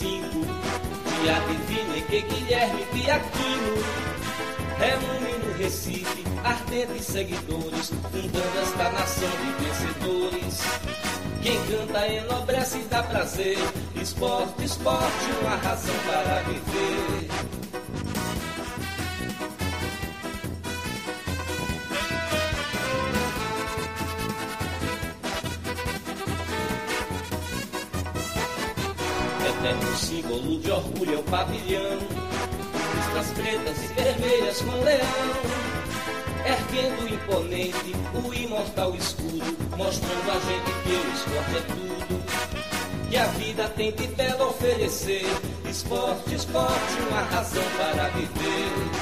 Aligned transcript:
1905, 0.00 0.28
dia 1.22 1.40
divino 1.48 1.96
em 1.96 2.02
que 2.02 2.20
Guilherme 2.20 2.84
Piaquino 2.92 3.76
reúne 4.78 5.38
no 5.44 5.56
Recife 5.56 6.24
ardentes 6.44 7.06
seguidores, 7.06 7.88
fundando 7.88 8.58
esta 8.62 8.90
nação 8.90 9.30
de 9.30 9.64
vencedores. 9.64 10.60
Quem 11.42 11.66
canta 11.66 12.06
enobrece 12.08 12.78
e 12.78 12.82
dá 12.84 13.02
prazer, 13.04 13.56
esporte, 13.94 14.64
esporte, 14.64 15.30
uma 15.40 15.56
razão 15.56 15.94
para 16.06 16.42
viver. 16.42 17.15
Símbolo 30.36 30.58
de 30.58 30.70
orgulho 30.70 31.14
é 31.14 31.18
o 31.18 31.22
pavilhão. 31.24 31.98
Listras 32.94 33.32
pretas 33.32 33.84
e 33.84 33.94
vermelhas 33.94 34.60
com 34.60 34.84
leão. 34.84 35.66
Erguendo 36.44 37.08
imponente 37.08 37.92
o 38.14 38.34
imortal 38.34 38.94
escudo, 38.94 39.56
mostrando 39.76 40.30
a 40.30 40.38
gente 40.40 40.72
que 40.82 40.92
o 40.92 41.12
esporte 41.14 41.56
é 41.56 41.60
tudo. 41.60 43.10
Que 43.10 43.16
a 43.16 43.26
vida 43.26 43.68
tem 43.70 43.92
de 43.92 44.06
belo 44.08 44.48
oferecer. 44.50 45.24
Esporte, 45.68 46.34
esporte, 46.34 47.00
uma 47.08 47.22
razão 47.22 47.64
para 47.76 48.08
viver. 48.10 48.95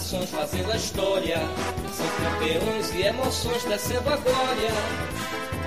Corações 0.00 0.30
fazendo 0.30 0.72
a 0.72 0.76
história. 0.76 1.36
São 1.92 2.06
campeões 2.24 2.94
e 2.94 3.02
emoções 3.02 3.64
descendo 3.64 4.08
a 4.08 4.16
glória. 4.16 4.70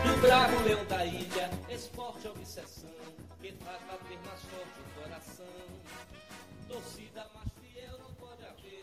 Do 0.03 0.21
bravo 0.21 0.63
leão 0.63 0.83
da 0.89 1.05
ilha, 1.05 1.51
esporte 1.69 2.27
obsessão. 2.27 2.89
Que 3.39 3.53
mais 3.63 4.41
forte 4.41 4.79
o 4.79 5.01
coração. 5.01 5.45
Torcida 6.67 7.25
mais 7.35 7.47
fiel 7.61 7.99
não 7.99 8.13
pode 8.15 8.41
haver. 8.43 8.81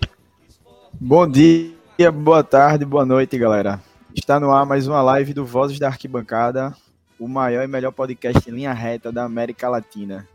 Esporte... 0.49 0.89
Bom 1.01 1.29
dia, 1.29 2.13
boa 2.13 2.45
tarde, 2.45 2.85
boa 2.85 3.05
noite, 3.05 3.37
galera. 3.37 3.83
Está 4.15 4.39
no 4.39 4.53
ar 4.53 4.65
mais 4.65 4.87
uma 4.87 5.03
live 5.03 5.35
do 5.35 5.45
Vozes 5.45 5.81
da 5.81 5.89
Arquibancada, 5.89 6.77
o 7.19 7.27
maior 7.27 7.65
e 7.65 7.67
melhor 7.67 7.91
podcast 7.91 8.49
em 8.49 8.55
linha 8.55 8.73
reta 8.73 9.11
da 9.11 9.25
América 9.25 9.69
Latina. 9.69 10.29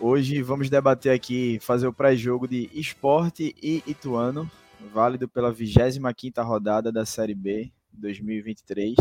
Hoje 0.00 0.40
vamos 0.42 0.70
debater 0.70 1.10
aqui, 1.12 1.58
fazer 1.60 1.88
o 1.88 1.92
pré-jogo 1.92 2.46
de 2.46 2.70
Esporte 2.72 3.52
e 3.60 3.82
Ituano, 3.84 4.48
válido 4.94 5.28
pela 5.28 5.52
25ª 5.52 6.40
rodada 6.46 6.92
da 6.92 7.04
Série 7.04 7.34
B 7.34 7.72
2023. 7.92 8.94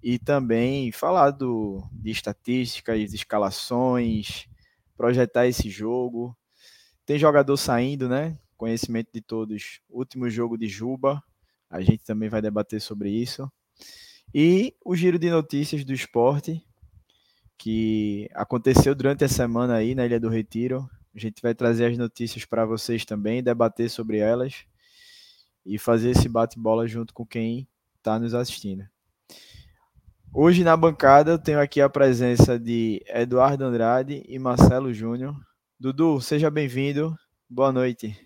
E 0.00 0.16
também 0.16 0.92
falar 0.92 1.32
do, 1.32 1.82
de 1.90 2.12
estatísticas, 2.12 3.12
escalações, 3.12 4.46
projetar 4.96 5.48
esse 5.48 5.68
jogo. 5.68 6.36
Tem 7.04 7.18
jogador 7.18 7.56
saindo, 7.56 8.08
né? 8.08 8.38
Conhecimento 8.56 9.08
de 9.12 9.20
todos. 9.20 9.80
Último 9.90 10.30
jogo 10.30 10.56
de 10.56 10.68
Juba. 10.68 11.20
A 11.68 11.80
gente 11.80 12.04
também 12.04 12.28
vai 12.28 12.40
debater 12.40 12.80
sobre 12.80 13.10
isso. 13.10 13.50
E 14.32 14.72
o 14.84 14.94
giro 14.94 15.18
de 15.18 15.28
notícias 15.30 15.84
do 15.84 15.92
esporte, 15.92 16.63
que 17.58 18.28
aconteceu 18.34 18.94
durante 18.94 19.24
a 19.24 19.28
semana 19.28 19.74
aí 19.74 19.94
na 19.94 20.04
Ilha 20.04 20.20
do 20.20 20.28
Retiro. 20.28 20.88
A 21.14 21.18
gente 21.18 21.40
vai 21.40 21.54
trazer 21.54 21.86
as 21.86 21.96
notícias 21.96 22.44
para 22.44 22.66
vocês 22.66 23.04
também, 23.04 23.42
debater 23.42 23.88
sobre 23.88 24.18
elas 24.18 24.64
e 25.64 25.78
fazer 25.78 26.10
esse 26.10 26.28
bate-bola 26.28 26.86
junto 26.86 27.14
com 27.14 27.24
quem 27.24 27.68
está 27.96 28.18
nos 28.18 28.34
assistindo. 28.34 28.84
Hoje 30.32 30.64
na 30.64 30.76
bancada 30.76 31.30
eu 31.30 31.38
tenho 31.38 31.60
aqui 31.60 31.80
a 31.80 31.88
presença 31.88 32.58
de 32.58 33.00
Eduardo 33.06 33.64
Andrade 33.64 34.24
e 34.28 34.38
Marcelo 34.38 34.92
Júnior. 34.92 35.34
Dudu, 35.78 36.20
seja 36.20 36.50
bem-vindo. 36.50 37.16
Boa 37.48 37.70
noite. 37.70 38.18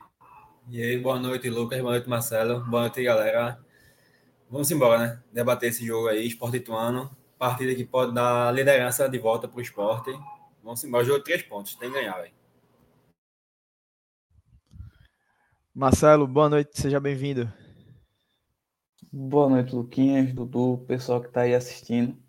E 0.70 0.82
aí, 0.82 0.98
boa 0.98 1.18
noite, 1.18 1.48
Lucas. 1.48 1.80
Boa 1.80 1.92
noite, 1.92 2.08
Marcelo. 2.08 2.64
Boa 2.64 2.82
noite, 2.82 3.02
galera. 3.02 3.58
Vamos 4.50 4.70
embora, 4.70 4.98
né? 4.98 5.22
Debater 5.32 5.68
esse 5.68 5.86
jogo 5.86 6.08
aí, 6.08 6.26
Esporte 6.26 6.56
Ituano 6.56 7.10
partida 7.38 7.74
que 7.74 7.84
pode 7.84 8.12
dar 8.12 8.52
liderança 8.52 9.08
de 9.08 9.18
volta 9.18 9.46
para 9.46 9.58
o 9.58 9.62
esporte. 9.62 10.10
Vamos 10.62 10.82
embora, 10.82 11.04
jogo 11.04 11.22
três 11.22 11.42
pontos, 11.42 11.76
tem 11.76 11.88
que 11.88 11.94
ganhar, 11.94 12.16
velho. 12.18 12.34
Marcelo, 15.72 16.26
boa 16.26 16.48
noite, 16.48 16.70
seja 16.80 16.98
bem-vindo. 16.98 17.50
Boa 19.12 19.48
noite, 19.48 19.74
Luquinhas, 19.74 20.32
Dudu, 20.34 20.84
pessoal 20.88 21.20
que 21.20 21.28
está 21.28 21.42
aí 21.42 21.54
assistindo. 21.54 22.20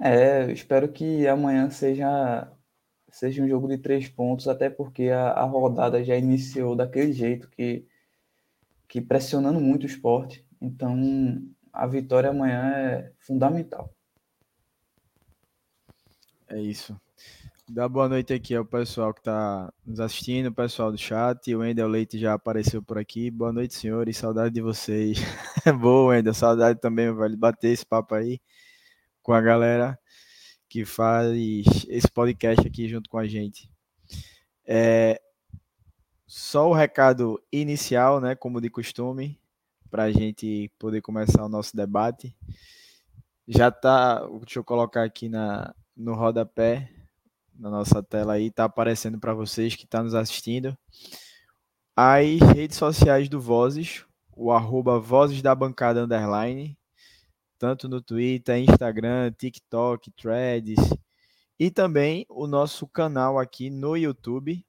É, 0.00 0.50
espero 0.50 0.90
que 0.90 1.28
amanhã 1.28 1.68
seja, 1.70 2.50
seja 3.10 3.42
um 3.42 3.48
jogo 3.48 3.68
de 3.68 3.76
três 3.76 4.08
pontos, 4.08 4.48
até 4.48 4.70
porque 4.70 5.10
a, 5.10 5.32
a 5.32 5.44
rodada 5.44 6.02
já 6.02 6.16
iniciou 6.16 6.74
daquele 6.74 7.12
jeito, 7.12 7.48
que, 7.50 7.86
que 8.88 9.00
pressionando 9.00 9.60
muito 9.60 9.82
o 9.82 9.86
esporte. 9.86 10.44
Então, 10.60 10.96
a 11.72 11.86
vitória 11.86 12.30
amanhã 12.30 12.72
é 12.74 13.12
fundamental. 13.18 13.94
É 16.52 16.60
isso. 16.60 16.94
Dá 17.66 17.88
boa 17.88 18.06
noite 18.06 18.34
aqui 18.34 18.54
ao 18.54 18.62
pessoal 18.62 19.14
que 19.14 19.20
está 19.20 19.72
nos 19.86 20.00
assistindo, 20.00 20.48
o 20.48 20.54
pessoal 20.54 20.92
do 20.92 20.98
chat. 20.98 21.54
O 21.54 21.60
Wendel 21.60 21.88
Leite 21.88 22.18
já 22.18 22.34
apareceu 22.34 22.82
por 22.82 22.98
aqui. 22.98 23.30
Boa 23.30 23.50
noite, 23.50 23.72
senhores. 23.72 24.18
Saudade 24.18 24.54
de 24.54 24.60
vocês. 24.60 25.16
Boa, 25.80 26.10
Wendel. 26.10 26.34
Saudade 26.34 26.78
também, 26.78 27.10
vale 27.10 27.36
bater 27.36 27.70
esse 27.70 27.86
papo 27.86 28.14
aí 28.14 28.38
com 29.22 29.32
a 29.32 29.40
galera 29.40 29.98
que 30.68 30.84
faz 30.84 31.34
esse 31.88 32.10
podcast 32.10 32.66
aqui 32.66 32.86
junto 32.86 33.08
com 33.08 33.16
a 33.16 33.26
gente. 33.26 33.70
É, 34.66 35.18
só 36.26 36.68
o 36.68 36.74
recado 36.74 37.42
inicial, 37.50 38.20
né, 38.20 38.34
como 38.34 38.60
de 38.60 38.68
costume, 38.68 39.40
para 39.90 40.02
a 40.02 40.12
gente 40.12 40.70
poder 40.78 41.00
começar 41.00 41.42
o 41.42 41.48
nosso 41.48 41.74
debate. 41.74 42.36
Já 43.48 43.70
tá, 43.70 44.26
deixa 44.44 44.58
eu 44.58 44.64
colocar 44.64 45.02
aqui 45.02 45.30
na, 45.30 45.74
no 45.96 46.14
rodapé 46.14 46.90
na 47.54 47.70
nossa 47.70 48.02
tela 48.02 48.34
aí, 48.34 48.50
tá 48.50 48.64
aparecendo 48.64 49.18
para 49.18 49.34
vocês 49.34 49.76
que 49.76 49.86
tá 49.86 50.02
nos 50.02 50.14
assistindo. 50.14 50.76
As 51.94 52.40
redes 52.54 52.76
sociais 52.76 53.28
do 53.28 53.40
Vozes, 53.40 54.04
o 54.34 54.50
arroba 54.50 54.98
Vozes 54.98 55.42
da 55.42 55.54
Bancada 55.54 56.02
Underline, 56.02 56.76
tanto 57.58 57.88
no 57.88 58.00
Twitter, 58.00 58.56
Instagram, 58.58 59.30
TikTok, 59.32 60.10
Threads, 60.12 60.78
e 61.58 61.70
também 61.70 62.26
o 62.28 62.46
nosso 62.46 62.88
canal 62.88 63.38
aqui 63.38 63.70
no 63.70 63.96
YouTube, 63.96 64.64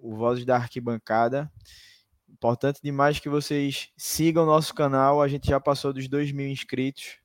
o 0.00 0.16
Vozes 0.16 0.46
da 0.46 0.56
Arquibancada. 0.56 1.52
Importante 2.28 2.80
demais 2.82 3.18
que 3.18 3.28
vocês 3.28 3.90
sigam 3.96 4.46
nosso 4.46 4.72
canal, 4.74 5.20
a 5.20 5.28
gente 5.28 5.48
já 5.48 5.60
passou 5.60 5.92
dos 5.92 6.08
2 6.08 6.32
mil 6.32 6.48
inscritos, 6.48 7.18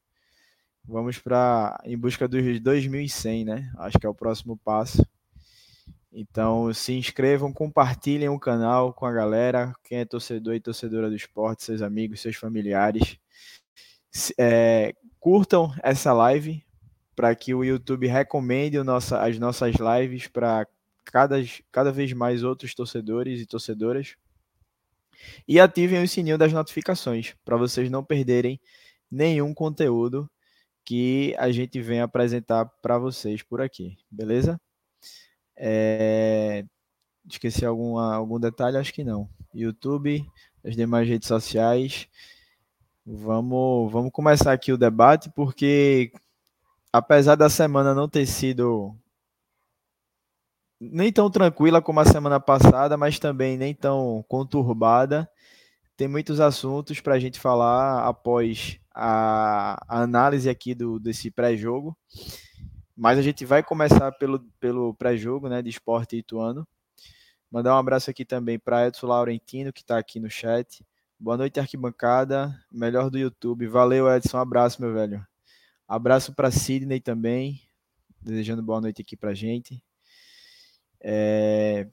Vamos 0.86 1.18
para 1.18 1.80
em 1.86 1.98
busca 1.98 2.28
dos 2.28 2.42
2.100, 2.42 3.46
né? 3.46 3.72
Acho 3.78 3.98
que 3.98 4.06
é 4.06 4.10
o 4.10 4.14
próximo 4.14 4.58
passo. 4.58 5.06
Então, 6.12 6.72
se 6.74 6.94
inscrevam, 6.94 7.52
compartilhem 7.52 8.30
o 8.30 8.40
canal 8.40 8.94
com 8.94 9.06
a 9.06 9.12
galera, 9.12 9.74
quem 9.84 10.00
é 10.00 10.06
torcedor 10.06 10.54
e 10.54 10.60
torcedora 10.60 11.10
do 11.10 11.16
esporte, 11.16 11.64
seus 11.64 11.82
amigos, 11.82 12.22
seus 12.22 12.36
familiares. 12.36 13.18
É, 14.38 14.94
curtam 15.20 15.74
essa 15.82 16.14
live 16.14 16.64
para 17.16 17.34
que 17.34 17.54
o 17.54 17.64
YouTube 17.64 18.06
recomende 18.06 18.78
o 18.78 18.84
nossa, 18.84 19.22
as 19.22 19.40
nossas 19.40 19.76
lives 19.76 20.28
para 20.28 20.68
cada, 21.06 21.38
cada 21.72 21.92
vez 21.92 22.14
mais 22.14 22.44
outros 22.44 22.76
torcedores 22.76 23.42
e 23.42 23.46
torcedoras. 23.46 24.16
E 25.48 25.60
ativem 25.60 26.04
o 26.04 26.08
sininho 26.08 26.38
das 26.38 26.54
notificações 26.54 27.36
para 27.46 27.58
vocês 27.58 27.90
não 27.90 28.04
perderem 28.04 28.60
nenhum 29.10 29.54
conteúdo 29.54 30.30
que 30.86 31.36
a 31.38 31.52
gente 31.52 31.82
vem 31.82 32.02
apresentar 32.02 32.66
para 32.82 32.98
vocês 32.98 33.42
por 33.42 33.62
aqui, 33.62 33.98
beleza? 34.10 34.60
É... 35.56 36.66
Esqueci 37.28 37.66
alguma, 37.66 38.14
algum 38.14 38.40
detalhe? 38.40 38.78
Acho 38.78 38.94
que 38.94 39.04
não. 39.04 39.30
YouTube, 39.54 40.26
as 40.64 40.76
demais 40.76 41.08
redes 41.08 41.28
sociais. 41.28 42.08
Vamos, 43.06 43.92
vamos 43.92 44.12
começar 44.12 44.52
aqui 44.52 44.72
o 44.72 44.78
debate, 44.78 45.30
porque 45.32 46.12
apesar 46.92 47.36
da 47.36 47.50
semana 47.50 47.94
não 47.94 48.08
ter 48.08 48.26
sido 48.26 48.96
nem 50.80 51.12
tão 51.12 51.30
tranquila 51.30 51.82
como 51.82 52.00
a 52.00 52.06
semana 52.06 52.40
passada, 52.40 52.98
mas 52.98 53.20
também 53.20 53.58
nem 53.58 53.74
tão 53.74 54.24
conturbada, 54.28 55.30
tem 55.96 56.08
muitos 56.08 56.40
assuntos 56.40 57.00
para 57.00 57.16
a 57.16 57.20
gente 57.20 57.40
falar 57.40 58.08
após 58.08 58.80
a, 58.94 59.84
a 59.88 60.02
análise 60.02 60.50
aqui 60.50 60.74
do, 60.74 61.00
desse 61.00 61.30
pré-jogo. 61.30 61.98
Mas 62.96 63.18
a 63.18 63.22
gente 63.22 63.46
vai 63.46 63.64
começar 63.64 64.12
pelo, 64.14 64.40
pelo 64.60 64.94
pré-jogo 64.94 65.50
né, 65.50 65.62
de 65.62 65.70
esporte 65.70 66.18
ituano. 66.18 66.68
Mandar 67.50 67.76
um 67.76 67.80
abraço 67.80 68.10
aqui 68.10 68.26
também 68.26 68.58
para 68.58 68.88
Edson 68.88 69.08
Laurentino, 69.08 69.74
que 69.74 69.82
está 69.82 69.98
aqui 69.98 70.20
no 70.20 70.30
chat. 70.30 70.86
Boa 71.20 71.38
noite, 71.38 71.60
arquibancada. 71.60 72.54
Melhor 72.72 73.10
do 73.10 73.18
YouTube. 73.18 73.68
Valeu, 73.68 74.12
Edson. 74.12 74.38
Um 74.38 74.42
abraço, 74.42 74.82
meu 74.82 74.94
velho. 74.94 75.26
Abraço 75.88 76.34
para 76.34 76.52
Sidney 76.52 77.00
também. 77.00 77.62
Desejando 78.22 78.64
boa 78.64 78.82
noite 78.82 79.02
aqui 79.02 79.16
para 79.16 79.34
gente. 79.34 79.84
É... 81.00 81.88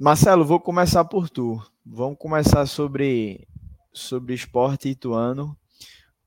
Marcelo, 0.00 0.44
vou 0.44 0.60
começar 0.60 1.04
por 1.04 1.28
tu. 1.28 1.60
Vamos 1.84 2.16
começar 2.18 2.64
sobre, 2.66 3.48
sobre 3.92 4.32
esporte 4.32 4.88
ituano. 4.88 5.56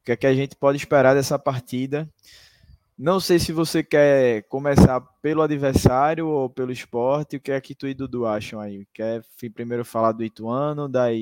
O 0.01 0.03
que 0.03 0.11
é 0.11 0.17
que 0.17 0.27
a 0.27 0.33
gente 0.33 0.57
pode 0.57 0.77
esperar 0.77 1.13
dessa 1.13 1.39
partida? 1.39 2.05
Não 2.97 3.17
sei 3.21 3.39
se 3.39 3.53
você 3.53 3.81
quer 3.81 4.43
começar 4.49 4.99
pelo 5.21 5.41
adversário 5.41 6.27
ou 6.27 6.49
pelo 6.49 6.73
esporte. 6.73 7.37
O 7.37 7.39
que 7.39 7.49
é 7.49 7.61
que 7.61 7.73
tu 7.73 7.87
e 7.87 7.93
Dudu 7.93 8.25
acham 8.25 8.59
aí? 8.59 8.85
Quer 8.93 9.23
primeiro 9.53 9.85
falar 9.85 10.11
do 10.11 10.25
Ituano, 10.25 10.89
das. 10.89 11.21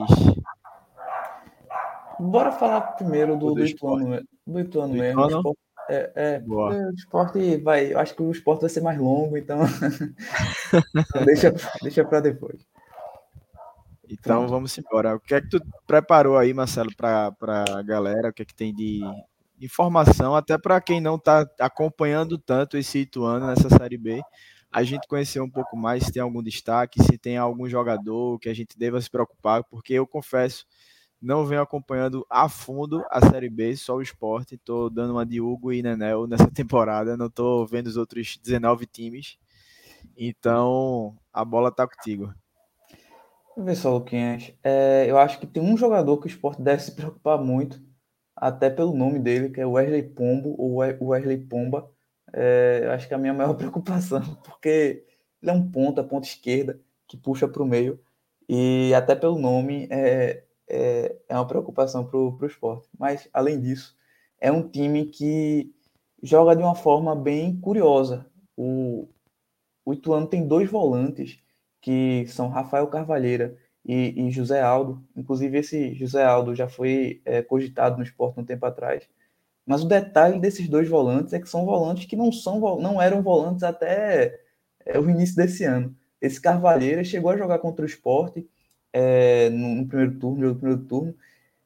Bora 2.19 2.51
falar 2.51 2.81
primeiro 2.93 3.37
do, 3.37 3.49
do, 3.49 3.55
do 3.55 3.65
Ituano, 3.65 4.23
do 4.47 4.59
Ituano 4.59 4.93
mesmo. 4.95 5.21
Ituano? 5.23 5.55
É, 5.89 6.11
é 6.15 6.43
o 6.45 6.91
esporte 6.91 7.57
vai. 7.57 7.93
Acho 7.93 8.15
que 8.15 8.21
o 8.21 8.31
esporte 8.31 8.61
vai 8.61 8.69
ser 8.69 8.81
mais 8.81 8.97
longo, 8.97 9.35
então. 9.35 9.59
deixa 11.25 11.53
deixa 11.81 12.05
para 12.05 12.19
depois. 12.19 12.65
Então 14.09 14.47
vamos 14.47 14.77
embora. 14.77 15.15
O 15.15 15.19
que 15.19 15.35
é 15.35 15.41
que 15.41 15.49
tu 15.49 15.61
preparou 15.85 16.37
aí, 16.37 16.53
Marcelo, 16.53 16.89
para 16.95 17.33
a 17.41 17.81
galera? 17.81 18.29
O 18.29 18.33
que 18.33 18.41
é 18.41 18.45
que 18.45 18.55
tem 18.55 18.73
de 18.73 19.01
informação, 19.61 20.35
até 20.35 20.57
para 20.57 20.79
quem 20.79 21.01
não 21.01 21.15
está 21.15 21.47
acompanhando 21.59 22.37
tanto 22.37 22.77
esse 22.77 22.99
Ituano 22.99 23.47
nessa 23.47 23.69
Série 23.69 23.97
B, 23.97 24.21
a 24.71 24.83
gente 24.83 25.07
conhecer 25.07 25.41
um 25.41 25.49
pouco 25.49 25.75
mais 25.75 26.05
se 26.05 26.11
tem 26.11 26.21
algum 26.21 26.41
destaque, 26.41 27.03
se 27.03 27.17
tem 27.17 27.37
algum 27.37 27.67
jogador 27.67 28.39
que 28.39 28.49
a 28.49 28.53
gente 28.53 28.77
deva 28.77 29.01
se 29.01 29.09
preocupar, 29.09 29.63
porque 29.63 29.93
eu 29.93 30.07
confesso, 30.07 30.65
não 31.21 31.45
venho 31.45 31.61
acompanhando 31.61 32.25
a 32.29 32.47
fundo 32.47 33.03
a 33.09 33.19
Série 33.29 33.49
B, 33.49 33.75
só 33.75 33.95
o 33.95 34.01
esporte. 34.01 34.55
Estou 34.55 34.89
dando 34.89 35.11
uma 35.11 35.25
de 35.25 35.41
Hugo 35.41 35.73
e 35.73 35.81
Nenel 35.81 36.27
nessa 36.27 36.49
temporada, 36.51 37.17
não 37.17 37.27
estou 37.27 37.65
vendo 37.65 37.87
os 37.87 37.97
outros 37.97 38.37
19 38.37 38.85
times. 38.85 39.37
Então, 40.17 41.17
a 41.33 41.43
bola 41.43 41.69
está 41.69 41.87
contigo. 41.87 42.33
Vê 43.57 43.75
só, 43.75 43.93
Luquinhas. 43.93 44.53
É, 44.63 45.05
eu 45.07 45.17
acho 45.17 45.39
que 45.39 45.47
tem 45.47 45.61
um 45.61 45.75
jogador 45.75 46.17
que 46.17 46.27
o 46.27 46.29
esporte 46.29 46.61
deve 46.61 46.81
se 46.81 46.95
preocupar 46.95 47.37
muito, 47.37 47.81
até 48.35 48.69
pelo 48.69 48.95
nome 48.95 49.19
dele, 49.19 49.49
que 49.49 49.59
é 49.59 49.65
Wesley 49.65 50.03
Pombo, 50.03 50.55
ou 50.57 50.77
Wesley 50.77 51.37
Pomba. 51.37 51.89
É, 52.31 52.81
eu 52.83 52.91
acho 52.91 53.07
que 53.07 53.13
é 53.13 53.17
a 53.17 53.19
minha 53.19 53.33
maior 53.33 53.53
preocupação, 53.57 54.21
porque 54.45 55.05
ele 55.41 55.51
é 55.51 55.53
um 55.53 55.69
ponta, 55.69 56.03
ponta 56.03 56.27
esquerda, 56.27 56.79
que 57.07 57.17
puxa 57.17 57.47
para 57.47 57.63
o 57.63 57.67
meio, 57.67 57.99
e 58.47 58.93
até 58.93 59.15
pelo 59.15 59.37
nome 59.37 59.87
é, 59.91 60.43
é, 60.69 61.15
é 61.27 61.35
uma 61.35 61.47
preocupação 61.47 62.05
para 62.05 62.17
o 62.17 62.45
esporte. 62.45 62.87
Mas, 62.97 63.27
além 63.33 63.59
disso, 63.59 63.97
é 64.39 64.51
um 64.51 64.67
time 64.67 65.05
que 65.05 65.73
joga 66.21 66.55
de 66.55 66.61
uma 66.61 66.75
forma 66.75 67.15
bem 67.15 67.59
curiosa. 67.59 68.25
O, 68.55 69.09
o 69.85 69.93
Ituano 69.93 70.27
tem 70.27 70.47
dois 70.47 70.69
volantes, 70.69 71.39
que 71.81 72.25
são 72.27 72.49
Rafael 72.49 72.87
Carvalheira 72.87 73.57
e, 73.85 74.27
e, 74.27 74.31
José 74.31 74.61
Aldo. 74.61 75.03
Inclusive, 75.15 75.57
esse 75.57 75.93
José 75.95 76.23
Aldo 76.23 76.53
já 76.55 76.67
foi 76.67 77.21
é, 77.25 77.41
cogitado 77.41 77.97
no 77.97 78.03
esporte 78.03 78.39
um 78.39 78.45
tempo 78.45 78.65
atrás. 78.65 79.07
Mas 79.65 79.83
o 79.83 79.87
detalhe 79.87 80.39
desses 80.39 80.67
dois 80.67 80.89
volantes 80.89 81.33
é 81.33 81.39
que 81.39 81.49
são 81.49 81.65
volantes 81.65 82.05
que 82.05 82.15
não, 82.15 82.31
são, 82.31 82.59
não 82.79 83.01
eram 83.01 83.21
volantes 83.21 83.63
até 83.63 84.39
é, 84.85 84.99
o 84.99 85.09
início 85.09 85.35
desse 85.35 85.63
ano. 85.63 85.95
Esse 86.21 86.41
Carvalheira 86.41 87.03
chegou 87.03 87.31
a 87.31 87.37
jogar 87.37 87.59
contra 87.59 87.83
o 87.83 87.87
esporte 87.87 88.47
é, 88.93 89.49
no, 89.49 89.75
no, 89.75 89.87
primeiro 89.87 90.19
turno, 90.19 90.47
no 90.49 90.55
primeiro 90.55 90.83
turno. 90.85 91.15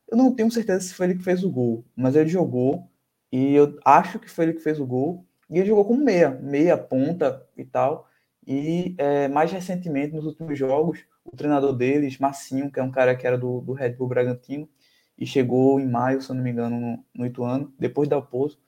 Eu 0.10 0.18
não 0.18 0.34
tenho 0.34 0.52
certeza 0.52 0.81
se 0.81 0.94
foi 0.94 1.08
ele 1.08 1.16
que 1.16 1.24
fez 1.24 1.44
o 1.44 1.52
gol, 1.52 1.86
mas 1.96 2.16
ele 2.16 2.30
jogou 2.30 2.90
e 3.31 3.56
eu 3.56 3.80
acho 3.86 4.20
que 4.20 4.30
foi 4.30 4.46
ele 4.46 4.54
que 4.54 4.62
fez 4.62 4.80
o 4.80 4.86
gol. 4.86 5.25
E 5.50 5.58
ele 5.58 5.68
jogou 5.68 5.86
como 5.86 6.04
meia, 6.04 6.31
meia 6.31 6.78
ponta 6.78 7.46
e 7.58 7.66
tal. 7.66 8.08
E 8.46 8.96
é, 8.98 9.28
mais 9.28 9.52
recentemente, 9.52 10.14
nos 10.14 10.25
últimos 10.25 10.58
jogos, 10.58 11.00
o 11.24 11.36
treinador 11.36 11.74
deles, 11.74 12.18
Massinho, 12.20 12.72
que 12.72 12.80
é 12.80 12.84
um 12.84 12.92
cara 12.92 13.16
que 13.16 13.25
era 13.25 13.38
do, 13.38 13.62
do 13.62 13.74
Red 13.74 13.92
Bull 13.94 14.08
Bragantino, 14.08 14.70
e 15.18 15.25
chegou 15.25 15.80
em 15.80 15.88
maio, 15.88 16.22
se 16.22 16.30
eu 16.30 16.36
não 16.36 16.44
me 16.44 16.52
engano, 16.52 16.80
no, 16.80 17.06
no 17.16 17.25
Ituano, 17.25 17.74
depois 17.80 18.10
da 18.10 18.16
Alpozo, 18.16 18.60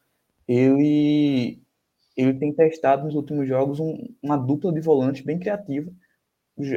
ele, 0.48 1.62
ele 2.16 2.34
tem 2.36 2.54
testado 2.54 3.06
nos 3.06 3.16
últimos 3.16 3.48
jogos 3.48 3.80
um, 3.80 3.98
uma 4.22 4.38
dupla 4.38 4.72
de 4.72 4.80
volantes 4.81 5.24
bem 5.24 5.40
criativa. 5.40 5.92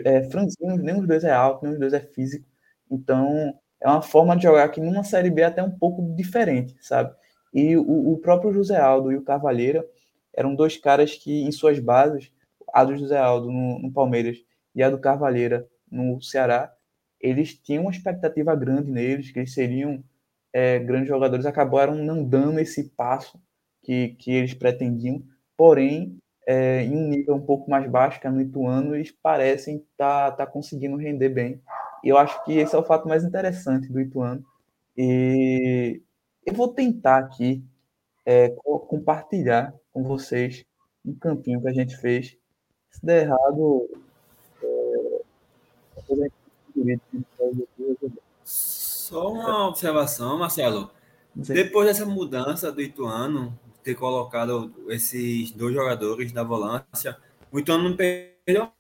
É, 0.05 0.25
franzino, 0.31 0.77
nem 0.77 0.99
os 1.01 1.07
dois 1.07 1.25
é 1.25 1.31
alto, 1.31 1.65
nem 1.65 1.75
os 1.75 1.79
dois 1.79 1.93
é 1.93 2.01
físico. 2.01 2.47
Então, 2.91 3.55
é 3.81 3.89
uma 3.89 4.03
forma 4.03 4.37
de 4.37 4.43
jogar 4.43 4.69
que 4.71 4.81
numa 4.81 5.05
Série 5.05 5.31
B 5.31 5.43
até 5.43 5.63
um 5.63 5.71
pouco 5.71 6.15
diferente, 6.17 6.77
sabe? 6.81 7.15
E 7.55 7.77
o, 7.77 8.13
o 8.13 8.19
próprio 8.19 8.53
José 8.53 8.77
Aldo 8.77 9.13
e 9.13 9.17
o 9.17 9.23
Cavalheira 9.23 9.87
eram 10.35 10.55
dois 10.55 10.77
caras 10.77 11.15
que, 11.15 11.43
em 11.43 11.53
suas 11.53 11.79
bases, 11.79 12.33
a 12.73 12.85
do 12.85 12.97
José 12.97 13.19
Aldo 13.19 13.51
no, 13.51 13.79
no 13.79 13.93
Palmeiras 13.93 14.39
e 14.75 14.83
a 14.83 14.91
do 14.91 14.99
Carvalheira 14.99 15.67
no 15.91 16.21
Ceará, 16.21 16.73
eles 17.21 17.55
tinham 17.55 17.85
uma 17.85 17.91
expectativa 17.91 18.55
grande 18.55 18.91
neles, 18.91 19.31
que 19.31 19.39
eles 19.39 19.53
seriam 19.53 20.03
é, 20.53 20.79
grandes 20.79 21.09
jogadores, 21.09 21.47
acabaram 21.47 21.95
não 21.95 22.25
dando 22.25 22.61
esse 22.61 22.85
passo 22.91 23.41
que, 23.83 24.11
que 24.11 24.33
eles 24.33 24.55
pretendiam, 24.55 25.23
porém, 25.57 26.19
é, 26.49 26.83
em 26.83 26.97
um 26.97 27.09
nível 27.11 27.35
um 27.35 27.43
pouco 27.43 27.71
mais 27.71 27.87
baixo, 27.91 28.19
que 28.19 28.27
é 28.27 28.31
no 28.31 28.41
Ituano, 28.41 28.95
eles 28.95 29.11
parecem 29.11 29.77
estar 29.77 30.31
tá, 30.31 30.37
tá 30.39 30.47
conseguindo 30.47 30.97
render 30.97 31.29
bem. 31.29 31.61
E 32.03 32.09
eu 32.09 32.17
acho 32.17 32.43
que 32.43 32.55
esse 32.57 32.75
é 32.75 32.79
o 32.79 32.83
fato 32.83 33.07
mais 33.07 33.23
interessante 33.23 33.93
do 33.93 34.01
Ituano. 34.01 34.43
E 34.97 36.01
eu 36.47 36.55
vou 36.55 36.69
tentar 36.69 37.19
aqui 37.19 37.63
é, 38.25 38.49
compartilhar 38.89 39.75
com 39.93 40.03
vocês 40.03 40.65
um 41.05 41.15
campinho 41.15 41.61
que 41.61 41.69
a 41.69 41.73
gente 41.75 41.95
fez 41.99 42.35
se 42.91 43.05
der 43.05 43.27
errado, 43.27 43.87
só 48.43 49.31
uma 49.31 49.69
observação, 49.69 50.39
Marcelo. 50.39 50.91
Depois 51.35 51.87
dessa 51.87 52.07
mudança 52.07 52.73
do 52.73 52.81
Ituano, 52.81 53.53
ter 53.89 53.95
colocado 53.95 54.75
esses 54.89 55.51
dois 55.51 55.75
jogadores 55.75 56.31
da 56.31 56.45
volância, 56.45 57.17
o 57.51 57.59
Ituano 57.59 57.89
não 57.89 57.97
perdeu 57.97 58.71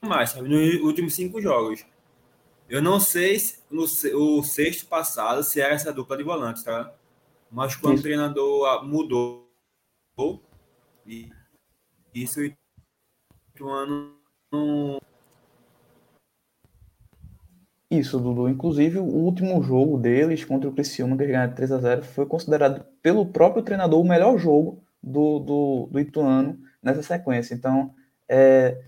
mais, 0.00 0.30
sabe? 0.30 0.48
Nos 0.48 0.80
últimos 0.82 1.14
cinco 1.14 1.40
jogos. 1.42 1.84
Eu 2.68 2.80
não 2.80 3.00
sei 3.00 3.38
se 3.40 3.58
no 3.68 3.82
o 3.82 4.42
sexto 4.44 4.86
passado 4.86 5.42
se 5.42 5.60
era 5.60 5.74
essa 5.74 5.92
dupla 5.92 6.16
de 6.16 6.22
volantes, 6.22 6.62
tá? 6.62 6.94
Mas 7.50 7.74
quando 7.74 7.94
Isso. 7.94 8.00
o 8.00 8.04
treinador 8.04 8.84
mudou, 8.84 9.48
e 11.04 11.28
isso 12.14 12.40
o 13.60 13.68
ano 13.68 14.16
Isso, 17.90 18.18
Dudu. 18.18 18.48
Inclusive, 18.48 18.98
o 18.98 19.04
último 19.04 19.62
jogo 19.62 19.96
deles 19.96 20.44
contra 20.44 20.68
o 20.68 20.72
Criciúma, 20.72 21.16
que 21.16 21.22
eles 21.22 21.32
ganharam 21.32 21.54
3 21.54 21.72
a 21.72 21.78
0 21.78 22.02
foi 22.02 22.26
considerado 22.26 22.84
pelo 23.00 23.26
próprio 23.26 23.62
treinador 23.62 24.00
o 24.00 24.08
melhor 24.08 24.36
jogo 24.38 24.82
do, 25.02 25.38
do, 25.38 25.88
do 25.92 26.00
Ituano 26.00 26.58
nessa 26.82 27.02
sequência. 27.02 27.54
Então, 27.54 27.94
é, 28.28 28.80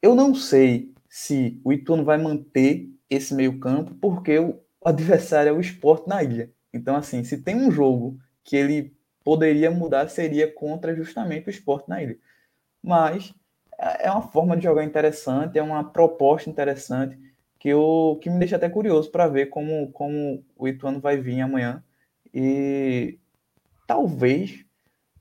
eu 0.00 0.14
não 0.14 0.34
sei 0.34 0.94
se 1.08 1.60
o 1.64 1.72
Ituano 1.72 2.04
vai 2.04 2.18
manter 2.18 2.88
esse 3.08 3.34
meio 3.34 3.58
campo, 3.58 3.94
porque 3.96 4.38
o 4.38 4.60
adversário 4.84 5.50
é 5.50 5.52
o 5.52 5.60
esporte 5.60 6.08
na 6.08 6.22
ilha. 6.22 6.52
Então, 6.72 6.94
assim, 6.94 7.24
se 7.24 7.38
tem 7.38 7.56
um 7.56 7.70
jogo 7.70 8.16
que 8.44 8.56
ele 8.56 8.96
poderia 9.24 9.72
mudar, 9.72 10.08
seria 10.08 10.50
contra 10.52 10.94
justamente 10.94 11.48
o 11.48 11.50
esporte 11.50 11.88
na 11.88 12.00
ilha. 12.00 12.16
Mas 12.80 13.34
é 13.76 14.08
uma 14.08 14.22
forma 14.22 14.56
de 14.56 14.62
jogar 14.62 14.84
interessante, 14.84 15.58
é 15.58 15.62
uma 15.62 15.82
proposta 15.82 16.48
interessante 16.48 17.18
que, 17.60 17.68
eu, 17.68 18.18
que 18.22 18.30
me 18.30 18.38
deixa 18.38 18.56
até 18.56 18.70
curioso 18.70 19.10
para 19.10 19.28
ver 19.28 19.46
como, 19.50 19.92
como 19.92 20.42
o 20.56 20.66
Ituano 20.66 20.98
vai 20.98 21.18
vir 21.18 21.42
amanhã. 21.42 21.84
E 22.32 23.18
talvez, 23.86 24.64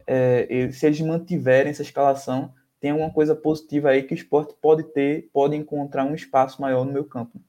é, 0.08 0.72
se 0.72 0.86
eles 0.86 1.02
mantiverem 1.02 1.70
essa 1.70 1.82
escalação, 1.82 2.54
tem 2.80 2.92
alguma 2.92 3.12
coisa 3.12 3.36
positiva 3.36 3.90
aí 3.90 4.04
que 4.04 4.14
o 4.14 4.16
esporte 4.16 4.56
pode 4.62 4.84
ter, 4.84 5.30
pode 5.34 5.54
encontrar 5.58 6.06
um 6.06 6.16
espaço 6.16 6.62
maior 6.62 6.86
no 6.86 6.94
meu 6.94 7.04
campo. 7.04 7.42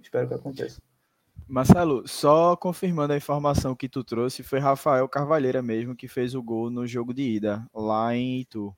Espero 0.00 0.26
que 0.26 0.34
aconteça. 0.34 0.82
Marcelo, 1.46 2.08
só 2.08 2.56
confirmando 2.56 3.12
a 3.12 3.16
informação 3.16 3.76
que 3.76 3.88
tu 3.88 4.02
trouxe, 4.02 4.42
foi 4.42 4.58
Rafael 4.58 5.08
Carvalheira 5.08 5.62
mesmo 5.62 5.94
que 5.94 6.08
fez 6.08 6.34
o 6.34 6.42
gol 6.42 6.68
no 6.68 6.84
jogo 6.84 7.14
de 7.14 7.22
ida, 7.22 7.64
lá 7.72 8.12
em 8.16 8.40
Itu. 8.40 8.74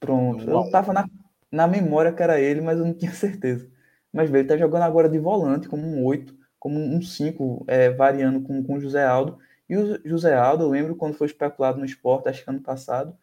Pronto, 0.00 0.42
eu 0.42 0.70
tava 0.72 0.92
na, 0.92 1.08
na 1.52 1.68
memória 1.68 2.12
que 2.12 2.22
era 2.22 2.40
ele, 2.40 2.60
mas 2.60 2.78
eu 2.78 2.84
não 2.84 2.94
tinha 2.94 3.12
certeza. 3.12 3.70
Mas 4.12 4.32
ele 4.32 4.44
tá 4.44 4.56
jogando 4.56 4.82
agora 4.82 5.08
de 5.08 5.18
volante, 5.18 5.68
como 5.68 5.86
um 5.86 6.04
8, 6.04 6.34
como 6.58 6.78
um 6.78 7.00
5, 7.00 7.64
é, 7.68 7.90
variando 7.90 8.40
com, 8.40 8.62
com 8.62 8.74
o 8.76 8.80
José 8.80 9.04
Aldo. 9.04 9.38
E 9.68 9.76
o 9.76 10.00
José 10.08 10.34
Aldo, 10.34 10.64
eu 10.64 10.70
lembro 10.70 10.96
quando 10.96 11.14
foi 11.14 11.26
especulado 11.26 11.78
no 11.78 11.84
esporte, 11.84 12.28
acho 12.28 12.42
que 12.42 12.50
ano 12.50 12.60
passado, 12.60 13.16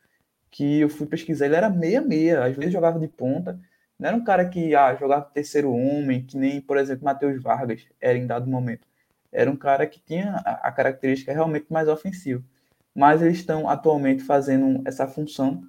que 0.51 0.81
eu 0.81 0.89
fui 0.89 1.07
pesquisar, 1.07 1.45
ele 1.45 1.55
era 1.55 1.69
meia-meia, 1.69 2.45
às 2.45 2.55
vezes 2.55 2.71
jogava 2.71 2.99
de 2.99 3.07
ponta, 3.07 3.59
não 3.97 4.09
era 4.09 4.17
um 4.17 4.23
cara 4.23 4.47
que 4.47 4.75
ah, 4.75 4.93
jogava 4.95 5.25
terceiro 5.33 5.71
homem, 5.71 6.25
que 6.25 6.37
nem, 6.37 6.61
por 6.61 6.77
exemplo, 6.77 7.05
Matheus 7.05 7.41
Vargas 7.41 7.87
era 7.99 8.17
em 8.17 8.27
dado 8.27 8.49
momento. 8.49 8.87
Era 9.31 9.49
um 9.49 9.55
cara 9.55 9.87
que 9.87 9.99
tinha 9.99 10.35
a, 10.45 10.67
a 10.67 10.71
característica 10.71 11.33
realmente 11.33 11.67
mais 11.69 11.87
ofensiva. 11.87 12.43
Mas 12.93 13.21
eles 13.21 13.37
estão 13.37 13.69
atualmente 13.69 14.23
fazendo 14.23 14.81
essa 14.85 15.07
função. 15.07 15.63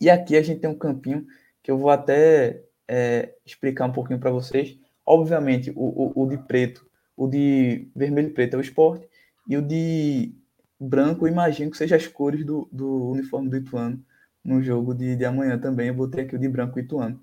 E 0.00 0.08
aqui 0.10 0.36
a 0.36 0.42
gente 0.42 0.60
tem 0.60 0.70
um 0.70 0.78
campinho 0.78 1.26
que 1.62 1.70
eu 1.70 1.78
vou 1.78 1.90
até 1.90 2.62
é, 2.88 3.34
explicar 3.44 3.86
um 3.86 3.92
pouquinho 3.92 4.18
para 4.18 4.30
vocês. 4.30 4.78
Obviamente, 5.04 5.70
o, 5.70 5.82
o, 5.82 6.24
o, 6.24 6.26
de 6.26 6.38
preto, 6.38 6.86
o 7.16 7.26
de 7.26 7.90
vermelho 7.94 8.28
e 8.28 8.32
preto 8.32 8.54
é 8.54 8.56
o 8.58 8.62
esporte, 8.62 9.08
e 9.46 9.56
o 9.56 9.62
de 9.62 10.34
branco, 10.80 11.28
imagino 11.28 11.70
que 11.70 11.76
seja 11.76 11.96
as 11.96 12.06
cores 12.06 12.44
do, 12.44 12.68
do 12.72 13.10
uniforme 13.10 13.48
do 13.48 13.56
Ituano 13.56 14.02
no 14.44 14.62
jogo 14.62 14.94
de, 14.94 15.16
de 15.16 15.24
amanhã 15.24 15.58
também. 15.58 15.88
Eu 15.88 15.94
botei 15.94 16.24
aqui 16.24 16.36
o 16.36 16.38
de 16.38 16.48
branco 16.48 16.78
Ituano. 16.78 17.20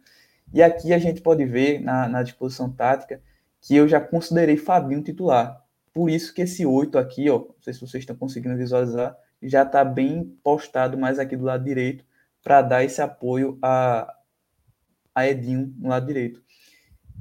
E 0.53 0.61
aqui 0.61 0.93
a 0.93 0.99
gente 0.99 1.21
pode 1.21 1.45
ver 1.45 1.79
na, 1.79 2.07
na 2.07 2.23
disposição 2.23 2.69
tática 2.71 3.21
que 3.61 3.75
eu 3.75 3.87
já 3.87 3.99
considerei 3.99 4.57
Fabinho 4.57 5.01
titular. 5.01 5.63
Por 5.91 6.09
isso 6.09 6.33
que 6.33 6.41
esse 6.41 6.65
8 6.65 6.97
aqui, 6.97 7.29
ó, 7.29 7.39
não 7.39 7.55
sei 7.61 7.73
se 7.73 7.79
vocês 7.79 8.01
estão 8.01 8.15
conseguindo 8.15 8.55
visualizar, 8.57 9.17
já 9.41 9.63
está 9.63 9.83
bem 9.83 10.23
postado 10.43 10.97
mais 10.97 11.19
aqui 11.19 11.35
do 11.35 11.45
lado 11.45 11.63
direito 11.63 12.03
para 12.43 12.61
dar 12.61 12.83
esse 12.83 13.01
apoio 13.01 13.57
a, 13.61 14.13
a 15.15 15.25
Edinho 15.25 15.73
no 15.77 15.89
lado 15.89 16.05
direito. 16.05 16.43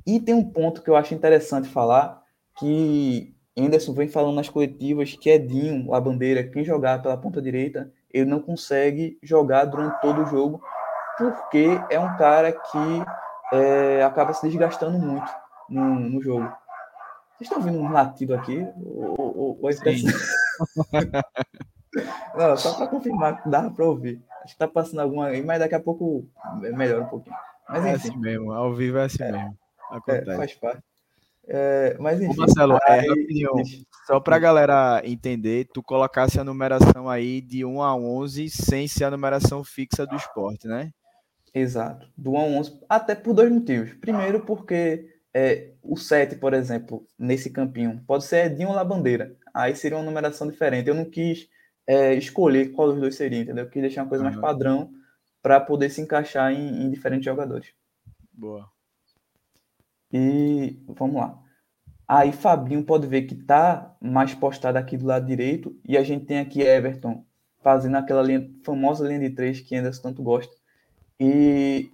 E 0.05 0.21
tem 0.21 0.35
um 0.35 0.45
ponto 0.45 0.83
que 0.83 0.91
eu 0.91 0.97
acho 0.97 1.15
interessante 1.15 1.69
falar, 1.69 2.23
que 2.59 3.35
Anderson 3.57 3.95
vem 3.95 4.09
falando 4.09 4.35
nas 4.35 4.49
coletivas 4.49 5.15
que 5.15 5.31
Edinho, 5.31 5.95
a 5.95 6.01
bandeira, 6.01 6.43
quem 6.43 6.65
jogar 6.65 7.01
pela 7.01 7.17
ponta 7.17 7.41
direita, 7.41 7.91
ele 8.13 8.27
não 8.27 8.41
consegue 8.41 9.19
jogar 9.23 9.65
durante 9.65 10.01
todo 10.01 10.23
o 10.23 10.27
jogo, 10.27 10.61
porque 11.17 11.81
é 11.89 11.99
um 11.99 12.17
cara 12.17 12.53
que 12.53 13.05
é, 13.53 14.03
acaba 14.03 14.35
se 14.35 14.47
desgastando 14.47 14.99
muito 14.99 15.31
no, 15.69 16.01
no, 16.01 16.21
jogo. 16.21 16.47
Vocês 17.37 17.49
estão 17.49 17.59
ouvindo 17.59 17.79
um 17.79 17.91
latido 17.91 18.35
aqui? 18.35 18.67
Ou, 18.85 19.21
ou, 19.21 19.59
ou 19.63 19.71
é 19.71 19.75
Não, 22.37 22.57
só 22.57 22.75
para 22.75 22.89
confirmar 22.89 23.41
que 23.43 23.49
dá 23.49 23.71
para 23.71 23.85
ouvir. 23.85 24.21
Acho 24.39 24.47
que 24.47 24.51
está 24.51 24.67
passando 24.67 25.01
alguma 25.01 25.27
aí, 25.27 25.43
mas 25.43 25.61
daqui 25.61 25.77
a 25.77 25.81
pouco 25.81 26.27
melhora 26.61 27.05
um 27.05 27.09
pouquinho. 27.09 27.37
Mas, 27.69 27.85
é 27.85 27.93
assim 27.93 28.17
mesmo, 28.19 28.53
ao 28.53 28.75
vivo 28.75 28.99
é 28.99 29.05
assim 29.05 29.23
é, 29.23 29.33
mesmo. 29.33 29.59
Acontece. 29.91 30.31
É, 30.31 30.37
faz 30.37 30.55
parte. 30.55 30.83
É, 31.47 31.97
mas 31.99 32.21
enfim. 32.21 32.33
Ô 32.33 32.37
Marcelo, 32.37 32.79
é, 32.87 32.93
aí, 32.93 33.07
é, 33.07 33.09
rapidinho, 33.09 33.51
só 34.07 34.19
para 34.19 34.37
a 34.37 34.39
galera 34.39 35.03
entender, 35.05 35.69
tu 35.73 35.83
colocasse 35.83 36.41
a 36.41 36.45
numeração 36.45 37.09
aí 37.09 37.41
de 37.41 37.65
1 37.65 37.83
a 37.83 37.95
11 37.95 38.49
sem 38.49 38.89
ser 38.89 39.05
a 39.05 39.11
numeração 39.11 39.63
fixa 39.63 40.07
do 40.07 40.17
esporte, 40.17 40.67
né? 40.67 40.91
Exato, 41.55 42.09
do 42.17 42.33
1 42.33 42.39
a 42.39 42.43
11, 42.43 42.81
até 42.89 43.15
por 43.15 43.35
dois 43.35 43.51
motivos. 43.51 43.93
Primeiro, 43.95 44.41
porque 44.41 45.07
é, 45.33 45.73
o 45.83 45.97
7, 45.97 46.37
por 46.37 46.55
exemplo, 46.55 47.07
nesse 47.19 47.51
campinho, 47.51 48.01
pode 48.07 48.25
ser 48.25 48.47
Edinho 48.47 48.71
ou 48.71 48.75
Labandeira. 48.75 49.37
Aí 49.53 49.77
seria 49.77 49.99
uma 49.99 50.05
numeração 50.05 50.49
diferente. 50.49 50.89
Eu 50.89 50.95
não 50.95 51.05
quis 51.05 51.49
é, 51.87 52.15
escolher 52.15 52.73
qual 52.73 52.91
dos 52.91 53.01
dois 53.01 53.15
seria, 53.15 53.41
entendeu? 53.41 53.65
Eu 53.65 53.71
quis 53.71 53.83
deixar 53.83 54.03
uma 54.03 54.09
coisa 54.09 54.25
mais 54.25 54.37
padrão 54.37 54.91
para 55.45 55.61
poder 55.61 55.91
se 55.91 56.01
encaixar 56.01 56.51
em, 56.55 56.85
em 56.85 56.91
diferentes 56.91 57.27
jogadores. 57.27 57.75
Boa. 58.33 58.67
E 60.11 60.83
vamos 60.89 61.17
lá. 61.17 61.39
Aí 62.09 62.33
Fabinho 62.33 62.83
pode 62.83 63.07
ver 63.07 63.23
que 63.25 63.35
tá 63.35 63.95
mais 64.01 64.35
postado 64.35 64.79
aqui 64.79 64.97
do 64.97 65.05
lado 65.05 65.27
direito. 65.27 65.79
E 65.87 65.99
a 65.99 66.03
gente 66.03 66.25
tem 66.25 66.39
aqui 66.39 66.63
Everton 66.63 67.27
fazendo 67.61 67.97
aquela 67.97 68.23
linha, 68.23 68.51
famosa 68.65 69.07
linha 69.07 69.21
de 69.21 69.35
três 69.35 69.61
que 69.61 69.77
Anderson 69.77 70.01
tanto 70.01 70.23
gosta. 70.23 70.55
E 71.21 71.91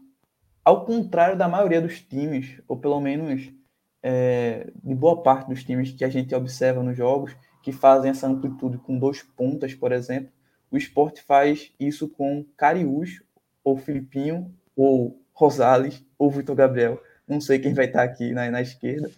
ao 0.64 0.84
contrário 0.84 1.36
da 1.36 1.48
maioria 1.48 1.80
dos 1.80 2.00
times, 2.00 2.62
ou 2.68 2.76
pelo 2.76 3.00
menos 3.00 3.52
é, 4.00 4.70
de 4.80 4.94
boa 4.94 5.24
parte 5.24 5.48
dos 5.48 5.64
times 5.64 5.90
que 5.90 6.04
a 6.04 6.08
gente 6.08 6.32
observa 6.36 6.84
nos 6.84 6.96
jogos, 6.96 7.36
que 7.64 7.72
fazem 7.72 8.12
essa 8.12 8.28
amplitude 8.28 8.78
com 8.78 8.96
dois 8.96 9.24
pontas, 9.24 9.74
por 9.74 9.90
exemplo, 9.90 10.30
o 10.70 10.76
esporte 10.76 11.20
faz 11.20 11.72
isso 11.80 12.08
com 12.08 12.46
Cariús, 12.56 13.20
ou 13.64 13.76
Filipinho, 13.76 14.54
ou 14.76 15.20
Rosales, 15.32 16.04
ou 16.18 16.30
Vitor 16.30 16.54
Gabriel 16.54 17.00
não 17.30 17.40
sei 17.40 17.60
quem 17.60 17.72
vai 17.72 17.86
estar 17.86 18.02
aqui 18.02 18.32
na, 18.32 18.50
na 18.50 18.60
esquerda, 18.60 19.08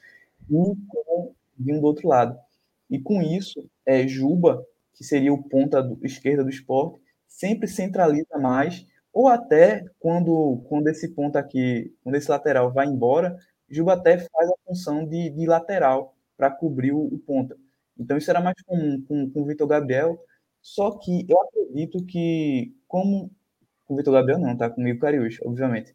e 0.50 0.76
com 0.88 1.34
vindo 1.58 1.80
do 1.80 1.86
outro 1.86 2.08
lado. 2.08 2.38
E 2.90 3.00
com 3.00 3.22
isso, 3.22 3.68
é, 3.86 4.06
Juba, 4.06 4.64
que 4.92 5.02
seria 5.02 5.32
o 5.32 5.42
ponta 5.42 5.82
do, 5.82 5.98
esquerda 6.04 6.44
do 6.44 6.50
esporte, 6.50 7.00
sempre 7.26 7.66
centraliza 7.66 8.38
mais, 8.38 8.86
ou 9.12 9.28
até 9.28 9.84
quando, 9.98 10.62
quando 10.68 10.88
esse 10.88 11.08
ponta 11.08 11.38
aqui, 11.38 11.94
quando 12.02 12.16
esse 12.16 12.30
lateral 12.30 12.70
vai 12.72 12.86
embora, 12.86 13.36
Juba 13.68 13.94
até 13.94 14.18
faz 14.18 14.50
a 14.50 14.54
função 14.66 15.06
de, 15.06 15.30
de 15.30 15.46
lateral 15.46 16.14
para 16.36 16.50
cobrir 16.50 16.92
o, 16.92 17.06
o, 17.06 17.18
ponta. 17.18 17.56
Então 17.98 18.18
isso 18.18 18.30
era 18.30 18.40
mais 18.40 18.60
comum 18.62 19.02
com, 19.08 19.30
com 19.30 19.42
o 19.42 19.46
Vitor 19.46 19.66
Gabriel, 19.66 20.22
só 20.60 20.90
que 20.98 21.24
eu 21.28 21.40
acredito 21.40 22.04
que, 22.04 22.74
como 22.86 23.30
com 23.86 23.94
o 23.94 23.96
Vitor 23.96 24.14
Gabriel 24.14 24.38
não, 24.38 24.56
tá 24.56 24.70
comigo 24.70 25.00
Cariús, 25.00 25.38
obviamente. 25.44 25.94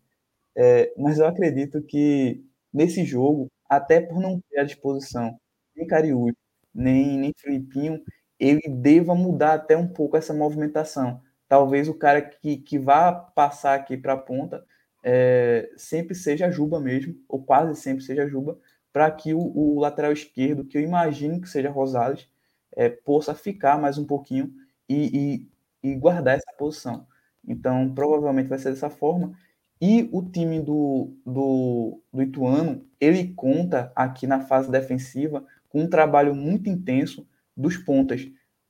É, 0.55 0.93
mas 0.97 1.19
eu 1.19 1.27
acredito 1.27 1.81
que 1.83 2.43
nesse 2.73 3.05
jogo, 3.05 3.47
até 3.69 4.01
por 4.01 4.19
não 4.21 4.41
ter 4.49 4.59
à 4.59 4.63
disposição 4.63 5.39
nem 5.75 5.87
Cariús, 5.87 6.33
nem, 6.73 7.17
nem 7.17 7.33
Filipinho, 7.37 8.01
ele 8.39 8.61
deva 8.69 9.15
mudar 9.15 9.53
até 9.55 9.77
um 9.77 9.87
pouco 9.87 10.17
essa 10.17 10.33
movimentação. 10.33 11.21
Talvez 11.47 11.87
o 11.87 11.93
cara 11.93 12.21
que, 12.21 12.57
que 12.57 12.77
vá 12.79 13.11
passar 13.13 13.75
aqui 13.75 13.97
para 13.97 14.13
a 14.13 14.17
ponta 14.17 14.63
é, 15.03 15.69
sempre 15.77 16.13
seja 16.15 16.51
Juba 16.51 16.79
mesmo, 16.79 17.15
ou 17.27 17.43
quase 17.43 17.79
sempre 17.79 18.03
seja 18.03 18.27
Juba, 18.27 18.59
para 18.91 19.09
que 19.11 19.33
o, 19.33 19.39
o, 19.39 19.79
lateral 19.79 20.11
esquerdo, 20.11 20.65
que 20.65 20.77
eu 20.77 20.81
imagino 20.81 21.39
que 21.39 21.49
seja 21.49 21.69
Rosales, 21.69 22.27
é, 22.75 22.89
possa 22.89 23.33
ficar 23.33 23.79
mais 23.79 23.97
um 23.97 24.05
pouquinho 24.05 24.51
e, 24.89 25.47
e, 25.83 25.91
e 25.91 25.95
guardar 25.95 26.37
essa 26.37 26.51
posição. 26.57 27.07
Então, 27.47 27.93
provavelmente 27.93 28.49
vai 28.49 28.59
ser 28.59 28.71
dessa 28.71 28.89
forma. 28.89 29.33
E 29.79 30.09
o 30.11 30.23
time 30.23 30.59
do, 30.59 31.13
do, 31.25 32.01
do 32.11 32.21
Ituano, 32.21 32.83
ele 32.99 33.33
conta 33.33 33.91
aqui 33.95 34.25
na 34.25 34.41
fase 34.41 34.71
defensiva 34.71 35.45
com 35.69 35.81
um 35.81 35.89
trabalho 35.89 36.35
muito 36.35 36.69
intenso 36.69 37.27
dos 37.55 37.77
pontas. 37.77 38.27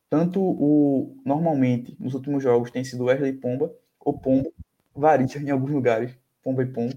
Tanto 0.09 0.41
o 0.41 1.17
normalmente 1.25 1.95
nos 1.99 2.13
últimos 2.13 2.43
jogos 2.43 2.71
tem 2.71 2.83
sido 2.83 3.05
Wesley 3.05 3.33
Pomba 3.33 3.73
ou 3.99 4.17
Pombo, 4.17 4.53
varia 4.95 5.25
em 5.25 5.49
alguns 5.49 5.71
lugares, 5.71 6.17
Pomba 6.41 6.63
e 6.63 6.65
Pombo. 6.65 6.95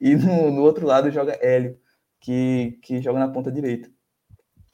E 0.00 0.14
no, 0.14 0.50
no 0.50 0.62
outro 0.62 0.86
lado 0.86 1.10
joga 1.10 1.38
Hélio, 1.40 1.78
que, 2.20 2.78
que 2.82 3.00
joga 3.00 3.18
na 3.18 3.28
ponta 3.28 3.50
direita. 3.50 3.90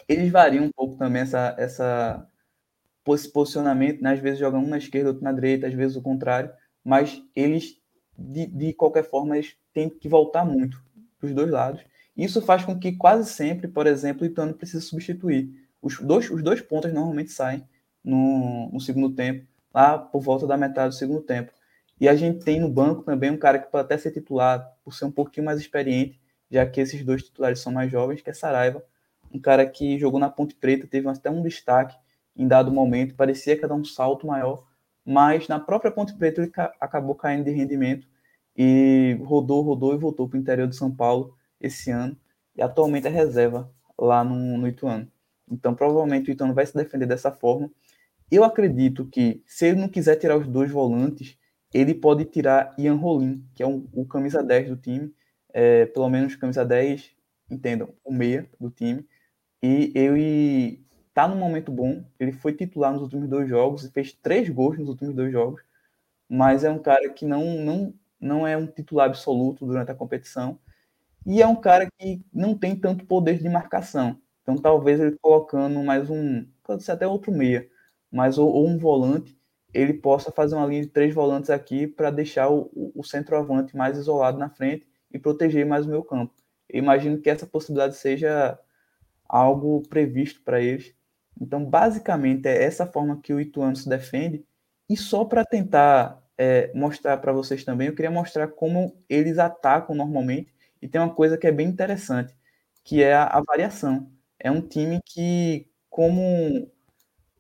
Eles 0.09 0.31
variam 0.31 0.65
um 0.65 0.71
pouco 0.71 0.97
também 0.97 1.23
essa, 1.23 1.55
essa 1.59 2.27
posicionamento, 3.05 4.03
né? 4.03 4.13
às 4.13 4.21
vezes 4.21 4.39
jogam 4.39 4.63
um 4.63 4.69
na 4.69 4.79
esquerda, 4.79 5.09
outro 5.09 5.25
na 5.25 5.33
direita, 5.33 5.67
às 5.67 5.75
vezes 5.75 5.97
o 5.97 6.03
contrário, 6.03 6.51
mas 6.85 7.23
eles 7.35 7.83
de, 8.17 8.47
de 8.47 8.73
qualquer 8.73 9.05
forma, 9.05 9.37
eles 9.37 9.57
têm 9.73 9.89
que 9.89 10.09
voltar 10.09 10.45
muito 10.45 10.83
dos 11.21 11.33
dois 11.33 11.51
lados. 11.51 11.83
Isso 12.17 12.43
faz 12.43 12.65
com 12.65 12.79
que 12.79 12.93
quase 12.93 13.31
sempre, 13.31 13.69
por 13.69 13.87
exemplo, 13.87 14.23
o 14.23 14.27
Ituano 14.27 14.55
precise 14.55 14.85
substituir. 14.85 15.51
Os 15.81 15.99
dois, 15.99 16.31
os 16.31 16.43
dois 16.43 16.61
pontos 16.61 16.93
normalmente 16.93 17.33
saem 17.33 17.67
no, 18.05 18.71
no 18.73 18.81
segundo 18.81 19.15
tempo, 19.15 19.47
lá 19.73 19.99
por 19.99 20.21
volta 20.21 20.47
da 20.47 20.57
metade 20.57 20.95
do 20.95 20.99
segundo 20.99 21.23
tempo. 21.23 21.53
E 22.01 22.09
a 22.09 22.15
gente 22.15 22.45
tem 22.45 22.61
no 22.61 22.69
banco 22.69 23.03
também 23.03 23.31
um 23.31 23.37
cara 23.37 23.59
que 23.59 23.71
pode 23.71 23.85
até 23.85 23.97
ser 23.97 24.11
titular, 24.11 24.69
por 24.85 24.93
ser 24.93 25.05
um 25.07 25.11
pouquinho 25.11 25.47
mais 25.47 25.61
experiente, 25.61 26.21
já 26.51 26.67
que 26.67 26.81
esses 26.81 27.03
dois 27.05 27.23
titulares 27.23 27.61
são 27.61 27.73
mais 27.73 27.91
jovens, 27.91 28.21
que 28.21 28.29
é 28.29 28.35
Saraiva, 28.35 28.85
um 29.33 29.39
cara 29.41 29.65
que 29.65 29.99
jogou 29.99 30.21
na 30.21 30.29
Ponte 30.29 30.55
Preta, 30.55 30.87
teve 30.87 31.09
até 31.09 31.31
um 31.31 31.43
destaque 31.43 31.97
em 32.37 32.49
dado 32.49 32.73
momento, 32.73 33.15
parecia 33.15 33.57
que 33.57 33.63
ia 33.63 33.69
dar 33.69 33.75
um 33.75 33.85
salto 33.85 34.27
maior, 34.27 34.65
mas 35.05 35.49
na 35.49 35.59
própria 35.61 35.91
Ponte 35.91 36.15
Preta 36.15 36.41
ele 36.41 36.51
ca 36.51 36.73
acabou 36.81 37.15
caindo 37.15 37.45
de 37.45 37.51
rendimento 37.51 38.07
e 38.57 39.19
rodou, 39.25 39.63
rodou 39.63 39.95
e 39.95 39.99
voltou 39.99 40.29
para 40.29 40.37
o 40.37 40.41
interior 40.41 40.69
de 40.69 40.77
São 40.77 40.91
Paulo 40.95 41.37
esse 41.61 41.91
ano 41.91 42.17
e 42.57 42.63
atualmente 42.63 43.07
é 43.07 43.11
reserva 43.11 43.71
lá 43.99 44.23
no, 44.25 44.59
no 44.59 44.69
Ituano. 44.69 45.11
Então 45.51 45.75
provavelmente 45.75 46.31
o 46.31 46.33
Ituano 46.33 46.55
vai 46.55 46.67
se 46.67 46.75
defender 46.75 47.07
dessa 47.07 47.31
forma 47.33 47.71
Eu 48.31 48.45
acredito 48.45 49.07
que, 49.07 49.43
se 49.47 49.67
ele 49.67 49.81
não 49.81 49.89
quiser 49.89 50.17
tirar 50.17 50.37
os 50.39 50.47
dois 50.49 50.71
volantes, 50.71 51.37
ele 51.73 51.95
pode 51.95 52.25
tirar 52.27 52.75
Ian 52.79 52.95
Rolim, 52.95 53.45
que 53.55 53.63
é 53.63 53.67
um, 53.67 53.87
o 53.93 54.05
camisa 54.07 54.43
10 54.43 54.71
do 54.71 54.77
time, 54.77 55.13
é, 55.53 55.87
pelo 55.87 56.09
menos 56.09 56.37
camisa 56.37 56.65
10, 56.65 57.11
entendam, 57.51 57.89
o 58.05 58.13
meia 58.13 58.49
do 58.61 58.71
time. 58.71 59.07
E 59.63 59.93
ele 59.95 60.85
tá 61.15 61.29
num 61.29 61.37
momento 61.37 61.71
bom, 61.73 62.05
ele 62.19 62.33
foi 62.33 62.53
titular 62.55 62.93
nos 62.93 63.03
últimos 63.03 63.29
dois 63.29 63.49
jogos, 63.49 63.89
fez 63.91 64.13
três 64.13 64.49
gols 64.49 64.79
nos 64.79 64.89
últimos 64.89 65.15
dois 65.15 65.33
jogos, 65.33 65.63
mas 66.29 66.65
é 66.65 66.71
um 66.71 66.79
cara 66.79 67.09
que 67.11 67.27
não, 67.27 67.45
não, 67.57 67.95
não 68.21 68.47
é 68.47 68.57
um 68.57 68.67
titular 68.67 69.07
absoluto 69.09 69.67
durante 69.67 69.91
a 69.91 69.95
competição, 69.95 70.59
e 71.27 71.43
é 71.43 71.47
um 71.47 71.57
cara 71.57 71.89
que 71.99 72.23
não 72.33 72.57
tem 72.57 72.75
tanto 72.77 73.05
poder 73.07 73.39
de 73.39 73.49
marcação. 73.49 74.19
Então 74.43 74.57
talvez 74.57 75.01
ele 75.01 75.17
colocando 75.21 75.83
mais 75.83 76.11
um, 76.11 76.47
pode 76.65 76.83
ser 76.83 76.93
até 76.93 77.07
outro 77.07 77.33
meia, 77.33 77.69
mas 78.11 78.39
ou, 78.39 78.51
ou 78.51 78.69
um 78.69 78.79
volante, 78.79 79.39
ele 79.73 79.95
possa 79.95 80.31
fazer 80.33 80.55
uma 80.55 80.67
linha 80.67 80.83
de 80.83 80.89
três 80.89 81.15
volantes 81.15 81.51
aqui 81.51 81.87
para 81.87 82.11
deixar 82.11 82.51
o, 82.51 82.71
o 82.95 83.03
centroavante 83.05 83.77
mais 83.77 83.97
isolado 83.97 84.39
na 84.39 84.51
frente 84.51 84.87
e 85.13 85.19
proteger 85.19 85.65
mais 85.67 85.87
o 85.87 85.89
meu 85.89 86.03
campo. 86.03 86.35
Eu 86.69 86.79
imagino 86.79 87.19
que 87.19 87.31
essa 87.31 87.47
possibilidade 87.47 87.97
seja 87.97 88.59
algo 89.29 89.83
previsto 89.89 90.43
para 90.43 90.61
eles. 90.61 90.95
Então, 91.41 91.65
basicamente, 91.65 92.47
é 92.47 92.63
essa 92.65 92.87
forma 92.87 93.21
que 93.21 93.33
o 93.33 93.41
Ituano 93.41 93.77
se 93.77 93.89
defende. 93.89 94.45
E 94.89 94.97
só 94.97 95.25
para 95.25 95.45
tentar 95.45 96.23
é, 96.37 96.73
mostrar 96.75 97.17
para 97.19 97.33
vocês 97.33 97.65
também, 97.65 97.89
eu 97.89 97.95
queria 97.95 98.11
mostrar 98.11 98.49
como 98.49 98.97
eles 99.09 99.39
atacam 99.39 99.95
normalmente. 99.95 100.53
E 100.81 100.89
tem 100.89 101.01
uma 101.01 101.15
coisa 101.15 101.39
que 101.39 101.47
é 101.47 101.53
bem 101.53 101.69
interessante, 101.69 102.35
que 102.85 103.03
é 103.03 103.15
a, 103.15 103.25
a 103.25 103.43
variação. 103.43 104.11
É 104.39 104.51
um 104.51 104.61
time 104.61 105.01
que, 105.05 105.69
como 105.89 106.69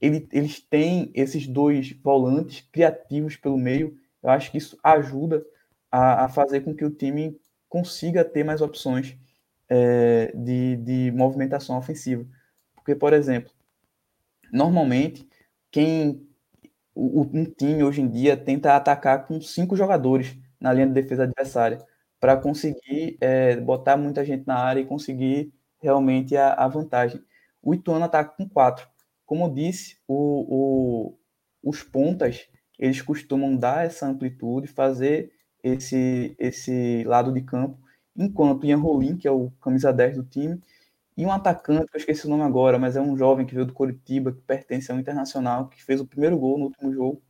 ele, 0.01 0.29
eles 0.33 0.61
têm 0.61 1.11
esses 1.15 1.47
dois 1.47 1.93
volantes 1.93 2.67
criativos 2.73 3.37
pelo 3.37 3.59
meio. 3.59 3.97
Eu 4.23 4.31
acho 4.31 4.51
que 4.51 4.59
isso 4.59 4.79
ajuda 4.83 5.45
a, 5.91 6.25
a 6.25 6.29
fazer 6.29 6.61
com 6.61 6.75
que 6.75 6.85
o 6.85 6.91
time 6.91 7.39
consiga 7.69 8.25
ter 8.25 8.45
mais 8.45 8.61
opções 8.61 9.17
é, 9.69 10.33
de, 10.35 10.77
de 10.77 11.11
movimentação 11.13 11.79
ofensiva. 11.79 12.27
Porque, 12.75 12.95
por 12.95 13.13
exemplo, 13.13 13.53
normalmente, 14.53 15.29
quem 15.71 16.27
o, 16.95 17.23
um 17.23 17.45
time 17.45 17.83
hoje 17.83 18.03
em 18.03 18.09
dia 18.09 18.37
tenta 18.37 18.77
atacar 18.77 19.27
com 19.27 19.41
cinco 19.41 19.77
jogadores 19.77 20.37
na 20.61 20.73
linha 20.73 20.87
de 20.87 20.93
defesa 20.93 21.25
adversária 21.25 21.79
para 22.21 22.37
conseguir 22.37 23.17
é, 23.21 23.57
botar 23.57 23.97
muita 23.97 24.25
gente 24.25 24.47
na 24.47 24.57
área 24.57 24.81
e 24.81 24.87
conseguir 24.87 25.53
realmente 25.81 26.37
a, 26.37 26.53
a 26.55 26.69
vantagem. 26.69 27.21
O 27.63 27.75
Ituano 27.75 28.05
ataca 28.05 28.37
com 28.37 28.49
quatro. 28.49 28.89
Como 29.27 29.45
eu 29.47 29.51
disse, 29.51 29.97
o, 30.07 31.09
o, 31.13 31.19
os 31.63 31.83
pontas 31.83 32.49
eles 32.79 33.01
costumam 33.01 33.57
dar 33.57 33.87
essa 33.87 34.07
amplitude, 34.07 34.67
fazer 34.67 35.33
esse, 35.63 36.35
esse 36.39 37.05
lado 37.05 37.33
de 37.33 37.41
campo, 37.43 37.79
enquanto 38.17 38.67
Ian 38.67 38.79
Rolim, 38.79 39.17
que 39.17 39.29
é 39.29 39.31
o 39.31 39.51
camisa 39.61 39.93
10 39.93 40.17
do 40.17 40.25
time, 40.25 40.61
e 41.17 41.27
um 41.27 41.33
atacante, 41.33 41.91
que 41.91 41.97
eu 41.97 42.01
esqueci 42.01 42.27
o 42.27 42.31
nome 42.31 42.43
agora, 42.43 42.79
mas 42.79 42.97
é 42.97 43.01
um 43.01 43.17
jovem 43.17 43.45
que 43.47 43.55
veio 43.55 43.67
do 43.67 43.73
Coritiba, 43.75 44.33
que 44.33 44.41
pertence 44.41 44.91
ao 44.91 44.99
Internacional, 44.99 45.69
que 45.69 45.83
fez 45.83 46.01
o 46.01 46.07
primeiro 46.07 46.39
gol 46.39 46.59
no 46.59 46.65
último 46.67 46.93
jogo, 46.93 47.23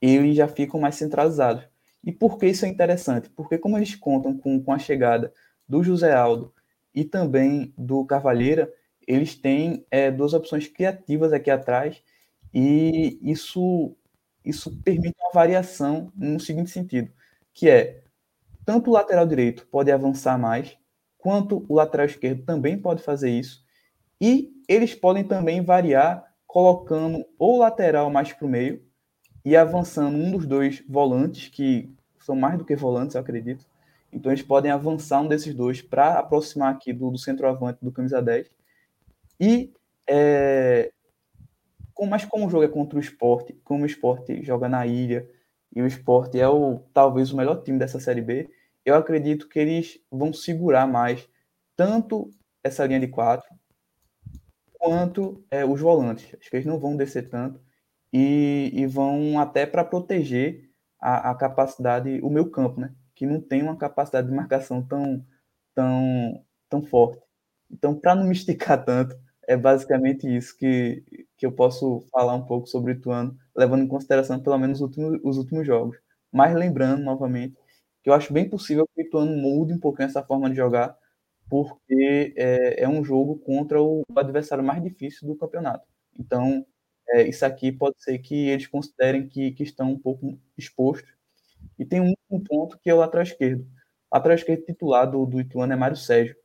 eles 0.00 0.36
já 0.36 0.46
ficam 0.46 0.80
mais 0.80 0.96
centralizados. 0.96 1.64
E 2.04 2.12
por 2.12 2.38
que 2.38 2.46
isso 2.46 2.66
é 2.66 2.68
interessante? 2.68 3.30
Porque 3.30 3.56
como 3.56 3.78
eles 3.78 3.94
contam 3.94 4.36
com, 4.36 4.62
com 4.62 4.72
a 4.72 4.78
chegada 4.78 5.32
do 5.66 5.82
José 5.82 6.12
Aldo 6.14 6.52
e 6.94 7.04
também 7.04 7.72
do 7.78 8.04
Carvalheira, 8.04 8.70
eles 9.06 9.34
têm 9.34 9.86
é, 9.90 10.10
duas 10.10 10.34
opções 10.34 10.68
criativas 10.68 11.32
aqui 11.32 11.50
atrás 11.50 12.02
e 12.52 13.18
isso, 13.22 13.96
isso 14.44 14.76
permite 14.82 15.16
uma 15.18 15.32
variação 15.32 16.12
no 16.14 16.38
seguinte 16.38 16.70
sentido, 16.70 17.10
que 17.52 17.68
é 17.68 18.02
tanto 18.64 18.90
o 18.90 18.92
lateral 18.94 19.26
direito 19.26 19.66
pode 19.66 19.90
avançar 19.90 20.38
mais, 20.38 20.76
quanto 21.24 21.64
o 21.70 21.76
lateral 21.76 22.04
esquerdo 22.04 22.44
também 22.44 22.76
pode 22.78 23.02
fazer 23.02 23.30
isso, 23.30 23.64
e 24.20 24.52
eles 24.68 24.94
podem 24.94 25.24
também 25.24 25.62
variar 25.62 26.22
colocando 26.46 27.24
o 27.38 27.56
lateral 27.56 28.10
mais 28.10 28.30
para 28.34 28.46
o 28.46 28.48
meio 28.48 28.82
e 29.42 29.56
avançando 29.56 30.18
um 30.18 30.30
dos 30.30 30.46
dois 30.46 30.84
volantes, 30.86 31.48
que 31.48 31.90
são 32.18 32.36
mais 32.36 32.58
do 32.58 32.64
que 32.64 32.76
volantes, 32.76 33.14
eu 33.14 33.22
acredito. 33.22 33.64
Então 34.12 34.30
eles 34.30 34.42
podem 34.42 34.70
avançar 34.70 35.22
um 35.22 35.26
desses 35.26 35.54
dois 35.54 35.80
para 35.80 36.18
aproximar 36.18 36.74
aqui 36.74 36.92
do, 36.92 37.10
do 37.10 37.18
centroavante 37.18 37.78
do 37.80 37.90
camisa 37.90 38.20
10 38.20 38.50
e, 39.40 39.72
é, 40.06 40.92
com, 41.94 42.04
mas 42.04 42.26
como 42.26 42.46
o 42.46 42.50
jogo 42.50 42.64
é 42.64 42.68
contra 42.68 42.98
o 42.98 43.00
esporte, 43.00 43.54
como 43.64 43.84
o 43.84 43.86
esporte 43.86 44.44
joga 44.44 44.68
na 44.68 44.86
ilha, 44.86 45.26
e 45.74 45.80
o 45.80 45.86
esporte 45.86 46.38
é 46.38 46.46
o 46.46 46.80
talvez 46.92 47.32
o 47.32 47.36
melhor 47.36 47.62
time 47.62 47.78
dessa 47.78 47.98
Série 47.98 48.20
B, 48.20 48.50
eu 48.84 48.94
acredito 48.94 49.48
que 49.48 49.58
eles 49.58 49.98
vão 50.10 50.32
segurar 50.32 50.86
mais 50.86 51.28
tanto 51.76 52.30
essa 52.62 52.86
linha 52.86 53.00
de 53.00 53.08
quatro 53.08 53.46
quanto 54.78 55.44
é, 55.50 55.64
os 55.64 55.80
volantes. 55.80 56.34
Acho 56.38 56.50
que 56.50 56.56
eles 56.56 56.66
não 56.66 56.78
vão 56.78 56.96
descer 56.96 57.28
tanto 57.28 57.60
e, 58.12 58.70
e 58.74 58.86
vão 58.86 59.38
até 59.40 59.66
para 59.66 59.84
proteger 59.84 60.70
a, 61.00 61.30
a, 61.30 61.34
capacidade, 61.34 62.20
o 62.22 62.30
meu 62.30 62.50
campo, 62.50 62.80
né? 62.80 62.94
Que 63.14 63.26
não 63.26 63.40
tem 63.40 63.62
uma 63.62 63.76
capacidade 63.76 64.28
de 64.28 64.34
marcação 64.34 64.82
tão, 64.82 65.24
tão, 65.74 66.44
tão 66.68 66.82
forte. 66.82 67.22
Então, 67.70 67.98
para 67.98 68.14
não 68.14 68.24
me 68.24 68.32
esticar 68.32 68.84
tanto, 68.84 69.16
é 69.46 69.56
basicamente 69.56 70.26
isso 70.26 70.56
que, 70.56 71.04
que 71.36 71.46
eu 71.46 71.52
posso 71.52 72.06
falar 72.10 72.34
um 72.34 72.44
pouco 72.44 72.66
sobre 72.66 72.92
o 72.92 72.96
Ituano, 72.96 73.36
levando 73.56 73.82
em 73.82 73.88
consideração 73.88 74.40
pelo 74.40 74.58
menos 74.58 74.80
os 74.80 74.82
últimos, 74.82 75.20
os 75.24 75.38
últimos 75.38 75.66
jogos. 75.66 75.98
Mas 76.32 76.54
lembrando, 76.54 77.02
novamente, 77.02 77.56
que 78.04 78.10
eu 78.10 78.14
acho 78.14 78.34
bem 78.34 78.48
possível 78.48 78.86
que 78.94 79.02
o 79.02 79.06
Ituano 79.06 79.34
mude 79.34 79.72
um 79.72 79.80
pouquinho 79.80 80.06
essa 80.06 80.22
forma 80.22 80.50
de 80.50 80.56
jogar, 80.56 80.94
porque 81.48 82.34
é, 82.36 82.82
é 82.84 82.88
um 82.88 83.02
jogo 83.02 83.38
contra 83.38 83.82
o 83.82 84.04
adversário 84.14 84.62
mais 84.62 84.82
difícil 84.82 85.26
do 85.26 85.34
campeonato. 85.34 85.86
Então, 86.18 86.66
é, 87.08 87.26
isso 87.26 87.46
aqui 87.46 87.72
pode 87.72 87.96
ser 88.02 88.18
que 88.18 88.48
eles 88.48 88.66
considerem 88.66 89.26
que, 89.26 89.52
que 89.52 89.62
estão 89.62 89.90
um 89.90 89.98
pouco 89.98 90.38
expostos. 90.56 91.10
E 91.78 91.84
tem 91.86 92.00
um, 92.02 92.12
um 92.30 92.38
ponto 92.44 92.78
que 92.78 92.90
é 92.90 92.94
o 92.94 92.98
lateral 92.98 93.22
esquerdo. 93.22 93.62
O 94.10 94.16
lateral 94.16 94.36
esquerdo 94.36 94.64
titular 94.66 95.10
do, 95.10 95.24
do 95.24 95.40
Ituano 95.40 95.72
é 95.72 95.76
Mário 95.76 95.96
Sérgio, 95.96 96.36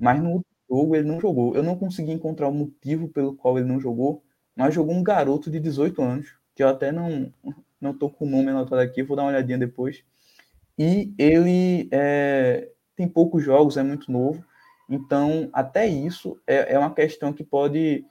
mas 0.00 0.22
no 0.22 0.42
jogo 0.68 0.96
ele 0.96 1.06
não 1.06 1.20
jogou. 1.20 1.54
Eu 1.54 1.62
não 1.62 1.76
consegui 1.76 2.12
encontrar 2.12 2.48
o 2.48 2.54
motivo 2.54 3.06
pelo 3.08 3.36
qual 3.36 3.58
ele 3.58 3.68
não 3.68 3.78
jogou, 3.78 4.24
mas 4.56 4.74
jogou 4.74 4.94
um 4.94 5.02
garoto 5.02 5.50
de 5.50 5.60
18 5.60 6.00
anos, 6.02 6.38
que 6.54 6.62
eu 6.62 6.68
até 6.68 6.90
não 6.90 7.30
não 7.78 7.92
tô 7.92 8.08
com 8.08 8.24
o 8.24 8.30
nome 8.30 8.48
anotado 8.48 8.80
aqui, 8.80 9.02
vou 9.02 9.16
dar 9.16 9.24
uma 9.24 9.30
olhadinha 9.30 9.58
depois. 9.58 10.04
E 10.78 11.12
ele 11.18 11.88
é, 11.90 12.70
tem 12.96 13.06
poucos 13.08 13.44
jogos, 13.44 13.76
é 13.76 13.82
muito 13.82 14.10
novo, 14.10 14.44
então 14.88 15.48
até 15.52 15.86
isso 15.86 16.40
é, 16.46 16.74
é 16.74 16.78
uma 16.78 16.94
questão 16.94 17.32
que 17.32 17.44
pode 17.44 18.04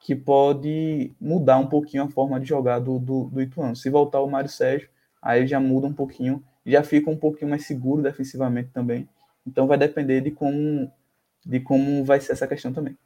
que 0.00 0.14
pode 0.14 1.12
mudar 1.20 1.58
um 1.58 1.66
pouquinho 1.66 2.04
a 2.04 2.08
forma 2.08 2.38
de 2.38 2.48
jogar 2.48 2.78
do, 2.78 3.00
do, 3.00 3.24
do 3.24 3.42
Ituano. 3.42 3.74
Se 3.74 3.90
voltar 3.90 4.20
o 4.20 4.30
Mário 4.30 4.48
Sérgio, 4.48 4.88
aí 5.20 5.44
já 5.44 5.58
muda 5.58 5.88
um 5.88 5.92
pouquinho, 5.92 6.44
já 6.64 6.84
fica 6.84 7.10
um 7.10 7.16
pouquinho 7.16 7.50
mais 7.50 7.66
seguro 7.66 8.00
defensivamente 8.00 8.70
também. 8.70 9.08
Então 9.44 9.66
vai 9.66 9.76
depender 9.76 10.20
de 10.20 10.30
como 10.30 10.90
de 11.44 11.60
como 11.60 12.04
vai 12.04 12.20
ser 12.20 12.32
essa 12.32 12.46
questão 12.46 12.72
também. 12.72 12.96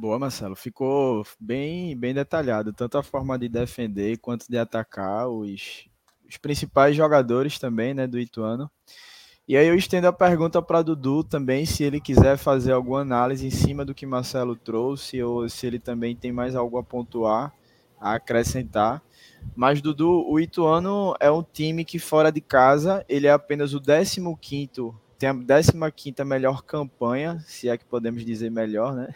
Boa, 0.00 0.18
Marcelo. 0.18 0.56
Ficou 0.56 1.24
bem, 1.38 1.96
bem 1.96 2.12
detalhado, 2.12 2.72
tanto 2.72 2.98
a 2.98 3.02
forma 3.02 3.38
de 3.38 3.48
defender 3.48 4.18
quanto 4.18 4.48
de 4.48 4.58
atacar 4.58 5.28
os, 5.28 5.88
os 6.32 6.38
principais 6.38 6.96
jogadores 6.96 7.58
também, 7.58 7.92
né, 7.92 8.06
do 8.06 8.18
Ituano. 8.18 8.70
E 9.46 9.54
aí 9.54 9.66
eu 9.66 9.74
estendo 9.74 10.06
a 10.06 10.12
pergunta 10.12 10.62
para 10.62 10.80
Dudu 10.80 11.22
também, 11.22 11.66
se 11.66 11.84
ele 11.84 12.00
quiser 12.00 12.38
fazer 12.38 12.72
alguma 12.72 13.00
análise 13.00 13.46
em 13.46 13.50
cima 13.50 13.84
do 13.84 13.94
que 13.94 14.06
Marcelo 14.06 14.56
trouxe, 14.56 15.22
ou 15.22 15.46
se 15.48 15.66
ele 15.66 15.78
também 15.78 16.16
tem 16.16 16.32
mais 16.32 16.56
algo 16.56 16.78
a 16.78 16.82
pontuar, 16.82 17.52
a 18.00 18.14
acrescentar. 18.14 19.02
Mas, 19.54 19.82
Dudu, 19.82 20.24
o 20.26 20.40
Ituano 20.40 21.14
é 21.20 21.30
um 21.30 21.42
time 21.42 21.84
que 21.84 21.98
fora 21.98 22.32
de 22.32 22.40
casa, 22.40 23.04
ele 23.08 23.26
é 23.26 23.32
apenas 23.32 23.74
o 23.74 23.80
15º 23.80 24.94
tem 25.18 25.28
a 25.28 25.34
15 25.34 26.24
melhor 26.24 26.62
campanha, 26.62 27.44
se 27.46 27.68
é 27.68 27.76
que 27.76 27.84
podemos 27.84 28.24
dizer 28.24 28.50
melhor, 28.50 28.94
né? 28.94 29.14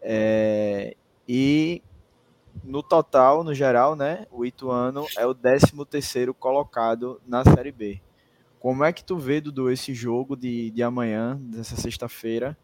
É, 0.00 0.96
e 1.28 1.82
no 2.62 2.82
total, 2.82 3.42
no 3.42 3.54
geral, 3.54 3.96
né, 3.96 4.26
o 4.30 4.44
Ituano 4.44 5.06
é 5.16 5.26
o 5.26 5.34
13º 5.34 6.34
colocado 6.34 7.20
na 7.26 7.44
Série 7.44 7.72
B. 7.72 8.00
Como 8.58 8.84
é 8.84 8.92
que 8.92 9.02
tu 9.02 9.16
vê, 9.16 9.40
Dudu, 9.40 9.70
esse 9.70 9.94
jogo 9.94 10.36
de, 10.36 10.70
de 10.70 10.82
amanhã, 10.82 11.38
dessa 11.40 11.76
sexta-feira, 11.76 12.56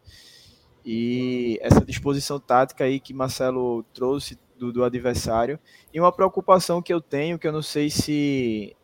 e 0.85 1.59
essa 1.61 1.83
disposição 1.83 2.39
tática 2.39 2.83
aí 2.83 2.99
que 2.99 3.13
Marcelo 3.13 3.83
trouxe 3.93 4.37
do, 4.57 4.71
do 4.71 4.83
adversário, 4.83 5.59
e 5.93 5.99
uma 5.99 6.11
preocupação 6.11 6.81
que 6.81 6.93
eu 6.93 7.01
tenho, 7.01 7.39
que 7.39 7.47
eu 7.47 7.51
não 7.51 7.61
sei 7.61 7.89
se 7.89 8.75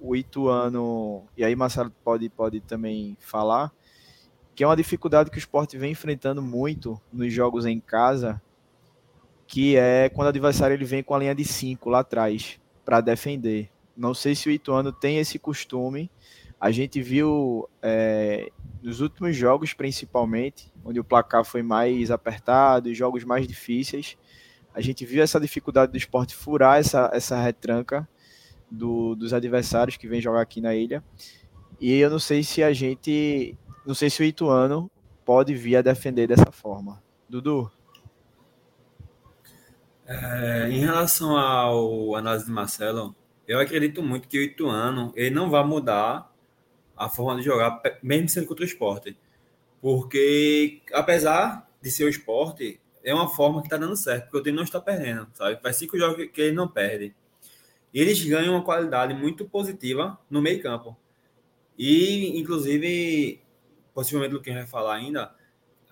o 0.00 0.16
Ituano, 0.16 1.24
e 1.36 1.44
aí 1.44 1.54
Marcelo 1.54 1.92
pode, 2.02 2.28
pode 2.28 2.60
também 2.60 3.16
falar, 3.20 3.72
que 4.54 4.62
é 4.62 4.66
uma 4.66 4.76
dificuldade 4.76 5.30
que 5.30 5.36
o 5.36 5.38
esporte 5.38 5.78
vem 5.78 5.92
enfrentando 5.92 6.42
muito 6.42 7.00
nos 7.12 7.32
jogos 7.32 7.66
em 7.66 7.80
casa, 7.80 8.40
que 9.52 9.76
é 9.76 10.08
quando 10.08 10.28
o 10.28 10.30
adversário 10.30 10.72
ele 10.72 10.84
vem 10.86 11.02
com 11.02 11.14
a 11.14 11.18
linha 11.18 11.34
de 11.34 11.44
5 11.44 11.90
lá 11.90 11.98
atrás 11.98 12.58
para 12.86 13.02
defender. 13.02 13.68
Não 13.94 14.14
sei 14.14 14.34
se 14.34 14.48
o 14.48 14.50
Ituano 14.50 14.90
tem 14.90 15.18
esse 15.18 15.38
costume. 15.38 16.10
A 16.58 16.70
gente 16.70 17.02
viu 17.02 17.68
é, 17.82 18.50
nos 18.82 19.02
últimos 19.02 19.36
jogos, 19.36 19.74
principalmente, 19.74 20.72
onde 20.82 20.98
o 20.98 21.04
placar 21.04 21.44
foi 21.44 21.62
mais 21.62 22.10
apertado 22.10 22.88
e 22.88 22.94
jogos 22.94 23.24
mais 23.24 23.46
difíceis, 23.46 24.16
a 24.74 24.80
gente 24.80 25.04
viu 25.04 25.22
essa 25.22 25.38
dificuldade 25.38 25.92
do 25.92 25.98
esporte 25.98 26.34
furar 26.34 26.78
essa, 26.78 27.10
essa 27.12 27.38
retranca 27.38 28.08
do, 28.70 29.14
dos 29.14 29.34
adversários 29.34 29.98
que 29.98 30.08
vem 30.08 30.22
jogar 30.22 30.40
aqui 30.40 30.62
na 30.62 30.74
ilha. 30.74 31.04
E 31.78 31.92
eu 31.92 32.08
não 32.08 32.18
sei 32.18 32.42
se 32.42 32.62
a 32.62 32.72
gente. 32.72 33.54
Não 33.84 33.94
sei 33.94 34.08
se 34.08 34.22
o 34.22 34.24
Ituano 34.24 34.90
pode 35.26 35.54
vir 35.54 35.76
a 35.76 35.82
defender 35.82 36.26
dessa 36.26 36.50
forma. 36.50 37.02
Dudu? 37.28 37.70
É, 40.06 40.68
em 40.68 40.80
relação 40.80 41.36
ao 41.36 42.16
análise 42.16 42.46
de 42.46 42.50
Marcelo, 42.50 43.14
eu 43.46 43.58
acredito 43.60 44.02
muito 44.02 44.28
que 44.28 44.38
o 44.38 44.42
Ituano 44.42 45.12
ele 45.14 45.30
não 45.30 45.50
vai 45.50 45.64
mudar 45.64 46.32
a 46.96 47.08
forma 47.08 47.36
de 47.36 47.44
jogar, 47.44 47.80
mesmo 48.02 48.28
sendo 48.28 48.46
contra 48.46 48.64
o 48.64 48.68
esporte. 48.68 49.16
Porque, 49.80 50.80
apesar 50.92 51.68
de 51.80 51.90
ser 51.90 52.04
o 52.04 52.08
esporte, 52.08 52.80
é 53.02 53.12
uma 53.12 53.28
forma 53.28 53.60
que 53.60 53.66
está 53.66 53.76
dando 53.76 53.96
certo, 53.96 54.24
porque 54.24 54.38
o 54.38 54.42
time 54.42 54.56
não 54.56 54.62
está 54.62 54.80
perdendo, 54.80 55.28
sabe? 55.34 55.60
Faz 55.60 55.76
cinco 55.76 55.98
jogos 55.98 56.28
que 56.32 56.40
ele 56.40 56.52
não 56.52 56.68
perde. 56.68 57.14
E 57.92 58.00
eles 58.00 58.22
ganham 58.24 58.54
uma 58.54 58.64
qualidade 58.64 59.12
muito 59.14 59.44
positiva 59.44 60.18
no 60.30 60.40
meio 60.40 60.62
campo. 60.62 60.96
E, 61.76 62.38
inclusive, 62.38 63.40
possivelmente 63.92 64.34
o 64.34 64.40
que 64.40 64.52
vai 64.52 64.66
falar 64.66 64.94
ainda, 64.94 65.34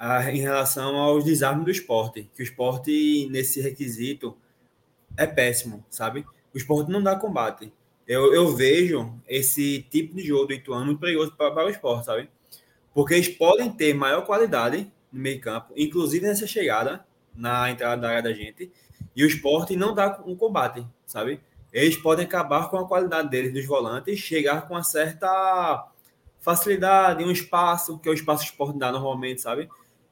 a, 0.01 0.33
em 0.33 0.39
relação 0.39 0.97
aos 0.97 1.25
desarmes 1.25 1.67
do 1.67 1.71
esporte, 1.71 2.31
que 2.35 2.43
o 2.43 2.43
esporte, 2.43 3.29
nesse 3.31 3.61
requisito, 3.61 4.35
é 5.15 5.27
péssimo, 5.27 5.85
sabe? 5.91 6.25
O 6.55 6.57
esporte 6.57 6.91
não 6.91 7.03
dá 7.03 7.15
combate. 7.17 7.71
Eu, 8.09 8.33
eu 8.33 8.57
vejo 8.57 9.13
esse 9.29 9.83
tipo 9.91 10.17
de 10.17 10.23
jogo 10.23 10.47
do 10.47 10.55
Ituano 10.55 10.97
perigoso 10.97 11.37
para, 11.37 11.51
para 11.51 11.67
o 11.67 11.71
esporte, 11.71 12.07
sabe? 12.07 12.31
Porque 12.95 13.13
eles 13.13 13.29
podem 13.29 13.71
ter 13.71 13.93
maior 13.93 14.23
qualidade 14.23 14.91
no 15.13 15.21
meio 15.21 15.39
campo, 15.39 15.75
inclusive 15.77 16.27
nessa 16.27 16.47
chegada, 16.47 17.05
na 17.35 17.71
entrada 17.71 18.01
da 18.01 18.09
área 18.09 18.23
da 18.23 18.33
gente, 18.33 18.73
e 19.15 19.23
o 19.23 19.27
esporte 19.27 19.77
não 19.77 19.95
dá 19.95 20.19
um 20.25 20.35
combate, 20.35 20.85
sabe? 21.05 21.41
Eles 21.71 21.99
podem 21.99 22.25
acabar 22.25 22.71
com 22.71 22.79
a 22.79 22.89
qualidade 22.89 23.29
deles 23.29 23.53
dos 23.53 23.67
volantes, 23.67 24.19
chegar 24.19 24.67
com 24.67 24.75
uma 24.75 24.83
certa 24.83 25.87
facilidade, 26.41 27.23
um 27.23 27.31
espaço, 27.31 27.99
que 27.99 28.09
é 28.09 28.13
o 28.13 28.15
espaço 28.15 28.45
que 28.45 28.49
o 28.49 28.53
esporte 28.53 28.79
dá 28.79 28.91
normalmente, 28.91 29.43
sabe? 29.43 29.69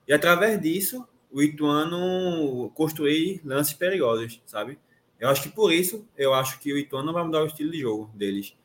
E 0.08 0.12
através 0.14 0.58
disso, 0.60 1.06
o 1.30 1.42
Ituano 1.42 2.70
construir 2.74 3.42
lances 3.44 3.74
perigosos, 3.74 4.40
sabe? 4.46 4.78
Eu 5.20 5.28
acho 5.28 5.42
que 5.42 5.50
por 5.50 5.70
isso, 5.70 6.08
eu 6.16 6.32
acho 6.32 6.58
que 6.58 6.72
o 6.72 6.78
Ituano 6.78 7.06
não 7.06 7.12
vai 7.12 7.24
mudar 7.24 7.42
o 7.42 7.46
estilo 7.46 7.70
de 7.70 7.80
jogo 7.80 8.10
deles. 8.14 8.56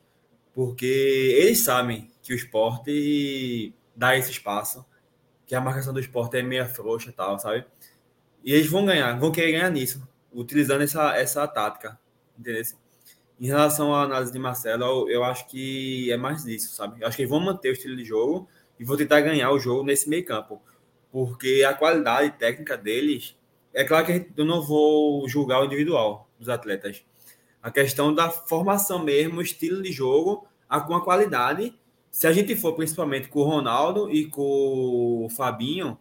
Porque 0.53 0.85
eles 0.85 1.63
sabem 1.63 2.09
que 2.21 2.31
o 2.31 2.35
esporte 2.35 3.73
dá 3.95 4.15
esse 4.15 4.31
espaço, 4.31 4.85
que 5.45 5.55
a 5.55 5.61
marcação 5.61 5.93
do 5.93 5.99
esporte 5.99 6.37
é 6.37 6.43
meia 6.43 6.65
frouxa 6.65 7.09
e 7.09 7.13
tal, 7.13 7.37
sabe? 7.39 7.65
E 8.43 8.53
eles 8.53 8.67
vão 8.67 8.85
ganhar, 8.85 9.19
vão 9.19 9.31
querer 9.31 9.53
ganhar 9.53 9.69
nisso, 9.69 10.07
utilizando 10.31 10.81
essa, 10.83 11.15
essa 11.15 11.47
tática, 11.47 11.99
entendeu? 12.37 12.63
Em 13.39 13.47
relação 13.47 13.93
à 13.93 14.03
análise 14.03 14.31
de 14.31 14.39
Marcelo, 14.39 14.83
eu, 14.83 15.09
eu 15.09 15.23
acho 15.23 15.47
que 15.47 16.11
é 16.11 16.17
mais 16.17 16.43
disso, 16.43 16.73
sabe? 16.73 17.01
Eu 17.01 17.07
acho 17.07 17.17
que 17.17 17.23
eles 17.23 17.29
vão 17.29 17.39
manter 17.39 17.69
o 17.69 17.73
estilo 17.73 17.95
de 17.97 18.05
jogo 18.05 18.47
e 18.79 18.85
vão 18.85 18.95
tentar 18.95 19.21
ganhar 19.21 19.51
o 19.51 19.59
jogo 19.59 19.83
nesse 19.83 20.07
meio 20.07 20.23
campo. 20.23 20.61
Porque 21.13 21.63
a 21.63 21.75
qualidade 21.75 22.31
técnica 22.39 22.75
deles, 22.75 23.37
é 23.71 23.83
claro 23.83 24.07
que 24.07 24.31
eu 24.35 24.43
não 24.43 24.63
vou 24.63 25.29
julgar 25.29 25.61
o 25.61 25.65
individual 25.65 26.27
dos 26.39 26.49
atletas. 26.49 27.05
A 27.61 27.69
questão 27.69 28.11
da 28.11 28.31
formação 28.31 28.97
mesmo, 28.97 29.39
estilo 29.39 29.83
de 29.83 29.91
jogo, 29.91 30.47
a, 30.67 30.81
com 30.81 30.95
a 30.95 31.03
qualidade. 31.03 31.79
Se 32.09 32.25
a 32.25 32.33
gente 32.33 32.55
for 32.55 32.73
principalmente 32.73 33.27
com 33.27 33.41
o 33.41 33.43
Ronaldo 33.43 34.09
e 34.09 34.25
com 34.25 35.25
o 35.25 35.29
Fabinho, 35.29 35.99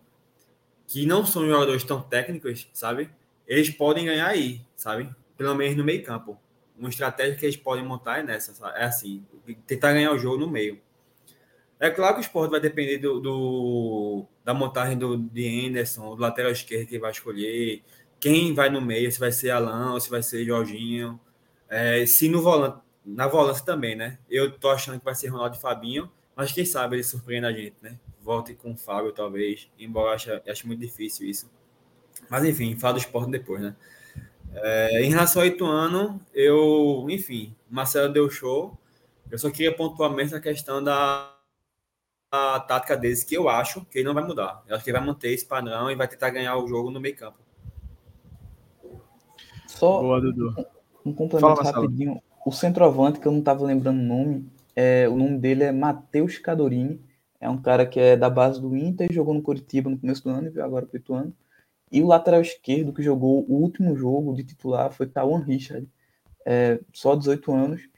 que 0.89 1.05
não 1.05 1.27
são 1.27 1.47
jogadores 1.47 1.85
tão 1.85 2.01
técnicos, 2.01 2.67
sabe? 2.73 3.11
Eles 3.47 3.69
podem 3.69 4.07
ganhar 4.07 4.29
aí, 4.29 4.63
sabe? 4.75 5.15
Pelo 5.37 5.55
menos 5.55 5.77
no 5.77 5.85
meio 5.85 6.03
campo. 6.03 6.39
Uma 6.75 6.89
estratégia 6.89 7.37
que 7.37 7.45
eles 7.45 7.57
podem 7.59 7.85
montar 7.85 8.21
é 8.21 8.23
nessa, 8.23 8.55
sabe? 8.55 8.79
é 8.79 8.85
assim, 8.85 9.23
tentar 9.67 9.93
ganhar 9.93 10.11
o 10.13 10.19
jogo 10.19 10.39
no 10.39 10.49
meio. 10.49 10.81
É 11.83 11.91
claro 11.91 12.15
que 12.15 12.21
o 12.21 12.23
esporte 12.23 12.53
vai 12.53 12.61
depender 12.61 12.99
do, 12.99 13.19
do 13.19 14.25
da 14.45 14.55
montagem 14.55 14.97
do, 14.97 15.17
de 15.17 15.67
Anderson, 15.67 16.15
do 16.15 16.23
lateral 16.23 16.53
esquerdo 16.53 16.87
que 16.87 16.97
vai 16.97 17.11
escolher, 17.11 17.83
quem 18.21 18.55
vai 18.55 18.71
no 18.71 18.81
meio, 18.81 19.11
se 19.11 19.19
vai 19.19 19.33
ser 19.33 19.51
Alan 19.51 19.93
ou 19.93 19.99
se 19.99 20.09
vai 20.09 20.23
ser 20.23 20.45
Jorginho. 20.45 21.19
É, 21.69 22.07
se 22.07 22.29
no 22.29 22.41
volante, 22.41 22.79
na 23.05 23.27
volância 23.27 23.65
também, 23.65 23.97
né? 23.97 24.17
Eu 24.31 24.53
tô 24.53 24.71
achando 24.71 24.97
que 25.01 25.05
vai 25.05 25.17
ser 25.17 25.27
Ronaldo 25.27 25.57
e 25.57 25.61
Fabinho, 25.61 26.09
mas 26.37 26.53
quem 26.53 26.65
sabe 26.65 26.95
ele 26.95 27.03
surpreende 27.03 27.47
a 27.47 27.53
gente, 27.53 27.75
né? 27.83 27.99
Volte 28.23 28.55
com 28.55 28.75
o 28.75 28.77
Fábio, 28.77 29.11
talvez, 29.11 29.69
embora 29.77 30.15
ache, 30.15 30.31
ache 30.49 30.65
muito 30.65 30.79
difícil 30.79 31.29
isso. 31.29 31.51
Mas 32.31 32.45
enfim, 32.45 32.79
fala 32.79 32.93
do 32.95 33.01
esporte 33.01 33.33
depois, 33.33 33.61
né? 33.61 33.75
É, 34.55 35.03
em 35.03 35.11
relação 35.11 35.43
ao 35.43 35.49
Ituano, 35.49 36.25
eu, 36.33 37.05
enfim, 37.11 37.57
Marcelo 37.69 38.13
deu 38.13 38.31
show. 38.31 38.79
Eu 39.29 39.37
só 39.37 39.51
queria 39.51 39.75
pontuar 39.75 40.13
mesmo 40.13 40.37
a 40.37 40.41
questão 40.41 40.81
da 40.81 41.42
a 42.33 42.59
tática 42.59 42.97
deles, 42.97 43.23
que 43.23 43.37
eu 43.37 43.47
acho 43.47 43.85
que 43.85 43.99
ele 43.99 44.09
não 44.09 44.15
vai 44.15 44.25
mudar. 44.25 44.65
Eu 44.67 44.75
acho 44.75 44.83
que 44.83 44.91
ele 44.91 44.97
vai 44.97 45.07
manter 45.07 45.31
esse 45.33 45.45
padrão 45.45 45.91
e 45.91 45.95
vai 45.95 46.09
tentar 46.09 46.31
ganhar 46.31 46.57
o 46.57 46.67
jogo 46.67 46.91
no 46.91 46.99
meio 46.99 47.15
campo. 47.15 47.39
Só 49.67 50.01
Boa, 50.01 50.21
um 51.05 51.13
complemento 51.13 51.63
Fala, 51.63 51.71
rapidinho. 51.71 52.23
O 52.47 52.51
centroavante, 52.51 53.21
que 53.21 53.29
eu 53.29 53.33
não 53.33 53.41
estava 53.41 53.65
lembrando 53.65 54.01
o 54.01 54.03
nome, 54.03 54.51
é, 54.75 55.07
o 55.09 55.17
nome 55.17 55.39
dele 55.39 55.65
é 55.65 55.73
Matheus 55.73 56.39
Cadorini. 56.39 57.01
É 57.39 57.51
um 57.51 57.61
cara 57.61 57.85
que 57.85 58.01
é 58.01 58.17
da 58.17 58.31
base 58.31 58.61
do 58.61 58.75
Inter, 58.75 59.13
jogou 59.13 59.35
no 59.35 59.43
Curitiba 59.43 59.91
no 59.91 59.99
começo 59.99 60.25
do 60.25 60.31
ano 60.31 60.47
e 60.47 60.51
veio 60.51 60.65
agora 60.65 60.87
para 60.87 60.97
o 60.97 61.01
Ituano. 61.01 61.35
E 61.91 62.01
o 62.01 62.07
lateral 62.07 62.41
esquerdo 62.41 62.95
que 62.95 63.03
jogou 63.03 63.45
o 63.47 63.57
último 63.57 63.95
jogo 63.95 64.35
de 64.35 64.43
titular 64.43 64.91
foi 64.91 65.07
Tawan 65.07 65.43
Richard, 65.43 65.87
é, 66.47 66.81
só 66.95 67.15
18 67.15 67.53
anos. 67.53 67.92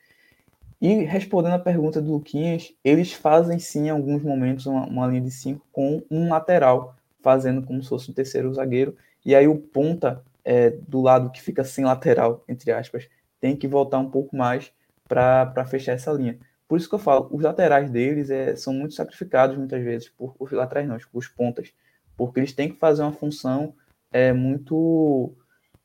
E 0.84 1.02
respondendo 1.04 1.54
a 1.54 1.58
pergunta 1.58 1.98
do 1.98 2.12
Luquinhas, 2.12 2.74
eles 2.84 3.10
fazem 3.10 3.58
sim 3.58 3.86
em 3.86 3.88
alguns 3.88 4.22
momentos 4.22 4.66
uma, 4.66 4.84
uma 4.84 5.06
linha 5.06 5.22
de 5.22 5.30
5 5.30 5.66
com 5.72 6.02
um 6.10 6.28
lateral, 6.28 6.94
fazendo 7.22 7.62
como 7.62 7.82
se 7.82 7.88
fosse 7.88 8.10
um 8.10 8.14
terceiro 8.14 8.52
zagueiro. 8.52 8.94
E 9.24 9.34
aí 9.34 9.48
o 9.48 9.56
ponta 9.56 10.22
é, 10.44 10.68
do 10.86 11.00
lado 11.00 11.30
que 11.30 11.40
fica 11.40 11.64
sem 11.64 11.86
lateral, 11.86 12.44
entre 12.46 12.70
aspas, 12.70 13.08
tem 13.40 13.56
que 13.56 13.66
voltar 13.66 13.98
um 13.98 14.10
pouco 14.10 14.36
mais 14.36 14.70
para 15.08 15.64
fechar 15.64 15.92
essa 15.92 16.12
linha. 16.12 16.38
Por 16.68 16.76
isso 16.76 16.86
que 16.86 16.94
eu 16.94 16.98
falo, 16.98 17.30
os 17.32 17.42
laterais 17.42 17.88
deles 17.88 18.28
é, 18.28 18.54
são 18.54 18.74
muito 18.74 18.92
sacrificados 18.92 19.56
muitas 19.56 19.82
vezes, 19.82 20.10
por, 20.10 20.36
os 20.38 20.52
laterais 20.52 20.86
não, 20.86 20.98
os 21.14 21.28
pontas, 21.28 21.72
porque 22.14 22.40
eles 22.40 22.52
têm 22.52 22.68
que 22.68 22.78
fazer 22.78 23.00
uma 23.00 23.12
função 23.12 23.74
é, 24.12 24.34
muito, 24.34 25.34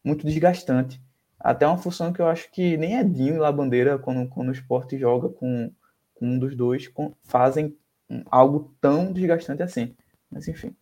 muito 0.04 0.28
desgastante. 0.28 1.02
Até 1.40 1.66
uma 1.66 1.78
função 1.78 2.12
que 2.12 2.22
eu 2.22 2.28
acho 2.28 2.52
que 2.52 2.76
nem 2.78 2.98
é 2.98 3.04
Dinho 3.04 3.36
e 3.36 3.40
Labandeira, 3.40 3.98
quando, 3.98 4.28
quando 4.28 4.50
o 4.50 4.54
esporte 4.54 4.98
joga 4.98 5.30
com, 5.30 5.72
com 6.14 6.28
um 6.28 6.38
dos 6.38 6.56
dois, 6.56 6.88
com, 6.88 7.14
fazem 7.24 7.78
algo 8.30 8.76
tão 8.82 9.14
desgastante 9.14 9.64
assim. 9.64 9.96
Mas 10.30 10.48
enfim. 10.48 10.76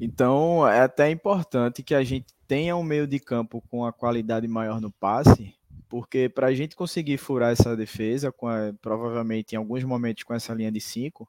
Então, 0.00 0.66
é 0.66 0.80
até 0.80 1.10
importante 1.10 1.82
que 1.82 1.94
a 1.94 2.02
gente 2.02 2.26
tenha 2.48 2.74
um 2.74 2.82
meio 2.82 3.06
de 3.06 3.18
campo 3.18 3.62
com 3.70 3.84
a 3.84 3.92
qualidade 3.92 4.48
maior 4.48 4.80
no 4.80 4.90
passe, 4.90 5.54
porque 5.88 6.28
para 6.28 6.46
a 6.46 6.54
gente 6.54 6.74
conseguir 6.74 7.18
furar 7.18 7.52
essa 7.52 7.76
defesa, 7.76 8.28
a, 8.28 8.72
provavelmente 8.80 9.52
em 9.52 9.56
alguns 9.56 9.84
momentos 9.84 10.22
com 10.22 10.32
essa 10.32 10.54
linha 10.54 10.72
de 10.72 10.80
5, 10.80 11.28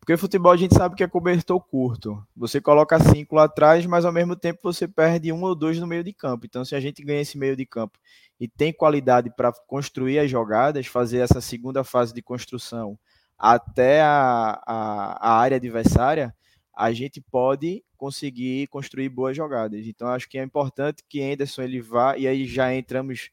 porque 0.00 0.16
futebol 0.16 0.52
a 0.52 0.56
gente 0.56 0.74
sabe 0.74 0.94
que 0.94 1.04
é 1.04 1.08
cobertor 1.08 1.60
curto. 1.60 2.22
Você 2.36 2.60
coloca 2.60 2.98
cinco 2.98 3.34
lá 3.34 3.44
atrás, 3.44 3.84
mas 3.84 4.04
ao 4.04 4.12
mesmo 4.12 4.34
tempo 4.34 4.60
você 4.62 4.88
perde 4.88 5.32
um 5.32 5.42
ou 5.42 5.54
dois 5.54 5.78
no 5.78 5.86
meio 5.86 6.02
de 6.02 6.12
campo. 6.12 6.46
Então, 6.46 6.64
se 6.64 6.74
a 6.74 6.80
gente 6.80 7.02
ganha 7.02 7.20
esse 7.20 7.36
meio 7.36 7.54
de 7.54 7.66
campo 7.66 7.98
e 8.40 8.48
tem 8.48 8.72
qualidade 8.72 9.30
para 9.36 9.52
construir 9.52 10.18
as 10.18 10.30
jogadas, 10.30 10.86
fazer 10.86 11.18
essa 11.18 11.40
segunda 11.40 11.84
fase 11.84 12.14
de 12.14 12.22
construção 12.22 12.98
até 13.38 14.00
a, 14.00 14.60
a, 14.66 15.28
a 15.30 15.38
área 15.38 15.56
adversária, 15.56 16.34
a 16.74 16.92
gente 16.92 17.20
pode 17.20 17.84
conseguir 17.96 18.68
construir 18.68 19.08
boas 19.08 19.36
jogadas. 19.36 19.86
Então, 19.86 20.08
acho 20.08 20.28
que 20.28 20.38
é 20.38 20.42
importante 20.42 21.04
que 21.08 21.20
Anderson 21.20 21.62
ele 21.62 21.80
vá, 21.80 22.16
e 22.16 22.26
aí 22.26 22.46
já 22.46 22.74
entramos 22.74 23.30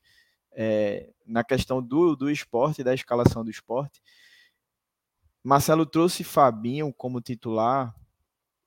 é, 0.51 1.09
na 1.25 1.43
questão 1.43 1.81
do, 1.81 2.15
do 2.15 2.29
esporte, 2.29 2.83
da 2.83 2.93
escalação 2.93 3.43
do 3.43 3.51
esporte. 3.51 4.01
Marcelo 5.45 5.85
trouxe 5.85 6.23
Fabinho 6.23 6.91
como 6.91 7.21
titular, 7.21 7.93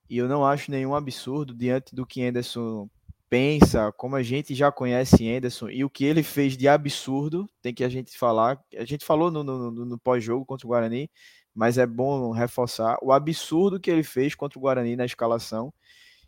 e 0.09 0.17
eu 0.17 0.29
não 0.29 0.47
acho 0.47 0.71
nenhum 0.71 0.95
absurdo 0.95 1.53
diante 1.53 1.93
do 1.93 2.07
que 2.07 2.23
Anderson 2.23 2.89
pensa, 3.29 3.91
como 3.97 4.15
a 4.15 4.23
gente 4.23 4.55
já 4.55 4.71
conhece 4.71 5.29
Anderson, 5.29 5.71
e 5.71 5.83
o 5.83 5.91
que 5.91 6.05
ele 6.05 6.23
fez 6.23 6.57
de 6.57 6.69
absurdo, 6.69 7.51
tem 7.61 7.75
que 7.75 7.83
a 7.83 7.89
gente 7.89 8.17
falar. 8.17 8.63
A 8.77 8.85
gente 8.85 9.05
falou 9.05 9.29
no, 9.29 9.43
no, 9.43 9.73
no 9.73 9.99
pós-jogo 9.99 10.47
contra 10.47 10.69
o 10.69 10.71
Guarani, 10.71 11.11
mas 11.53 11.79
é 11.79 11.85
bom 11.87 12.31
reforçar 12.31 12.97
o 13.03 13.11
absurdo 13.11 13.81
que 13.81 13.91
ele 13.91 14.05
fez 14.05 14.37
contra 14.37 14.57
o 14.57 14.63
Guarani 14.63 14.95
na 14.95 15.05
escalação, 15.05 15.75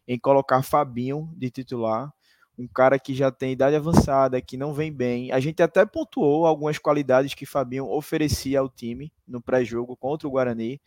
em 0.04 0.18
colocar 0.18 0.64
Fabinho 0.64 1.32
de 1.36 1.48
titular, 1.48 2.12
um 2.61 2.68
cara 2.68 2.99
que 2.99 3.14
já 3.14 3.31
tem 3.31 3.53
idade 3.53 3.75
avançada, 3.75 4.40
que 4.40 4.57
não 4.57 4.75
vem 4.75 4.92
bem. 4.92 5.33
A 5.33 5.40
gente 5.40 5.62
até 5.62 5.87
pontuou 5.87 6.44
algumas 6.44 6.77
qualidades 6.77 7.33
que 7.33 7.46
Fabinho 7.46 7.88
oferecia 7.88 8.61
ao 8.61 8.68
time 8.68 9.11
no 9.27 9.40
pré-jogo 9.40 9.96
contra 9.96 10.29
o 10.29 10.31
Guarani, 10.31 10.79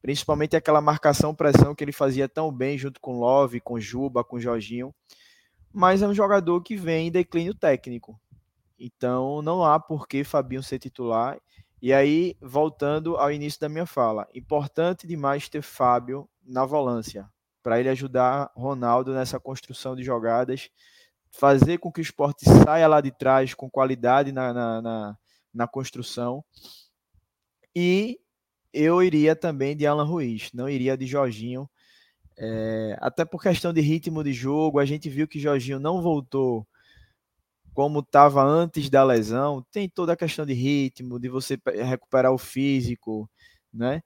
principalmente 0.00 0.54
aquela 0.54 0.80
marcação-pressão 0.80 1.74
que 1.74 1.82
ele 1.82 1.90
fazia 1.90 2.28
tão 2.28 2.52
bem 2.52 2.78
junto 2.78 3.00
com 3.00 3.18
Love, 3.18 3.60
com 3.60 3.80
Juba, 3.80 4.22
com 4.22 4.38
Jorginho. 4.38 4.94
Mas 5.72 6.00
é 6.00 6.06
um 6.06 6.14
jogador 6.14 6.60
que 6.62 6.76
vem 6.76 7.08
em 7.08 7.10
declínio 7.10 7.54
técnico. 7.54 8.18
Então 8.78 9.42
não 9.42 9.64
há 9.64 9.80
por 9.80 10.06
que 10.06 10.22
Fabinho 10.22 10.62
ser 10.62 10.78
titular. 10.78 11.40
E 11.82 11.92
aí, 11.92 12.36
voltando 12.40 13.16
ao 13.16 13.32
início 13.32 13.60
da 13.60 13.68
minha 13.68 13.84
fala, 13.84 14.28
importante 14.32 15.08
demais 15.08 15.48
ter 15.48 15.60
Fábio 15.60 16.28
na 16.44 16.64
volância, 16.64 17.28
para 17.62 17.80
ele 17.80 17.88
ajudar 17.88 18.50
Ronaldo 18.54 19.12
nessa 19.12 19.40
construção 19.40 19.96
de 19.96 20.04
jogadas 20.04 20.70
fazer 21.32 21.78
com 21.78 21.92
que 21.92 22.00
o 22.00 22.02
esporte 22.02 22.44
saia 22.64 22.86
lá 22.86 23.00
de 23.00 23.10
trás 23.10 23.54
com 23.54 23.70
qualidade 23.70 24.32
na, 24.32 24.52
na, 24.52 24.82
na, 24.82 25.18
na 25.52 25.68
construção. 25.68 26.44
E 27.74 28.18
eu 28.72 29.02
iria 29.02 29.36
também 29.36 29.76
de 29.76 29.86
Alan 29.86 30.04
Ruiz, 30.04 30.50
não 30.52 30.68
iria 30.68 30.96
de 30.96 31.06
Jorginho. 31.06 31.68
É, 32.38 32.96
até 33.00 33.24
por 33.24 33.42
questão 33.42 33.72
de 33.72 33.80
ritmo 33.80 34.22
de 34.22 34.32
jogo, 34.32 34.78
a 34.78 34.84
gente 34.84 35.08
viu 35.08 35.26
que 35.26 35.40
Jorginho 35.40 35.80
não 35.80 36.02
voltou 36.02 36.66
como 37.72 38.00
estava 38.00 38.42
antes 38.42 38.88
da 38.88 39.04
lesão. 39.04 39.64
Tem 39.70 39.88
toda 39.88 40.14
a 40.14 40.16
questão 40.16 40.46
de 40.46 40.54
ritmo, 40.54 41.20
de 41.20 41.28
você 41.28 41.58
recuperar 41.84 42.32
o 42.32 42.38
físico, 42.38 43.28
né? 43.72 44.02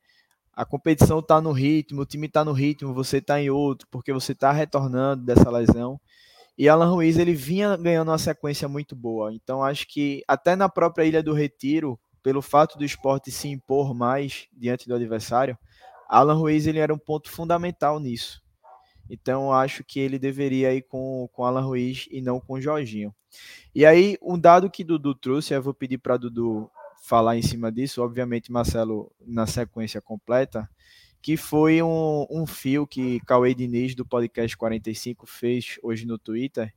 A 0.53 0.65
competição 0.65 1.21
está 1.21 1.41
no 1.41 1.53
ritmo, 1.53 2.03
o 2.03 2.07
time 2.07 2.27
está 2.27 2.45
no 2.45 2.53
ritmo, 2.53 2.93
você 2.93 3.19
está 3.19 3.41
em 3.41 3.49
outro, 3.49 3.87
porque 3.91 4.13
você 4.13 4.33
está 4.33 4.51
retornando 4.53 5.25
dessa 5.25 5.49
lesão. 5.49 6.01
E 6.61 6.69
Alan 6.69 6.91
Ruiz 6.91 7.17
ele 7.17 7.33
vinha 7.33 7.75
ganhando 7.75 8.11
uma 8.11 8.19
sequência 8.19 8.69
muito 8.69 8.95
boa. 8.95 9.33
Então 9.33 9.65
acho 9.65 9.89
que 9.89 10.23
até 10.29 10.55
na 10.55 10.69
própria 10.69 11.07
Ilha 11.07 11.23
do 11.23 11.33
Retiro, 11.33 11.99
pelo 12.23 12.43
fato 12.43 12.77
do 12.77 12.85
esporte 12.85 13.31
se 13.31 13.49
impor 13.49 13.95
mais 13.95 14.47
diante 14.53 14.87
do 14.87 14.95
adversário, 14.95 15.57
Alan 16.07 16.35
Ruiz 16.35 16.67
ele 16.67 16.79
era 16.79 16.93
um 16.93 16.99
ponto 16.99 17.31
fundamental 17.31 17.99
nisso. 17.99 18.43
Então 19.09 19.51
acho 19.51 19.83
que 19.83 19.99
ele 19.99 20.19
deveria 20.19 20.75
ir 20.75 20.83
com, 20.83 21.27
com 21.33 21.47
Alan 21.47 21.63
Ruiz 21.63 22.07
e 22.11 22.21
não 22.21 22.39
com 22.39 22.61
Jorginho. 22.61 23.15
E 23.75 23.87
aí, 23.87 24.19
um 24.21 24.39
dado 24.39 24.69
que 24.69 24.85
Dudu 24.85 25.15
trouxe, 25.15 25.55
eu 25.55 25.63
vou 25.63 25.73
pedir 25.73 25.97
para 25.97 26.19
Dudu 26.19 26.71
falar 27.03 27.39
em 27.39 27.43
cima 27.43 27.73
disso, 27.73 28.03
obviamente 28.03 28.53
Marcelo 28.53 29.11
na 29.27 29.47
sequência 29.47 30.03
completa, 30.03 30.69
que 31.23 31.37
foi 31.37 31.83
um, 31.83 32.27
um 32.31 32.47
fio 32.47 32.87
que 32.87 33.21
Cauê 33.21 33.55
Diniz, 33.55 33.95
do 33.95 34.07
podcast 34.07 34.57
45, 34.57 35.27
fez 35.27 35.79
hoje 35.83 36.07
no 36.07 36.19
Twitter, 36.19 36.73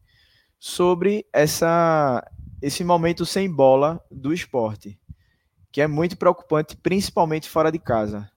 sobre 0.59 1.25
essa, 1.31 2.25
esse 2.61 2.83
momento 2.83 3.25
sem 3.25 3.49
bola 3.49 4.03
do 4.11 4.33
esporte, 4.33 4.99
que 5.71 5.81
é 5.81 5.87
muito 5.87 6.17
preocupante, 6.17 6.75
principalmente 6.75 7.49
fora 7.49 7.71
de 7.71 7.79
casa. 7.79 8.29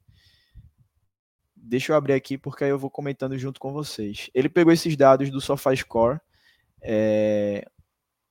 Deixa 1.55 1.93
eu 1.93 1.97
abrir 1.97 2.13
aqui, 2.13 2.39
porque 2.39 2.63
aí 2.63 2.71
eu 2.71 2.79
vou 2.79 2.91
comentando 2.91 3.37
junto 3.37 3.59
com 3.59 3.73
vocês. 3.73 4.31
Ele 4.33 4.49
pegou 4.49 4.73
esses 4.73 4.97
dados 4.97 5.31
do 5.31 5.41
SofaScore, 5.41 6.21
é, 6.81 7.65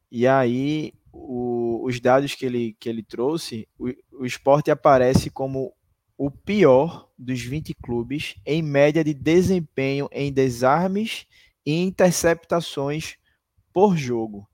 e 0.10 0.26
aí 0.26 0.94
o, 1.12 1.82
os 1.84 2.00
dados 2.00 2.34
que 2.36 2.46
ele, 2.46 2.76
que 2.80 2.88
ele 2.88 3.04
trouxe, 3.04 3.68
o, 3.78 3.90
o 4.20 4.26
esporte 4.26 4.72
aparece 4.72 5.30
como 5.30 5.74
o 6.17 6.32
pior 6.32 7.10
dos 7.17 7.41
20 7.41 7.73
clubes 7.75 8.36
em 8.45 8.62
média 8.62 9.04
de 9.04 9.13
desempenho 9.13 10.08
em 10.12 10.32
desarmes 10.32 11.28
e 11.65 11.73
interceptações 11.82 13.17
por 13.73 13.97
jogo. 13.97 14.47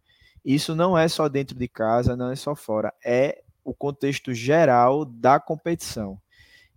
Isso 0.43 0.75
não 0.75 0.97
é 0.97 1.07
só 1.07 1.29
dentro 1.29 1.55
de 1.55 1.67
casa, 1.67 2.15
não 2.15 2.31
é 2.31 2.35
só 2.35 2.55
fora, 2.55 2.93
é 3.05 3.43
o 3.63 3.73
contexto 3.73 4.33
geral 4.33 5.05
da 5.05 5.39
competição. 5.39 6.19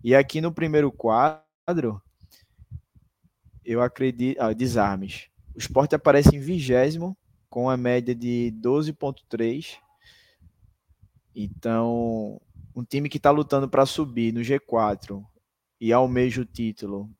E 0.02 0.14
aqui 0.14 0.40
no 0.40 0.52
primeiro 0.52 0.92
quadro, 0.92 2.02
eu 3.64 3.80
acredito. 3.80 4.38
Ah, 4.38 4.52
desarmes. 4.52 5.28
O 5.54 5.58
esporte 5.58 5.94
aparece 5.94 6.36
em 6.36 6.40
vigésimo, 6.40 7.16
com 7.48 7.70
a 7.70 7.76
média 7.76 8.14
de 8.14 8.52
12,3. 8.60 9.78
Então, 11.34 12.38
um 12.74 12.84
time 12.84 13.08
que 13.08 13.18
está 13.18 13.30
lutando 13.30 13.68
para 13.68 13.87
subir 13.87 14.32
no 14.32 14.40
G4 14.40 15.24
e 15.80 15.92
almeja 15.92 16.42
o 16.42 16.44
título 16.44 17.10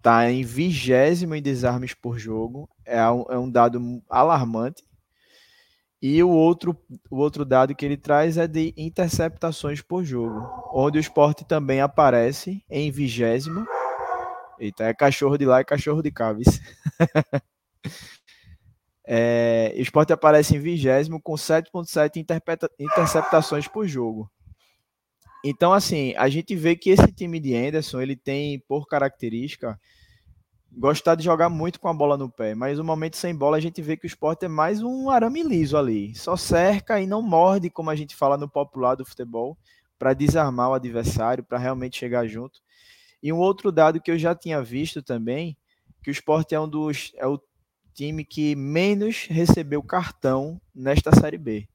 está 0.00 0.30
em 0.30 0.42
vigésimo 0.42 1.34
em 1.34 1.42
desarmes 1.42 1.92
por 1.92 2.18
jogo, 2.18 2.68
é 2.86 3.06
um, 3.10 3.24
é 3.28 3.38
um 3.38 3.50
dado 3.50 4.02
alarmante. 4.08 4.82
E 6.02 6.22
o 6.22 6.30
outro, 6.30 6.74
o 7.10 7.18
outro 7.18 7.44
dado 7.44 7.74
que 7.74 7.84
ele 7.84 7.98
traz 7.98 8.38
é 8.38 8.46
de 8.46 8.72
interceptações 8.76 9.82
por 9.82 10.02
jogo, 10.02 10.48
onde 10.72 10.96
o 10.96 11.00
esporte 11.00 11.44
também 11.44 11.82
aparece 11.82 12.64
em 12.70 12.90
vigésimo. 12.90 13.66
Eita, 14.58 14.84
é 14.84 14.94
cachorro 14.94 15.36
de 15.36 15.44
lá 15.44 15.60
e 15.60 15.64
cachorro 15.64 16.00
de 16.02 16.10
cá, 16.10 16.34
é, 19.06 19.74
o 19.76 19.80
esporte 19.80 20.12
aparece 20.14 20.56
em 20.56 20.58
vigésimo 20.58 21.20
com 21.20 21.34
7,7 21.34 22.24
interceptações 22.78 23.68
por 23.68 23.86
jogo. 23.86 24.30
Então, 25.44 25.72
assim, 25.72 26.14
a 26.16 26.28
gente 26.28 26.54
vê 26.54 26.76
que 26.76 26.90
esse 26.90 27.10
time 27.12 27.40
de 27.40 27.54
Anderson, 27.54 28.00
ele 28.00 28.14
tem, 28.14 28.58
por 28.60 28.86
característica, 28.86 29.80
gostar 30.70 31.14
de 31.14 31.24
jogar 31.24 31.48
muito 31.48 31.80
com 31.80 31.88
a 31.88 31.94
bola 31.94 32.16
no 32.16 32.30
pé, 32.30 32.54
mas 32.54 32.78
no 32.78 32.84
momento 32.84 33.16
sem 33.16 33.34
bola 33.34 33.56
a 33.56 33.60
gente 33.60 33.82
vê 33.82 33.96
que 33.96 34.06
o 34.06 34.06
esporte 34.06 34.44
é 34.44 34.48
mais 34.48 34.82
um 34.82 35.10
arame 35.10 35.42
liso 35.42 35.76
ali, 35.76 36.14
só 36.14 36.36
cerca 36.36 37.00
e 37.00 37.06
não 37.06 37.22
morde, 37.22 37.70
como 37.70 37.90
a 37.90 37.96
gente 37.96 38.14
fala 38.14 38.36
no 38.36 38.48
popular 38.48 38.94
do 38.94 39.04
futebol, 39.04 39.56
para 39.98 40.14
desarmar 40.14 40.70
o 40.70 40.74
adversário, 40.74 41.42
para 41.42 41.58
realmente 41.58 41.98
chegar 41.98 42.26
junto. 42.26 42.60
E 43.22 43.32
um 43.32 43.38
outro 43.38 43.72
dado 43.72 44.00
que 44.00 44.10
eu 44.10 44.18
já 44.18 44.34
tinha 44.34 44.62
visto 44.62 45.02
também, 45.02 45.56
que 46.02 46.10
o 46.10 46.12
esporte 46.12 46.54
é 46.54 46.60
um 46.60 46.68
dos 46.68 47.12
é 47.16 47.26
o 47.26 47.40
time 47.94 48.24
que 48.24 48.54
menos 48.54 49.26
recebeu 49.28 49.82
cartão 49.82 50.60
nesta 50.74 51.14
série 51.14 51.36
B. 51.36 51.68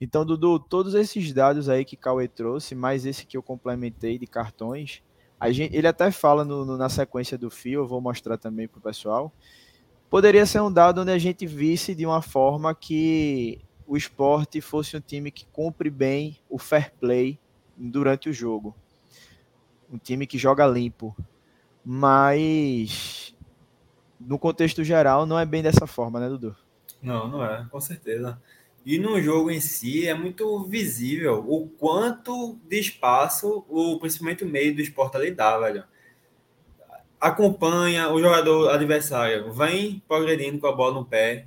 Então, 0.00 0.24
Dudu, 0.24 0.58
todos 0.58 0.94
esses 0.94 1.32
dados 1.32 1.68
aí 1.68 1.84
que 1.84 1.96
Cauê 1.96 2.26
trouxe, 2.26 2.74
mais 2.74 3.04
esse 3.04 3.26
que 3.26 3.36
eu 3.36 3.42
complementei 3.42 4.18
de 4.18 4.26
cartões, 4.26 5.02
gente, 5.50 5.76
ele 5.76 5.86
até 5.86 6.10
fala 6.10 6.44
no, 6.44 6.64
no, 6.64 6.76
na 6.76 6.88
sequência 6.88 7.36
do 7.36 7.50
fio, 7.50 7.80
eu 7.80 7.86
vou 7.86 8.00
mostrar 8.00 8.38
também 8.38 8.66
para 8.66 8.78
o 8.78 8.82
pessoal. 8.82 9.32
Poderia 10.08 10.46
ser 10.46 10.60
um 10.60 10.72
dado 10.72 11.02
onde 11.02 11.10
a 11.10 11.18
gente 11.18 11.46
visse 11.46 11.94
de 11.94 12.06
uma 12.06 12.22
forma 12.22 12.74
que 12.74 13.60
o 13.86 13.96
esporte 13.96 14.60
fosse 14.60 14.96
um 14.96 15.00
time 15.00 15.30
que 15.30 15.46
cumpre 15.46 15.90
bem 15.90 16.38
o 16.48 16.58
fair 16.58 16.92
play 16.98 17.38
durante 17.76 18.28
o 18.28 18.32
jogo. 18.32 18.74
Um 19.92 19.98
time 19.98 20.26
que 20.26 20.38
joga 20.38 20.66
limpo. 20.66 21.14
Mas 21.84 23.34
no 24.18 24.38
contexto 24.38 24.82
geral 24.84 25.26
não 25.26 25.38
é 25.38 25.46
bem 25.46 25.62
dessa 25.62 25.86
forma, 25.86 26.20
né, 26.20 26.28
Dudu? 26.28 26.56
Não, 27.02 27.28
não 27.28 27.44
é, 27.44 27.66
com 27.70 27.80
certeza. 27.80 28.40
E 28.84 28.98
no 28.98 29.20
jogo 29.20 29.50
em 29.50 29.60
si 29.60 30.08
é 30.08 30.14
muito 30.14 30.64
visível 30.64 31.44
o 31.46 31.68
quanto 31.68 32.58
de 32.66 32.78
espaço 32.78 33.64
o 33.68 33.98
principalmente 33.98 34.42
o 34.44 34.48
meio 34.48 34.74
do 34.74 34.80
esporte 34.80 35.16
ali 35.16 35.30
dá, 35.30 35.58
velho. 35.58 35.84
Acompanha 37.20 38.08
o 38.10 38.18
jogador 38.18 38.70
adversário, 38.70 39.52
vem 39.52 40.02
progredindo 40.08 40.58
com 40.58 40.66
a 40.66 40.72
bola 40.72 40.94
no 40.94 41.04
pé, 41.04 41.46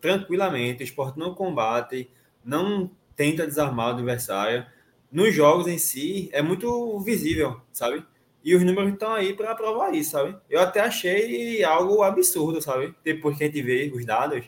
tranquilamente. 0.00 0.82
O 0.82 0.84
esporte 0.84 1.18
não 1.18 1.34
combate, 1.34 2.10
não 2.44 2.90
tenta 3.16 3.46
desarmar 3.46 3.88
o 3.88 3.90
adversário. 3.92 4.66
Nos 5.10 5.34
jogos 5.34 5.66
em 5.66 5.78
si 5.78 6.28
é 6.32 6.42
muito 6.42 7.00
visível, 7.00 7.60
sabe? 7.72 8.04
E 8.44 8.54
os 8.54 8.62
números 8.62 8.92
estão 8.92 9.14
aí 9.14 9.34
para 9.34 9.54
provar 9.54 9.94
isso, 9.94 10.10
sabe? 10.10 10.36
Eu 10.50 10.60
até 10.60 10.80
achei 10.80 11.62
algo 11.64 12.02
absurdo, 12.02 12.60
sabe? 12.60 12.94
Depois 13.02 13.38
que 13.38 13.44
a 13.44 13.46
gente 13.46 13.62
vê 13.62 13.90
os 13.94 14.04
dados 14.04 14.44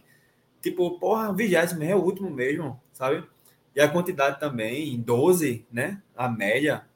tipo, 0.65 0.99
porra, 0.99 1.31
vigésimo 1.33 1.85
é 1.85 1.95
o 1.95 2.03
último 2.03 2.31
mesmo, 2.31 2.81
sabe? 2.91 3.23
E 3.77 3.81
a 3.81 3.89
quantidade 3.89 4.41
também, 4.41 4.99
12, 4.99 5.67
né? 5.71 6.01
A 6.17 6.27
média 6.27 6.87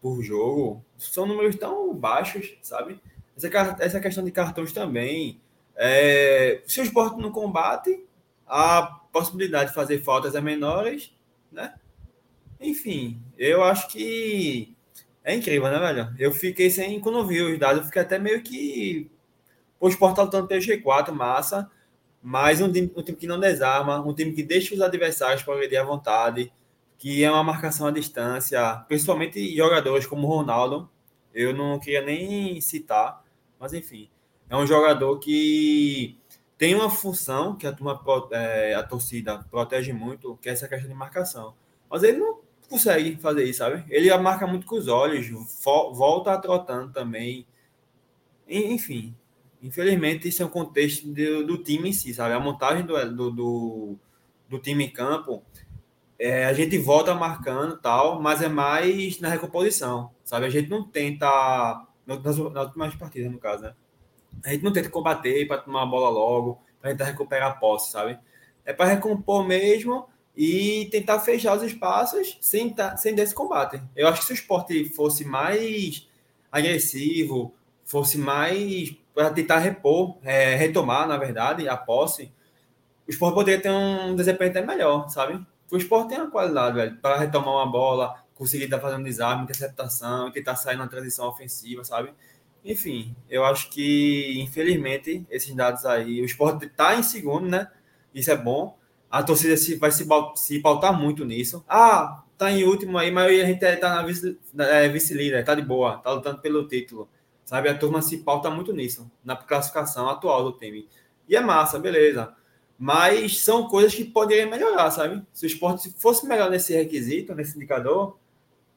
por 0.00 0.22
jogo, 0.22 0.82
são 0.96 1.26
números 1.26 1.56
tão 1.56 1.94
baixos, 1.94 2.56
sabe? 2.62 2.98
Essa, 3.36 3.76
essa 3.80 4.00
questão 4.00 4.24
de 4.24 4.30
cartões 4.30 4.72
também. 4.72 5.38
É, 5.76 6.62
se 6.66 6.80
o 6.80 6.84
esporte 6.84 7.20
não 7.20 7.30
combate, 7.30 8.06
a 8.46 9.00
possibilidade 9.12 9.68
de 9.68 9.74
fazer 9.74 10.02
faltas 10.02 10.34
é 10.34 10.40
menores, 10.40 11.12
né? 11.52 11.74
Enfim, 12.58 13.20
eu 13.36 13.62
acho 13.62 13.88
que 13.88 14.74
é 15.22 15.34
incrível, 15.34 15.68
né, 15.68 15.78
velho? 15.78 16.14
Eu 16.18 16.32
fiquei 16.32 16.70
sem, 16.70 16.98
quando 17.00 17.18
eu 17.18 17.26
vi 17.26 17.42
os 17.42 17.58
dados, 17.58 17.80
eu 17.80 17.86
fiquei 17.86 18.02
até 18.02 18.18
meio 18.18 18.42
que. 18.42 19.10
O 19.78 19.88
esporte 19.88 20.16
tá 20.16 20.22
lutando 20.22 20.48
pelo 20.48 20.62
G4, 20.62 21.12
massa 21.12 21.70
mas 22.22 22.60
um 22.60 22.70
time, 22.70 22.92
um 22.96 23.02
time 23.02 23.16
que 23.16 23.26
não 23.26 23.38
desarma, 23.38 24.00
um 24.00 24.12
time 24.12 24.32
que 24.32 24.42
deixa 24.42 24.74
os 24.74 24.80
adversários 24.80 25.42
progredir 25.42 25.80
à 25.80 25.84
vontade, 25.84 26.52
que 26.98 27.22
é 27.22 27.30
uma 27.30 27.44
marcação 27.44 27.86
à 27.86 27.90
distância, 27.90 28.84
principalmente 28.88 29.56
jogadores 29.56 30.06
como 30.06 30.26
Ronaldo, 30.26 30.90
eu 31.32 31.54
não 31.54 31.78
queria 31.78 32.02
nem 32.02 32.60
citar, 32.60 33.22
mas 33.58 33.72
enfim. 33.72 34.10
É 34.50 34.56
um 34.56 34.66
jogador 34.66 35.18
que 35.18 36.18
tem 36.56 36.74
uma 36.74 36.90
função 36.90 37.54
que 37.54 37.66
a, 37.66 37.72
turma, 37.72 38.00
é, 38.32 38.74
a 38.74 38.82
torcida 38.82 39.38
protege 39.50 39.92
muito, 39.92 40.36
que 40.38 40.48
é 40.48 40.52
essa 40.52 40.66
questão 40.66 40.88
de 40.88 40.94
marcação. 40.94 41.54
Mas 41.88 42.02
ele 42.02 42.18
não 42.18 42.40
consegue 42.68 43.16
fazer 43.16 43.44
isso, 43.44 43.58
sabe? 43.58 43.84
Ele 43.88 44.14
marca 44.18 44.46
muito 44.46 44.66
com 44.66 44.76
os 44.76 44.88
olhos, 44.88 45.28
volta 45.64 46.36
trotando 46.38 46.92
também. 46.92 47.46
Enfim, 48.48 49.14
infelizmente 49.62 50.28
isso 50.28 50.42
é 50.42 50.46
um 50.46 50.50
contexto 50.50 51.06
do, 51.08 51.46
do 51.46 51.58
time 51.58 51.90
em 51.90 51.92
si, 51.92 52.14
sabe? 52.14 52.34
A 52.34 52.40
montagem 52.40 52.84
do, 52.84 53.14
do, 53.14 53.30
do, 53.30 53.96
do 54.48 54.58
time 54.58 54.84
em 54.84 54.90
campo, 54.90 55.42
é, 56.18 56.44
a 56.44 56.52
gente 56.52 56.76
volta 56.78 57.14
marcando 57.14 57.78
tal, 57.78 58.20
mas 58.20 58.42
é 58.42 58.48
mais 58.48 59.20
na 59.20 59.28
recomposição, 59.28 60.10
sabe? 60.24 60.46
A 60.46 60.50
gente 60.50 60.68
não 60.68 60.84
tenta, 60.84 61.86
nas, 62.06 62.22
nas 62.22 62.38
últimas 62.38 62.94
partidas 62.94 63.30
no 63.30 63.38
caso, 63.38 63.62
né? 63.62 63.74
A 64.44 64.50
gente 64.50 64.64
não 64.64 64.72
tenta 64.72 64.88
combater 64.88 65.46
para 65.46 65.58
tomar 65.58 65.82
a 65.82 65.86
bola 65.86 66.08
logo, 66.08 66.60
para 66.80 66.90
tentar 66.90 67.04
recuperar 67.04 67.50
a 67.50 67.54
posse, 67.54 67.90
sabe? 67.90 68.18
É 68.64 68.72
para 68.72 68.90
recompor 68.90 69.46
mesmo 69.46 70.06
e 70.36 70.88
tentar 70.90 71.18
fechar 71.20 71.56
os 71.56 71.62
espaços 71.62 72.38
sem, 72.40 72.74
sem 72.96 73.14
desse 73.14 73.34
combate. 73.34 73.82
Eu 73.96 74.06
acho 74.06 74.20
que 74.20 74.26
se 74.26 74.32
o 74.32 74.34
esporte 74.34 74.84
fosse 74.90 75.24
mais 75.24 76.06
agressivo, 76.50 77.54
fosse 77.84 78.16
mais 78.18 78.94
para 79.18 79.30
tentar 79.30 79.58
repor, 79.58 80.16
é, 80.22 80.54
retomar, 80.54 81.08
na 81.08 81.16
verdade, 81.16 81.68
a 81.68 81.76
posse, 81.76 82.32
o 83.04 83.10
esporte 83.10 83.34
poderia 83.34 83.60
ter 83.60 83.68
um 83.68 84.14
desempenho 84.14 84.50
até 84.50 84.64
melhor, 84.64 85.08
sabe? 85.08 85.44
O 85.72 85.76
esporte 85.76 86.10
tem 86.10 86.18
uma 86.18 86.30
qualidade, 86.30 86.76
velho, 86.76 86.96
para 86.98 87.18
retomar 87.18 87.52
uma 87.52 87.66
bola, 87.66 88.14
conseguir 88.32 88.66
estar 88.66 88.78
fazendo 88.78 89.02
desarme, 89.02 89.42
interceptação, 89.42 90.30
tentar 90.30 90.54
sair 90.54 90.76
na 90.76 90.86
transição 90.86 91.26
ofensiva, 91.26 91.82
sabe? 91.82 92.14
Enfim, 92.64 93.12
eu 93.28 93.44
acho 93.44 93.68
que, 93.70 94.40
infelizmente, 94.40 95.26
esses 95.28 95.52
dados 95.52 95.84
aí, 95.84 96.22
o 96.22 96.24
esporte 96.24 96.66
está 96.66 96.94
em 96.94 97.02
segundo, 97.02 97.48
né? 97.48 97.68
Isso 98.14 98.30
é 98.30 98.36
bom, 98.36 98.78
a 99.10 99.20
torcida 99.20 99.56
se, 99.56 99.74
vai 99.74 99.90
se, 99.90 100.06
se 100.36 100.60
pautar 100.60 100.96
muito 100.96 101.24
nisso. 101.24 101.64
Ah, 101.68 102.22
tá 102.36 102.52
em 102.52 102.62
último 102.62 102.96
aí, 102.96 103.10
mas 103.10 103.26
a 103.26 103.44
gente 103.46 103.58
tá 103.78 103.96
na 103.96 104.02
vice, 104.04 104.38
é, 104.60 104.88
vice-líder, 104.88 105.44
tá 105.44 105.56
de 105.56 105.62
boa, 105.62 105.98
tá 105.98 106.12
lutando 106.12 106.40
pelo 106.40 106.68
título. 106.68 107.08
Sabe, 107.48 107.70
a 107.70 107.78
turma 107.78 108.02
se 108.02 108.18
pauta 108.18 108.50
muito 108.50 108.74
nisso, 108.74 109.10
na 109.24 109.34
classificação 109.34 110.06
atual 110.06 110.44
do 110.44 110.58
time. 110.58 110.86
E 111.26 111.34
é 111.34 111.40
massa, 111.40 111.78
beleza. 111.78 112.36
Mas 112.78 113.42
são 113.42 113.66
coisas 113.68 113.94
que 113.94 114.04
poderiam 114.04 114.50
melhorar, 114.50 114.90
sabe? 114.90 115.26
Se 115.32 115.46
o 115.46 115.48
esporte 115.48 115.90
fosse 115.96 116.28
melhor 116.28 116.50
nesse 116.50 116.74
requisito, 116.74 117.34
nesse 117.34 117.56
indicador, 117.56 118.18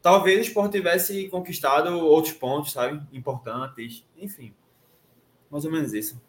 talvez 0.01 0.39
o 0.39 0.43
esporte 0.43 0.77
tivesse 0.77 1.27
conquistado 1.27 1.99
outros 1.99 2.33
pontos, 2.33 2.71
sabe? 2.71 3.05
Importantes. 3.11 4.05
Enfim, 4.15 4.53
mais 5.49 5.65
ou 5.65 5.71
menos 5.71 5.91
isso. 5.91 6.21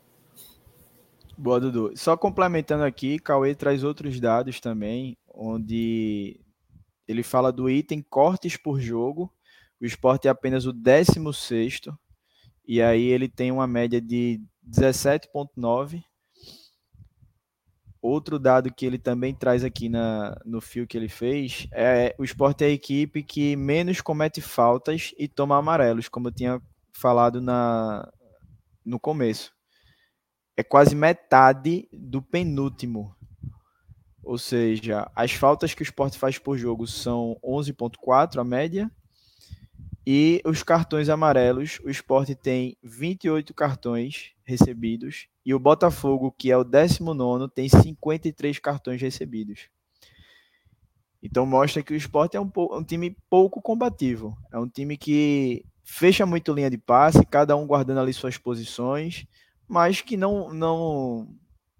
Boa, 1.38 1.60
Dudu. 1.60 1.92
Só 1.94 2.16
complementando 2.16 2.82
aqui, 2.82 3.20
Cauê 3.20 3.54
traz 3.54 3.84
outros 3.84 4.18
dados 4.18 4.58
também, 4.58 5.16
onde 5.32 6.40
ele 7.06 7.22
fala 7.22 7.52
do 7.52 7.70
item 7.70 8.02
cortes 8.02 8.56
por 8.56 8.80
jogo. 8.80 9.32
O 9.80 9.86
esporte 9.86 10.26
é 10.26 10.30
apenas 10.32 10.66
o 10.66 10.72
16 10.72 11.06
e 12.66 12.80
aí 12.80 13.04
ele 13.04 13.28
tem 13.28 13.50
uma 13.50 13.66
média 13.66 14.00
de 14.00 14.40
17,9. 14.68 16.02
Outro 18.00 18.38
dado 18.38 18.72
que 18.72 18.84
ele 18.84 18.98
também 18.98 19.32
traz 19.32 19.62
aqui 19.62 19.88
na, 19.88 20.36
no 20.44 20.60
fio 20.60 20.86
que 20.86 20.96
ele 20.96 21.08
fez 21.08 21.68
é 21.72 22.14
o 22.18 22.24
esporte 22.24 22.64
é 22.64 22.66
a 22.66 22.70
equipe 22.70 23.22
que 23.22 23.54
menos 23.54 24.00
comete 24.00 24.40
faltas 24.40 25.14
e 25.16 25.28
toma 25.28 25.56
amarelos, 25.56 26.08
como 26.08 26.28
eu 26.28 26.32
tinha 26.32 26.60
falado 26.92 27.40
na, 27.40 28.10
no 28.84 28.98
começo 28.98 29.52
é 30.56 30.62
quase 30.62 30.94
metade 30.94 31.88
do 31.92 32.22
penúltimo. 32.22 33.14
Ou 34.22 34.38
seja, 34.38 35.10
as 35.14 35.32
faltas 35.32 35.74
que 35.74 35.82
o 35.82 35.84
esporte 35.84 36.18
faz 36.18 36.38
por 36.38 36.56
jogo 36.56 36.86
são 36.86 37.36
11,4 37.44 38.40
a 38.40 38.44
média. 38.44 38.90
E 40.06 40.42
os 40.44 40.62
cartões 40.62 41.08
amarelos, 41.08 41.78
o 41.84 41.88
esporte 41.88 42.34
tem 42.34 42.76
28 42.82 43.54
cartões 43.54 44.32
recebidos. 44.44 45.28
E 45.46 45.54
o 45.54 45.58
Botafogo, 45.58 46.34
que 46.36 46.50
é 46.50 46.56
o 46.56 46.64
19, 46.64 47.48
tem 47.54 47.68
53 47.68 48.58
cartões 48.58 49.00
recebidos. 49.00 49.68
Então 51.22 51.46
mostra 51.46 51.82
que 51.82 51.92
o 51.92 51.96
esporte 51.96 52.36
é 52.36 52.40
um, 52.40 52.50
um 52.56 52.82
time 52.82 53.16
pouco 53.30 53.62
combativo. 53.62 54.36
É 54.52 54.58
um 54.58 54.68
time 54.68 54.96
que 54.96 55.64
fecha 55.84 56.26
muito 56.26 56.52
linha 56.52 56.70
de 56.70 56.78
passe, 56.78 57.24
cada 57.24 57.56
um 57.56 57.66
guardando 57.66 58.00
ali 58.00 58.12
suas 58.12 58.36
posições 58.36 59.26
mas 59.72 60.02
que 60.02 60.18
não 60.18 60.52
não 60.52 61.26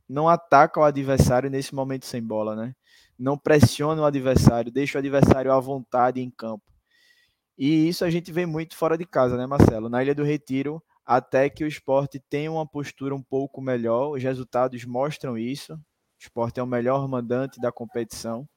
não 0.08 0.26
ataca 0.26 0.80
o 0.80 0.82
adversário 0.82 1.50
nesse 1.50 1.74
momento 1.74 2.06
sem 2.06 2.22
bola, 2.22 2.56
né? 2.56 2.74
Não 3.18 3.36
pressiona 3.36 4.00
o 4.00 4.06
adversário, 4.06 4.72
deixa 4.72 4.96
o 4.96 5.00
adversário 5.00 5.52
à 5.52 5.60
vontade 5.60 6.18
em 6.18 6.30
campo. 6.30 6.71
E 7.56 7.88
isso 7.88 8.04
a 8.04 8.10
gente 8.10 8.32
vê 8.32 8.46
muito 8.46 8.76
fora 8.76 8.96
de 8.96 9.04
casa, 9.04 9.36
né, 9.36 9.46
Marcelo? 9.46 9.88
Na 9.88 10.02
Ilha 10.02 10.14
do 10.14 10.24
Retiro, 10.24 10.82
até 11.04 11.50
que 11.50 11.64
o 11.64 11.66
esporte 11.66 12.18
tem 12.18 12.48
uma 12.48 12.66
postura 12.66 13.14
um 13.14 13.22
pouco 13.22 13.60
melhor, 13.60 14.10
os 14.10 14.22
resultados 14.22 14.84
mostram 14.84 15.36
isso. 15.36 15.74
O 15.74 15.78
esporte 16.20 16.60
é 16.60 16.62
o 16.62 16.66
melhor 16.66 17.06
mandante 17.08 17.60
da 17.60 17.72
competição, 17.72 18.48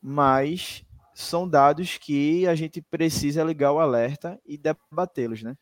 mas 0.00 0.84
são 1.14 1.48
dados 1.48 1.98
que 1.98 2.46
a 2.46 2.54
gente 2.54 2.82
precisa 2.82 3.44
ligar 3.44 3.72
o 3.72 3.78
alerta 3.78 4.40
e 4.44 4.58
debatê-los, 4.58 5.42
né? 5.42 5.56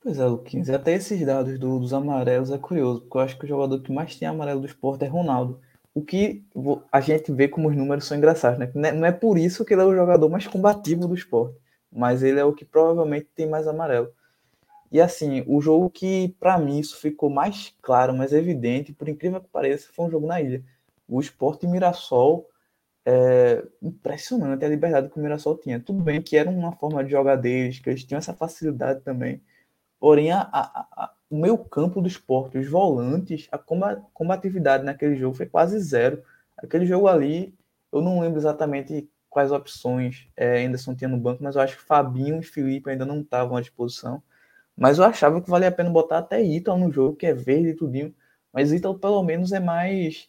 Pois 0.00 0.18
é, 0.18 0.26
Luquinhas. 0.26 0.68
Até 0.70 0.94
esses 0.94 1.24
dados 1.24 1.58
do, 1.58 1.78
dos 1.78 1.92
amarelos 1.92 2.50
é 2.50 2.58
curioso, 2.58 3.00
porque 3.02 3.16
eu 3.16 3.20
acho 3.22 3.38
que 3.38 3.44
o 3.44 3.48
jogador 3.48 3.80
que 3.80 3.92
mais 3.92 4.16
tem 4.16 4.28
amarelo 4.28 4.60
do 4.60 4.66
esporte 4.66 5.04
é 5.04 5.08
Ronaldo. 5.08 5.60
O 5.94 6.02
que 6.02 6.44
a 6.90 7.00
gente 7.00 7.32
vê 7.32 7.48
como 7.48 7.68
os 7.68 7.76
números 7.76 8.04
são 8.04 8.16
engraçados, 8.16 8.58
né? 8.58 8.70
Não 8.92 9.06
é 9.06 9.12
por 9.12 9.38
isso 9.38 9.64
que 9.64 9.72
ele 9.74 9.82
é 9.82 9.84
o 9.84 9.94
jogador 9.94 10.28
mais 10.28 10.46
combativo 10.46 11.06
do 11.06 11.14
esporte, 11.14 11.56
mas 11.90 12.22
ele 12.22 12.40
é 12.40 12.44
o 12.44 12.52
que 12.52 12.64
provavelmente 12.64 13.28
tem 13.34 13.48
mais 13.48 13.68
amarelo. 13.68 14.12
E 14.90 15.00
assim, 15.00 15.44
o 15.46 15.60
jogo 15.60 15.90
que, 15.90 16.34
para 16.40 16.58
mim, 16.58 16.78
isso 16.78 16.96
ficou 17.00 17.30
mais 17.30 17.74
claro, 17.82 18.14
mais 18.14 18.32
evidente, 18.32 18.92
por 18.92 19.08
incrível 19.08 19.40
que 19.40 19.48
pareça, 19.48 19.88
foi 19.92 20.06
um 20.06 20.10
jogo 20.10 20.26
na 20.26 20.40
ilha. 20.40 20.64
O 21.08 21.20
esporte 21.20 21.66
Mirassol, 21.66 22.48
é 23.06 23.62
impressionante 23.82 24.64
a 24.64 24.68
liberdade 24.68 25.10
que 25.10 25.18
o 25.18 25.22
Mirassol 25.22 25.58
tinha. 25.58 25.78
Tudo 25.80 26.02
bem 26.02 26.22
que 26.22 26.36
era 26.36 26.50
uma 26.50 26.72
forma 26.72 27.04
de 27.04 27.10
jogar 27.10 27.36
deles, 27.36 27.78
que 27.78 27.90
eles 27.90 28.04
tinham 28.04 28.18
essa 28.18 28.32
facilidade 28.34 29.02
também 29.02 29.42
Porém, 30.04 30.30
a, 30.32 30.42
a, 30.52 31.13
o 31.30 31.36
meio 31.38 31.58
campo 31.58 32.00
do 32.00 32.08
esporte, 32.08 32.58
os 32.58 32.68
volantes, 32.68 33.48
a 33.50 33.58
combatividade 33.58 34.84
naquele 34.84 35.16
jogo 35.16 35.36
foi 35.36 35.46
quase 35.46 35.78
zero. 35.80 36.22
Aquele 36.56 36.86
jogo 36.86 37.08
ali, 37.08 37.54
eu 37.92 38.00
não 38.00 38.20
lembro 38.20 38.38
exatamente 38.38 39.08
quais 39.30 39.50
opções 39.50 40.28
é, 40.36 40.64
Anderson 40.64 40.94
tinha 40.94 41.08
no 41.08 41.18
banco, 41.18 41.42
mas 41.42 41.56
eu 41.56 41.62
acho 41.62 41.76
que 41.76 41.82
Fabinho 41.82 42.38
e 42.38 42.42
Felipe 42.42 42.90
ainda 42.90 43.04
não 43.04 43.20
estavam 43.20 43.56
à 43.56 43.60
disposição. 43.60 44.22
Mas 44.76 44.98
eu 44.98 45.04
achava 45.04 45.40
que 45.40 45.50
valia 45.50 45.68
a 45.68 45.72
pena 45.72 45.90
botar 45.90 46.18
até 46.18 46.42
Ítalo 46.42 46.78
no 46.78 46.92
jogo, 46.92 47.16
que 47.16 47.26
é 47.26 47.34
verde 47.34 47.70
e 47.70 47.74
tudinho. 47.74 48.14
Mas 48.52 48.72
Ítalo, 48.72 48.98
pelo 48.98 49.22
menos, 49.22 49.52
é 49.52 49.60
mais. 49.60 50.28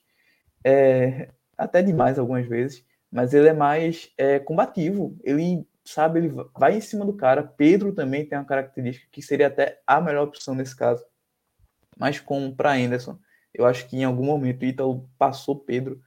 É, 0.63 1.29
até 1.57 1.81
demais 1.81 2.19
algumas 2.19 2.45
vezes. 2.47 2.85
Mas 3.11 3.33
ele 3.33 3.47
é 3.47 3.53
mais 3.53 4.11
é, 4.17 4.39
combativo. 4.39 5.17
Ele 5.23 5.65
sabe, 5.85 6.19
ele 6.19 6.33
vai 6.57 6.75
em 6.77 6.81
cima 6.81 7.05
do 7.05 7.13
cara. 7.13 7.43
Pedro 7.43 7.93
também 7.93 8.25
tem 8.25 8.37
uma 8.37 8.45
característica 8.45 9.07
que 9.11 9.21
seria 9.21 9.47
até 9.47 9.81
a 9.85 10.01
melhor 10.01 10.27
opção 10.27 10.55
nesse 10.55 10.75
caso. 10.75 11.05
Mas 11.97 12.19
como 12.19 12.55
para 12.55 12.73
Anderson, 12.73 13.17
eu 13.53 13.65
acho 13.65 13.87
que 13.87 13.97
em 13.97 14.03
algum 14.03 14.25
momento 14.25 14.63
o 14.63 14.65
Ítalo 14.65 15.09
passou 15.17 15.57
Pedro 15.57 16.01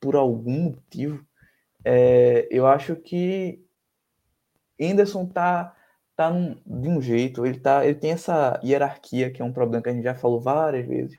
por 0.00 0.16
algum 0.16 0.70
motivo. 0.70 1.24
É, 1.84 2.48
eu 2.50 2.66
acho 2.66 2.96
que 2.96 3.64
Anderson 4.80 5.26
tá 5.26 5.76
tá 6.14 6.30
num, 6.30 6.56
de 6.66 6.88
um 6.88 7.00
jeito, 7.00 7.46
ele 7.46 7.58
tá, 7.58 7.84
ele 7.86 7.94
tem 7.94 8.12
essa 8.12 8.60
hierarquia 8.62 9.30
que 9.30 9.40
é 9.40 9.44
um 9.44 9.52
problema 9.52 9.82
que 9.82 9.88
a 9.88 9.92
gente 9.92 10.04
já 10.04 10.14
falou 10.14 10.40
várias 10.40 10.86
vezes. 10.86 11.18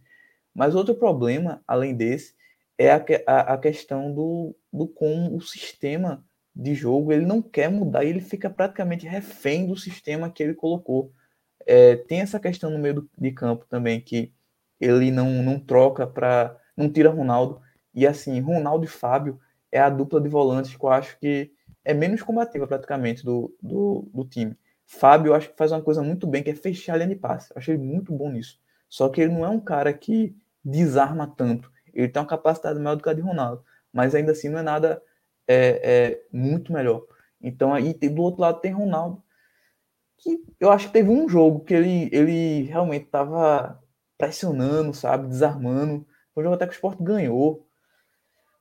Mas 0.54 0.76
outro 0.76 0.96
problema, 0.96 1.64
além 1.68 1.96
desse, 1.96 2.36
é 2.78 2.92
a, 2.92 3.04
a, 3.26 3.54
a 3.54 3.58
questão 3.58 4.14
do, 4.14 4.56
do 4.72 4.88
como 4.88 5.36
o 5.36 5.42
sistema 5.42 6.24
de 6.56 6.76
jogo, 6.76 7.12
ele 7.12 7.26
não 7.26 7.42
quer 7.42 7.70
mudar 7.70 8.04
e 8.04 8.10
ele 8.10 8.22
fica 8.22 8.50
praticamente 8.50 9.08
refém 9.08 9.66
do 9.66 9.76
sistema 9.76 10.30
que 10.30 10.44
ele 10.44 10.54
colocou. 10.54 11.12
É, 11.66 11.96
tem 11.96 12.22
essa 12.22 12.40
questão 12.40 12.70
no 12.70 12.78
meio 12.78 12.96
do, 12.96 13.10
de 13.18 13.32
campo 13.32 13.66
também, 13.68 14.00
que 14.00 14.32
ele 14.80 15.12
não, 15.12 15.42
não 15.42 15.60
troca 15.60 16.06
para. 16.06 16.58
não 16.78 16.90
tira 16.90 17.10
Ronaldo. 17.10 17.62
E 17.94 18.06
assim, 18.06 18.40
Ronaldo 18.40 18.86
e 18.86 18.88
Fábio 18.88 19.40
é 19.72 19.80
a 19.80 19.90
dupla 19.90 20.22
de 20.22 20.30
volantes 20.30 20.76
que 20.76 20.84
eu 20.84 20.90
acho 20.90 21.18
que 21.20 21.52
é 21.84 21.94
menos 21.94 22.22
combativa 22.22 22.68
praticamente 22.68 23.24
do, 23.24 23.56
do, 23.62 24.10
do 24.14 24.26
time. 24.26 24.56
Fábio, 24.86 25.32
eu 25.32 25.36
acho 25.36 25.50
que 25.50 25.58
faz 25.58 25.72
uma 25.72 25.82
coisa 25.82 26.04
muito 26.04 26.28
bem, 26.28 26.44
que 26.44 26.52
é 26.52 26.56
fechar 26.56 26.94
a 26.94 26.98
linha 26.98 27.10
de 27.10 27.16
passe. 27.16 27.52
Eu 27.52 27.58
achei 27.58 27.78
muito 27.78 28.14
bom 28.14 28.32
nisso. 28.32 28.60
Só 28.88 29.10
que 29.10 29.22
ele 29.22 29.34
não 29.34 29.44
é 29.44 29.50
um 29.50 29.60
cara 29.60 29.92
que 29.94 30.36
desarma 30.64 31.28
tanto. 31.28 31.72
Ele 31.94 32.08
tem 32.08 32.22
uma 32.22 32.28
capacidade 32.28 32.80
maior 32.80 32.96
do 32.96 33.04
que 33.04 33.10
a 33.10 33.14
de 33.14 33.22
Ronaldo. 33.22 33.64
Mas 33.92 34.14
ainda 34.14 34.32
assim 34.32 34.50
não 34.50 34.60
é 34.60 34.64
nada 34.64 35.02
é, 35.48 35.82
é 35.84 36.22
muito 36.32 36.72
melhor. 36.72 37.04
Então 37.42 37.74
aí 37.74 37.94
do 37.94 38.22
outro 38.22 38.42
lado 38.42 38.62
tem 38.62 38.72
Ronaldo, 38.72 39.22
que 40.18 40.42
eu 40.60 40.72
acho 40.72 40.88
que 40.88 40.94
teve 40.94 41.10
um 41.10 41.28
jogo 41.28 41.60
que 41.62 41.74
ele, 41.74 42.10
ele 42.12 42.64
realmente 42.64 43.06
estava 43.06 43.82
pressionando, 44.18 44.94
sabe, 44.94 45.28
desarmando. 45.28 46.06
Foi 46.34 46.44
um 46.44 46.46
jogo 46.46 46.56
até 46.56 46.66
que 46.66 46.72
o 46.72 46.76
Sport 46.76 46.98
ganhou. 47.02 47.68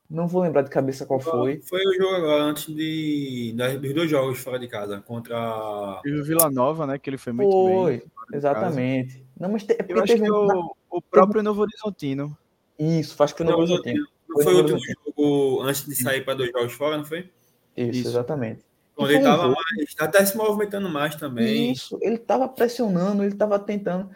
Não 0.09 0.27
vou 0.27 0.43
lembrar 0.43 0.61
de 0.61 0.69
cabeça 0.69 1.05
qual 1.05 1.19
foi. 1.19 1.61
Foi 1.61 1.81
o 1.81 1.93
jogo 1.95 2.15
agora, 2.15 2.43
antes 2.43 2.67
de, 2.67 3.55
dos 3.81 3.93
dois 3.93 4.09
jogos 4.09 4.37
fora 4.39 4.59
de 4.59 4.67
casa, 4.67 5.01
contra. 5.01 6.01
E 6.05 6.11
o 6.11 6.23
Vila 6.23 6.51
Nova, 6.51 6.85
né? 6.85 6.99
Que 6.99 7.09
ele 7.09 7.17
foi 7.17 7.33
muito 7.33 7.49
foi, 7.49 7.97
bem. 7.97 8.11
Exatamente. 8.33 9.25
Não, 9.39 9.49
mas 9.49 9.63
te, 9.63 9.75
eu 9.87 10.03
acho 10.03 10.15
que 10.15 10.31
o, 10.31 10.75
o 10.91 11.01
próprio 11.01 11.41
Novo 11.41 11.61
Horizontino. 11.61 12.37
Isso, 12.77 13.15
faz 13.15 13.31
que 13.31 13.37
foi 13.37 13.47
o 13.47 13.49
Novo 13.49 13.63
Horizontino. 13.63 14.05
Foi, 14.33 14.43
foi 14.43 14.53
o 14.53 14.57
último 14.57 14.79
jogo 14.79 15.61
antes 15.61 15.85
de 15.85 15.95
sair 15.95 16.25
para 16.25 16.35
dois 16.35 16.51
jogos 16.51 16.73
fora, 16.73 16.97
não 16.97 17.05
foi? 17.05 17.29
Isso, 17.75 17.99
Isso. 17.99 18.09
exatamente. 18.09 18.65
Quando 18.95 19.09
ele 19.09 19.19
estava 19.19 19.47
um 19.47 19.53
mais, 19.53 19.95
até 19.99 20.23
se 20.23 20.37
movimentando 20.37 20.89
mais 20.89 21.15
também. 21.15 21.71
Isso, 21.71 21.97
ele 22.01 22.15
estava 22.15 22.47
pressionando, 22.47 23.23
ele 23.23 23.33
estava 23.33 23.57
tentando. 23.57 24.09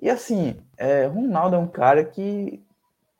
E 0.00 0.08
assim, 0.08 0.56
é, 0.76 1.06
Ronaldo 1.06 1.56
é 1.56 1.58
um 1.58 1.66
cara 1.66 2.04
que. 2.04 2.62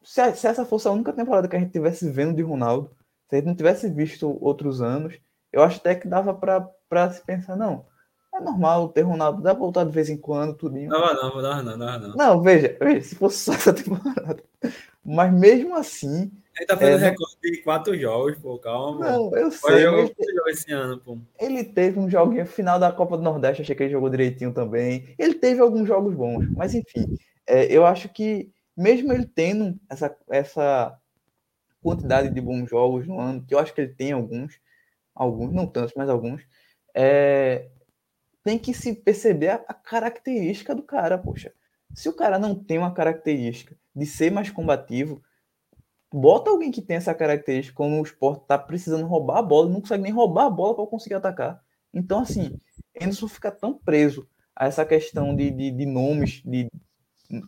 Se, 0.03 0.35
se, 0.35 0.47
essa 0.47 0.65
fosse 0.65 0.87
a 0.87 0.93
única 0.93 1.13
temporada 1.13 1.49
que 1.49 1.57
a 1.57 1.59
gente 1.59 1.73
tivesse 1.73 2.09
vendo 2.11 2.37
de 2.37 2.43
Ronaldo, 2.43 2.91
se 3.29 3.35
a 3.35 3.39
gente 3.39 3.47
não 3.47 3.57
tivesse 3.57 3.89
visto 3.89 4.39
outros 4.41 4.83
anos, 4.83 5.15
eu 5.53 5.63
acho 5.63 5.79
até 5.79 5.95
que 5.95 6.07
dava 6.07 6.35
para 6.35 7.11
se 7.11 7.25
pensar, 7.25 7.57
não. 7.57 7.87
É 8.35 8.41
normal 8.41 8.89
ter 8.89 9.03
Ronaldo, 9.03 9.41
dá 9.41 9.55
pra 9.55 9.61
voltar 9.61 9.85
de 9.85 9.93
vez 9.93 10.11
em 10.11 10.17
quando, 10.17 10.57
tudinho. 10.57 10.91
Não, 10.91 11.01
não, 11.01 11.43
não, 11.43 11.63
não, 11.63 11.77
não, 11.77 11.99
não. 12.01 12.15
Não, 12.17 12.43
veja, 12.43 12.77
veja, 12.81 13.09
se 13.09 13.15
fosse 13.15 13.39
só 13.39 13.53
essa 13.55 13.73
temporada. 13.75 14.43
Mas 15.05 15.33
mesmo 15.33 15.77
assim, 15.77 16.33
ele 16.57 16.67
tá 16.67 16.77
fazendo 16.77 17.03
é, 17.03 17.11
recorde 17.11 17.37
de 17.43 17.63
quatro 17.63 17.99
jogos, 17.99 18.39
pô, 18.39 18.59
calma. 18.59 19.11
Não, 19.11 19.37
eu 19.37 19.51
sei. 19.51 19.87
Ele 19.87 20.13
esse 20.49 20.73
ano, 20.73 20.99
pô. 20.99 21.19
Ele 21.39 21.65
teve 21.65 21.99
um 21.99 22.09
joguinho 22.09 22.47
final 22.47 22.79
da 22.79 22.93
Copa 22.93 23.17
do 23.17 23.23
Nordeste, 23.23 23.63
achei 23.63 23.75
que 23.75 23.83
ele 23.83 23.93
jogou 23.93 24.09
direitinho 24.09 24.53
também. 24.53 25.15
Ele 25.19 25.35
teve 25.35 25.61
alguns 25.61 25.87
jogos 25.87 26.15
bons, 26.15 26.49
mas 26.53 26.75
enfim, 26.75 27.19
é, 27.47 27.65
eu 27.67 27.85
acho 27.85 28.09
que 28.09 28.53
mesmo 28.77 29.13
ele 29.13 29.27
tendo 29.27 29.79
essa, 29.91 30.17
essa 30.31 30.97
quantidade 31.83 32.33
de 32.33 32.41
bons 32.41 32.71
jogos 32.71 33.07
no 33.07 33.19
ano, 33.19 33.45
que 33.45 33.55
eu 33.55 33.59
acho 33.59 33.75
que 33.75 33.81
ele 33.81 33.93
tem 33.93 34.13
alguns, 34.13 34.59
alguns, 35.15 35.53
não 35.53 35.67
tantos, 35.67 35.93
mas 35.97 36.09
alguns, 36.09 36.43
é, 36.95 37.69
tem 38.45 38.59
que 38.59 38.73
se 38.73 38.95
perceber 38.95 39.49
a, 39.49 39.65
a 39.69 39.75
característica 39.75 40.75
do 40.75 40.83
cara, 40.83 41.19
poxa. 41.19 41.53
Se 41.93 42.09
o 42.09 42.13
cara 42.13 42.39
não 42.39 42.55
tem 42.55 42.79
uma 42.79 42.95
característica 42.95 43.77
de 43.95 44.07
ser 44.07 44.31
mais 44.31 44.51
combativo, 44.51 45.23
bota 46.13 46.51
alguém 46.51 46.71
que 46.71 46.83
tem 46.83 46.97
essa 46.97 47.15
característica 47.15 47.77
quando 47.77 47.95
o 47.95 48.03
esporte 48.03 48.47
tá 48.47 48.59
precisando 48.59 49.07
roubar 49.07 49.39
a 49.39 49.43
bola, 49.43 49.69
não 49.69 49.81
consegue 49.81 50.03
nem 50.03 50.13
roubar 50.13 50.47
a 50.47 50.51
bola 50.51 50.75
para 50.75 50.87
conseguir 50.87 51.15
atacar. 51.15 51.63
Então, 51.93 52.21
assim, 52.21 52.59
Anderson 53.01 53.29
fica 53.29 53.51
tão 53.51 53.75
preso 53.75 54.29
a 54.55 54.67
essa 54.67 54.85
questão 54.85 55.35
de, 55.35 55.51
de, 55.51 55.71
de 55.71 55.87
nomes 55.87 56.43
de, 56.45 56.69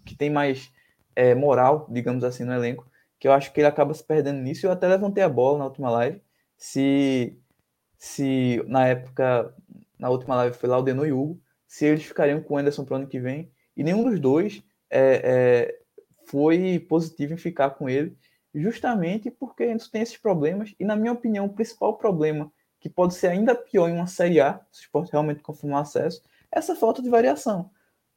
que 0.04 0.16
tem 0.16 0.30
mais 0.30 0.72
é, 1.14 1.34
moral, 1.34 1.86
digamos 1.90 2.24
assim, 2.24 2.44
no 2.44 2.52
elenco, 2.52 2.88
que 3.18 3.28
eu 3.28 3.32
acho 3.32 3.52
que 3.52 3.60
ele 3.60 3.68
acaba 3.68 3.94
se 3.94 4.04
perdendo 4.04 4.40
nisso. 4.40 4.66
Eu 4.66 4.72
até 4.72 4.86
levantei 4.86 5.22
a 5.22 5.28
bola 5.28 5.58
na 5.58 5.64
última 5.64 5.90
live. 5.90 6.20
Se, 6.56 7.38
se 7.98 8.62
na 8.66 8.86
época, 8.86 9.54
na 9.98 10.10
última 10.10 10.34
live 10.36 10.56
foi 10.56 10.68
lá 10.68 10.78
o 10.78 10.82
Deno 10.82 11.06
e 11.06 11.12
Hugo, 11.12 11.40
se 11.66 11.86
eles 11.86 12.04
ficariam 12.04 12.42
com 12.42 12.54
o 12.54 12.56
Anderson 12.58 12.86
o 12.88 12.94
ano 12.94 13.06
que 13.06 13.20
vem. 13.20 13.50
E 13.76 13.82
nenhum 13.82 14.04
dos 14.04 14.20
dois 14.20 14.62
é, 14.90 15.20
é, 15.24 15.80
foi 16.26 16.78
positivo 16.88 17.34
em 17.34 17.38
ficar 17.38 17.70
com 17.70 17.88
ele 17.88 18.16
justamente 18.54 19.30
porque 19.30 19.64
a 19.64 19.68
gente 19.68 19.90
tem 19.90 20.02
esses 20.02 20.16
problemas. 20.16 20.74
E, 20.80 20.84
na 20.84 20.96
minha 20.96 21.12
opinião, 21.12 21.46
o 21.46 21.52
principal 21.52 21.96
problema, 21.96 22.50
que 22.80 22.88
pode 22.88 23.14
ser 23.14 23.28
ainda 23.28 23.54
pior 23.54 23.88
em 23.88 23.94
uma 23.94 24.06
Série 24.06 24.40
A, 24.40 24.60
se 24.72 24.80
o 24.80 24.84
esporte 24.84 25.12
realmente 25.12 25.42
confirmar 25.42 25.82
acesso, 25.82 26.22
é 26.50 26.58
essa 26.58 26.74
falta 26.74 27.02
de 27.02 27.10
variação. 27.10 27.70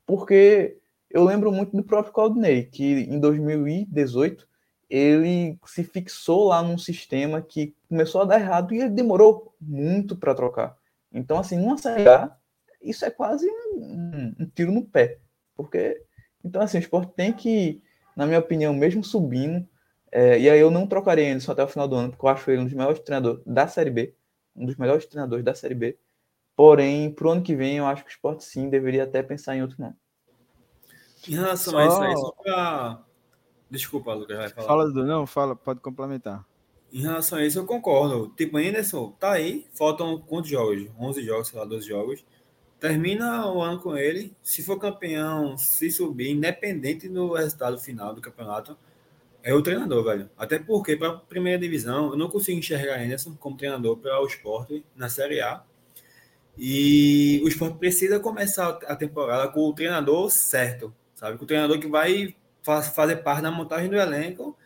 Porque 0.05 0.77
eu 1.09 1.23
lembro 1.23 1.51
muito 1.51 1.75
do 1.75 1.83
próprio 1.83 2.13
Claudinei, 2.13 2.63
que 2.63 2.83
em 2.83 3.19
2018 3.19 4.47
ele 4.89 5.59
se 5.65 5.83
fixou 5.83 6.47
lá 6.47 6.63
num 6.63 6.77
sistema 6.77 7.41
que 7.41 7.75
começou 7.87 8.21
a 8.21 8.25
dar 8.25 8.39
errado 8.39 8.73
e 8.73 8.79
ele 8.79 8.89
demorou 8.89 9.53
muito 9.61 10.15
para 10.15 10.33
trocar. 10.33 10.75
Então, 11.11 11.37
assim, 11.37 11.57
numa 11.57 11.77
Série 11.77 12.07
A, 12.07 12.35
isso 12.81 13.05
é 13.05 13.11
quase 13.11 13.47
um, 13.47 13.75
um, 13.77 14.35
um 14.39 14.45
tiro 14.47 14.71
no 14.71 14.83
pé. 14.83 15.19
Porque, 15.55 16.01
então, 16.43 16.61
assim, 16.61 16.77
o 16.77 16.81
esporte 16.81 17.11
tem 17.13 17.33
que, 17.33 17.81
na 18.19 18.25
minha 18.25 18.39
opinião, 18.39 18.73
mesmo 18.73 19.01
subindo, 19.01 19.65
é, 20.11 20.37
e 20.37 20.49
aí 20.49 20.59
eu 20.59 20.69
não 20.69 20.85
trocaria 20.85 21.23
ele 21.23 21.39
só 21.39 21.53
até 21.53 21.63
o 21.63 21.67
final 21.69 21.87
do 21.87 21.95
ano, 21.95 22.09
porque 22.09 22.25
eu 22.25 22.29
acho 22.29 22.51
ele 22.51 22.61
um 22.61 22.65
dos 22.65 22.73
melhores 22.73 22.99
treinadores 22.99 23.41
da 23.45 23.65
Série 23.65 23.89
B, 23.89 24.13
um 24.53 24.65
dos 24.65 24.75
melhores 24.75 25.05
treinadores 25.05 25.45
da 25.45 25.55
Série 25.55 25.73
B. 25.73 25.97
Porém, 26.53 27.09
pro 27.13 27.29
ano 27.29 27.41
que 27.41 27.55
vem, 27.55 27.77
eu 27.77 27.85
acho 27.85 28.03
que 28.03 28.09
o 28.09 28.11
Sport 28.11 28.41
sim 28.41 28.69
deveria 28.69 29.05
até 29.05 29.23
pensar 29.23 29.55
em 29.55 29.61
outro 29.61 29.77
nome. 29.79 29.95
Em 31.29 31.31
relação 31.31 31.71
só... 31.71 31.79
a 31.79 31.87
isso 31.87 32.01
aí, 32.01 32.17
só 32.17 32.31
pra... 32.31 33.05
Desculpa, 33.71 34.13
Lucas, 34.13 34.35
vai 34.35 34.49
falar. 34.49 34.67
Fala, 34.67 34.91
do 34.91 35.05
não, 35.05 35.25
fala, 35.25 35.55
pode 35.55 35.79
complementar. 35.79 36.45
Em 36.91 37.03
relação 37.03 37.37
a 37.37 37.45
isso, 37.45 37.57
eu 37.57 37.65
concordo. 37.65 38.33
Tipo, 38.35 38.57
Anderson, 38.57 39.11
tá 39.17 39.31
aí, 39.31 39.65
faltam 39.73 40.19
quantos 40.19 40.49
jogos? 40.49 40.89
11 40.99 41.23
jogos, 41.23 41.47
sei 41.47 41.57
lá, 41.57 41.65
12 41.65 41.87
jogos. 41.87 42.25
Termina 42.79 43.45
o 43.51 43.61
ano 43.61 43.79
com 43.79 43.97
ele. 43.97 44.33
Se 44.41 44.63
for 44.63 44.79
campeão, 44.79 45.57
se 45.57 45.91
subir, 45.91 46.31
independente 46.31 47.09
do 47.09 47.33
resultado 47.33 47.77
final 47.77 48.13
do 48.13 48.21
campeonato, 48.21 48.77
é 49.43 49.53
o 49.53 49.61
treinador, 49.61 50.03
velho. 50.03 50.29
Até 50.37 50.59
porque, 50.59 50.95
para 50.95 51.09
a 51.09 51.17
primeira 51.17 51.59
divisão, 51.59 52.11
eu 52.11 52.17
não 52.17 52.29
consigo 52.29 52.57
enxergar 52.57 52.99
Anderson 52.99 53.35
como 53.35 53.57
treinador 53.57 53.97
para 53.97 54.21
o 54.21 54.25
esporte 54.25 54.83
na 54.95 55.09
Série 55.09 55.41
A. 55.41 55.63
E 56.57 57.41
o 57.43 57.47
esporte 57.47 57.77
precisa 57.77 58.19
começar 58.19 58.79
a 58.85 58.95
temporada 58.95 59.47
com 59.49 59.61
o 59.61 59.73
treinador 59.73 60.29
certo, 60.29 60.93
sabe? 61.15 61.37
Com 61.37 61.45
o 61.45 61.47
treinador 61.47 61.79
que 61.79 61.87
vai 61.87 62.35
fazer 62.63 63.17
parte 63.17 63.41
da 63.41 63.51
montagem 63.51 63.89
do 63.89 63.95
elenco 63.95 64.57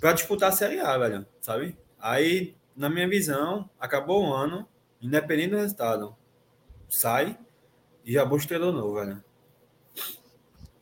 para 0.00 0.12
disputar 0.12 0.50
a 0.50 0.52
Série 0.52 0.80
A, 0.80 0.96
velho, 0.96 1.26
sabe? 1.40 1.76
Aí, 1.98 2.54
na 2.76 2.88
minha 2.88 3.08
visão, 3.08 3.68
acabou 3.78 4.24
o 4.24 4.32
ano, 4.32 4.66
independente 5.02 5.50
do 5.50 5.56
resultado, 5.56 6.16
sai 6.88 7.38
e 8.04 8.12
já 8.12 8.26
treinador 8.26 8.72
novo, 8.72 8.94
velho. 8.94 9.22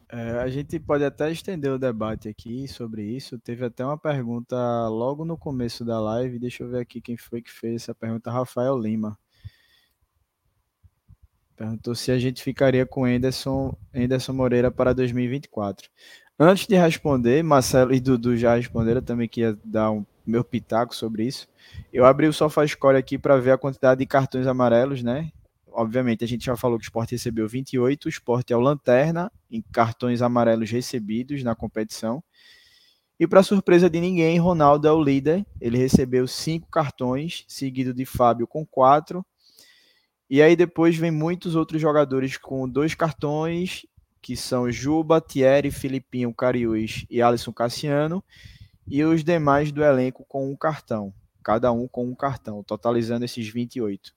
É, 0.09 0.39
a 0.39 0.49
gente 0.49 0.79
pode 0.79 1.05
até 1.05 1.31
estender 1.33 1.73
o 1.73 1.79
debate 1.79 2.29
aqui 2.29 2.69
sobre 2.69 3.03
isso. 3.03 3.39
Teve 3.39 3.65
até 3.65 3.85
uma 3.85 3.99
pergunta 3.99 4.57
logo 4.89 5.25
no 5.25 5.37
começo 5.37 5.85
da 5.85 6.01
live. 6.01 6.39
Deixa 6.39 6.63
eu 6.63 6.69
ver 6.69 6.81
aqui 6.81 7.01
quem 7.01 7.17
foi 7.17 7.43
que 7.43 7.51
fez 7.53 7.83
essa 7.83 7.95
pergunta. 7.95 8.31
Rafael 8.31 8.79
Lima. 8.79 9.19
Perguntou 11.57 11.95
se 11.95 12.13
a 12.13 12.19
gente 12.19 12.43
ficaria 12.43 12.87
com 12.87 13.05
Anderson, 13.05 13.77
Anderson 13.95 14.33
Moreira 14.33 14.71
para 14.71 14.93
2024. 14.93 15.89
Antes 16.39 16.67
de 16.67 16.77
responder, 16.77 17.43
Marcelo 17.43 17.95
e 17.95 17.99
Dudu 17.99 18.37
já 18.37 18.55
responderam, 18.55 19.01
também 19.01 19.27
queria 19.27 19.59
dar 19.65 19.91
um 19.91 20.05
meu 20.27 20.45
pitaco 20.45 20.95
sobre 20.95 21.25
isso. 21.25 21.49
Eu 21.93 22.05
abri 22.05 22.27
o 22.27 22.33
SofaScore 22.33 22.97
aqui 22.97 23.17
para 23.17 23.39
ver 23.39 23.53
a 23.53 23.59
quantidade 23.59 24.01
de 24.01 24.07
cartões 24.07 24.47
amarelos, 24.47 25.03
né? 25.03 25.33
Obviamente, 25.77 26.25
a 26.25 26.29
gente 26.29 26.47
já 26.47 26.57
falou 26.57 26.79
que 26.79 26.85
o 26.85 26.89
Sport 26.89 27.11
recebeu 27.11 27.47
28, 27.47 28.07
o 28.07 28.09
Sport 28.09 28.51
é 28.51 28.57
o 28.57 28.61
lanterna 28.61 29.31
em 29.51 29.61
cartões 29.61 30.23
amarelos 30.23 30.71
recebidos 30.71 31.43
na 31.43 31.55
competição. 31.55 32.25
E 33.21 33.27
para 33.27 33.43
surpresa 33.43 33.89
de 33.89 34.01
ninguém, 34.01 34.39
Ronaldo 34.39 34.89
é 34.89 34.93
o 34.93 35.03
líder. 35.03 35.47
Ele 35.61 35.79
recebeu 35.79 36.27
cinco 36.27 36.69
cartões, 36.69 37.45
seguido 37.47 37.95
de 37.95 38.05
Fábio 38.05 38.47
com 38.47 38.65
quatro. 38.67 39.25
E 40.29 40.43
aí 40.43 40.57
depois 40.57 40.97
vem 40.97 41.11
muitos 41.11 41.55
outros 41.55 41.81
jogadores 41.81 42.37
com 42.37 42.69
dois 42.69 42.95
cartões, 42.95 43.87
que 44.21 44.37
são 44.37 44.71
Juba, 44.71 45.21
Thierry, 45.21 45.71
Filipinho, 45.71 46.35
Cariús 46.35 47.07
e 47.09 47.23
Alisson 47.23 47.53
Cassiano. 47.53 48.25
E 48.87 49.03
os 49.05 49.23
demais 49.23 49.73
do 49.73 49.83
elenco 49.83 50.25
com 50.29 50.51
um 50.51 50.57
cartão, 50.57 51.13
cada 51.43 51.73
um 51.73 51.89
com 51.89 52.07
um 52.07 52.15
cartão, 52.15 52.63
totalizando 52.63 53.25
esses 53.25 53.49
28. 53.49 54.13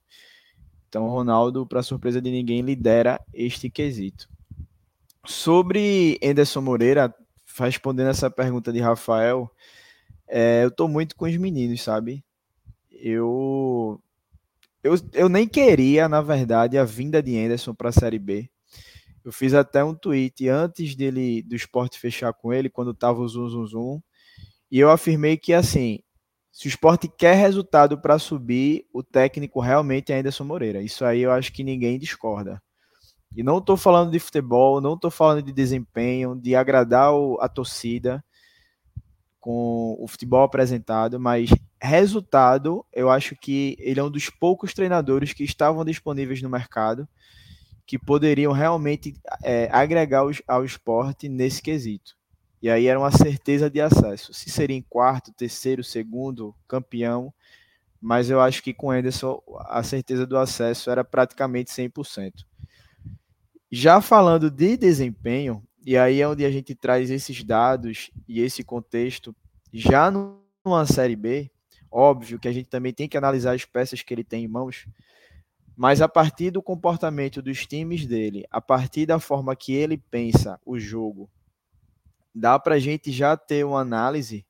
Então, 0.90 1.08
Ronaldo, 1.08 1.64
para 1.64 1.84
surpresa 1.84 2.20
de 2.20 2.32
ninguém, 2.32 2.62
lidera 2.62 3.20
este 3.32 3.70
quesito. 3.70 4.28
Sobre 5.24 6.18
Anderson 6.20 6.60
Moreira, 6.60 7.14
respondendo 7.56 8.08
essa 8.08 8.28
pergunta 8.28 8.72
de 8.72 8.80
Rafael, 8.80 9.48
é, 10.26 10.64
eu 10.64 10.68
estou 10.68 10.88
muito 10.88 11.14
com 11.14 11.26
os 11.26 11.36
meninos, 11.36 11.80
sabe? 11.80 12.24
Eu, 12.90 14.02
eu, 14.82 14.96
eu 15.12 15.28
nem 15.28 15.46
queria, 15.46 16.08
na 16.08 16.20
verdade, 16.20 16.76
a 16.76 16.82
vinda 16.82 17.22
de 17.22 17.38
Anderson 17.38 17.72
para 17.72 17.90
a 17.90 17.92
Série 17.92 18.18
B. 18.18 18.50
Eu 19.24 19.30
fiz 19.30 19.54
até 19.54 19.84
um 19.84 19.94
tweet 19.94 20.48
antes 20.48 20.96
dele 20.96 21.40
do 21.42 21.54
esporte 21.54 22.00
fechar 22.00 22.32
com 22.32 22.52
ele, 22.52 22.68
quando 22.68 22.90
estava 22.90 23.20
o 23.20 23.28
Zum 23.28 23.48
Zum 23.48 23.66
Zum, 23.66 24.02
e 24.68 24.80
eu 24.80 24.90
afirmei 24.90 25.36
que, 25.36 25.52
assim, 25.52 26.00
se 26.60 26.66
o 26.66 26.68
esporte 26.68 27.08
quer 27.08 27.36
resultado 27.36 27.98
para 27.98 28.18
subir, 28.18 28.84
o 28.92 29.02
técnico 29.02 29.60
realmente 29.60 30.12
é 30.12 30.18
Anderson 30.18 30.44
Moreira. 30.44 30.82
Isso 30.82 31.06
aí 31.06 31.22
eu 31.22 31.32
acho 31.32 31.50
que 31.54 31.64
ninguém 31.64 31.98
discorda. 31.98 32.62
E 33.34 33.42
não 33.42 33.56
estou 33.56 33.78
falando 33.78 34.10
de 34.10 34.18
futebol, 34.18 34.78
não 34.78 34.92
estou 34.92 35.10
falando 35.10 35.40
de 35.40 35.54
desempenho, 35.54 36.38
de 36.38 36.54
agradar 36.54 37.14
a 37.40 37.48
torcida 37.48 38.22
com 39.40 39.96
o 39.98 40.06
futebol 40.06 40.42
apresentado, 40.42 41.18
mas 41.18 41.48
resultado, 41.80 42.84
eu 42.92 43.08
acho 43.08 43.34
que 43.34 43.74
ele 43.78 43.98
é 43.98 44.04
um 44.04 44.10
dos 44.10 44.28
poucos 44.28 44.74
treinadores 44.74 45.32
que 45.32 45.44
estavam 45.44 45.82
disponíveis 45.82 46.42
no 46.42 46.50
mercado 46.50 47.08
que 47.86 47.98
poderiam 47.98 48.52
realmente 48.52 49.14
é, 49.42 49.66
agregar 49.72 50.24
ao 50.46 50.62
esporte 50.62 51.26
nesse 51.26 51.62
quesito. 51.62 52.19
E 52.62 52.68
aí 52.68 52.86
era 52.86 52.98
uma 52.98 53.10
certeza 53.10 53.70
de 53.70 53.80
acesso. 53.80 54.34
Se 54.34 54.50
seria 54.50 54.76
em 54.76 54.82
quarto, 54.82 55.32
terceiro, 55.32 55.82
segundo, 55.82 56.54
campeão, 56.68 57.32
mas 58.00 58.30
eu 58.30 58.40
acho 58.40 58.62
que 58.62 58.74
com 58.74 58.88
o 58.88 58.90
Anderson 58.90 59.42
a 59.66 59.82
certeza 59.82 60.26
do 60.26 60.36
acesso 60.36 60.90
era 60.90 61.04
praticamente 61.04 61.70
100%. 61.70 62.44
Já 63.70 64.00
falando 64.00 64.50
de 64.50 64.76
desempenho, 64.76 65.62
e 65.84 65.96
aí 65.96 66.20
é 66.20 66.28
onde 66.28 66.44
a 66.44 66.50
gente 66.50 66.74
traz 66.74 67.10
esses 67.10 67.42
dados 67.44 68.10
e 68.28 68.40
esse 68.40 68.64
contexto, 68.64 69.34
já 69.72 70.10
numa 70.10 70.86
Série 70.86 71.16
B, 71.16 71.50
óbvio 71.90 72.38
que 72.38 72.48
a 72.48 72.52
gente 72.52 72.68
também 72.68 72.92
tem 72.92 73.08
que 73.08 73.16
analisar 73.16 73.54
as 73.54 73.64
peças 73.64 74.02
que 74.02 74.12
ele 74.12 74.24
tem 74.24 74.44
em 74.44 74.48
mãos, 74.48 74.86
mas 75.76 76.02
a 76.02 76.08
partir 76.08 76.50
do 76.50 76.62
comportamento 76.62 77.40
dos 77.40 77.66
times 77.66 78.06
dele, 78.06 78.44
a 78.50 78.60
partir 78.60 79.06
da 79.06 79.18
forma 79.18 79.56
que 79.56 79.72
ele 79.72 79.96
pensa 79.96 80.60
o 80.64 80.78
jogo, 80.78 81.30
dá 82.34 82.58
para 82.58 82.76
a 82.76 82.78
gente 82.78 83.10
já 83.12 83.36
ter 83.36 83.64
uma 83.64 83.80
análise 83.80 84.44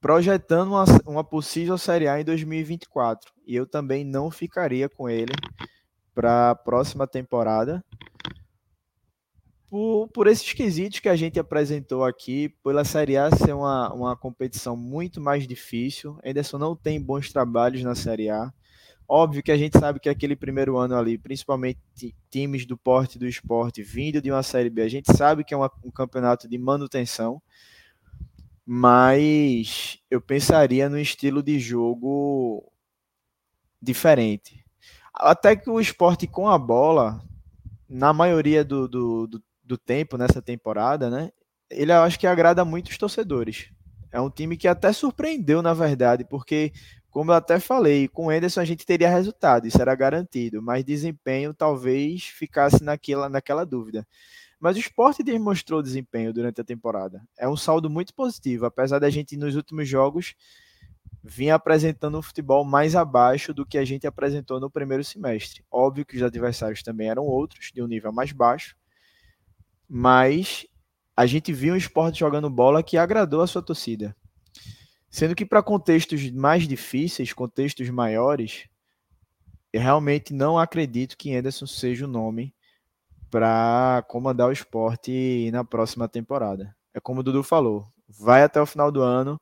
projetando 0.00 0.68
uma, 0.68 0.84
uma 1.06 1.24
possível 1.24 1.78
Série 1.78 2.06
A 2.06 2.20
em 2.20 2.24
2024. 2.24 3.32
E 3.46 3.56
eu 3.56 3.66
também 3.66 4.04
não 4.04 4.30
ficaria 4.30 4.86
com 4.86 5.08
ele 5.08 5.32
para 6.14 6.50
a 6.50 6.54
próxima 6.54 7.06
temporada. 7.06 7.82
Por, 9.66 10.08
por 10.08 10.26
esses 10.26 10.52
quesitos 10.52 11.00
que 11.00 11.08
a 11.08 11.16
gente 11.16 11.40
apresentou 11.40 12.04
aqui, 12.04 12.50
pela 12.62 12.84
Série 12.84 13.16
A 13.16 13.30
ser 13.30 13.54
uma, 13.54 13.92
uma 13.94 14.14
competição 14.14 14.76
muito 14.76 15.22
mais 15.22 15.48
difícil, 15.48 16.18
Anderson 16.22 16.58
não 16.58 16.76
tem 16.76 17.00
bons 17.00 17.32
trabalhos 17.32 17.82
na 17.82 17.94
Série 17.94 18.28
A. 18.28 18.52
Óbvio 19.06 19.42
que 19.42 19.52
a 19.52 19.56
gente 19.56 19.78
sabe 19.78 20.00
que 20.00 20.08
aquele 20.08 20.34
primeiro 20.34 20.78
ano 20.78 20.96
ali, 20.96 21.18
principalmente 21.18 21.78
times 22.30 22.64
do 22.64 22.76
porte 22.76 23.18
do 23.18 23.26
esporte 23.26 23.82
vindo 23.82 24.20
de 24.20 24.30
uma 24.30 24.42
Série 24.42 24.70
B, 24.70 24.82
a 24.82 24.88
gente 24.88 25.14
sabe 25.14 25.44
que 25.44 25.52
é 25.52 25.56
uma, 25.56 25.70
um 25.84 25.90
campeonato 25.90 26.48
de 26.48 26.56
manutenção, 26.56 27.40
mas 28.64 29.98
eu 30.10 30.20
pensaria 30.20 30.88
no 30.88 30.98
estilo 30.98 31.42
de 31.42 31.58
jogo 31.58 32.72
diferente. 33.80 34.64
Até 35.12 35.54
que 35.54 35.68
o 35.68 35.80
esporte 35.80 36.26
com 36.26 36.48
a 36.48 36.58
bola, 36.58 37.22
na 37.88 38.12
maioria 38.12 38.64
do, 38.64 38.88
do, 38.88 39.26
do, 39.26 39.42
do 39.62 39.78
tempo 39.78 40.16
nessa 40.16 40.40
temporada, 40.40 41.10
né, 41.10 41.30
ele 41.70 41.92
eu 41.92 42.02
acho 42.02 42.18
que 42.18 42.26
agrada 42.26 42.64
muito 42.64 42.88
os 42.88 42.98
torcedores. 42.98 43.70
É 44.10 44.20
um 44.20 44.30
time 44.30 44.56
que 44.56 44.68
até 44.68 44.92
surpreendeu, 44.92 45.60
na 45.60 45.74
verdade, 45.74 46.24
porque 46.24 46.72
como 47.14 47.30
eu 47.30 47.36
até 47.36 47.60
falei, 47.60 48.08
com 48.08 48.26
o 48.26 48.30
Anderson 48.30 48.60
a 48.60 48.64
gente 48.64 48.84
teria 48.84 49.08
resultado, 49.08 49.68
isso 49.68 49.80
era 49.80 49.94
garantido, 49.94 50.60
mas 50.60 50.84
desempenho 50.84 51.54
talvez 51.54 52.24
ficasse 52.24 52.82
naquela, 52.82 53.28
naquela 53.28 53.64
dúvida. 53.64 54.04
Mas 54.58 54.76
o 54.76 54.80
esporte 54.80 55.22
demonstrou 55.22 55.80
desempenho 55.80 56.32
durante 56.32 56.60
a 56.60 56.64
temporada. 56.64 57.22
É 57.38 57.48
um 57.48 57.56
saldo 57.56 57.88
muito 57.88 58.12
positivo, 58.12 58.66
apesar 58.66 58.98
da 58.98 59.08
gente 59.10 59.36
nos 59.36 59.54
últimos 59.54 59.88
jogos 59.88 60.34
vinha 61.22 61.54
apresentando 61.54 62.18
um 62.18 62.22
futebol 62.22 62.64
mais 62.64 62.96
abaixo 62.96 63.54
do 63.54 63.64
que 63.64 63.78
a 63.78 63.84
gente 63.84 64.08
apresentou 64.08 64.58
no 64.58 64.68
primeiro 64.68 65.04
semestre. 65.04 65.64
Óbvio 65.70 66.04
que 66.04 66.16
os 66.16 66.22
adversários 66.22 66.82
também 66.82 67.10
eram 67.10 67.22
outros, 67.22 67.70
de 67.72 67.80
um 67.80 67.86
nível 67.86 68.12
mais 68.12 68.32
baixo, 68.32 68.74
mas 69.88 70.66
a 71.16 71.26
gente 71.26 71.52
viu 71.52 71.74
um 71.74 71.76
esporte 71.76 72.18
jogando 72.18 72.50
bola 72.50 72.82
que 72.82 72.98
agradou 72.98 73.40
a 73.40 73.46
sua 73.46 73.62
torcida. 73.62 74.16
Sendo 75.14 75.36
que 75.36 75.46
para 75.46 75.62
contextos 75.62 76.28
mais 76.32 76.66
difíceis, 76.66 77.32
contextos 77.32 77.88
maiores, 77.88 78.66
eu 79.72 79.80
realmente 79.80 80.34
não 80.34 80.58
acredito 80.58 81.16
que 81.16 81.32
Anderson 81.32 81.68
seja 81.68 82.04
o 82.04 82.08
nome 82.08 82.52
para 83.30 84.04
comandar 84.08 84.48
o 84.48 84.52
esporte 84.52 85.52
na 85.52 85.62
próxima 85.62 86.08
temporada. 86.08 86.74
É 86.92 86.98
como 86.98 87.20
o 87.20 87.22
Dudu 87.22 87.44
falou, 87.44 87.86
vai 88.08 88.42
até 88.42 88.60
o 88.60 88.66
final 88.66 88.90
do 88.90 89.02
ano, 89.02 89.40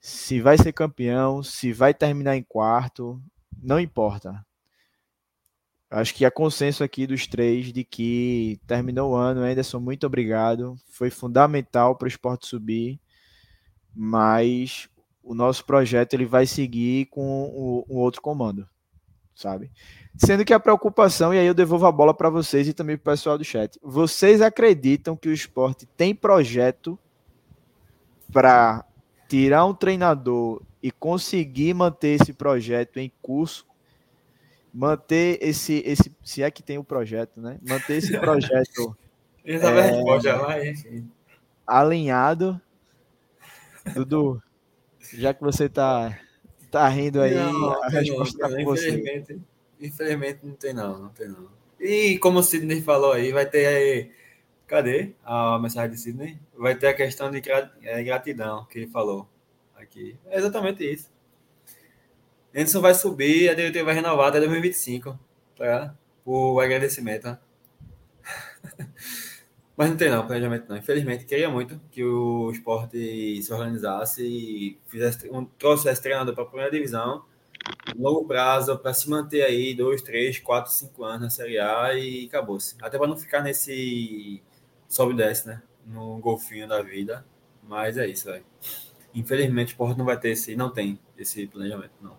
se 0.00 0.40
vai 0.40 0.56
ser 0.56 0.72
campeão, 0.72 1.42
se 1.42 1.74
vai 1.74 1.92
terminar 1.92 2.34
em 2.34 2.42
quarto, 2.42 3.22
não 3.62 3.78
importa. 3.78 4.42
Acho 5.90 6.14
que 6.14 6.24
há 6.24 6.30
consenso 6.30 6.82
aqui 6.82 7.06
dos 7.06 7.26
três 7.26 7.70
de 7.70 7.84
que 7.84 8.58
terminou 8.66 9.12
o 9.12 9.14
ano, 9.14 9.42
Anderson, 9.42 9.78
muito 9.78 10.06
obrigado. 10.06 10.74
Foi 10.88 11.10
fundamental 11.10 11.96
para 11.96 12.06
o 12.06 12.08
esporte 12.08 12.46
subir 12.46 12.98
mas 13.96 14.90
o 15.24 15.34
nosso 15.34 15.64
projeto 15.64 16.14
ele 16.14 16.26
vai 16.26 16.46
seguir 16.46 17.06
com 17.06 17.84
um 17.88 17.96
outro 17.96 18.20
comando, 18.20 18.68
sabe? 19.34 19.70
Sendo 20.16 20.44
que 20.44 20.52
a 20.52 20.60
preocupação, 20.60 21.32
e 21.32 21.38
aí 21.38 21.46
eu 21.46 21.54
devolvo 21.54 21.86
a 21.86 21.92
bola 21.92 22.14
para 22.14 22.30
vocês 22.30 22.68
e 22.68 22.74
também 22.74 22.96
para 22.96 23.12
o 23.12 23.14
pessoal 23.14 23.38
do 23.38 23.44
chat. 23.44 23.78
Vocês 23.82 24.40
acreditam 24.42 25.16
que 25.16 25.28
o 25.28 25.32
esporte 25.32 25.86
tem 25.96 26.14
projeto 26.14 26.98
para 28.32 28.84
tirar 29.28 29.64
um 29.64 29.74
treinador 29.74 30.62
e 30.82 30.90
conseguir 30.90 31.74
manter 31.74 32.20
esse 32.20 32.32
projeto 32.32 32.98
em 32.98 33.10
curso? 33.20 33.66
Manter 34.72 35.38
esse, 35.40 35.82
esse 35.86 36.14
se 36.22 36.42
é 36.42 36.50
que 36.50 36.62
tem 36.62 36.76
o 36.76 36.82
um 36.82 36.84
projeto, 36.84 37.40
né? 37.40 37.58
Manter 37.66 37.96
esse 37.96 38.16
projeto 38.20 38.96
é, 39.44 41.02
alinhado 41.66 42.60
Dudu, 43.94 44.42
já 45.14 45.32
que 45.32 45.42
você 45.42 45.68
tá, 45.68 46.18
tá 46.70 46.88
rindo 46.88 47.20
aí, 47.20 47.34
não, 47.34 47.82
a 47.82 47.88
resposta 47.88 48.38
tá 48.38 48.48
com 48.48 48.60
infelizmente, 48.60 49.34
você. 49.34 49.40
Infelizmente 49.80 50.40
não 50.42 50.54
tem 50.54 50.72
não, 50.72 50.98
não 50.98 51.08
tem 51.10 51.28
não. 51.28 51.48
E 51.78 52.18
como 52.18 52.38
o 52.38 52.42
Sidney 52.42 52.82
falou 52.82 53.12
aí, 53.12 53.32
vai 53.32 53.46
ter 53.46 53.66
aí, 53.66 54.10
cadê 54.66 55.12
a 55.24 55.58
mensagem 55.58 55.90
de 55.90 56.00
Sidney? 56.00 56.38
Vai 56.56 56.74
ter 56.74 56.88
a 56.88 56.94
questão 56.94 57.30
de 57.30 57.42
é, 57.82 58.02
gratidão 58.02 58.64
que 58.66 58.78
ele 58.78 58.86
falou 58.88 59.28
aqui. 59.74 60.18
É 60.26 60.38
exatamente 60.38 60.84
isso. 60.84 61.10
Anderson 62.54 62.80
vai 62.80 62.94
subir, 62.94 63.50
a 63.50 63.54
diretoria 63.54 63.84
vai 63.84 63.94
renovar 63.94 64.28
até 64.28 64.38
2025, 64.38 65.18
tá? 65.56 65.94
O 66.24 66.58
agradecimento. 66.58 67.24
Né? 67.26 67.38
Mas 69.76 69.90
não 69.90 69.96
tem 69.96 70.10
não, 70.10 70.26
planejamento 70.26 70.68
não. 70.68 70.76
Infelizmente, 70.76 71.26
queria 71.26 71.50
muito 71.50 71.78
que 71.90 72.02
o 72.02 72.50
esporte 72.50 73.42
se 73.42 73.52
organizasse 73.52 74.26
e 74.26 74.80
fizesse 74.86 75.28
um, 75.30 75.44
trouxesse 75.44 76.00
treinador 76.00 76.34
para 76.34 76.44
a 76.44 76.46
primeira 76.46 76.70
divisão, 76.70 77.24
longo 77.94 78.26
prazo, 78.26 78.78
para 78.78 78.94
se 78.94 79.08
manter 79.10 79.42
aí 79.42 79.74
dois, 79.74 80.00
três, 80.00 80.38
quatro, 80.38 80.72
cinco 80.72 81.04
anos 81.04 81.20
na 81.20 81.30
Série 81.30 81.58
A 81.58 81.92
e 81.94 82.26
acabou-se. 82.26 82.74
Até 82.80 82.96
para 82.96 83.06
não 83.06 83.16
ficar 83.18 83.42
nesse 83.42 84.42
sobe 84.88 85.12
e 85.12 85.16
desce, 85.16 85.46
né? 85.46 85.62
No 85.84 86.18
golfinho 86.18 86.66
da 86.66 86.80
vida. 86.80 87.26
Mas 87.62 87.98
é 87.98 88.06
isso, 88.06 88.26
velho. 88.26 88.44
Infelizmente, 89.14 89.68
o 89.68 89.72
esporte 89.72 89.98
não 89.98 90.06
vai 90.06 90.18
ter 90.18 90.30
esse, 90.30 90.56
não 90.56 90.70
tem 90.70 90.98
esse 91.18 91.46
planejamento, 91.46 91.92
não. 92.00 92.16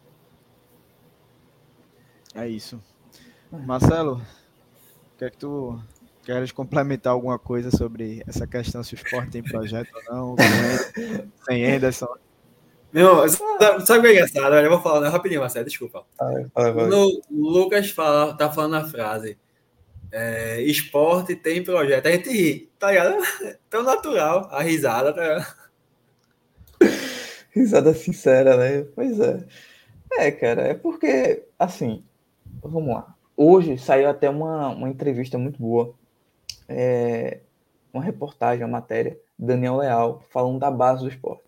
É 2.36 2.48
isso. 2.48 2.80
Marcelo, 3.52 4.22
o 5.14 5.18
que 5.18 5.26
é 5.26 5.30
que 5.30 5.38
tu 5.38 5.82
Queres 6.28 6.52
complementar 6.52 7.14
alguma 7.14 7.40
coisa 7.40 7.72
sobre 7.72 8.22
essa 8.28 8.46
questão 8.46 8.84
se 8.84 8.94
o 8.94 8.98
esporte 8.98 9.32
tem 9.32 9.42
projeto 9.42 9.88
ou 9.96 10.14
não? 10.14 10.36
Sem 11.48 11.66
Anderson? 11.66 12.14
Meu, 12.92 13.30
sabe 13.30 14.00
o 14.00 14.02
que 14.02 14.08
é 14.08 14.12
engraçado? 14.12 14.56
Eu 14.56 14.70
vou 14.70 14.82
falar 14.82 15.00
né? 15.00 15.08
rapidinho, 15.08 15.40
Marcelo, 15.40 15.64
desculpa. 15.64 16.06
No, 16.90 17.22
o 17.32 17.50
Lucas 17.50 17.92
fala, 17.92 18.36
tá 18.36 18.52
falando 18.52 18.76
a 18.76 18.84
frase. 18.84 19.38
É, 20.12 20.62
esporte 20.64 21.34
tem 21.34 21.64
projeto. 21.64 22.08
A 22.08 22.12
gente 22.12 22.30
ri, 22.30 22.70
tá 22.78 22.92
ligado? 22.92 23.16
Tão 23.70 23.84
natural 23.84 24.50
a 24.52 24.62
risada, 24.62 25.14
tá 25.14 25.22
ligado? 25.22 25.56
Risada 27.52 27.94
sincera, 27.94 28.58
né? 28.58 28.86
Pois 28.94 29.18
é. 29.18 29.46
É, 30.12 30.30
cara, 30.30 30.64
é 30.64 30.74
porque, 30.74 31.46
assim, 31.58 32.04
vamos 32.62 32.94
lá. 32.94 33.16
Hoje 33.38 33.78
saiu 33.78 34.10
até 34.10 34.30
uma, 34.30 34.68
uma 34.68 34.90
entrevista 34.90 35.38
muito 35.38 35.58
boa 35.58 35.96
é, 36.68 37.42
uma 37.94 38.04
reportagem, 38.04 38.64
uma 38.64 38.72
matéria, 38.72 39.20
Daniel 39.38 39.78
Leal, 39.78 40.22
falando 40.30 40.60
da 40.60 40.72
base 40.72 41.04
do 41.04 41.10
esporte. 41.10 41.44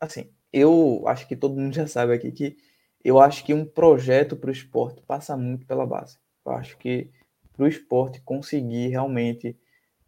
Assim, 0.00 0.30
eu 0.52 1.04
acho 1.06 1.26
que 1.26 1.36
todo 1.36 1.58
mundo 1.58 1.74
já 1.74 1.86
sabe 1.86 2.12
aqui 2.12 2.30
que 2.32 2.56
eu 3.04 3.20
acho 3.20 3.44
que 3.44 3.54
um 3.54 3.64
projeto 3.64 4.36
para 4.36 4.48
o 4.48 4.52
esporte 4.52 5.02
passa 5.02 5.36
muito 5.36 5.66
pela 5.66 5.86
base. 5.86 6.18
Eu 6.44 6.52
acho 6.52 6.76
que 6.78 7.10
para 7.52 7.64
o 7.64 7.68
esporte 7.68 8.20
conseguir 8.20 8.88
realmente 8.88 9.56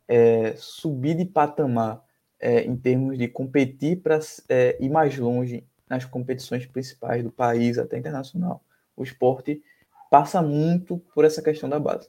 é, 0.06 0.54
subir 0.56 1.14
de 1.16 1.24
patamar 1.24 2.04
é, 2.38 2.62
em 2.62 2.76
termos 2.76 3.18
de 3.18 3.28
competir 3.28 4.00
para 4.00 4.18
é, 4.48 4.76
ir 4.80 4.88
mais 4.88 5.16
longe 5.18 5.66
nas 5.88 6.04
competições 6.04 6.66
principais 6.66 7.22
do 7.22 7.30
país, 7.30 7.78
até 7.78 7.98
internacional, 7.98 8.62
o 8.96 9.02
esporte 9.02 9.62
passa 10.10 10.40
muito 10.40 10.98
por 11.14 11.24
essa 11.24 11.42
questão 11.42 11.68
da 11.68 11.78
base. 11.78 12.08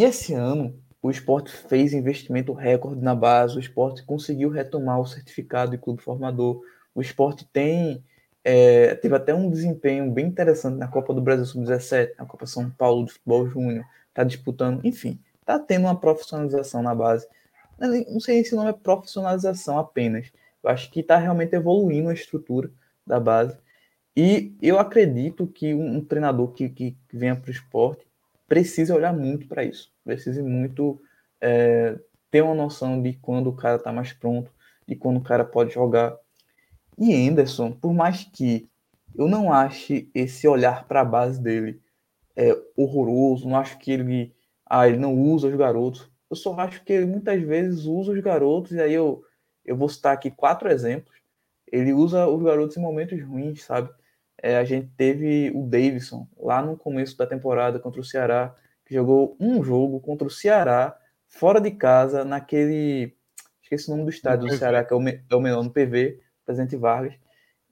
E 0.00 0.02
esse 0.02 0.32
ano, 0.32 0.82
o 1.02 1.10
esporte 1.10 1.52
fez 1.52 1.92
investimento 1.92 2.54
recorde 2.54 3.02
na 3.02 3.14
base, 3.14 3.58
o 3.58 3.60
esporte 3.60 4.02
conseguiu 4.02 4.48
retomar 4.48 4.98
o 4.98 5.06
certificado 5.06 5.72
de 5.72 5.76
clube 5.76 6.00
formador, 6.00 6.62
o 6.94 7.02
esporte 7.02 7.46
tem 7.52 8.02
É, 8.42 8.94
teve 8.94 9.14
até 9.14 9.34
um 9.34 9.50
desempenho 9.50 10.10
bem 10.10 10.24
interessante 10.28 10.78
na 10.78 10.88
Copa 10.88 11.12
do 11.12 11.20
Brasil 11.20 11.44
Sub-17, 11.44 12.14
na 12.18 12.24
Copa 12.24 12.46
São 12.46 12.70
Paulo 12.70 13.04
de 13.04 13.12
Futebol 13.12 13.46
Júnior, 13.46 13.84
está 14.08 14.24
disputando, 14.24 14.80
enfim, 14.86 15.20
está 15.38 15.58
tendo 15.58 15.82
uma 15.82 16.00
profissionalização 16.00 16.82
na 16.82 16.94
base. 16.94 17.28
Não 17.78 18.20
sei 18.20 18.42
se 18.42 18.54
o 18.54 18.56
nome 18.56 18.70
é 18.70 18.72
profissionalização 18.72 19.78
apenas. 19.78 20.32
Eu 20.62 20.70
acho 20.70 20.90
que 20.90 21.00
está 21.00 21.18
realmente 21.18 21.54
evoluindo 21.54 22.08
a 22.08 22.14
estrutura 22.14 22.70
da 23.06 23.20
base. 23.20 23.54
E 24.16 24.54
eu 24.62 24.78
acredito 24.78 25.46
que 25.46 25.74
um, 25.74 25.96
um 25.96 26.00
treinador 26.02 26.52
que, 26.52 26.70
que 26.70 26.96
venha 27.12 27.36
para 27.36 27.48
o 27.48 27.52
esporte 27.52 28.09
precisa 28.50 28.96
olhar 28.96 29.16
muito 29.16 29.46
para 29.46 29.62
isso. 29.62 29.92
Precisa 30.02 30.42
muito 30.42 31.00
é, 31.40 31.96
ter 32.32 32.42
uma 32.42 32.52
noção 32.52 33.00
de 33.00 33.12
quando 33.12 33.48
o 33.48 33.54
cara 33.54 33.76
está 33.76 33.92
mais 33.92 34.12
pronto, 34.12 34.52
de 34.88 34.96
quando 34.96 35.18
o 35.18 35.22
cara 35.22 35.44
pode 35.44 35.72
jogar. 35.72 36.18
E 36.98 37.14
Anderson, 37.28 37.70
por 37.70 37.94
mais 37.94 38.24
que 38.24 38.68
eu 39.14 39.28
não 39.28 39.52
ache 39.52 40.10
esse 40.12 40.48
olhar 40.48 40.88
para 40.88 41.02
a 41.02 41.04
base 41.04 41.40
dele 41.40 41.80
é, 42.34 42.50
horroroso, 42.76 43.48
não 43.48 43.56
acho 43.56 43.78
que 43.78 43.92
ele, 43.92 44.34
ah, 44.66 44.88
ele 44.88 44.98
não 44.98 45.14
usa 45.14 45.46
os 45.46 45.54
garotos. 45.54 46.10
Eu 46.28 46.34
só 46.34 46.52
acho 46.58 46.82
que 46.82 46.92
ele 46.92 47.06
muitas 47.06 47.40
vezes 47.40 47.84
usa 47.84 48.10
os 48.10 48.20
garotos, 48.20 48.72
e 48.72 48.80
aí 48.80 48.92
eu, 48.92 49.24
eu 49.64 49.76
vou 49.76 49.88
citar 49.88 50.12
aqui 50.12 50.28
quatro 50.28 50.68
exemplos. 50.68 51.14
Ele 51.70 51.92
usa 51.92 52.26
os 52.26 52.42
garotos 52.42 52.76
em 52.76 52.80
momentos 52.80 53.22
ruins, 53.22 53.62
sabe? 53.62 53.90
É, 54.42 54.56
a 54.56 54.64
gente 54.64 54.88
teve 54.96 55.50
o 55.54 55.66
Davidson 55.66 56.26
lá 56.38 56.62
no 56.62 56.76
começo 56.76 57.16
da 57.16 57.26
temporada 57.26 57.78
contra 57.78 58.00
o 58.00 58.04
Ceará, 58.04 58.54
que 58.84 58.94
jogou 58.94 59.36
um 59.38 59.62
jogo 59.62 60.00
contra 60.00 60.26
o 60.26 60.30
Ceará, 60.30 60.96
fora 61.28 61.60
de 61.60 61.70
casa, 61.70 62.24
naquele. 62.24 63.14
Esqueci 63.62 63.88
o 63.88 63.92
nome 63.92 64.04
do 64.04 64.10
estádio 64.10 64.48
do 64.48 64.56
Ceará, 64.56 64.82
que 64.82 64.92
é 64.92 64.96
o, 64.96 65.08
é 65.08 65.34
o 65.34 65.40
menor 65.40 65.62
no 65.62 65.70
PV, 65.70 66.18
Presidente 66.44 66.74
Vargas. 66.74 67.14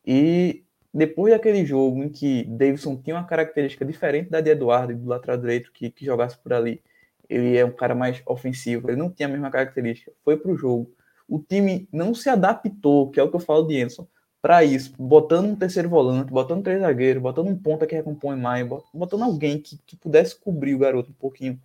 E 0.07 0.65
depois 0.93 1.33
daquele 1.33 1.65
jogo 1.65 2.03
em 2.05 2.09
que 2.09 2.45
Davidson 2.45 2.97
tinha 2.97 3.17
uma 3.17 3.27
característica 3.27 3.85
diferente 3.85 4.31
da 4.31 4.41
de 4.41 4.51
Eduardo, 4.51 4.95
do 4.95 5.09
lateral 5.09 5.39
direito, 5.39 5.73
que, 5.73 5.91
que 5.91 6.05
jogasse 6.05 6.39
por 6.39 6.53
ali, 6.53 6.83
ele 7.29 7.57
é 7.57 7.65
um 7.65 7.73
cara 7.73 7.95
mais 7.95 8.23
ofensivo, 8.27 8.89
ele 8.89 8.97
não 8.97 9.11
tinha 9.11 9.29
a 9.29 9.31
mesma 9.31 9.51
característica. 9.51 10.13
Foi 10.25 10.37
para 10.37 10.51
o 10.51 10.57
jogo. 10.57 10.95
O 11.27 11.39
time 11.39 11.89
não 11.93 12.15
se 12.15 12.29
adaptou, 12.29 13.11
que 13.11 13.19
é 13.19 13.23
o 13.23 13.29
que 13.29 13.37
eu 13.37 13.41
falo 13.41 13.67
de 13.67 13.81
Enson 13.81 14.07
para 14.41 14.65
isso, 14.65 14.95
botando 14.99 15.47
um 15.47 15.57
terceiro 15.57 15.89
volante, 15.89 16.33
botando 16.33 16.63
três 16.63 16.81
zagueiros, 16.81 17.23
botando 17.23 17.49
um 17.49 17.57
ponta 17.57 17.87
que 17.87 17.95
recompõe 17.95 18.37
mais, 18.37 18.67
botando 18.95 19.25
alguém 19.25 19.61
que, 19.61 19.79
que 19.87 19.97
pudesse 19.97 20.39
cobrir 20.39 20.75
o 20.75 20.79
garoto 20.79 21.11
um 21.11 21.15
pouquinho. 21.15 21.61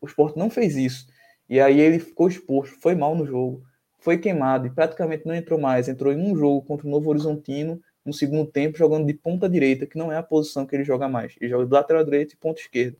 O 0.00 0.06
Sport 0.06 0.36
não 0.36 0.48
fez 0.48 0.76
isso. 0.76 1.08
E 1.48 1.60
aí 1.60 1.80
ele 1.80 1.98
ficou 1.98 2.28
exposto, 2.28 2.78
foi 2.80 2.94
mal 2.94 3.14
no 3.14 3.26
jogo, 3.26 3.64
foi 3.98 4.18
queimado 4.18 4.66
e 4.66 4.70
praticamente 4.70 5.26
não 5.26 5.34
entrou 5.34 5.58
mais. 5.58 5.88
Entrou 5.88 6.12
em 6.12 6.18
um 6.18 6.36
jogo 6.36 6.62
contra 6.62 6.86
o 6.86 6.90
Novo 6.90 7.10
Horizontino, 7.10 7.80
no 8.04 8.12
segundo 8.12 8.50
tempo, 8.50 8.78
jogando 8.78 9.06
de 9.06 9.14
ponta 9.14 9.48
direita, 9.48 9.86
que 9.86 9.98
não 9.98 10.12
é 10.12 10.16
a 10.16 10.22
posição 10.22 10.66
que 10.66 10.76
ele 10.76 10.84
joga 10.84 11.08
mais. 11.08 11.34
Ele 11.40 11.50
joga 11.50 11.66
do 11.66 11.74
lateral 11.74 12.04
direito 12.04 12.34
e 12.34 12.36
ponta 12.36 12.60
esquerda. 12.60 12.96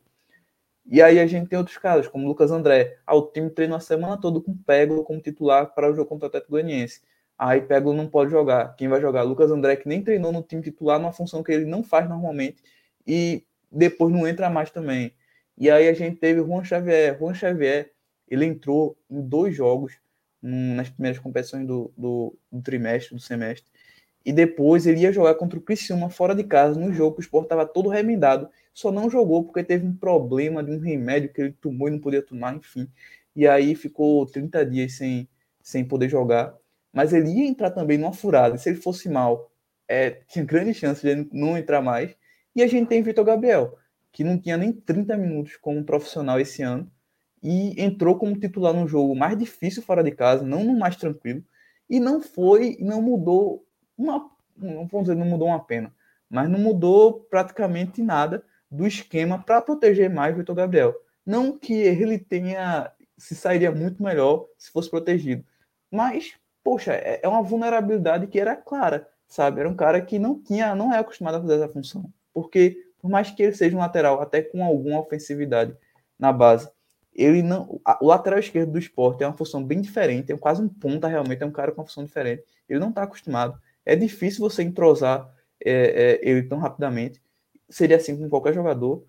E 0.86 1.00
aí 1.00 1.18
a 1.18 1.26
gente 1.26 1.48
tem 1.48 1.58
outros 1.58 1.78
casos, 1.78 2.08
como 2.08 2.24
o 2.24 2.28
Lucas 2.28 2.50
André. 2.50 2.98
Ah, 3.06 3.14
o 3.14 3.22
time 3.22 3.50
treinou 3.50 3.76
a 3.76 3.80
semana 3.80 4.18
toda 4.18 4.40
com 4.40 4.56
Pego 4.56 5.04
como 5.04 5.20
titular 5.20 5.74
para 5.74 5.90
o 5.90 5.94
jogo 5.94 6.08
contra 6.08 6.26
o 6.26 6.28
Atlético 6.28 6.52
Goianiense. 6.52 7.00
Aí 7.38 7.60
Pego 7.60 7.92
não 7.92 8.08
pode 8.08 8.30
jogar. 8.30 8.74
Quem 8.76 8.88
vai 8.88 9.00
jogar? 9.00 9.22
Lucas 9.22 9.50
André, 9.50 9.76
que 9.76 9.88
nem 9.88 10.02
treinou 10.02 10.32
no 10.32 10.42
time 10.42 10.62
titular, 10.62 10.98
numa 10.98 11.12
função 11.12 11.42
que 11.42 11.52
ele 11.52 11.64
não 11.64 11.82
faz 11.82 12.08
normalmente, 12.08 12.62
e 13.06 13.44
depois 13.70 14.12
não 14.12 14.26
entra 14.26 14.48
mais 14.48 14.70
também. 14.70 15.12
E 15.56 15.70
aí 15.70 15.88
a 15.88 15.94
gente 15.94 16.16
teve 16.16 16.40
Juan 16.40 16.64
Xavier. 16.64 17.18
Juan 17.18 17.34
Xavier, 17.34 17.92
ele 18.28 18.44
entrou 18.44 18.96
em 19.10 19.20
dois 19.20 19.54
jogos 19.54 19.98
nas 20.42 20.90
primeiras 20.90 21.18
competições 21.18 21.66
do, 21.66 21.92
do, 21.96 22.36
do, 22.52 22.62
trimestre, 22.62 23.14
do 23.14 23.20
semestre. 23.20 23.70
E 24.24 24.32
depois 24.32 24.86
ele 24.86 25.00
ia 25.00 25.12
jogar 25.12 25.34
contra 25.34 25.58
o 25.58 25.62
Criciúma 25.62 26.10
fora 26.10 26.34
de 26.34 26.44
casa, 26.44 26.78
no 26.78 26.92
jogo 26.92 27.16
que 27.16 27.20
o 27.20 27.22
Sport 27.22 27.44
estava 27.44 27.66
todo 27.66 27.88
remendado. 27.88 28.48
Só 28.72 28.90
não 28.92 29.10
jogou 29.10 29.44
porque 29.44 29.62
teve 29.62 29.86
um 29.86 29.94
problema 29.94 30.62
de 30.62 30.70
um 30.70 30.78
remédio 30.78 31.32
que 31.32 31.40
ele 31.40 31.52
tomou 31.52 31.88
e 31.88 31.90
não 31.90 31.98
podia 31.98 32.22
tomar, 32.22 32.54
enfim. 32.56 32.88
E 33.34 33.46
aí 33.46 33.74
ficou 33.74 34.24
30 34.26 34.64
dias 34.66 34.94
sem, 34.94 35.28
sem 35.62 35.84
poder 35.84 36.08
jogar 36.08 36.54
mas 36.94 37.12
ele 37.12 37.28
ia 37.30 37.46
entrar 37.46 37.70
também 37.70 37.98
numa 37.98 38.12
furada. 38.12 38.56
Se 38.56 38.68
ele 38.68 38.78
fosse 38.78 39.08
mal, 39.08 39.50
é, 39.88 40.10
tinha 40.28 40.44
grande 40.44 40.72
chance 40.72 41.02
de 41.02 41.08
ele 41.08 41.28
não 41.32 41.58
entrar 41.58 41.82
mais. 41.82 42.16
E 42.54 42.62
a 42.62 42.66
gente 42.68 42.88
tem 42.88 43.02
Vitor 43.02 43.24
Gabriel, 43.24 43.76
que 44.12 44.22
não 44.22 44.38
tinha 44.38 44.56
nem 44.56 44.72
30 44.72 45.16
minutos 45.16 45.56
como 45.56 45.84
profissional 45.84 46.38
esse 46.38 46.62
ano 46.62 46.88
e 47.42 47.78
entrou 47.82 48.16
como 48.16 48.38
titular 48.38 48.72
no 48.72 48.88
jogo 48.88 49.14
mais 49.14 49.36
difícil 49.36 49.82
fora 49.82 50.02
de 50.02 50.12
casa, 50.12 50.42
não 50.44 50.64
no 50.64 50.78
mais 50.78 50.96
tranquilo, 50.96 51.44
e 51.90 52.00
não 52.00 52.22
foi, 52.22 52.78
não 52.80 53.02
mudou 53.02 53.66
uma, 53.98 54.30
não 54.56 54.86
vamos 54.86 55.08
dizer, 55.08 55.14
não 55.14 55.26
mudou 55.26 55.48
uma 55.48 55.62
pena, 55.62 55.92
mas 56.30 56.48
não 56.48 56.58
mudou 56.58 57.20
praticamente 57.28 58.02
nada 58.02 58.42
do 58.70 58.86
esquema 58.86 59.42
para 59.42 59.60
proteger 59.60 60.08
mais 60.08 60.34
o 60.34 60.38
Vitor 60.38 60.54
Gabriel. 60.54 60.94
Não 61.26 61.58
que 61.58 61.74
ele 61.74 62.18
tenha 62.18 62.90
se 63.16 63.34
sairia 63.34 63.70
muito 63.70 64.02
melhor 64.02 64.46
se 64.56 64.70
fosse 64.70 64.90
protegido, 64.90 65.44
mas 65.90 66.34
poxa, 66.64 66.94
é, 66.94 67.20
é 67.22 67.28
uma 67.28 67.42
vulnerabilidade 67.42 68.26
que 68.26 68.40
era 68.40 68.56
clara, 68.56 69.06
sabe? 69.28 69.60
Era 69.60 69.68
um 69.68 69.76
cara 69.76 70.00
que 70.00 70.18
não 70.18 70.40
tinha, 70.40 70.74
não 70.74 70.92
é 70.92 70.98
acostumado 70.98 71.36
a 71.36 71.40
fazer 71.40 71.56
essa 71.56 71.68
função. 71.68 72.10
Porque, 72.32 72.76
por 73.00 73.10
mais 73.10 73.30
que 73.30 73.42
ele 73.42 73.54
seja 73.54 73.76
um 73.76 73.80
lateral, 73.80 74.20
até 74.20 74.42
com 74.42 74.64
alguma 74.64 74.98
ofensividade 74.98 75.76
na 76.18 76.32
base, 76.32 76.68
ele 77.14 77.42
não. 77.42 77.80
O 78.00 78.06
lateral 78.06 78.40
esquerdo 78.40 78.72
do 78.72 78.78
esporte 78.78 79.22
é 79.22 79.26
uma 79.26 79.36
função 79.36 79.62
bem 79.62 79.80
diferente, 79.80 80.32
é 80.32 80.36
quase 80.36 80.62
um 80.62 80.68
ponta 80.68 81.06
realmente, 81.06 81.42
é 81.42 81.46
um 81.46 81.52
cara 81.52 81.70
com 81.70 81.82
uma 81.82 81.86
função 81.86 82.04
diferente. 82.04 82.42
Ele 82.68 82.80
não 82.80 82.88
está 82.88 83.02
acostumado. 83.02 83.60
É 83.84 83.94
difícil 83.94 84.40
você 84.40 84.62
entrosar 84.62 85.32
é, 85.64 85.72
é, 85.72 86.28
ele 86.28 86.42
tão 86.44 86.58
rapidamente. 86.58 87.22
Seria 87.68 87.96
assim 87.96 88.16
com 88.16 88.28
qualquer 88.28 88.54
jogador 88.54 89.04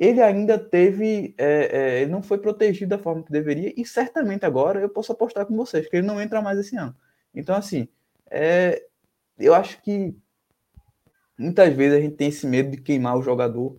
ele 0.00 0.22
ainda 0.22 0.58
teve, 0.58 1.34
é, 1.38 2.02
é, 2.02 2.06
não 2.06 2.22
foi 2.22 2.38
protegido 2.38 2.90
da 2.90 2.98
forma 2.98 3.22
que 3.22 3.32
deveria, 3.32 3.72
e 3.76 3.84
certamente 3.84 4.44
agora 4.46 4.80
eu 4.80 4.88
posso 4.88 5.12
apostar 5.12 5.46
com 5.46 5.56
vocês 5.56 5.88
que 5.88 5.96
ele 5.96 6.06
não 6.06 6.20
entra 6.20 6.40
mais 6.42 6.58
esse 6.58 6.76
ano. 6.76 6.94
Então, 7.34 7.56
assim, 7.56 7.88
é, 8.30 8.84
eu 9.38 9.54
acho 9.54 9.82
que 9.82 10.14
muitas 11.38 11.74
vezes 11.74 11.98
a 11.98 12.00
gente 12.00 12.16
tem 12.16 12.28
esse 12.28 12.46
medo 12.46 12.70
de 12.70 12.78
queimar 12.82 13.16
o 13.16 13.22
jogador, 13.22 13.78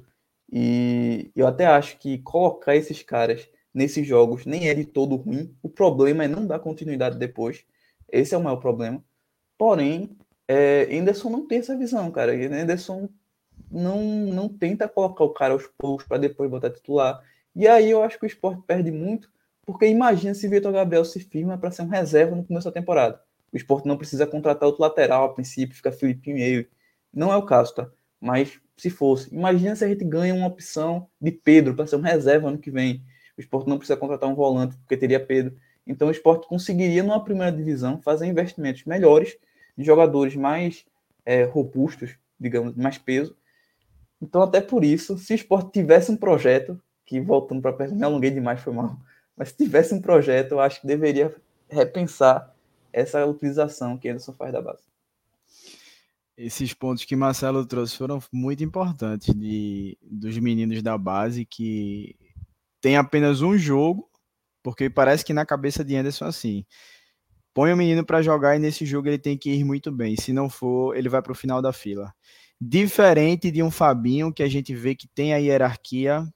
e 0.51 1.31
eu 1.35 1.47
até 1.47 1.65
acho 1.67 1.97
que 1.99 2.17
colocar 2.19 2.75
esses 2.75 3.03
caras 3.03 3.47
nesses 3.73 4.05
jogos 4.05 4.45
nem 4.45 4.67
é 4.67 4.73
de 4.73 4.85
todo 4.85 5.15
ruim. 5.15 5.55
O 5.61 5.69
problema 5.69 6.23
é 6.23 6.27
não 6.27 6.45
dar 6.45 6.59
continuidade 6.59 7.17
depois. 7.17 7.63
Esse 8.11 8.33
é 8.33 8.37
o 8.37 8.43
maior 8.43 8.57
problema. 8.57 9.03
Porém, 9.57 10.17
é, 10.47 10.87
Anderson 10.91 11.29
não 11.29 11.47
tem 11.47 11.59
essa 11.59 11.77
visão, 11.77 12.09
cara. 12.11 12.33
Anderson 12.33 13.07
não, 13.71 14.01
não 14.01 14.49
tenta 14.49 14.87
colocar 14.87 15.23
o 15.23 15.33
cara 15.33 15.53
aos 15.53 15.67
poucos 15.77 16.05
para 16.05 16.17
depois 16.17 16.49
botar 16.49 16.69
titular. 16.69 17.23
E 17.55 17.67
aí 17.67 17.89
eu 17.89 18.03
acho 18.03 18.17
que 18.17 18.25
o 18.25 18.27
esporte 18.27 18.61
perde 18.65 18.91
muito, 18.91 19.29
porque 19.65 19.87
imagina 19.87 20.33
se 20.33 20.47
Vitor 20.47 20.71
Gabriel 20.71 21.05
se 21.05 21.19
firma 21.19 21.57
para 21.57 21.71
ser 21.71 21.83
um 21.83 21.87
reserva 21.87 22.35
no 22.35 22.43
começo 22.43 22.65
da 22.65 22.71
temporada. 22.71 23.21
O 23.51 23.57
esporte 23.57 23.87
não 23.87 23.97
precisa 23.97 24.27
contratar 24.27 24.67
outro 24.67 24.81
lateral 24.81 25.25
a 25.25 25.33
princípio, 25.33 25.75
fica 25.75 25.91
Filipinho 25.91 26.37
e. 26.37 26.69
Não 27.13 27.31
é 27.33 27.37
o 27.37 27.45
caso, 27.45 27.73
tá? 27.73 27.89
Mas 28.21 28.59
se 28.77 28.89
fosse, 28.89 29.33
imagina 29.33 29.75
se 29.75 29.83
a 29.83 29.87
gente 29.87 30.05
ganha 30.05 30.33
uma 30.33 30.47
opção 30.47 31.07
de 31.19 31.31
Pedro 31.31 31.75
para 31.75 31.87
ser 31.87 31.95
um 31.95 32.01
reserva 32.01 32.49
ano 32.49 32.59
que 32.59 32.69
vem. 32.69 33.03
O 33.37 33.41
esporte 33.41 33.67
não 33.67 33.77
precisa 33.77 33.97
contratar 33.97 34.29
um 34.29 34.35
volante, 34.35 34.77
porque 34.77 34.97
teria 34.97 35.19
Pedro. 35.19 35.55
Então 35.87 36.07
o 36.07 36.11
esporte 36.11 36.47
conseguiria, 36.47 37.01
numa 37.01 37.23
primeira 37.23 37.51
divisão, 37.51 38.01
fazer 38.01 38.27
investimentos 38.27 38.85
melhores 38.85 39.37
de 39.75 39.83
jogadores 39.83 40.35
mais 40.35 40.85
é, 41.25 41.43
robustos, 41.43 42.15
digamos, 42.39 42.75
mais 42.75 42.97
peso, 42.97 43.35
então, 44.21 44.41
até 44.41 44.59
por 44.59 44.83
isso, 44.83 45.17
se 45.17 45.33
o 45.33 45.35
esporte 45.35 45.71
tivesse 45.71 46.11
um 46.11 46.17
projeto, 46.17 46.79
que 47.05 47.19
voltando 47.21 47.61
para 47.61 47.71
a 47.71 47.73
pergunta, 47.73 47.99
me 47.99 48.05
alonguei 48.05 48.29
demais, 48.29 48.61
foi 48.61 48.73
mal, 48.73 48.97
mas 49.35 49.49
se 49.49 49.57
tivesse 49.57 49.93
um 49.93 50.01
projeto, 50.01 50.51
eu 50.51 50.59
acho 50.59 50.81
que 50.81 50.87
deveria 50.87 51.33
repensar 51.69 52.53
essa 52.91 53.25
utilização 53.25 53.97
que 53.97 54.09
Anderson 54.09 54.33
faz 54.33 54.51
da 54.51 54.61
base. 54.61 54.83
Esses 56.35 56.73
pontos 56.73 57.05
que 57.05 57.15
Marcelo 57.15 57.65
trouxe 57.65 57.97
foram 57.97 58.19
muito 58.31 58.63
importantes 58.63 59.33
de, 59.33 59.97
dos 60.01 60.37
meninos 60.37 60.81
da 60.81 60.97
base 60.97 61.45
que 61.45 62.15
tem 62.81 62.97
apenas 62.97 63.41
um 63.41 63.57
jogo, 63.57 64.09
porque 64.63 64.89
parece 64.89 65.23
que 65.23 65.33
na 65.33 65.45
cabeça 65.45 65.83
de 65.83 65.95
Anderson 65.95 66.25
é 66.25 66.27
assim. 66.29 66.65
Põe 67.53 67.73
o 67.73 67.77
menino 67.77 68.05
para 68.05 68.21
jogar 68.21 68.55
e 68.55 68.59
nesse 68.59 68.85
jogo 68.85 69.07
ele 69.07 69.17
tem 69.17 69.37
que 69.37 69.51
ir 69.51 69.63
muito 69.63 69.91
bem. 69.91 70.15
Se 70.15 70.31
não 70.31 70.49
for, 70.49 70.95
ele 70.95 71.09
vai 71.09 71.21
para 71.21 71.31
o 71.31 71.35
final 71.35 71.61
da 71.61 71.73
fila. 71.73 72.13
Diferente 72.61 73.51
de 73.51 73.63
um 73.63 73.71
Fabinho, 73.71 74.33
que 74.33 74.43
a 74.43 74.49
gente 74.49 74.75
vê 74.75 74.93
que 74.95 75.07
tem 75.07 75.33
a 75.33 75.37
hierarquia 75.37 76.27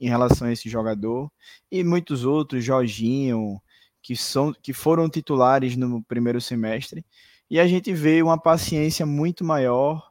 em 0.00 0.08
relação 0.08 0.48
a 0.48 0.52
esse 0.52 0.68
jogador, 0.68 1.30
e 1.70 1.84
muitos 1.84 2.24
outros, 2.24 2.64
Jorginho, 2.64 3.60
que, 4.02 4.16
são, 4.16 4.52
que 4.52 4.72
foram 4.72 5.08
titulares 5.08 5.76
no 5.76 6.02
primeiro 6.02 6.40
semestre, 6.40 7.04
e 7.48 7.60
a 7.60 7.66
gente 7.66 7.92
vê 7.92 8.22
uma 8.22 8.38
paciência 8.38 9.06
muito 9.06 9.44
maior 9.44 10.10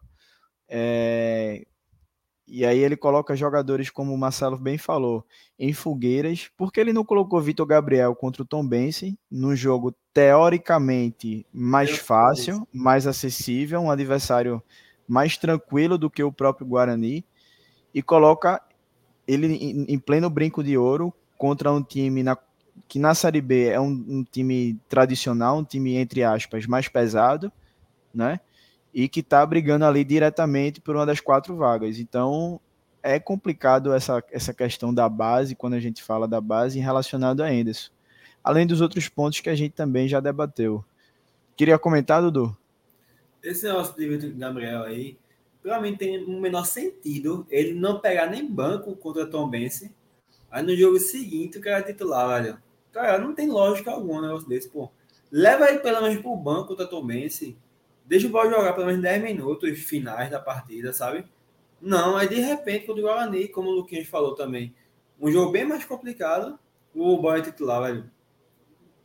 é, 0.68 1.66
E 2.48 2.66
aí 2.66 2.80
ele 2.80 2.98
coloca 2.98 3.36
jogadores, 3.36 3.90
como 3.90 4.14
o 4.14 4.18
Marcelo 4.18 4.58
bem 4.58 4.78
falou, 4.78 5.26
em 5.60 5.74
fogueiras. 5.74 6.50
porque 6.58 6.80
ele 6.80 6.94
não 6.94 7.06
colocou 7.06 7.42
Vitor 7.42 7.66
Gabriel 7.66 8.16
contra 8.16 8.44
o 8.44 8.46
Tom 8.46 8.68
Benson, 8.68 9.16
num 9.30 9.56
jogo 9.56 9.96
teoricamente 10.14 11.46
mais 11.54 11.92
fácil, 11.92 12.68
mais 12.74 13.08
acessível, 13.08 13.82
um 13.82 13.92
adversário 13.92 14.62
mais 15.08 15.38
tranquilo 15.38 15.98
do 15.98 16.10
que 16.10 16.24
o 16.24 16.32
próprio 16.32 16.68
Guarani, 16.68 17.26
e 17.94 18.02
coloca 18.02 18.62
ele 19.28 19.48
em 19.88 20.00
pleno 20.00 20.30
brinco 20.30 20.64
de 20.64 20.78
ouro 20.78 21.14
contra 21.38 21.72
um 21.72 21.82
time 21.82 22.24
na, 22.24 22.38
que 22.88 23.00
na 23.00 23.14
Série 23.14 23.42
B 23.42 23.68
é 23.68 23.80
um, 23.80 23.90
um 23.90 24.24
time 24.24 24.80
tradicional, 24.90 25.58
um 25.58 25.64
time, 25.64 25.96
entre 25.96 26.24
aspas, 26.24 26.66
mais 26.66 26.88
pesado, 26.88 27.52
né? 28.14 28.40
E 28.94 29.08
que 29.08 29.22
está 29.22 29.46
brigando 29.46 29.86
ali 29.86 30.04
diretamente 30.04 30.80
por 30.80 30.96
uma 30.96 31.06
das 31.06 31.20
quatro 31.20 31.56
vagas. 31.56 32.00
Então, 32.00 32.60
é 33.02 33.20
complicado 33.20 33.94
essa, 33.94 34.24
essa 34.32 34.54
questão 34.54 34.94
da 34.94 35.10
base, 35.10 35.56
quando 35.56 35.74
a 35.74 35.80
gente 35.80 36.04
fala 36.04 36.28
da 36.28 36.40
base, 36.40 36.80
relacionado 36.80 37.42
a 37.42 37.54
Enderson. 37.54 37.92
Além 38.44 38.68
dos 38.68 38.82
outros 38.82 39.10
pontos 39.10 39.40
que 39.40 39.50
a 39.50 39.56
gente 39.56 39.72
também 39.72 40.08
já 40.08 40.20
debateu. 40.20 40.84
Queria 41.56 41.80
comentar, 41.80 42.22
Dudu? 42.22 42.56
Esse 43.44 43.68
negócio 43.68 43.94
de 43.96 44.08
Vitor 44.08 44.32
Gabriel 44.32 44.84
aí, 44.84 45.18
para 45.62 45.82
mim 45.82 45.98
tem 45.98 46.24
um 46.26 46.40
menor 46.40 46.66
sentido 46.66 47.46
ele 47.50 47.74
não 47.74 48.00
pegar 48.00 48.28
nem 48.28 48.50
banco 48.50 48.96
contra 48.96 49.26
Tom 49.26 49.50
Bense. 49.50 49.94
Aí 50.50 50.64
no 50.64 50.74
jogo 50.76 50.98
seguinte 50.98 51.58
o 51.58 51.62
cara 51.62 51.80
é 51.80 51.84
titular, 51.84 52.42
velho. 52.42 52.58
Cara, 52.94 53.18
não 53.18 53.34
tem 53.34 53.50
lógica 53.50 53.92
alguma 53.92 54.20
um 54.20 54.22
negócio 54.22 54.48
desse, 54.48 54.70
pô. 54.70 54.90
Leva 55.30 55.68
ele 55.68 55.80
pelo 55.80 56.02
menos 56.02 56.22
pro 56.22 56.36
banco 56.38 56.70
contra 56.70 56.88
Tom 56.88 57.06
Bense. 57.06 57.58
Deixa 58.06 58.28
o 58.28 58.30
Ball 58.30 58.50
jogar 58.50 58.74
pelo 58.74 58.86
menos 58.86 59.02
10 59.02 59.24
minutos 59.24 59.80
finais 59.80 60.30
da 60.30 60.40
partida, 60.40 60.94
sabe? 60.94 61.26
Não, 61.82 62.16
aí 62.16 62.30
de 62.30 62.40
repente, 62.40 62.86
contra 62.86 63.02
o 63.02 63.06
Guarani, 63.06 63.50
como 63.50 63.70
o 63.70 63.74
Luquinhas 63.74 64.08
falou 64.08 64.36
também, 64.36 64.74
um 65.20 65.30
jogo 65.32 65.52
bem 65.52 65.66
mais 65.66 65.84
complicado, 65.84 66.58
o 66.96 67.18
Boy 67.18 67.40
é 67.40 67.42
titular, 67.42 67.82
velho. 67.84 68.10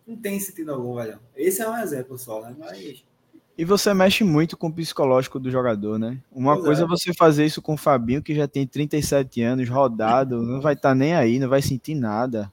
Não 0.07 0.17
tem 0.17 0.39
sentido 0.39 0.73
algum, 0.73 0.95
velho. 0.95 1.19
Esse 1.35 1.63
é 1.63 1.69
um 1.69 1.77
exemplo 1.77 2.17
só, 2.19 2.41
né? 2.43 2.55
Mas 2.59 3.05
e 3.59 3.65
você 3.65 3.93
mexe 3.93 4.23
muito 4.23 4.57
com 4.57 4.69
o 4.69 4.73
psicológico 4.73 5.41
do 5.41 5.51
jogador, 5.51 5.99
né? 5.99 6.23
Uma 6.31 6.55
pois 6.55 6.67
coisa 6.67 6.83
é. 6.83 6.85
é 6.85 6.89
você 6.89 7.13
fazer 7.13 7.45
isso 7.45 7.61
com 7.61 7.75
o 7.75 7.77
Fabinho, 7.77 8.23
que 8.23 8.33
já 8.33 8.47
tem 8.47 8.65
37 8.65 9.43
anos, 9.43 9.69
rodado, 9.69 10.41
não 10.47 10.61
vai 10.61 10.75
estar 10.75 10.91
tá 10.91 10.95
nem 10.95 11.13
aí, 11.13 11.41
não 11.41 11.49
vai 11.49 11.61
sentir 11.61 11.97
nada. 11.97 12.53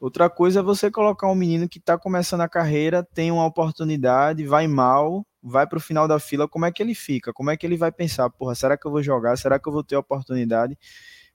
Outra 0.00 0.30
coisa 0.30 0.60
é 0.60 0.62
você 0.62 0.88
colocar 0.88 1.26
um 1.26 1.34
menino 1.34 1.68
que 1.68 1.78
está 1.78 1.98
começando 1.98 2.42
a 2.42 2.48
carreira, 2.48 3.02
tem 3.02 3.32
uma 3.32 3.44
oportunidade, 3.44 4.46
vai 4.46 4.68
mal, 4.68 5.26
vai 5.42 5.66
para 5.66 5.78
o 5.78 5.80
final 5.80 6.06
da 6.06 6.20
fila, 6.20 6.46
como 6.46 6.64
é 6.64 6.70
que 6.70 6.80
ele 6.80 6.94
fica? 6.94 7.32
Como 7.32 7.50
é 7.50 7.56
que 7.56 7.66
ele 7.66 7.76
vai 7.76 7.90
pensar? 7.90 8.30
Porra, 8.30 8.54
será 8.54 8.76
que 8.76 8.86
eu 8.86 8.92
vou 8.92 9.02
jogar? 9.02 9.36
Será 9.36 9.58
que 9.58 9.68
eu 9.68 9.72
vou 9.72 9.82
ter 9.82 9.96
oportunidade? 9.96 10.78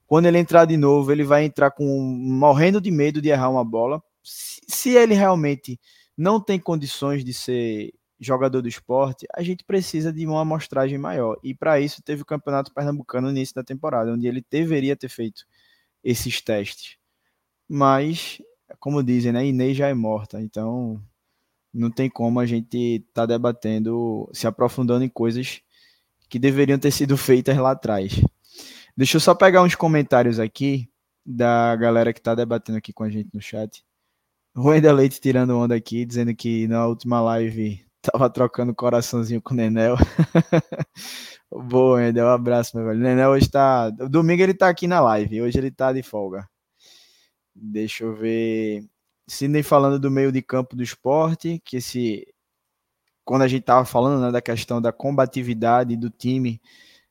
Quando 0.06 0.24
ele 0.24 0.38
entrar 0.38 0.64
de 0.64 0.78
novo, 0.78 1.12
ele 1.12 1.24
vai 1.24 1.44
entrar 1.44 1.70
com 1.70 1.84
morrendo 1.84 2.80
de 2.80 2.90
medo 2.90 3.20
de 3.20 3.28
errar 3.28 3.50
uma 3.50 3.64
bola. 3.64 4.02
Se, 4.22 4.60
se 4.66 4.90
ele 4.96 5.12
realmente 5.12 5.78
não 6.16 6.40
tem 6.40 6.58
condições 6.58 7.22
de 7.22 7.34
ser 7.34 7.92
jogador 8.24 8.62
do 8.62 8.68
esporte, 8.68 9.26
a 9.34 9.42
gente 9.42 9.64
precisa 9.64 10.12
de 10.12 10.26
uma 10.26 10.42
amostragem 10.42 10.98
maior. 10.98 11.38
E 11.42 11.54
para 11.54 11.80
isso 11.80 12.02
teve 12.02 12.22
o 12.22 12.26
Campeonato 12.26 12.72
Pernambucano 12.72 13.26
no 13.26 13.32
início 13.32 13.54
da 13.54 13.64
temporada, 13.64 14.12
onde 14.12 14.26
ele 14.26 14.44
deveria 14.50 14.96
ter 14.96 15.08
feito 15.08 15.44
esses 16.02 16.40
testes. 16.40 16.96
Mas, 17.68 18.40
como 18.78 19.02
dizem, 19.02 19.32
né, 19.32 19.44
Inês 19.44 19.76
já 19.76 19.88
é 19.88 19.94
morta, 19.94 20.40
então 20.40 21.02
não 21.72 21.90
tem 21.90 22.08
como 22.08 22.38
a 22.38 22.46
gente 22.46 22.76
estar 23.08 23.22
tá 23.22 23.26
debatendo, 23.26 24.28
se 24.32 24.46
aprofundando 24.46 25.04
em 25.04 25.08
coisas 25.08 25.60
que 26.28 26.38
deveriam 26.38 26.78
ter 26.78 26.90
sido 26.90 27.16
feitas 27.16 27.56
lá 27.56 27.72
atrás. 27.72 28.20
Deixa 28.96 29.16
eu 29.16 29.20
só 29.20 29.34
pegar 29.34 29.62
uns 29.62 29.74
comentários 29.74 30.38
aqui 30.38 30.88
da 31.24 31.74
galera 31.76 32.12
que 32.12 32.20
está 32.20 32.34
debatendo 32.34 32.78
aqui 32.78 32.92
com 32.92 33.04
a 33.04 33.10
gente 33.10 33.30
no 33.32 33.40
chat. 33.40 33.84
Wendel 34.56 34.94
Leite 34.94 35.20
tirando 35.20 35.56
onda 35.56 35.74
aqui, 35.74 36.04
dizendo 36.04 36.34
que 36.34 36.68
na 36.68 36.86
última 36.86 37.20
live 37.22 37.82
Tava 38.02 38.28
trocando 38.28 38.74
coraçãozinho 38.74 39.40
com 39.40 39.54
o 39.54 39.56
Nenel. 39.56 39.96
Boa, 41.50 42.00
Nenel, 42.00 42.26
um 42.26 42.30
abraço, 42.30 42.76
meu 42.76 42.84
velho. 42.84 42.98
O 42.98 43.02
Nenel 43.02 43.30
hoje 43.30 43.48
tá. 43.48 43.90
Domingo 43.90 44.42
ele 44.42 44.54
tá 44.54 44.68
aqui 44.68 44.88
na 44.88 45.00
live, 45.00 45.40
hoje 45.40 45.56
ele 45.58 45.70
tá 45.70 45.92
de 45.92 46.02
folga. 46.02 46.48
Deixa 47.54 48.02
eu 48.04 48.14
ver. 48.14 48.84
Sidney 49.28 49.62
falando 49.62 50.00
do 50.00 50.10
meio 50.10 50.32
de 50.32 50.42
campo 50.42 50.74
do 50.74 50.82
esporte, 50.82 51.62
que 51.64 51.76
esse. 51.76 52.26
Quando 53.24 53.42
a 53.42 53.48
gente 53.48 53.62
tava 53.62 53.84
falando 53.84 54.20
né, 54.20 54.32
da 54.32 54.42
questão 54.42 54.82
da 54.82 54.92
combatividade 54.92 55.96
do 55.96 56.10
time 56.10 56.60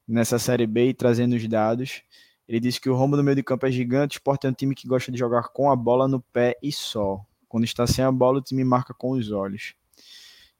nessa 0.05 0.37
Série 0.37 0.67
B 0.67 0.89
e 0.89 0.93
trazendo 0.93 1.37
os 1.37 1.47
dados, 1.47 2.03
ele 2.45 2.59
disse 2.59 2.81
que 2.81 2.89
o 2.89 2.95
rombo 2.95 3.15
do 3.15 3.23
meio 3.23 3.35
de 3.35 3.43
campo 3.43 3.65
é 3.65 3.71
gigante. 3.71 4.17
O 4.17 4.19
esporte 4.19 4.45
é 4.45 4.49
um 4.49 4.53
time 4.53 4.75
que 4.75 4.87
gosta 4.89 5.09
de 5.09 5.17
jogar 5.17 5.43
com 5.53 5.71
a 5.71 5.75
bola 5.75 6.07
no 6.07 6.19
pé 6.19 6.57
e 6.61 6.69
só. 6.69 7.21
Quando 7.47 7.63
está 7.63 7.87
sem 7.87 8.03
a 8.03 8.11
bola, 8.11 8.39
o 8.39 8.41
time 8.41 8.63
marca 8.65 8.93
com 8.93 9.11
os 9.11 9.31
olhos. 9.31 9.73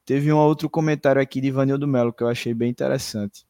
Teve 0.04 0.32
um 0.32 0.36
outro 0.36 0.68
comentário 0.68 1.22
aqui 1.22 1.40
de 1.40 1.48
Ivanildo 1.48 1.86
Melo 1.86 2.12
que 2.12 2.22
eu 2.22 2.28
achei 2.28 2.52
bem 2.52 2.70
interessante. 2.70 3.46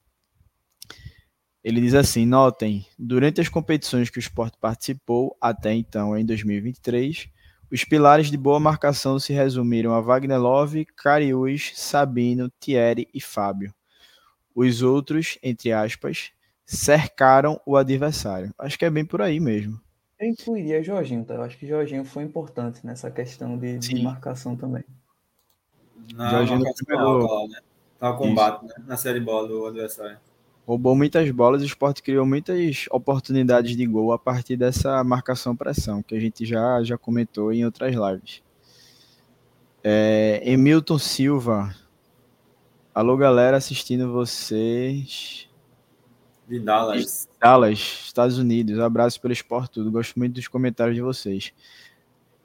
Ele 1.64 1.80
diz 1.80 1.94
assim: 1.94 2.26
notem, 2.26 2.86
durante 2.98 3.40
as 3.40 3.48
competições 3.48 4.11
que 4.11 4.18
o 4.18 4.20
esporte 4.20 4.59
participou 4.61 5.36
até 5.40 5.72
então, 5.72 6.16
em 6.16 6.24
2023, 6.24 7.28
os 7.70 7.84
pilares 7.84 8.30
de 8.30 8.36
boa 8.36 8.61
marcação 8.61 9.18
se 9.18 9.32
resumiram 9.32 9.94
a 9.94 10.00
Wagner 10.00 10.38
Love, 10.38 10.84
Cariús, 10.96 11.72
Sabino, 11.74 12.50
Thierry 12.61 13.09
e 13.14 13.20
Fábio. 13.20 13.72
Os 14.55 14.82
outros, 14.82 15.38
entre 15.42 15.72
aspas, 15.72 16.32
cercaram 16.66 17.59
o 17.64 17.76
adversário. 17.76 18.53
Acho 18.59 18.78
que 18.78 18.84
é 18.84 18.90
bem 18.90 19.05
por 19.07 19.22
aí 19.22 19.40
mesmo. 19.40 19.80
Eu 20.20 20.28
incluiria 20.28 20.82
Jorginho, 20.82 21.24
tá? 21.24 21.34
Eu 21.34 21.42
acho 21.42 21.57
que 21.57 21.66
Jorginho 21.66 22.05
foi 22.05 22.24
importante 22.24 22.84
nessa 22.84 23.11
questão 23.11 23.57
de, 23.57 23.78
de 23.78 24.03
marcação 24.03 24.55
também. 24.55 24.84
Na 26.14 26.30
Jorginho 26.30 26.74
pegou... 26.86 27.48
né? 27.48 27.59
Tá 27.98 28.12
combate, 28.12 28.64
né? 28.64 28.74
Na 28.86 28.96
série 28.96 29.20
bola 29.20 29.46
do 29.46 29.66
adversário. 29.66 30.18
Roubou 30.66 30.94
muitas 30.94 31.28
bolas 31.30 31.62
e 31.62 31.64
o 31.64 31.66
esporte 31.66 32.03
criou 32.03 32.24
muitas 32.24 32.86
oportunidades 32.90 33.76
de 33.76 33.86
gol 33.86 34.12
a 34.12 34.18
partir 34.18 34.57
dessa 34.57 35.03
marcação-pressão, 35.03 36.03
que 36.03 36.14
a 36.14 36.20
gente 36.20 36.44
já, 36.44 36.82
já 36.82 36.96
comentou 36.96 37.53
em 37.53 37.64
outras 37.64 37.94
lives. 37.94 38.42
É, 39.82 40.40
Emilton 40.44 40.98
Silva. 40.98 41.74
Alô, 42.94 43.16
galera, 43.16 43.57
assistindo 43.57 44.12
vocês. 44.12 45.48
De 46.46 46.61
Dallas. 46.61 47.28
Dallas, 47.40 47.78
Estados 48.07 48.38
Unidos. 48.38 48.78
Abraço 48.78 49.20
pelo 49.20 49.32
esporte 49.32 49.72
tudo. 49.72 49.90
Gosto 49.90 50.18
muito 50.18 50.34
dos 50.34 50.46
comentários 50.46 50.94
de 50.94 51.03
vocês. 51.03 51.53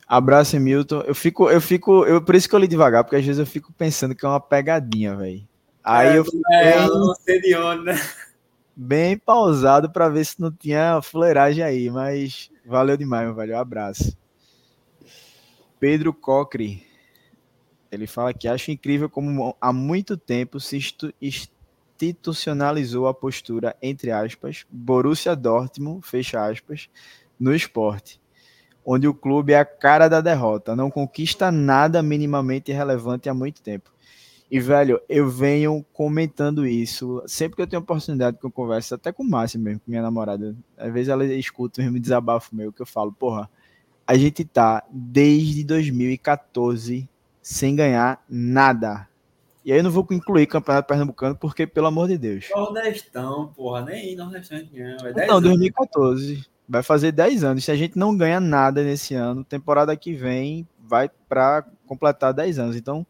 Abraço, 0.07 0.57
Milton. 0.57 1.01
Eu 1.01 1.13
fico, 1.13 1.49
eu 1.49 1.59
fico, 1.59 2.05
eu, 2.05 2.21
por 2.21 2.33
isso 2.33 2.47
que 2.47 2.55
eu 2.55 2.59
li 2.59 2.67
devagar, 2.67 3.03
porque 3.03 3.17
às 3.17 3.25
vezes 3.25 3.39
eu 3.39 3.45
fico 3.45 3.73
pensando 3.73 4.15
que 4.15 4.25
é 4.25 4.29
uma 4.29 4.39
pegadinha, 4.39 5.13
velho. 5.15 5.45
Aí 5.83 6.09
é, 6.09 6.17
eu 6.17 6.23
fico 6.23 6.41
é, 6.53 6.77
bem, 6.77 6.87
não 6.87 7.15
sei 7.15 7.41
de 7.41 7.55
onde, 7.55 7.83
né? 7.83 7.95
bem 8.73 9.17
pausado 9.17 9.89
para 9.89 10.07
ver 10.07 10.23
se 10.23 10.39
não 10.39 10.51
tinha 10.51 11.01
fuleiragem 11.01 11.63
aí, 11.63 11.89
mas 11.89 12.49
valeu 12.65 12.95
demais, 12.95 13.25
meu 13.25 13.35
velho. 13.35 13.55
Um 13.55 13.59
abraço. 13.59 14.17
Pedro 15.79 16.13
Cocre. 16.13 16.85
Ele 17.91 18.05
fala 18.05 18.33
que 18.33 18.47
acha 18.47 18.71
incrível 18.71 19.09
como 19.09 19.55
há 19.59 19.73
muito 19.73 20.15
tempo 20.17 20.59
se 20.59 20.77
institucionalizou 21.21 23.07
a 23.07 23.13
postura, 23.13 23.75
entre 23.81 24.11
aspas, 24.11 24.65
Borussia 24.69 25.35
Dortmund, 25.35 26.05
fecha 26.05 26.45
aspas, 26.45 26.89
no 27.39 27.55
esporte 27.55 28.19
onde 28.89 29.05
o 29.05 29.13
clube 29.13 29.51
é 29.51 29.59
a 29.59 29.65
cara 29.65 30.07
da 30.07 30.21
derrota, 30.21 30.73
não 30.73 30.89
conquista 30.89 31.51
nada 31.51 32.01
minimamente 32.01 32.71
relevante 32.71 33.27
há 33.27 33.33
muito 33.33 33.61
tempo. 33.61 33.91
E, 34.49 34.61
velho, 34.61 35.01
eu 35.09 35.29
venho 35.29 35.85
comentando 35.91 36.65
isso 36.65 37.21
sempre 37.27 37.57
que 37.57 37.61
eu 37.61 37.67
tenho 37.67 37.81
oportunidade 37.81 38.38
que 38.38 38.45
eu 38.45 38.49
converso, 38.49 38.95
até 38.95 39.11
com 39.11 39.23
o 39.23 39.29
Márcio 39.29 39.59
mesmo, 39.59 39.81
com 39.81 39.91
minha 39.91 40.01
namorada. 40.01 40.55
Às 40.77 40.93
vezes 40.93 41.09
ela 41.09 41.25
escuta 41.25 41.81
mesmo 41.81 41.99
desabafo 41.99 42.55
meu, 42.55 42.71
que 42.71 42.81
eu 42.81 42.85
falo, 42.85 43.11
porra, 43.11 43.49
a 44.07 44.15
gente 44.15 44.45
tá 44.45 44.81
desde 44.89 45.65
2014 45.65 47.09
sem 47.41 47.75
ganhar 47.75 48.23
nada. 48.29 49.05
E 49.65 49.73
aí 49.73 49.79
eu 49.79 49.83
não 49.83 49.91
vou 49.91 50.07
incluir 50.11 50.47
Campeonato 50.47 50.88
Pernambucano, 50.88 51.35
porque, 51.35 51.67
pelo 51.67 51.88
amor 51.88 52.07
de 52.07 52.17
Deus. 52.17 52.45
Nordestão, 52.55 53.51
porra, 53.53 53.83
nem 53.83 54.15
Nordestão 54.15 54.59
não. 54.71 55.27
Não, 55.27 55.41
2014. 55.41 56.47
Vai 56.68 56.84
fazer 56.84 57.11
10 57.11 57.43
anos. 57.43 57.63
Se 57.63 57.72
a 57.72 57.76
gente 57.76 57.97
não 57.97 58.15
ganha 58.15 58.39
nada 58.39 58.84
nesse 58.84 59.13
ano, 59.13 59.43
temporada 59.43 59.95
que 59.95 60.13
vem 60.13 60.68
vai 60.80 61.09
para 61.30 61.65
completar 61.86 62.34
10 62.34 62.59
anos. 62.59 62.76
Então, 62.76 63.05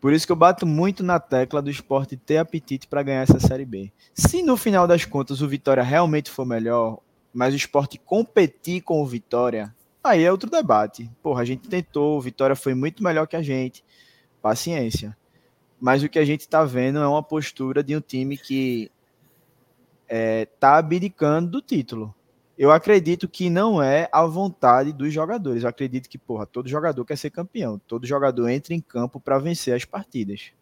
por 0.00 0.12
isso 0.12 0.24
que 0.24 0.32
eu 0.32 0.36
bato 0.36 0.66
muito 0.66 1.02
na 1.02 1.20
tecla 1.20 1.60
do 1.60 1.70
esporte 1.70 2.16
ter 2.16 2.38
apetite 2.38 2.88
para 2.88 3.02
ganhar 3.02 3.22
essa 3.22 3.38
Série 3.38 3.66
B. 3.66 3.92
Se 4.14 4.42
no 4.42 4.56
final 4.56 4.86
das 4.86 5.04
contas 5.04 5.42
o 5.42 5.48
Vitória 5.48 5.82
realmente 5.82 6.30
for 6.30 6.46
melhor, 6.46 6.98
mas 7.34 7.52
o 7.52 7.56
esporte 7.56 7.98
competir 7.98 8.80
com 8.80 9.02
o 9.02 9.06
Vitória, 9.06 9.74
aí 10.02 10.24
é 10.24 10.32
outro 10.32 10.50
debate. 10.50 11.10
Porra, 11.22 11.42
a 11.42 11.44
gente 11.44 11.68
tentou, 11.68 12.16
o 12.16 12.20
Vitória 12.20 12.56
foi 12.56 12.74
muito 12.74 13.02
melhor 13.02 13.26
que 13.26 13.36
a 13.36 13.42
gente. 13.42 13.84
Paciência. 14.40 15.16
Mas 15.78 16.02
o 16.02 16.08
que 16.08 16.18
a 16.18 16.24
gente 16.24 16.40
está 16.40 16.64
vendo 16.64 16.98
é 16.98 17.06
uma 17.06 17.22
postura 17.22 17.82
de 17.82 17.94
um 17.94 18.00
time 18.00 18.38
que 18.38 18.90
é, 20.08 20.46
tá 20.58 20.78
abdicando 20.78 21.50
do 21.50 21.62
título. 21.62 22.14
Eu 22.60 22.70
acredito 22.70 23.26
que 23.26 23.48
não 23.48 23.82
é 23.82 24.06
a 24.12 24.22
vontade 24.26 24.92
dos 24.92 25.14
jogadores. 25.14 25.62
Eu 25.62 25.70
acredito 25.70 26.10
que, 26.10 26.18
porra, 26.18 26.44
todo 26.44 26.68
jogador 26.68 27.06
quer 27.06 27.16
ser 27.16 27.30
campeão. 27.30 27.80
Todo 27.86 28.06
jogador 28.06 28.50
entra 28.50 28.74
em 28.74 28.82
campo 28.82 29.18
para 29.18 29.38
vencer 29.38 29.74
as 29.74 29.86
partidas. 29.86 30.52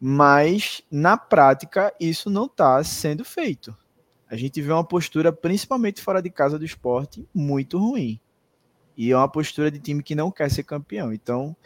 Mas, 0.00 0.80
na 0.88 1.16
prática, 1.16 1.92
isso 1.98 2.30
não 2.30 2.44
está 2.44 2.84
sendo 2.84 3.24
feito. 3.24 3.76
A 4.30 4.36
gente 4.36 4.62
vê 4.62 4.70
uma 4.70 4.84
postura, 4.84 5.32
principalmente 5.32 6.00
fora 6.00 6.22
de 6.22 6.30
casa 6.30 6.56
do 6.56 6.64
esporte, 6.64 7.28
muito 7.34 7.76
ruim. 7.76 8.20
E 8.96 9.10
é 9.10 9.16
uma 9.16 9.28
postura 9.28 9.72
de 9.72 9.80
time 9.80 10.00
que 10.00 10.14
não 10.14 10.30
quer 10.30 10.48
ser 10.48 10.62
campeão. 10.62 11.12
Então, 11.12 11.56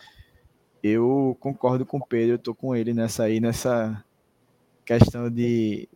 eu 0.83 1.37
concordo 1.39 1.85
com 1.85 1.99
o 1.99 2.07
Pedro, 2.07 2.37
eu 2.37 2.39
tô 2.39 2.55
com 2.55 2.75
ele 2.75 2.95
nessa 2.95 3.25
aí, 3.25 3.41
nessa 3.41 4.03
questão 4.87 5.29
de 5.29 5.87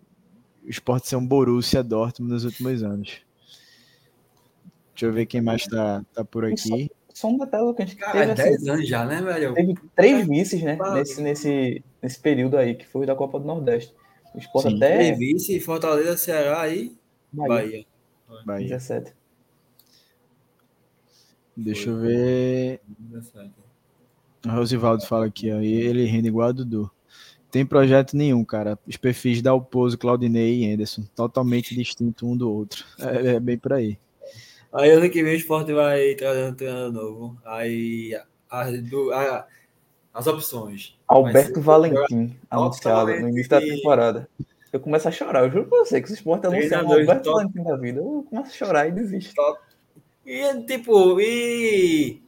esporte 0.67 1.09
ser 1.09 1.17
um 1.17 1.27
Borussia 1.27 1.83
Dortmund 1.83 2.33
nos 2.33 2.45
últimos 2.45 2.83
anos. 2.83 3.21
Deixa 4.93 5.07
eu 5.07 5.13
ver 5.13 5.27
quem 5.27 5.41
mais 5.41 5.67
tá, 5.67 6.05
tá 6.15 6.25
por 6.25 6.45
aqui. 6.45 6.91
Só, 7.13 7.29
só 7.29 7.29
um 7.29 7.39
detalhe 7.39 7.75
que 7.75 7.83
a 7.83 7.87
gente 7.87 7.97
Cara, 7.99 8.13
teve, 8.13 8.31
é 8.31 8.35
10 8.35 8.57
assim, 8.57 8.71
anos 8.71 8.89
já, 8.89 9.05
né, 9.05 9.21
velho? 9.21 9.55
teve 9.55 9.75
três 9.95 10.27
vices, 10.27 10.63
né? 10.63 10.79
Nesse, 10.95 11.23
nesse, 11.23 11.85
nesse 12.03 12.19
período 12.19 12.57
aí, 12.57 12.75
que 12.75 12.87
foi 12.87 13.05
da 13.05 13.15
Copa 13.15 13.39
do 13.39 13.47
Nordeste. 13.47 13.95
O 14.35 14.39
esporte 14.39 14.71
Sim. 14.71 14.77
até 14.77 15.13
Vice, 15.13 15.61
Fortaleza, 15.61 16.17
Ceará 16.17 16.63
aí, 16.63 16.97
Bahia, 17.33 17.49
Bahia. 17.49 17.87
Bahia. 18.45 18.69
17. 18.69 19.13
Deixa 21.57 21.91
eu 21.91 21.99
ver. 21.99 22.81
17. 22.99 23.51
O 24.47 24.51
Rosivaldo 24.51 25.05
fala 25.07 25.27
aqui, 25.27 25.51
ó, 25.53 25.61
e 25.61 25.73
ele 25.73 26.05
rindo 26.05 26.29
igual 26.29 26.49
a 26.49 26.53
Dudu. 26.53 26.91
Tem 27.51 27.65
projeto 27.65 28.17
nenhum, 28.17 28.45
cara. 28.45 28.79
Os 28.87 28.97
perfis 28.97 29.41
da 29.41 29.51
Alpozo, 29.51 29.97
Claudinei 29.97 30.65
e 30.65 30.73
Anderson, 30.73 31.05
totalmente 31.15 31.75
distinto 31.75 32.27
um 32.27 32.37
do 32.37 32.51
outro. 32.53 32.85
É, 32.99 33.37
é 33.37 33.41
bem 33.41 33.57
por 33.57 33.73
aí. 33.73 33.99
Aí 34.73 34.91
ano 34.91 35.09
que 35.09 35.23
vem 35.23 35.33
o 35.33 35.37
Sport 35.37 35.69
vai 35.71 36.15
trazer 36.17 36.51
um 36.51 36.55
treinador 36.55 36.93
novo. 36.93 37.39
Aí 37.45 38.19
as, 38.51 38.83
do, 38.83 39.13
a- 39.13 39.47
as 40.13 40.27
opções. 40.27 40.99
Alberto 41.09 41.61
Valentim, 41.61 42.37
anunciado 42.51 43.11
no 43.21 43.29
início 43.29 43.51
da 43.51 43.61
temporada. 43.61 44.29
Eu 44.73 44.81
começo 44.81 45.09
a 45.09 45.13
chorar, 45.13 45.45
eu 45.45 45.51
juro 45.51 45.67
pra 45.67 45.79
você 45.79 46.03
que 46.03 46.11
o 46.11 46.15
Sport 46.15 46.45
anunciar 46.45 46.85
um 46.85 46.89
Treinador 46.89 47.01
Alberto 47.01 47.23
top. 47.25 47.37
Valentim 47.37 47.63
da 47.63 47.77
vida, 47.77 48.01
eu 48.01 48.27
começo 48.29 48.51
a 48.51 48.53
chorar 48.67 48.89
e 48.89 48.93
desisto. 48.93 49.35
E 50.27 50.63
tipo, 50.65 51.19
e 51.21 52.21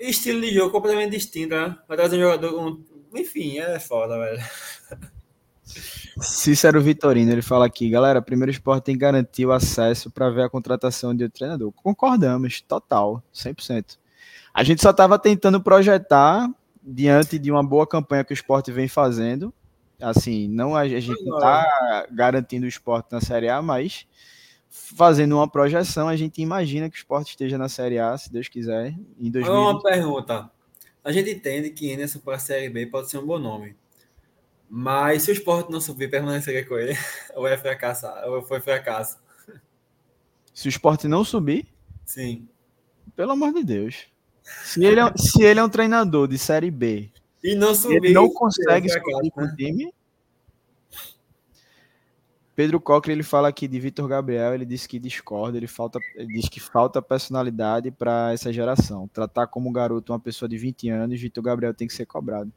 estilo 0.00 0.40
de 0.40 0.52
jogo 0.52 0.72
completamente 0.72 1.12
distinto, 1.12 1.54
né? 1.54 1.78
Vai 1.88 1.96
trazer 1.96 2.16
um 2.16 2.20
jogador 2.20 2.52
com. 2.52 2.93
Enfim, 3.14 3.58
é 3.58 3.78
foda, 3.78 4.18
velho. 4.18 4.42
Cícero 6.20 6.80
Vitorino, 6.80 7.32
ele 7.32 7.42
fala 7.42 7.66
aqui, 7.66 7.88
galera, 7.88 8.22
primeiro 8.22 8.50
esporte 8.50 8.84
tem 8.84 8.94
que 8.94 9.00
garantir 9.00 9.46
o 9.46 9.52
acesso 9.52 10.10
para 10.10 10.30
ver 10.30 10.42
a 10.42 10.48
contratação 10.48 11.14
de 11.14 11.24
outro 11.24 11.38
treinador. 11.38 11.72
Concordamos, 11.72 12.60
total, 12.60 13.22
100%. 13.34 13.98
A 14.52 14.62
gente 14.62 14.80
só 14.80 14.90
estava 14.90 15.18
tentando 15.18 15.60
projetar 15.60 16.48
diante 16.82 17.38
de 17.38 17.50
uma 17.50 17.62
boa 17.62 17.86
campanha 17.86 18.24
que 18.24 18.32
o 18.32 18.34
esporte 18.34 18.70
vem 18.70 18.86
fazendo. 18.86 19.52
Assim, 20.00 20.48
não 20.48 20.76
a, 20.76 20.86
gente 20.86 21.24
não 21.24 21.36
está 21.38 22.06
garantindo 22.10 22.66
o 22.66 22.68
esporte 22.68 23.10
na 23.10 23.20
Série 23.20 23.48
A, 23.48 23.62
mas 23.62 24.06
fazendo 24.68 25.36
uma 25.36 25.48
projeção, 25.48 26.08
a 26.08 26.16
gente 26.16 26.42
imagina 26.42 26.90
que 26.90 26.96
o 26.96 26.98
esporte 26.98 27.30
esteja 27.30 27.56
na 27.56 27.68
Série 27.68 27.98
A, 27.98 28.16
se 28.18 28.30
Deus 28.30 28.48
quiser, 28.48 28.88
em 29.18 29.28
Agora 29.28 29.42
2020. 29.42 29.48
uma 29.48 29.82
pergunta. 29.82 30.50
A 31.04 31.12
gente 31.12 31.30
entende 31.30 31.70
que 31.70 31.92
Anderson 31.92 32.18
para 32.18 32.36
a 32.36 32.38
Série 32.38 32.70
B 32.70 32.86
pode 32.86 33.10
ser 33.10 33.18
um 33.18 33.26
bom 33.26 33.38
nome. 33.38 33.76
Mas 34.68 35.22
se 35.22 35.30
o 35.30 35.34
Sport 35.34 35.68
não 35.68 35.80
subir, 35.80 36.10
permaneceria 36.10 36.64
com 36.64 36.78
ele? 36.78 36.96
Ou 37.36 37.46
é 37.46 37.56
fracassar? 37.56 38.26
Ou 38.26 38.42
foi 38.42 38.60
fracasso? 38.60 39.18
Se 40.54 40.68
o 40.68 40.70
esporte 40.70 41.08
não 41.08 41.24
subir, 41.24 41.66
Sim. 42.06 42.48
pelo 43.16 43.32
amor 43.32 43.52
de 43.52 43.64
Deus. 43.64 44.06
Se 44.42 44.84
ele 44.84 45.00
é, 45.00 45.12
se 45.16 45.42
ele 45.42 45.58
é 45.58 45.64
um 45.64 45.68
treinador 45.68 46.28
de 46.28 46.38
Série 46.38 46.70
B 46.70 47.10
E 47.42 47.54
não 47.54 47.74
subir. 47.74 47.96
ele 47.96 48.12
não 48.12 48.28
consegue 48.28 48.88
é 48.88 48.92
fracasso, 48.92 49.16
subir 49.16 49.30
com 49.30 49.40
né? 49.40 49.50
o 49.52 49.56
time. 49.56 49.94
Pedro 52.54 52.80
Cocker 52.80 53.12
ele 53.12 53.24
fala 53.24 53.48
aqui 53.48 53.66
de 53.66 53.80
Vitor 53.80 54.06
Gabriel, 54.06 54.54
ele 54.54 54.64
disse 54.64 54.88
que 54.88 54.98
discorda, 54.98 55.56
ele, 55.56 55.66
falta, 55.66 55.98
ele 56.14 56.34
diz 56.34 56.48
que 56.48 56.60
falta 56.60 57.02
personalidade 57.02 57.90
para 57.90 58.32
essa 58.32 58.52
geração. 58.52 59.08
Tratar 59.08 59.48
como 59.48 59.72
garoto 59.72 60.12
uma 60.12 60.20
pessoa 60.20 60.48
de 60.48 60.56
20 60.56 60.88
anos, 60.88 61.20
Vitor 61.20 61.42
Gabriel 61.42 61.74
tem 61.74 61.88
que 61.88 61.94
ser 61.94 62.06
cobrado. 62.06 62.52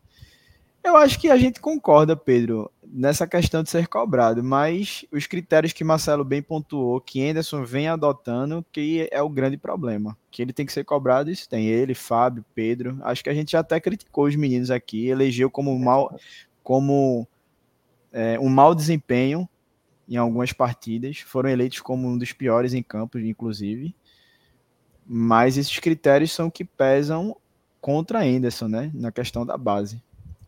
Eu 0.84 0.96
acho 0.96 1.20
que 1.20 1.30
a 1.30 1.36
gente 1.36 1.60
concorda, 1.60 2.16
Pedro, 2.16 2.72
nessa 2.82 3.28
questão 3.28 3.62
de 3.62 3.70
ser 3.70 3.88
cobrado, 3.88 4.42
mas 4.44 5.04
os 5.12 5.28
critérios 5.28 5.74
que 5.74 5.84
Marcelo 5.84 6.24
bem 6.24 6.42
pontuou, 6.42 7.02
que 7.02 7.28
Anderson 7.28 7.66
vem 7.66 7.90
adotando, 7.90 8.66
que 8.72 9.10
é 9.12 9.22
o 9.22 9.28
grande 9.28 9.58
problema. 9.58 10.18
Que 10.32 10.42
ele 10.42 10.54
tem 10.54 10.66
que 10.66 10.72
ser 10.72 10.86
cobrado, 10.86 11.30
isso 11.30 11.50
tem 11.50 11.66
ele, 11.66 11.94
Fábio, 11.94 12.46
Pedro. 12.56 12.98
Acho 13.02 13.22
que 13.22 13.30
a 13.30 13.34
gente 13.34 13.52
já 13.52 13.60
até 13.60 13.80
criticou 13.82 14.28
os 14.28 14.36
meninos 14.36 14.72
aqui, 14.72 15.08
elegeu 15.08 15.50
como 15.50 15.78
mal, 15.78 16.16
como 16.64 17.28
é, 18.14 18.40
um 18.40 18.48
mau 18.48 18.74
desempenho 18.74 19.50
em 20.08 20.16
algumas 20.16 20.54
partidas, 20.54 21.20
foram 21.20 21.50
eleitos 21.50 21.82
como 21.82 22.08
um 22.08 22.18
dos 22.18 22.32
piores 22.32 22.74
em 22.74 22.82
campo, 22.82 23.20
inclusive. 23.20 23.96
Mas 25.06 25.58
esses 25.58 25.80
critérios 25.80 26.32
são 26.32 26.50
que 26.50 26.64
pesam 26.64 27.36
contra 27.82 28.24
Anderson, 28.24 28.68
né? 28.68 28.92
Na 28.94 29.12
questão 29.12 29.46
da 29.46 29.58
base. 29.58 30.02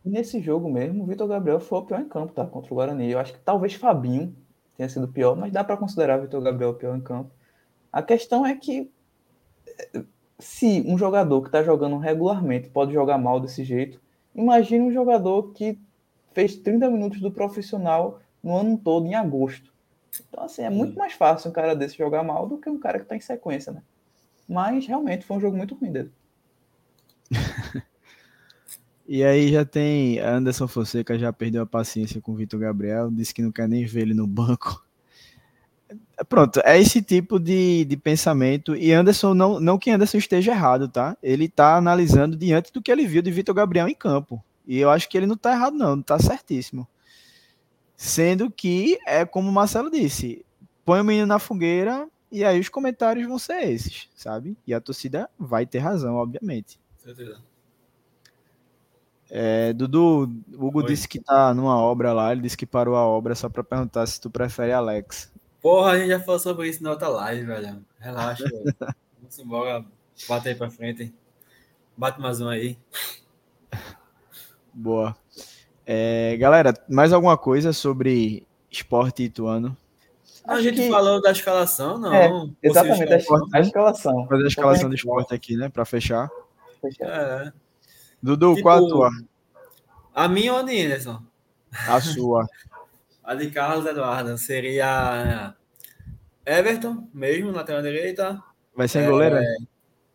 Nesse 0.04 0.40
jogo 0.40 0.70
mesmo, 0.70 1.04
o 1.04 1.06
Vitor 1.06 1.28
Gabriel 1.28 1.60
foi 1.60 1.78
o 1.78 1.82
pior 1.82 2.00
em 2.00 2.08
campo, 2.08 2.32
tá? 2.32 2.46
Contra 2.46 2.72
o 2.72 2.76
Guarani. 2.76 3.10
Eu 3.10 3.18
acho 3.18 3.34
que 3.34 3.40
talvez 3.40 3.74
Fabinho 3.74 4.34
tenha 4.76 4.88
sido 4.88 5.08
pior, 5.08 5.36
mas 5.36 5.52
dá 5.52 5.62
para 5.62 5.76
considerar 5.76 6.18
o 6.18 6.22
Vitor 6.22 6.40
Gabriel 6.42 6.70
o 6.70 6.74
pior 6.74 6.96
em 6.96 7.00
campo. 7.00 7.30
A 7.92 8.02
questão 8.02 8.46
é 8.46 8.56
que 8.56 8.90
eh, 9.94 10.04
se 10.38 10.82
um 10.86 10.96
jogador 10.96 11.42
que 11.42 11.48
está 11.48 11.62
jogando 11.62 11.98
regularmente 11.98 12.70
pode 12.70 12.92
jogar 12.92 13.18
mal 13.18 13.40
desse 13.40 13.62
jeito, 13.62 14.00
imagine 14.34 14.84
um 14.84 14.92
jogador 14.92 15.52
que 15.52 15.78
fez 16.32 16.56
30 16.56 16.88
minutos 16.88 17.20
do 17.20 17.30
profissional 17.30 18.20
no 18.42 18.56
ano 18.56 18.78
todo, 18.78 19.06
em 19.06 19.14
agosto. 19.14 19.72
Então, 20.28 20.44
assim, 20.44 20.62
é 20.62 20.70
muito 20.70 20.98
mais 20.98 21.12
fácil 21.12 21.50
um 21.50 21.52
cara 21.52 21.74
desse 21.74 21.96
jogar 21.96 22.22
mal 22.22 22.48
do 22.48 22.58
que 22.58 22.68
um 22.68 22.78
cara 22.78 22.98
que 22.98 23.04
está 23.04 23.16
em 23.16 23.20
sequência, 23.20 23.72
né? 23.72 23.82
Mas 24.48 24.86
realmente 24.86 25.24
foi 25.24 25.36
um 25.36 25.40
jogo 25.40 25.56
muito 25.56 25.74
ruim 25.74 25.92
dele. 25.92 26.12
E 29.12 29.24
aí 29.24 29.50
já 29.50 29.64
tem 29.64 30.20
Anderson 30.20 30.68
Fonseca 30.68 31.18
já 31.18 31.32
perdeu 31.32 31.64
a 31.64 31.66
paciência 31.66 32.20
com 32.20 32.30
o 32.30 32.36
Vitor 32.36 32.60
Gabriel, 32.60 33.10
disse 33.10 33.34
que 33.34 33.42
não 33.42 33.50
quer 33.50 33.68
nem 33.68 33.84
ver 33.84 34.02
ele 34.02 34.14
no 34.14 34.24
banco. 34.24 34.86
Pronto, 36.28 36.60
é 36.64 36.78
esse 36.78 37.02
tipo 37.02 37.40
de, 37.40 37.84
de 37.86 37.96
pensamento. 37.96 38.76
E 38.76 38.92
Anderson, 38.92 39.34
não, 39.34 39.58
não 39.58 39.78
que 39.80 39.90
Anderson 39.90 40.16
esteja 40.16 40.52
errado, 40.52 40.86
tá? 40.88 41.16
Ele 41.20 41.48
tá 41.48 41.74
analisando 41.74 42.36
diante 42.36 42.72
do 42.72 42.80
que 42.80 42.88
ele 42.88 43.04
viu 43.04 43.20
de 43.20 43.32
Vitor 43.32 43.52
Gabriel 43.52 43.88
em 43.88 43.96
campo. 43.96 44.40
E 44.64 44.78
eu 44.78 44.88
acho 44.88 45.08
que 45.08 45.16
ele 45.16 45.26
não 45.26 45.36
tá 45.36 45.54
errado, 45.54 45.76
não, 45.76 45.96
não 45.96 46.02
tá 46.04 46.16
certíssimo. 46.20 46.86
Sendo 48.02 48.50
que, 48.50 48.98
é 49.06 49.26
como 49.26 49.50
o 49.50 49.52
Marcelo 49.52 49.90
disse, 49.90 50.42
põe 50.86 51.02
o 51.02 51.04
menino 51.04 51.26
na 51.26 51.38
fogueira 51.38 52.08
e 52.32 52.42
aí 52.42 52.58
os 52.58 52.70
comentários 52.70 53.28
vão 53.28 53.38
ser 53.38 53.68
esses, 53.68 54.08
sabe? 54.16 54.56
E 54.66 54.72
a 54.72 54.80
torcida 54.80 55.28
vai 55.38 55.66
ter 55.66 55.80
razão, 55.80 56.14
obviamente. 56.14 56.80
Certeza. 56.96 57.42
É, 59.28 59.74
Dudu, 59.74 60.32
o 60.54 60.66
Hugo 60.66 60.78
Oi. 60.80 60.86
disse 60.86 61.06
que 61.06 61.20
tá 61.20 61.52
numa 61.52 61.76
obra 61.76 62.14
lá, 62.14 62.32
ele 62.32 62.40
disse 62.40 62.56
que 62.56 62.64
parou 62.64 62.96
a 62.96 63.06
obra 63.06 63.34
só 63.34 63.50
pra 63.50 63.62
perguntar 63.62 64.06
se 64.06 64.18
tu 64.18 64.30
prefere 64.30 64.72
Alex. 64.72 65.30
Porra, 65.60 65.90
a 65.90 65.98
gente 65.98 66.08
já 66.08 66.20
falou 66.20 66.40
sobre 66.40 66.70
isso 66.70 66.82
na 66.82 66.92
outra 66.92 67.08
live, 67.08 67.44
velho. 67.44 67.84
Relaxa, 67.98 68.44
velho. 68.44 68.74
Vamos 69.20 69.38
embora. 69.38 69.84
Bate 70.26 70.48
aí 70.48 70.54
pra 70.54 70.70
frente. 70.70 71.14
Bate 71.94 72.18
mais 72.18 72.40
um 72.40 72.48
aí. 72.48 72.78
Boa. 74.72 75.14
É, 75.92 76.36
galera, 76.36 76.72
mais 76.88 77.12
alguma 77.12 77.36
coisa 77.36 77.72
sobre 77.72 78.46
esporte 78.70 79.24
ituano? 79.24 79.76
A 80.44 80.52
Acho 80.54 80.62
gente 80.62 80.76
que- 80.82 80.88
falou 80.88 81.20
da 81.20 81.32
escalação, 81.32 81.98
não? 81.98 82.14
É, 82.14 82.30
Exatamente, 82.62 83.12
a, 83.12 83.16
escalação. 83.16 83.48
a 83.52 83.60
escalação. 83.60 84.26
Fazer 84.28 84.44
a 84.44 84.46
escalação 84.46 84.88
do 84.88 84.94
esporte 84.94 85.34
aqui, 85.34 85.56
né, 85.56 85.68
pra 85.68 85.84
fechar. 85.84 86.30
fechar. 86.80 87.06
É. 87.08 87.52
Dudu, 88.22 88.50
Tipo, 88.54 88.62
qual 88.62 88.84
a 88.86 88.88
tua? 88.88 89.10
A 90.14 90.28
minha 90.28 90.52
ou 90.52 90.60
a 90.60 90.62
de 90.62 90.80
Anderson? 90.80 91.20
A 91.88 92.00
sua. 92.00 92.46
A 93.24 93.34
de 93.34 93.50
Carlos 93.50 93.84
Eduardo 93.86 94.38
seria 94.38 95.54
Everton, 96.46 97.08
mesmo, 97.12 97.50
lateral 97.52 97.82
direita. 97.82 98.40
Vai 98.76 98.86
sem 98.88 99.04
goleira? 99.06 99.42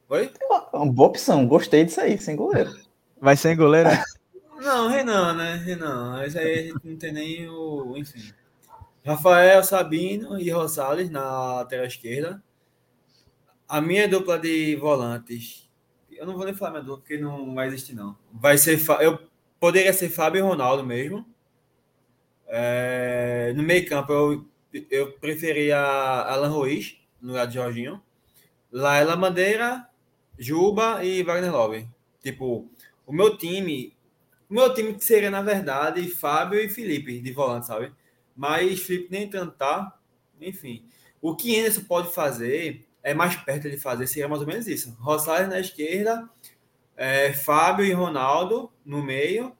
Oi? 0.10 0.32
Uma 0.74 0.86
boa 0.92 1.10
opção, 1.10 1.46
gostei 1.48 1.84
disso 1.86 2.00
aí, 2.02 2.18
sem 2.18 2.36
goleiro. 2.38 2.74
Vai 3.20 3.36
sem 3.36 3.56
goleira? 3.58 3.90
Não, 4.66 4.88
Renan, 4.88 5.36
né? 5.36 5.56
Renan. 5.58 6.26
Isso 6.26 6.40
aí 6.40 6.54
a 6.54 6.64
gente 6.64 6.80
não 6.84 6.98
tem 6.98 7.14
nem 7.14 7.48
o. 7.48 7.96
Enfim. 7.96 8.34
Rafael, 9.06 9.64
Sabino 9.64 10.40
e 10.40 10.50
Rosales 10.50 11.08
na 11.12 11.58
lateral 11.58 11.86
esquerda. 11.86 12.44
A 13.70 13.80
minha 13.80 14.08
dupla 14.08 14.40
de 14.40 14.76
volantes. 14.78 15.70
Eu 16.10 16.26
não 16.26 16.36
vou 16.36 16.46
nem 16.46 16.56
falar 16.56 16.72
minha 16.72 16.84
dupla, 16.84 16.98
porque 16.98 17.18
não 17.20 17.54
vai 17.54 17.68
existir, 17.68 17.94
não. 17.94 18.18
Vai 18.34 18.58
ser. 18.58 18.80
Eu 19.02 19.20
poderia 19.60 19.94
ser 19.94 20.10
Fábio 20.10 20.40
e 20.40 20.42
Ronaldo 20.42 20.84
mesmo. 20.84 21.24
É, 22.48 23.54
no 23.56 23.62
meio 23.62 23.88
campo, 23.88 24.12
eu, 24.12 24.46
eu 24.90 25.12
preferia 25.20 25.78
Alan 25.78 26.50
Ruiz, 26.50 26.98
no 27.22 27.30
lugar 27.30 27.46
de 27.46 27.54
Jorginho. 27.54 28.02
Laila 28.72 29.16
Bandeira, 29.16 29.88
Juba 30.40 31.04
e 31.04 31.22
Wagner 31.22 31.52
Love. 31.52 31.88
Tipo, 32.24 32.68
o 33.06 33.14
meu 33.14 33.38
time. 33.38 33.95
O 34.50 34.54
meu 34.54 34.74
time 34.74 34.96
seria, 35.00 35.30
na 35.30 35.42
verdade, 35.42 36.08
Fábio 36.10 36.60
e 36.60 36.70
Felipe 36.70 37.20
de 37.20 37.32
volante, 37.32 37.68
sabe? 37.68 37.92
Mas 38.36 38.82
Felipe 38.82 39.08
nem 39.12 39.30
tanto 39.30 39.54
tá. 39.54 39.98
Enfim. 40.40 40.86
O 41.22 41.36
que 41.36 41.58
Anderson 41.58 41.82
pode 41.82 42.14
fazer 42.14 42.88
é 43.02 43.14
mais 43.14 43.36
perto 43.36 43.70
de 43.70 43.78
fazer, 43.78 44.08
seria 44.08 44.28
mais 44.28 44.42
ou 44.42 44.48
menos 44.48 44.68
isso. 44.68 44.96
Rosales 45.00 45.50
na 45.50 45.60
esquerda, 45.60 46.30
é, 46.96 47.34
Fábio 47.34 47.86
e 47.86 47.92
Ronaldo 47.92 48.72
no 48.86 49.04
meio, 49.04 49.56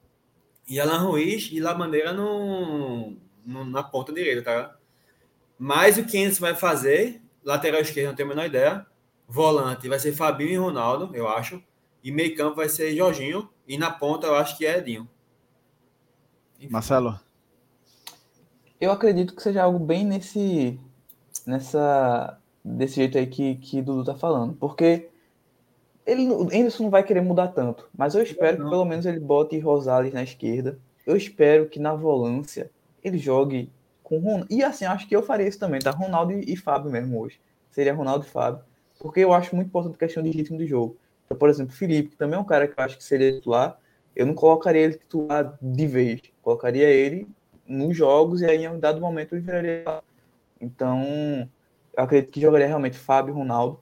e 0.68 0.80
Alan 0.80 0.98
Ruiz 0.98 1.48
e 1.52 1.60
Labandeira 1.60 2.12
no, 2.12 3.16
no, 3.44 3.64
na 3.64 3.82
ponta 3.82 4.12
direita, 4.12 4.42
tá? 4.42 4.76
Mas 5.58 5.96
o 5.96 6.04
que 6.04 6.18
Anderson 6.18 6.40
vai 6.40 6.54
fazer, 6.54 7.22
lateral 7.44 7.80
esquerdo, 7.80 8.08
não 8.08 8.14
tenho 8.14 8.30
a 8.30 8.34
menor 8.34 8.46
ideia. 8.46 8.86
Volante 9.28 9.88
vai 9.88 9.98
ser 9.98 10.12
Fabinho 10.12 10.50
e 10.50 10.56
Ronaldo, 10.56 11.14
eu 11.14 11.28
acho. 11.28 11.62
E 12.02 12.12
meio 12.12 12.36
campo 12.36 12.56
vai 12.56 12.68
ser 12.68 12.94
Jorginho. 12.94 13.48
E 13.66 13.76
na 13.76 13.90
ponta 13.90 14.26
eu 14.26 14.34
acho 14.34 14.56
que 14.56 14.64
é 14.64 14.78
Edinho. 14.78 15.08
Enfim. 16.58 16.72
Marcelo? 16.72 17.18
Eu 18.80 18.92
acredito 18.92 19.34
que 19.34 19.42
seja 19.42 19.62
algo 19.62 19.78
bem 19.78 20.04
nesse. 20.04 20.78
nessa. 21.46 22.38
desse 22.64 22.96
jeito 22.96 23.18
aí 23.18 23.26
que, 23.26 23.56
que 23.56 23.82
Dudu 23.82 24.04
tá 24.04 24.14
falando. 24.14 24.54
Porque 24.54 25.08
ele 26.06 26.26
Anderson 26.26 26.84
não 26.84 26.90
vai 26.90 27.02
querer 27.02 27.20
mudar 27.20 27.48
tanto. 27.48 27.88
Mas 27.96 28.14
eu 28.14 28.22
espero 28.22 28.58
que 28.58 28.70
pelo 28.70 28.84
menos 28.84 29.04
ele 29.06 29.18
bote 29.18 29.58
Rosales 29.58 30.12
na 30.12 30.22
esquerda. 30.22 30.78
Eu 31.04 31.16
espero 31.16 31.68
que 31.68 31.80
na 31.80 31.94
volância 31.94 32.70
ele 33.02 33.18
jogue 33.18 33.70
com 34.02 34.18
Ronaldo. 34.18 34.46
E 34.48 34.62
assim, 34.62 34.84
acho 34.84 35.08
que 35.08 35.16
eu 35.16 35.22
faria 35.22 35.48
isso 35.48 35.58
também, 35.58 35.80
tá? 35.80 35.90
Ronaldo 35.90 36.32
e, 36.32 36.52
e 36.52 36.56
Fábio 36.56 36.90
mesmo 36.90 37.20
hoje. 37.20 37.40
Seria 37.70 37.94
Ronaldo 37.94 38.24
e 38.24 38.28
Fábio. 38.28 38.62
Porque 38.98 39.20
eu 39.20 39.32
acho 39.32 39.54
muito 39.54 39.68
importante 39.68 39.96
a 39.96 39.98
questão 39.98 40.22
de 40.22 40.30
ritmo 40.30 40.56
de 40.56 40.66
jogo. 40.66 40.96
Então, 41.26 41.36
por 41.36 41.50
exemplo, 41.50 41.74
Felipe, 41.74 42.10
que 42.10 42.16
também 42.16 42.36
é 42.36 42.40
um 42.40 42.44
cara 42.44 42.66
que 42.66 42.78
eu 42.78 42.84
acho 42.84 42.96
que 42.96 43.04
seria 43.04 43.32
titular, 43.32 43.78
eu 44.14 44.24
não 44.24 44.34
colocaria 44.34 44.80
ele 44.80 44.94
titular 44.94 45.58
de 45.60 45.86
vez. 45.86 46.22
Colocaria 46.40 46.88
ele 46.88 47.28
nos 47.66 47.94
jogos 47.96 48.40
e 48.40 48.46
aí 48.46 48.64
em 48.64 48.68
um 48.68 48.78
dado 48.78 49.00
momento 49.00 49.34
ele 49.34 49.42
viraria. 49.42 49.84
Então, 50.60 51.02
eu 51.96 52.04
acredito 52.04 52.32
que 52.32 52.40
jogaria 52.40 52.66
realmente 52.66 52.96
Fábio 52.96 53.34
Ronaldo. 53.34 53.80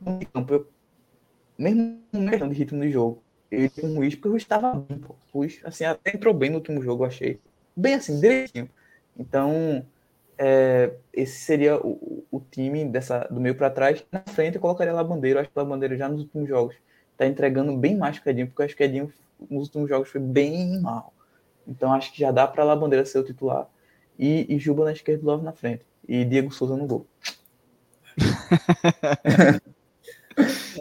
No 0.00 0.24
campo, 0.26 0.54
eu, 0.54 0.68
mesmo 1.58 2.00
questão 2.28 2.48
de 2.48 2.54
ritmo 2.54 2.82
de 2.82 2.90
jogo, 2.90 3.22
ele 3.50 3.68
com 3.70 3.86
o 3.86 3.94
Ruiz, 3.96 4.14
porque 4.14 4.28
o 4.28 4.30
Ruiz 4.32 4.42
estava 4.42 4.74
bem, 4.74 4.98
pô. 4.98 5.14
O 5.32 5.38
Ruiz, 5.38 5.60
assim, 5.64 5.84
até 5.84 6.14
entrou 6.14 6.34
bem 6.34 6.50
no 6.50 6.56
último 6.56 6.82
jogo, 6.82 7.04
eu 7.04 7.08
achei. 7.08 7.40
Bem 7.74 7.94
assim, 7.94 8.20
direitinho. 8.20 8.68
Então, 9.16 9.84
é, 10.38 10.92
esse 11.12 11.40
seria 11.40 11.76
o, 11.76 12.24
o, 12.30 12.40
time 12.40 12.84
dessa, 12.84 13.20
do 13.30 13.40
meio 13.40 13.54
para 13.54 13.70
trás. 13.70 14.04
Na 14.10 14.20
frente 14.20 14.56
eu 14.56 14.60
colocaria 14.60 14.92
a 14.92 14.96
Labandeira. 14.96 15.40
Acho 15.40 15.50
que 15.50 15.58
a 15.58 15.62
Labandeira 15.62 15.96
já 15.96 16.08
nos 16.08 16.22
últimos 16.22 16.48
jogos 16.48 16.74
está 17.12 17.26
entregando 17.26 17.76
bem 17.76 17.96
mais 17.96 18.18
que 18.18 18.28
o 18.28 18.30
Edinho, 18.30 18.48
porque 18.48 18.62
acho 18.62 18.76
que 18.76 18.82
o 18.82 18.86
Edinho 18.86 19.12
nos 19.50 19.64
últimos 19.64 19.88
jogos 19.88 20.08
foi 20.08 20.20
bem 20.20 20.80
mal. 20.80 21.12
Então 21.66 21.92
acho 21.92 22.12
que 22.12 22.20
já 22.20 22.30
dá 22.30 22.46
para 22.46 22.62
a 22.62 22.66
Labandeira 22.66 23.04
ser 23.04 23.18
o 23.18 23.24
titular. 23.24 23.68
E, 24.18 24.46
e 24.48 24.58
Juba 24.58 24.84
na 24.84 24.92
esquerda 24.92 25.22
e 25.22 25.26
Love 25.26 25.44
na 25.44 25.52
frente. 25.52 25.84
E 26.06 26.24
Diego 26.24 26.52
Souza 26.52 26.76
no 26.76 26.86
gol. 26.86 27.06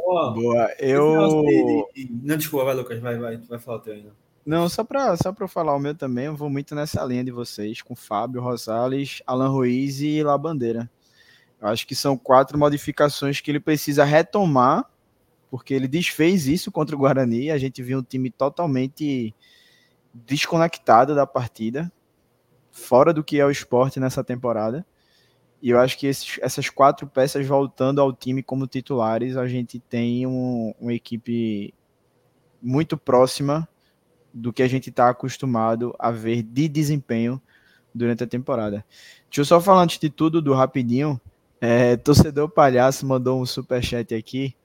Boa, 0.05 0.73
eu. 0.79 1.85
Não, 2.23 2.37
desculpa, 2.37 2.65
vai, 2.65 2.75
Lucas, 2.75 2.99
vai, 2.99 3.17
vai, 3.17 3.37
vai 3.37 3.59
falar 3.59 3.77
o 3.77 3.81
teu 3.81 3.93
ainda. 3.93 4.11
Não, 4.45 4.67
só 4.67 4.83
para 4.83 5.15
só 5.15 5.31
pra 5.31 5.47
falar 5.47 5.73
o 5.73 5.79
meu 5.79 5.95
também, 5.95 6.25
eu 6.25 6.35
vou 6.35 6.49
muito 6.49 6.75
nessa 6.75 7.03
linha 7.05 7.23
de 7.23 7.31
vocês, 7.31 7.81
com 7.81 7.95
Fábio, 7.95 8.41
Rosales, 8.41 9.21
Alan 9.25 9.47
Ruiz 9.47 10.01
e 10.01 10.21
Labandeira. 10.21 10.89
Eu 11.61 11.69
acho 11.69 11.87
que 11.87 11.95
são 11.95 12.17
quatro 12.17 12.59
modificações 12.59 13.39
que 13.39 13.49
ele 13.49 13.59
precisa 13.59 14.03
retomar, 14.03 14.85
porque 15.49 15.73
ele 15.73 15.87
desfez 15.87 16.45
isso 16.45 16.69
contra 16.73 16.93
o 16.93 16.99
Guarani. 16.99 17.51
A 17.51 17.57
gente 17.57 17.81
viu 17.81 17.99
um 17.99 18.03
time 18.03 18.29
totalmente 18.29 19.33
desconectado 20.13 21.15
da 21.15 21.25
partida, 21.25 21.89
fora 22.69 23.13
do 23.13 23.23
que 23.23 23.39
é 23.39 23.45
o 23.45 23.51
esporte 23.51 23.97
nessa 23.97 24.25
temporada. 24.25 24.85
E 25.61 25.69
eu 25.69 25.79
acho 25.79 25.97
que 25.97 26.05
esses, 26.05 26.37
essas 26.41 26.69
quatro 26.69 27.07
peças 27.07 27.47
voltando 27.47 28.01
ao 28.01 28.11
time 28.11 28.43
como 28.43 28.67
titulares, 28.67 29.37
a 29.37 29.47
gente 29.47 29.79
tem 29.79 30.27
um, 30.27 30.73
uma 30.77 30.93
equipe 30.93 31.73
muito 32.61 32.97
próxima 32.97 33.65
do 34.33 34.51
que 34.51 34.63
a 34.63 34.67
gente 34.67 34.89
está 34.89 35.09
acostumado 35.09 35.95
a 35.99 36.09
ver 36.09 36.41
de 36.41 36.67
desempenho 36.67 37.41
durante 37.93 38.23
a 38.23 38.27
temporada. 38.27 38.83
Deixa 39.29 39.41
eu 39.41 39.45
só 39.45 39.61
falar 39.61 39.83
antes 39.83 39.99
de 39.99 40.09
tudo 40.09 40.41
do 40.41 40.53
rapidinho. 40.53 41.19
É, 41.61 41.95
torcedor 41.95 42.49
Palhaço 42.49 43.05
mandou 43.05 43.41
um 43.41 43.45
super 43.45 43.83
chat 43.83 44.13
aqui. 44.15 44.55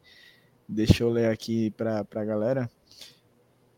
Deixa 0.69 1.03
eu 1.03 1.11
ler 1.11 1.31
aqui 1.31 1.71
para 1.71 2.07
a 2.15 2.25
galera. 2.25 2.71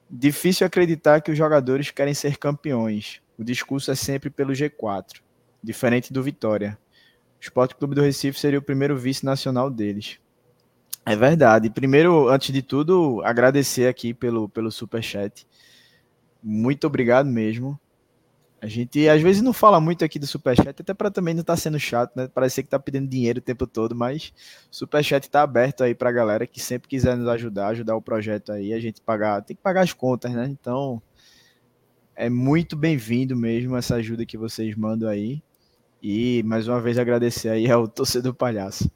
Difícil 0.08 0.66
acreditar 0.66 1.20
que 1.20 1.30
os 1.30 1.38
jogadores 1.38 1.90
querem 1.90 2.14
ser 2.14 2.36
campeões. 2.36 3.20
O 3.38 3.44
discurso 3.44 3.90
é 3.90 3.94
sempre 3.94 4.28
pelo 4.28 4.52
G4, 4.52 5.20
diferente 5.62 6.12
do 6.12 6.22
Vitória. 6.22 6.78
O 7.38 7.42
Esporte 7.42 7.74
Clube 7.74 7.94
do 7.94 8.02
Recife 8.02 8.38
seria 8.38 8.58
o 8.58 8.62
primeiro 8.62 8.98
vice 8.98 9.24
nacional 9.24 9.70
deles. 9.70 10.18
É 11.06 11.16
verdade. 11.16 11.70
Primeiro, 11.70 12.28
antes 12.28 12.52
de 12.52 12.60
tudo, 12.60 13.22
agradecer 13.24 13.88
aqui 13.88 14.12
pelo, 14.12 14.48
pelo 14.48 14.70
super 14.70 15.02
chat. 15.02 15.46
Muito 16.42 16.86
obrigado 16.86 17.26
mesmo. 17.26 17.78
A 18.62 18.66
gente 18.66 19.08
às 19.08 19.22
vezes 19.22 19.40
não 19.40 19.54
fala 19.54 19.80
muito 19.80 20.04
aqui 20.04 20.18
do 20.18 20.26
Superchat, 20.26 20.68
até 20.68 20.92
para 20.92 21.10
também 21.10 21.32
não 21.32 21.40
estar 21.40 21.54
tá 21.54 21.56
sendo 21.56 21.78
chato, 21.78 22.12
né? 22.14 22.28
Parece 22.28 22.62
que 22.62 22.68
tá 22.68 22.78
pedindo 22.78 23.08
dinheiro 23.08 23.38
o 23.38 23.42
tempo 23.42 23.66
todo, 23.66 23.94
mas 23.94 24.34
o 24.70 24.76
Superchat 24.76 25.26
está 25.26 25.42
aberto 25.42 25.82
aí 25.82 25.94
para 25.94 26.10
a 26.10 26.12
galera 26.12 26.46
que 26.46 26.60
sempre 26.60 26.86
quiser 26.86 27.16
nos 27.16 27.26
ajudar, 27.28 27.68
ajudar 27.68 27.96
o 27.96 28.02
projeto 28.02 28.52
aí, 28.52 28.74
a 28.74 28.80
gente 28.80 29.00
pagar, 29.00 29.40
tem 29.42 29.56
que 29.56 29.62
pagar 29.62 29.80
as 29.80 29.94
contas, 29.94 30.32
né? 30.32 30.46
Então 30.46 31.00
é 32.14 32.28
muito 32.28 32.76
bem-vindo 32.76 33.34
mesmo 33.34 33.76
essa 33.78 33.94
ajuda 33.94 34.26
que 34.26 34.36
vocês 34.36 34.76
mandam 34.76 35.08
aí. 35.08 35.42
E 36.02 36.42
mais 36.44 36.68
uma 36.68 36.80
vez 36.80 36.98
agradecer 36.98 37.48
aí 37.48 37.70
ao 37.70 37.88
torcedor 37.88 38.34
palhaço. 38.34 38.90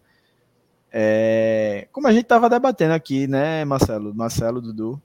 É, 0.92 1.88
como 1.90 2.06
a 2.06 2.12
gente 2.12 2.24
estava 2.24 2.50
debatendo 2.50 2.92
aqui, 2.92 3.26
né, 3.26 3.64
Marcelo, 3.64 4.14
Marcelo, 4.14 4.60
Dudu, 4.60 5.02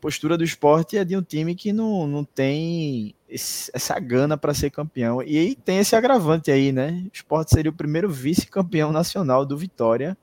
postura 0.00 0.36
do 0.36 0.44
esporte 0.44 0.96
é 0.96 1.04
de 1.04 1.16
um 1.16 1.22
time 1.22 1.54
que 1.54 1.72
não, 1.72 2.06
não 2.06 2.24
tem 2.24 3.14
esse, 3.28 3.70
essa 3.74 3.98
gana 3.98 4.36
para 4.36 4.54
ser 4.54 4.70
campeão. 4.70 5.22
E 5.22 5.36
aí 5.36 5.54
tem 5.54 5.78
esse 5.78 5.94
agravante 5.94 6.50
aí, 6.50 6.72
né? 6.72 7.02
O 7.06 7.10
esporte 7.12 7.50
seria 7.50 7.70
o 7.70 7.74
primeiro 7.74 8.08
vice-campeão 8.08 8.92
nacional 8.92 9.44
do 9.44 9.56
Vitória, 9.56 10.16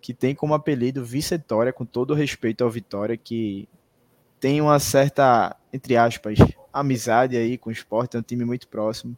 que 0.00 0.12
tem 0.12 0.34
como 0.34 0.54
apelido 0.54 1.04
Vicetória, 1.04 1.72
com 1.72 1.84
todo 1.84 2.10
o 2.10 2.14
respeito 2.14 2.62
ao 2.62 2.70
Vitória, 2.70 3.16
que 3.16 3.68
tem 4.40 4.60
uma 4.60 4.78
certa, 4.78 5.56
entre 5.72 5.96
aspas, 5.96 6.38
amizade 6.72 7.36
aí 7.36 7.58
com 7.58 7.70
o 7.70 7.72
esporte, 7.72 8.16
é 8.16 8.20
um 8.20 8.22
time 8.22 8.44
muito 8.44 8.68
próximo. 8.68 9.16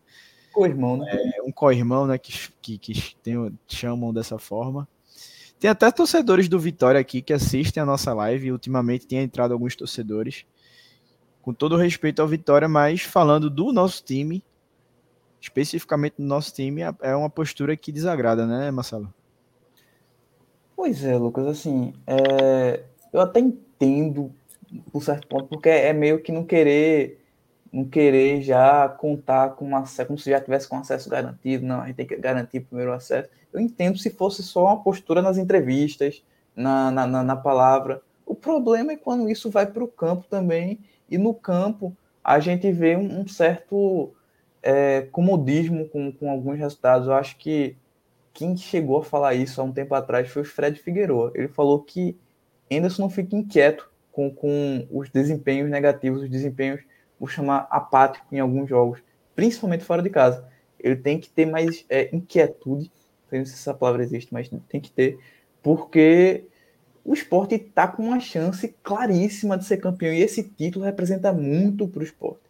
Co-irmão, 0.52 0.96
né? 0.96 1.06
É, 1.10 1.42
um 1.42 1.52
co-irmão, 1.52 2.06
né? 2.06 2.18
Que, 2.18 2.32
que, 2.60 2.78
que 2.78 3.16
tem, 3.22 3.58
chamam 3.68 4.12
dessa 4.12 4.38
forma. 4.38 4.88
Tem 5.60 5.68
até 5.68 5.90
torcedores 5.90 6.48
do 6.48 6.58
Vitória 6.58 6.98
aqui 6.98 7.20
que 7.20 7.34
assistem 7.34 7.82
a 7.82 7.86
nossa 7.86 8.14
live. 8.14 8.50
Ultimamente 8.50 9.06
tem 9.06 9.18
entrado 9.18 9.52
alguns 9.52 9.76
torcedores. 9.76 10.46
Com 11.42 11.52
todo 11.52 11.76
respeito 11.76 12.22
ao 12.22 12.26
Vitória, 12.26 12.66
mas 12.66 13.02
falando 13.02 13.50
do 13.50 13.70
nosso 13.70 14.02
time, 14.02 14.42
especificamente 15.38 16.14
do 16.18 16.24
nosso 16.24 16.54
time, 16.54 16.80
é 17.02 17.14
uma 17.14 17.28
postura 17.28 17.76
que 17.76 17.92
desagrada, 17.92 18.46
né, 18.46 18.70
Marcelo? 18.70 19.12
Pois 20.74 21.04
é, 21.04 21.14
Lucas, 21.16 21.46
assim, 21.46 21.92
é... 22.06 22.82
eu 23.12 23.20
até 23.20 23.40
entendo 23.40 24.32
por 24.90 25.02
certo 25.02 25.28
ponto, 25.28 25.46
porque 25.46 25.68
é 25.68 25.92
meio 25.92 26.22
que 26.22 26.32
não 26.32 26.44
querer 26.44 27.18
não 27.72 27.84
querer 27.84 28.42
já 28.42 28.88
contar 28.88 29.50
com 29.50 29.76
acesso, 29.76 30.06
como 30.06 30.18
se 30.18 30.30
já 30.30 30.40
tivesse 30.40 30.66
com 30.68 30.76
acesso 30.76 31.08
garantido, 31.08 31.64
não, 31.64 31.82
a 31.82 31.86
gente 31.86 31.96
tem 31.96 32.06
que 32.06 32.16
garantir 32.16 32.60
primeiro 32.60 32.90
o 32.90 32.94
acesso. 32.94 33.28
Eu 33.52 33.60
entendo 33.60 33.98
se 33.98 34.10
fosse 34.10 34.42
só 34.42 34.66
uma 34.66 34.82
postura 34.82 35.20
nas 35.20 35.38
entrevistas, 35.38 36.22
na, 36.54 36.90
na, 36.90 37.06
na, 37.06 37.22
na 37.22 37.36
palavra. 37.36 38.02
O 38.24 38.34
problema 38.34 38.92
é 38.92 38.96
quando 38.96 39.28
isso 39.28 39.50
vai 39.50 39.66
para 39.66 39.82
o 39.82 39.88
campo 39.88 40.26
também, 40.28 40.78
e 41.10 41.18
no 41.18 41.34
campo 41.34 41.96
a 42.22 42.38
gente 42.38 42.70
vê 42.70 42.96
um, 42.96 43.20
um 43.20 43.28
certo 43.28 44.12
é, 44.62 45.02
comodismo 45.10 45.88
com, 45.88 46.12
com 46.12 46.30
alguns 46.30 46.58
resultados. 46.58 47.08
Eu 47.08 47.14
acho 47.14 47.36
que 47.36 47.76
quem 48.32 48.56
chegou 48.56 48.98
a 48.98 49.04
falar 49.04 49.34
isso 49.34 49.60
há 49.60 49.64
um 49.64 49.72
tempo 49.72 49.94
atrás 49.94 50.28
foi 50.28 50.42
o 50.42 50.44
Fred 50.44 50.78
Figueiredo. 50.78 51.32
Ele 51.34 51.48
falou 51.48 51.80
que 51.80 52.16
Anderson 52.70 53.02
não 53.02 53.10
fica 53.10 53.34
inquieto 53.34 53.90
com, 54.12 54.30
com 54.30 54.86
os 54.90 55.10
desempenhos 55.10 55.68
negativos, 55.68 56.22
os 56.22 56.30
desempenhos 56.30 56.80
vou 57.18 57.28
chamar 57.28 57.66
apático 57.70 58.26
em 58.32 58.40
alguns 58.40 58.68
jogos, 58.68 59.02
principalmente 59.34 59.84
fora 59.84 60.02
de 60.02 60.08
casa. 60.08 60.48
Ele 60.78 60.96
tem 60.96 61.18
que 61.18 61.28
ter 61.28 61.44
mais 61.44 61.84
é, 61.88 62.14
inquietude, 62.14 62.90
não 63.38 63.46
sei 63.46 63.54
se 63.54 63.62
essa 63.62 63.74
palavra 63.74 64.02
existe, 64.02 64.32
mas 64.32 64.50
tem 64.68 64.80
que 64.80 64.90
ter, 64.90 65.18
porque 65.62 66.44
o 67.04 67.14
esporte 67.14 67.54
está 67.54 67.88
com 67.88 68.02
uma 68.02 68.20
chance 68.20 68.74
claríssima 68.82 69.56
de 69.56 69.64
ser 69.64 69.78
campeão 69.78 70.12
e 70.12 70.22
esse 70.22 70.42
título 70.42 70.84
representa 70.84 71.32
muito 71.32 71.88
para 71.88 72.00
o 72.00 72.04
esporte. 72.04 72.40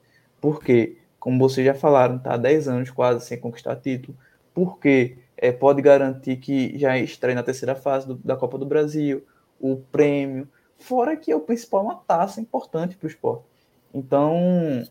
Porque 0.41 0.97
como 1.21 1.39
vocês 1.39 1.65
já 1.65 1.75
falaram, 1.75 2.17
está 2.17 2.35
há 2.35 2.37
10 2.39 2.67
anos 2.67 2.91
quase 2.91 3.25
sem 3.27 3.39
conquistar 3.39 3.77
título, 3.77 4.17
porque 4.55 5.19
é, 5.37 5.53
pode 5.53 5.83
garantir 5.83 6.39
que 6.39 6.77
já 6.79 6.99
estreia 6.99 7.35
na 7.35 7.43
terceira 7.43 7.75
fase 7.75 8.09
do, 8.09 8.15
da 8.17 8.35
Copa 8.35 8.57
do 8.57 8.65
Brasil, 8.65 9.23
o 9.61 9.77
prêmio, 9.77 10.49
fora 10.79 11.15
que 11.15 11.31
é 11.31 11.37
o 11.37 11.41
principal 11.41 11.85
uma 11.85 11.95
taça 11.95 12.41
importante 12.41 12.97
para 12.97 13.07
o 13.07 13.11
esporte. 13.11 13.45
Então, 13.93 14.83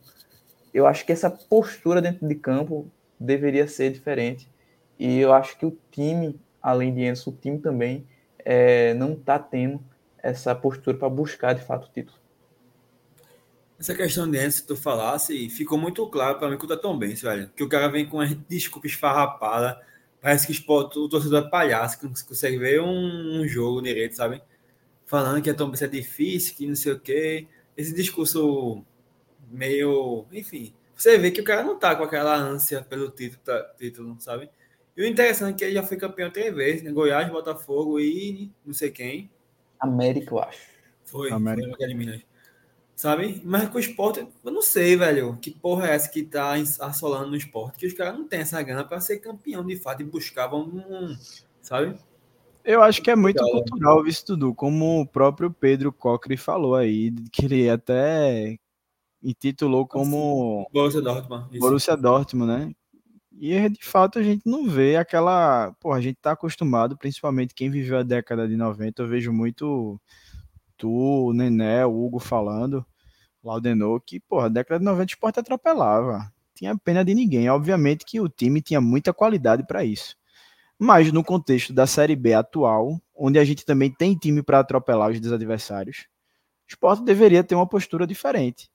eu 0.74 0.86
acho 0.86 1.04
que 1.06 1.12
essa 1.12 1.32
postura 1.32 2.02
dentro 2.02 2.28
de 2.28 2.36
campo 2.36 2.88
deveria 3.20 3.68
ser 3.68 3.92
diferente. 3.92 4.50
E 5.00 5.20
eu 5.20 5.32
acho 5.32 5.58
que 5.58 5.66
o 5.66 5.76
time, 5.90 6.40
além 6.62 6.94
de 6.94 7.04
Enzo, 7.06 7.30
o 7.30 7.34
time 7.34 7.58
também 7.58 8.06
é, 8.40 8.94
não 8.94 9.14
está 9.14 9.40
tendo 9.40 9.82
essa 10.22 10.54
postura 10.54 10.98
para 10.98 11.10
buscar 11.10 11.54
de 11.54 11.64
fato 11.64 11.88
o 11.88 11.92
título. 11.92 12.20
Essa 13.80 13.96
questão 13.96 14.30
de 14.30 14.38
antes 14.38 14.60
que 14.60 14.68
tu 14.68 14.76
falasse, 14.76 15.50
ficou 15.50 15.78
muito 15.78 16.06
claro 16.08 16.38
para 16.38 16.50
mim 16.50 16.58
que 16.58 16.66
o 16.66 16.78
tão 16.78 17.00
bem, 17.00 17.14
velho. 17.14 17.50
Que 17.56 17.64
o 17.64 17.70
cara 17.70 17.88
vem 17.88 18.06
com 18.06 18.20
a 18.20 18.26
desculpa 18.50 18.88
esfarrapada. 18.88 19.80
Parece 20.22 20.46
que 20.46 20.70
o 20.70 21.08
torcedor 21.08 21.46
é 21.46 21.50
palhaço, 21.50 21.98
que 21.98 22.06
não 22.06 22.12
consegue 22.12 22.58
ver 22.58 22.82
um, 22.82 23.48
jogo 23.48 23.82
direito, 23.82 24.18
sabe? 24.18 24.44
Falando 25.06 25.42
que 25.42 25.50
a 25.50 25.54
Tom 25.54 25.72
é 25.80 25.88
difícil, 25.88 26.56
que 26.56 26.68
não 26.68 26.76
sei 26.76 26.92
o 26.92 27.00
quê. 27.00 27.48
Esse 27.78 27.96
discurso 27.96 28.84
meio. 29.50 30.26
Enfim. 30.34 30.74
Você 30.94 31.18
vê 31.18 31.32
que 31.32 31.40
o 31.40 31.46
cara 31.46 31.64
não 31.64 31.80
tá 31.80 31.96
com 31.96 32.04
aquela 32.04 32.36
ânsia 32.36 32.82
pelo 32.84 33.10
título, 33.10 33.42
tá, 33.46 33.64
título 33.78 34.18
sabe? 34.20 34.50
E 35.00 35.04
o 35.04 35.08
interessante 35.08 35.56
é 35.56 35.58
que 35.58 35.64
ele 35.64 35.74
já 35.76 35.84
foi 35.84 35.96
campeão 35.96 36.30
três 36.30 36.54
vezes, 36.54 36.84
né? 36.84 36.92
Goiás, 36.92 37.32
Botafogo 37.32 38.02
e 38.02 38.52
não 38.66 38.74
sei 38.74 38.92
quem. 38.92 39.32
América, 39.80 40.34
eu 40.34 40.40
acho. 40.40 40.60
Foi, 41.06 41.32
América. 41.32 41.74
foi 41.78 41.94
Minas 41.94 42.22
sabe? 43.00 43.42
Mas 43.46 43.70
com 43.70 43.78
o 43.78 43.80
esporte, 43.80 44.28
eu 44.44 44.52
não 44.52 44.62
sei, 44.62 44.98
velho, 44.98 45.38
que 45.42 45.52
porra 45.52 45.88
é 45.88 45.96
essa 45.96 46.10
que 46.10 46.22
tá 46.22 46.56
assolando 46.82 47.30
no 47.30 47.38
esporte, 47.38 47.78
que 47.78 47.88
os 47.88 47.94
caras 47.94 48.14
não 48.20 48.28
têm 48.28 48.42
essa 48.42 48.62
gana 48.62 48.84
para 48.84 49.00
ser 49.00 49.20
campeão 49.20 49.66
de 49.66 49.78
fato 49.78 50.02
e 50.02 50.06
buscavam 50.06 50.64
um, 50.64 51.16
sabe? 51.62 51.96
Eu 52.62 52.84
acho 52.84 53.02
que 53.02 53.10
é 53.10 53.16
muito 53.16 53.42
Legal, 53.42 53.64
cultural 53.64 54.06
isso 54.06 54.26
tudo, 54.26 54.54
como 54.54 55.00
o 55.00 55.08
próprio 55.08 55.50
Pedro 55.50 55.94
Cocre 55.94 56.36
falou 56.36 56.76
aí, 56.76 57.10
que 57.32 57.46
ele 57.46 57.70
até 57.70 58.58
intitulou 59.24 59.88
como 59.88 60.68
Borussia 60.74 61.02
Dortmund. 61.02 61.46
Isso. 61.52 61.60
Borussia 61.62 61.96
Dortmund, 61.96 62.52
né? 62.52 62.76
E 63.32 63.70
de 63.70 63.86
fato 63.86 64.20
a 64.20 64.24
gente 64.24 64.42
não 64.46 64.68
vê 64.68 64.96
aquela. 64.96 65.72
Pô, 65.80 65.94
a 65.94 66.02
gente 66.02 66.18
tá 66.22 66.32
acostumado, 66.32 66.98
principalmente 66.98 67.54
quem 67.54 67.70
viveu 67.70 68.00
a 68.00 68.04
década 68.04 68.48
de 68.48 68.56
90, 68.56 69.02
eu 69.02 69.08
vejo 69.08 69.32
muito 69.32 70.00
tu, 70.78 70.90
o 71.28 71.34
Nené, 71.34 71.86
o 71.86 72.06
Hugo 72.06 72.20
falando, 72.20 72.86
Laudenor, 73.44 74.02
que, 74.02 74.20
porra, 74.20 74.50
década 74.50 74.80
de 74.80 74.86
90 74.86 75.04
o 75.04 75.14
esporte 75.14 75.40
atropelava. 75.40 76.32
Tinha 76.56 76.78
pena 76.78 77.06
de 77.06 77.14
ninguém. 77.14 77.50
Obviamente 77.50 78.06
que 78.06 78.20
o 78.20 78.30
time 78.30 78.62
tinha 78.62 78.82
muita 78.82 79.14
qualidade 79.14 79.66
para 79.66 79.84
isso. 79.86 80.16
Mas 80.78 81.12
no 81.12 81.24
contexto 81.24 81.74
da 81.74 81.86
Série 81.86 82.16
B 82.16 82.34
atual, 82.34 83.00
onde 83.16 83.38
a 83.40 83.46
gente 83.46 83.66
também 83.66 83.92
tem 83.94 84.16
time 84.16 84.42
para 84.42 84.60
atropelar 84.60 85.12
os 85.12 85.32
adversários, 85.32 86.08
o 86.68 86.70
esporte 86.70 87.04
deveria 87.04 87.44
ter 87.44 87.56
uma 87.56 87.68
postura 87.68 88.08
diferente, 88.08 88.70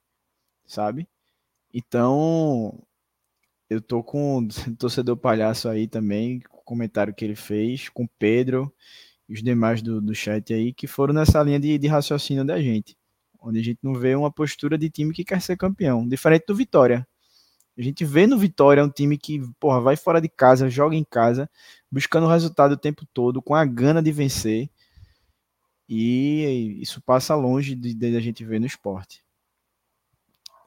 sabe? 0.67 1.09
Então, 1.73 2.79
eu 3.69 3.81
tô 3.81 4.03
com 4.03 4.39
o 4.39 4.49
torcedor 4.79 5.17
palhaço 5.17 5.69
aí 5.69 5.87
também, 5.87 6.41
com 6.41 6.59
o 6.59 6.65
comentário 6.65 7.15
que 7.15 7.25
ele 7.25 7.35
fez, 7.35 7.89
com 7.89 8.07
Pedro 8.19 8.73
e 9.29 9.35
os 9.35 9.43
demais 9.43 9.83
do, 9.83 10.01
do 10.01 10.15
chat 10.15 10.53
aí, 10.53 10.73
que 10.73 10.87
foram 10.87 11.15
nessa 11.15 11.43
linha 11.43 11.59
de, 11.59 11.79
de 11.79 11.87
raciocínio 11.87 12.45
da 12.45 12.61
gente. 12.61 12.97
Onde 13.41 13.59
a 13.61 13.63
gente 13.63 13.79
não 13.83 13.95
vê 13.95 14.15
uma 14.15 14.31
postura 14.31 14.79
de 14.79 14.89
time 14.91 15.13
que 15.13 15.25
quer 15.25 15.41
ser 15.41 15.57
campeão, 15.57 16.07
diferente 16.07 16.45
do 16.47 16.55
Vitória. 16.55 17.07
A 17.77 17.83
gente 17.83 18.05
vê 18.05 18.27
no 18.27 18.39
Vitória 18.39 18.85
um 18.85 18.89
time 18.89 19.19
que, 19.19 19.41
porra, 19.59 19.81
vai 19.81 19.97
fora 19.97 20.21
de 20.21 20.29
casa, 20.29 20.71
joga 20.71 20.95
em 20.95 21.05
casa, 21.05 21.51
buscando 21.91 22.27
o 22.27 22.31
resultado 22.31 22.73
o 22.73 22.77
tempo 22.77 23.05
todo, 23.13 23.43
com 23.43 23.55
a 23.55 23.65
gana 23.65 24.03
de 24.03 24.13
vencer. 24.13 24.71
E 25.89 26.79
isso 26.81 27.03
passa 27.03 27.35
longe 27.35 27.75
de, 27.75 27.93
de 27.93 28.17
a 28.17 28.21
gente 28.21 28.45
ver 28.45 28.61
no 28.61 28.67
esporte. 28.67 29.23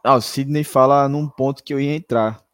Ah, 0.03 0.15
o 0.15 0.21
Sidney 0.21 0.63
fala 0.63 1.07
num 1.07 1.27
ponto 1.27 1.63
que 1.63 1.73
eu 1.73 1.79
ia 1.79 1.95
entrar. 1.95 2.46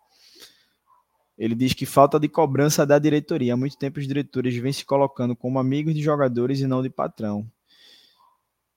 Ele 1.37 1.55
diz 1.55 1.73
que 1.73 1.85
falta 1.85 2.19
de 2.19 2.27
cobrança 2.27 2.85
da 2.85 2.99
diretoria. 2.99 3.53
Há 3.53 3.57
muito 3.57 3.77
tempo 3.77 3.99
os 3.99 4.07
diretores 4.07 4.55
vêm 4.55 4.71
se 4.71 4.85
colocando 4.85 5.35
como 5.35 5.59
amigos 5.59 5.93
de 5.93 6.01
jogadores 6.01 6.59
e 6.59 6.67
não 6.67 6.81
de 6.81 6.89
patrão. 6.89 7.49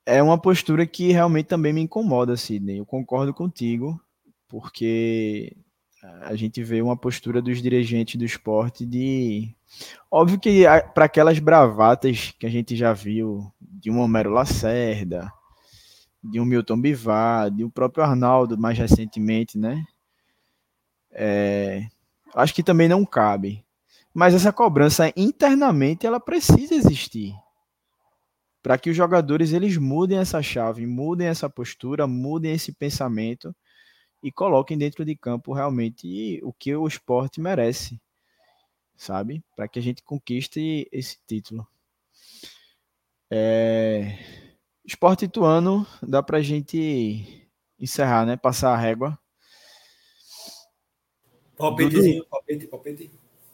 É 0.04 0.22
uma 0.22 0.40
postura 0.40 0.86
que 0.86 1.12
realmente 1.12 1.46
também 1.46 1.72
me 1.72 1.80
incomoda, 1.80 2.36
Sidney. 2.36 2.78
Eu 2.78 2.86
concordo 2.86 3.34
contigo, 3.34 4.00
porque 4.48 5.56
a 6.22 6.34
gente 6.36 6.62
vê 6.62 6.80
uma 6.80 6.96
postura 6.96 7.42
dos 7.42 7.60
dirigentes 7.60 8.16
do 8.16 8.24
esporte 8.24 8.86
de. 8.86 9.54
Óbvio 10.10 10.38
que 10.38 10.64
para 10.94 11.06
aquelas 11.06 11.38
bravatas 11.38 12.34
que 12.38 12.46
a 12.46 12.50
gente 12.50 12.76
já 12.76 12.92
viu 12.92 13.52
de 13.60 13.90
um 13.90 13.98
Homero 13.98 14.30
Lacerda, 14.30 15.30
de 16.22 16.40
um 16.40 16.44
Milton 16.44 16.80
Bivar, 16.80 17.50
de 17.50 17.64
um 17.64 17.70
próprio 17.70 18.04
Arnaldo 18.04 18.56
mais 18.56 18.78
recentemente, 18.78 19.58
né? 19.58 19.84
É, 21.10 21.86
acho 22.34 22.54
que 22.54 22.62
também 22.62 22.88
não 22.88 23.04
cabe. 23.04 23.64
Mas 24.12 24.34
essa 24.34 24.52
cobrança 24.52 25.12
internamente 25.16 26.06
ela 26.06 26.18
precisa 26.18 26.74
existir 26.74 27.34
para 28.66 28.76
que 28.76 28.90
os 28.90 28.96
jogadores 28.96 29.52
eles 29.52 29.76
mudem 29.76 30.18
essa 30.18 30.42
chave, 30.42 30.84
mudem 30.88 31.28
essa 31.28 31.48
postura, 31.48 32.04
mudem 32.04 32.50
esse 32.50 32.72
pensamento 32.72 33.54
e 34.20 34.32
coloquem 34.32 34.76
dentro 34.76 35.04
de 35.04 35.14
campo 35.14 35.52
realmente 35.52 36.40
o 36.42 36.52
que 36.52 36.74
o 36.74 36.84
esporte 36.88 37.40
merece, 37.40 38.00
sabe? 38.96 39.40
Para 39.54 39.68
que 39.68 39.78
a 39.78 39.82
gente 39.82 40.02
conquiste 40.02 40.88
esse 40.90 41.16
título. 41.28 41.64
É... 43.30 44.18
Esporte 44.84 45.26
Ituano, 45.26 45.86
dá 46.02 46.20
para 46.20 46.38
a 46.38 46.42
gente 46.42 47.48
encerrar, 47.78 48.26
né? 48.26 48.36
Passar 48.36 48.74
a 48.74 48.76
régua. 48.76 49.16
Palpitezinho, 51.56 52.24
palpite, 52.26 52.66
palpite. 52.66 53.10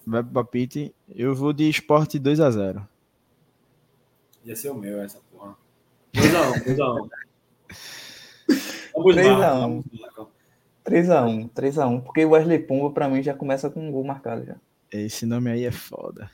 Vai 0.07 0.23
pro 0.23 0.33
palpite. 0.33 0.95
Eu 1.09 1.35
vou 1.35 1.53
de 1.53 1.69
esporte 1.69 2.19
2x0. 2.19 2.87
Ia 4.45 4.57
ser 4.57 4.71
o 4.71 4.75
meu, 4.75 5.01
essa 5.01 5.21
porra. 5.31 5.57
2x1, 6.15 6.65
2x1. 6.65 7.09
3x1. 8.95 9.85
3x1, 10.85 11.51
3x1. 11.51 12.03
Porque 12.03 12.25
o 12.25 12.31
Wesley 12.31 12.59
Pumba, 12.59 12.91
pra 12.91 13.09
mim, 13.09 13.23
já 13.23 13.35
começa 13.35 13.71
com 13.71 13.89
um 13.89 13.93
gol 13.93 14.05
marcado 14.05 14.45
já. 14.45 14.57
Esse 14.91 15.25
nome 15.25 15.51
aí 15.51 15.65
é 15.65 15.71
foda. 15.71 16.29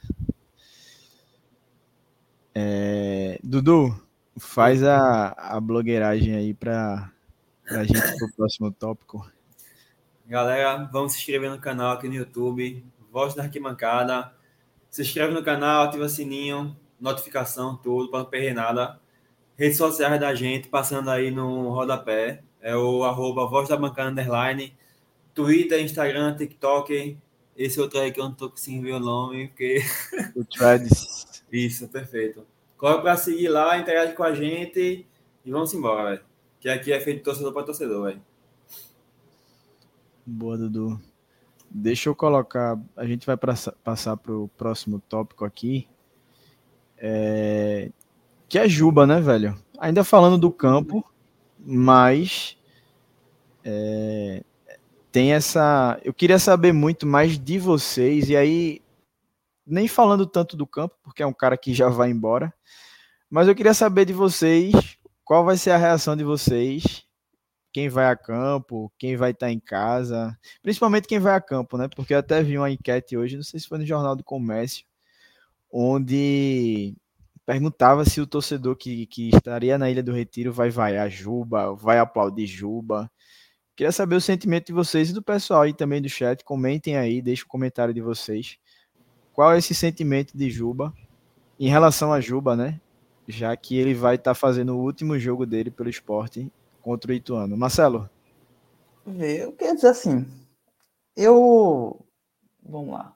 É... 2.55 3.39
Dudu, 3.43 3.95
faz 4.39 4.83
a, 4.83 5.29
a 5.29 5.61
blogueiragem 5.61 6.35
aí 6.35 6.55
pra, 6.55 7.13
pra 7.67 7.85
gente 7.85 8.17
pro 8.19 8.33
próximo 8.37 8.73
tópico. 8.73 9.31
Galera, 10.29 10.87
vamos 10.93 11.13
se 11.13 11.19
inscrever 11.21 11.51
no 11.51 11.59
canal 11.59 11.93
aqui 11.93 12.07
no 12.07 12.13
YouTube. 12.13 12.85
Voz 13.11 13.33
da 13.33 13.45
arquibancada. 13.45 14.31
Se 14.91 15.01
inscreve 15.01 15.33
no 15.33 15.43
canal, 15.43 15.85
ativa 15.85 16.05
o 16.05 16.09
sininho, 16.09 16.77
notificação, 17.01 17.79
tudo, 17.79 18.11
para 18.11 18.19
não 18.19 18.27
perder 18.27 18.53
nada. 18.53 19.01
Redes 19.57 19.79
sociais 19.79 20.21
da 20.21 20.35
gente, 20.35 20.69
passando 20.69 21.09
aí 21.09 21.31
no 21.31 21.71
rodapé. 21.71 22.43
É 22.61 22.77
o 22.77 23.05
arroba 23.05 23.47
Voz 23.47 23.71
da 23.71 23.77
Bancada 23.79 24.11
Underline. 24.11 24.77
Twitter, 25.33 25.81
Instagram, 25.81 26.37
TikTok. 26.37 27.17
Esse 27.57 27.81
outro 27.81 27.99
aí 27.99 28.13
que 28.13 28.21
eu 28.21 28.25
não 28.25 28.35
tô 28.35 28.51
conseguindo 28.51 28.85
ver 28.85 28.93
o 28.93 29.01
nome, 29.01 29.49
porque. 29.49 29.79
O 30.37 30.45
Threads. 30.45 31.43
Isso, 31.51 31.89
perfeito. 31.89 32.47
Corre 32.77 33.01
para 33.01 33.17
seguir 33.17 33.49
lá, 33.49 33.79
interage 33.79 34.13
com 34.13 34.25
a 34.25 34.35
gente 34.35 35.07
e 35.43 35.51
vamos 35.51 35.73
embora, 35.73 36.11
velho. 36.11 36.23
Que 36.61 36.69
aqui 36.69 36.93
é 36.93 37.01
feito 37.01 37.25
torcedor 37.25 37.55
para 37.55 37.63
torcedor, 37.63 38.05
velho. 38.05 38.23
Boa, 40.31 40.59
Dudu. 40.59 41.01
Deixa 41.71 42.11
eu 42.11 42.15
colocar. 42.15 42.79
A 42.95 43.07
gente 43.07 43.27
vai 43.27 43.35
passar 43.83 44.17
para 44.19 44.31
o 44.31 44.47
próximo 44.59 45.01
tópico 45.09 45.43
aqui. 45.43 45.89
É, 46.99 47.91
que 48.47 48.59
é 48.59 48.69
Juba, 48.69 49.07
né, 49.07 49.23
velho? 49.23 49.59
Ainda 49.79 50.05
falando 50.05 50.37
do 50.37 50.53
campo, 50.53 51.03
mas 51.59 52.59
é, 53.65 54.45
tem 55.11 55.33
essa. 55.33 55.99
Eu 56.05 56.13
queria 56.13 56.39
saber 56.39 56.73
muito 56.75 57.07
mais 57.07 57.39
de 57.39 57.59
vocês, 57.59 58.29
e 58.29 58.37
aí, 58.37 58.83
nem 59.67 59.89
falando 59.89 60.27
tanto 60.27 60.59
do 60.59 60.67
campo, 60.67 60.95
porque 61.03 61.23
é 61.23 61.27
um 61.27 61.33
cara 61.33 61.57
que 61.57 61.73
já 61.73 61.89
vai 61.89 62.11
embora, 62.11 62.53
mas 63.31 63.49
eu 63.49 63.55
queria 63.55 63.73
saber 63.73 64.05
de 64.05 64.13
vocês 64.13 64.75
qual 65.25 65.43
vai 65.43 65.57
ser 65.57 65.71
a 65.71 65.79
reação 65.79 66.15
de 66.15 66.23
vocês 66.23 67.08
quem 67.73 67.89
vai 67.89 68.07
a 68.07 68.17
campo, 68.17 68.93
quem 68.99 69.17
vai 69.17 69.33
estar 69.33 69.47
tá 69.47 69.53
em 69.53 69.61
casa, 69.61 70.37
principalmente 70.63 71.07
quem 71.07 71.19
vai 71.19 71.35
a 71.35 71.41
campo, 71.41 71.77
né? 71.77 71.89
Porque 71.89 72.15
eu 72.15 72.19
até 72.19 72.43
vi 72.43 72.57
uma 72.59 72.71
enquete 72.71 73.17
hoje, 73.17 73.37
não 73.37 73.43
sei 73.43 73.61
se 73.61 73.69
foi 73.69 73.79
no 73.79 73.87
Jornal 73.87 74.17
do 74.17 74.25
Comércio, 74.25 74.87
onde 75.71 76.97
perguntava 77.45 78.05
se 78.05 78.21
o 78.21 78.27
torcedor 78.27 78.77
que, 78.77 79.07
que 79.07 79.31
estaria 79.31 79.79
na 79.79 79.91
Ilha 79.91 80.03
do 80.03 80.13
Retiro 80.13 80.53
vai 80.53 80.71
vaiar 80.71 81.11
Juba, 81.11 81.75
vai 81.75 81.99
aplaudir 81.99 82.47
Juba. 82.47 83.11
Queria 83.75 83.93
saber 83.93 84.17
o 84.17 84.21
sentimento 84.21 84.67
de 84.67 84.73
vocês 84.73 85.11
e 85.11 85.15
do 85.15 85.23
pessoal 85.23 85.63
aí 85.63 85.73
também 85.73 86.03
do 86.03 86.09
chat. 86.09 86.45
Comentem 86.45 86.97
aí, 86.97 87.23
deixem 87.23 87.45
o 87.45 87.49
comentário 87.49 87.95
de 87.95 88.01
vocês. 88.01 88.59
Qual 89.33 89.53
é 89.53 89.59
esse 89.59 89.75
sentimento 89.75 90.37
de 90.37 90.51
Juba 90.51 90.93
em 91.61 91.69
relação 91.69 92.13
a 92.13 92.21
Juba, 92.21 92.57
né? 92.57 92.81
Já 93.27 93.57
que 93.57 93.77
ele 93.79 93.95
vai 93.95 94.17
estar 94.17 94.33
tá 94.33 94.35
fazendo 94.35 94.77
o 94.77 94.83
último 94.83 95.19
jogo 95.19 95.47
dele 95.47 95.71
pelo 95.71 95.89
esporte 95.89 96.51
contra 96.89 97.13
o 97.13 97.15
Ituano. 97.15 97.55
Marcelo? 97.55 98.09
Eu 99.07 99.53
quero 99.53 99.75
dizer 99.75 99.89
assim, 99.89 100.27
eu. 101.15 102.03
Vamos 102.63 102.95
lá. 102.95 103.15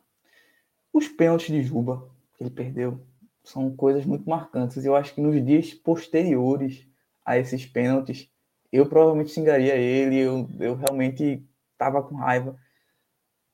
Os 0.93 1.09
pênaltis 1.09 1.47
de 1.47 1.63
Juba 1.63 2.07
que 2.37 2.45
ele 2.45 2.51
perdeu 2.51 3.03
são 3.43 3.75
coisas 3.75 4.05
muito 4.05 4.29
marcantes. 4.29 4.85
Eu 4.85 4.95
acho 4.95 5.15
que 5.15 5.23
nos 5.23 5.43
dias 5.43 5.73
posteriores 5.73 6.87
a 7.25 7.39
esses 7.39 7.65
pênaltis, 7.65 8.29
eu 8.71 8.87
provavelmente 8.87 9.31
xingaria 9.31 9.75
ele, 9.75 10.19
eu, 10.19 10.47
eu 10.61 10.75
realmente 10.75 11.43
estava 11.73 12.03
com 12.03 12.15
raiva. 12.15 12.55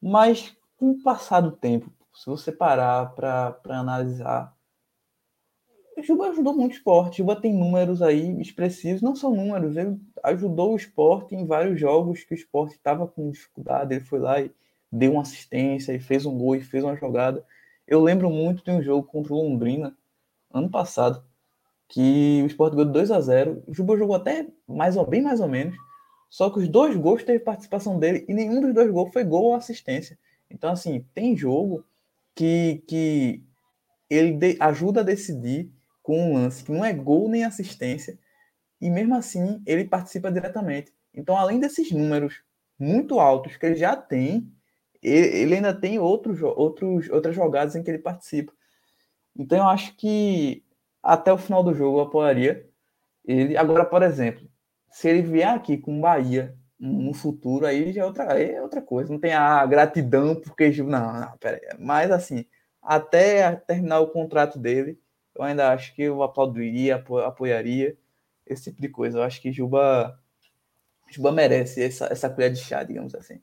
Mas 0.03 0.57
com 0.77 0.91
o 0.91 1.03
passar 1.03 1.43
do 1.43 1.53
tempo, 1.53 1.93
se 2.13 2.27
você 2.27 2.51
parar 2.51 3.15
para 3.15 3.57
analisar, 3.69 4.53
Juba 6.03 6.29
ajudou 6.29 6.55
muito 6.55 6.73
o 6.73 6.77
esporte. 6.77 7.19
Juba 7.19 7.37
tem 7.37 7.53
números 7.53 8.03
aí 8.03 8.41
expressivos, 8.41 9.03
não 9.03 9.17
são 9.17 9.35
números, 9.35 9.77
ele 9.77 9.99
ajudou 10.25 10.73
o 10.73 10.77
esporte 10.77 11.35
em 11.35 11.47
vários 11.47 11.79
jogos 11.81 12.25
que 12.25 12.35
o 12.35 12.37
esporte 12.37 12.75
estava 12.75 13.07
com 13.07 13.31
dificuldade. 13.31 13.95
Ele 13.95 14.05
foi 14.05 14.19
lá 14.19 14.41
e 14.41 14.51
deu 14.91 15.13
uma 15.13 15.23
assistência, 15.23 15.93
e 15.93 16.01
fez 16.01 16.25
um 16.27 16.37
gol, 16.37 16.57
e 16.57 16.61
fez 16.61 16.83
uma 16.85 16.97
jogada. 16.97 17.45
Eu 17.87 18.03
lembro 18.03 18.31
muito 18.31 18.65
de 18.65 18.71
um 18.71 18.83
jogo 18.83 19.07
contra 19.07 19.33
o 19.33 19.37
Londrina, 19.37 19.97
ano 20.53 20.71
passado, 20.71 21.23
que 21.89 22.43
o 22.43 22.47
Sport 22.47 22.75
ganhou 22.75 22.93
2 22.93 23.11
a 23.11 23.21
0 23.21 23.63
O 23.67 23.75
Juba 23.75 23.97
jogou 23.97 24.17
até 24.17 24.47
mais 24.67 24.97
ou 24.97 25.07
bem 25.07 25.23
mais 25.23 25.41
ou 25.41 25.49
menos. 25.49 25.77
Só 26.29 26.51
que 26.51 26.59
os 26.59 26.69
dois 26.69 26.95
gols 26.97 27.25
teve 27.25 27.41
participação 27.41 27.99
dele 27.99 28.25
e 28.29 28.35
nenhum 28.35 28.61
dos 28.61 28.75
dois 28.75 28.91
gols 28.91 29.13
foi 29.13 29.25
gol 29.25 29.45
ou 29.45 29.55
assistência. 29.55 30.19
Então, 30.51 30.71
assim, 30.71 31.05
tem 31.15 31.37
jogo 31.37 31.85
que, 32.35 32.83
que 32.87 33.43
ele 34.11 34.33
de, 34.33 34.57
ajuda 34.61 35.01
a 35.01 35.05
decidir 35.05 35.71
com 36.09 36.31
um 36.31 36.33
lance 36.33 36.65
que 36.65 36.73
não 36.73 36.83
é 36.83 36.91
gol 36.91 37.29
nem 37.29 37.45
assistência, 37.45 38.19
e 38.81 38.89
mesmo 38.89 39.15
assim 39.15 39.63
ele 39.67 39.85
participa 39.85 40.33
diretamente. 40.33 40.91
Então, 41.13 41.37
além 41.37 41.61
desses 41.61 41.93
números 41.93 42.43
muito 42.79 43.21
altos 43.21 43.59
que 43.59 43.67
ele 43.67 43.75
já 43.75 43.95
tem, 43.95 44.51
ele 45.03 45.57
ainda 45.57 45.75
tem 45.75 45.99
outros, 45.99 46.41
outros, 46.43 47.11
outras 47.11 47.37
jogadas 47.37 47.77
em 47.77 47.83
que 47.83 47.91
ele 47.91 47.99
participa. 47.99 48.55
Então 49.37 49.59
eu 49.59 49.69
acho 49.69 49.95
que 49.99 50.65
até 51.03 51.31
o 51.31 51.37
final 51.37 51.63
do 51.63 51.75
jogo 51.75 51.99
eu 51.99 52.05
apoiaria 52.05 52.67
ele. 53.23 53.55
Agora, 53.59 53.85
por 53.85 54.03
exemplo, 54.03 54.49
se 54.91 55.11
ele 55.11 55.21
vier 55.21 55.55
aqui 55.55 55.77
com 55.77 56.01
Bahia 56.01 56.57
no 56.81 57.13
futuro, 57.13 57.67
aí 57.67 57.93
já 57.93 58.01
é 58.01 58.07
outra, 58.07 58.33
aí 58.33 58.53
é 58.53 58.63
outra 58.63 58.81
coisa. 58.81 59.13
Não 59.13 59.21
tem 59.21 59.35
a 59.35 59.67
gratidão 59.67 60.35
porque. 60.37 60.71
Não, 60.83 61.21
não, 61.21 61.37
pera 61.37 61.61
aí. 61.63 61.79
Mas 61.79 62.11
assim, 62.11 62.47
até 62.83 63.55
terminar 63.57 64.01
o 64.01 64.09
contrato 64.09 64.59
dele, 64.59 64.99
eu 65.39 65.45
ainda 65.45 65.73
acho 65.73 65.95
que 65.95 66.03
eu 66.03 66.23
aplaudiria, 66.23 66.97
apo, 66.97 67.19
apoiaria 67.19 67.97
esse 68.45 68.65
tipo 68.65 68.83
de 68.83 68.89
coisa. 68.89 69.19
Eu 69.19 69.23
acho 69.23 69.41
que 69.41 69.53
Juba, 69.53 70.19
Juba 71.09 71.31
merece 71.31 71.83
essa, 71.83 72.07
essa 72.07 72.29
colher 72.29 72.53
de 72.53 72.59
chá, 72.59 72.83
digamos 72.83 73.15
assim. 73.15 73.41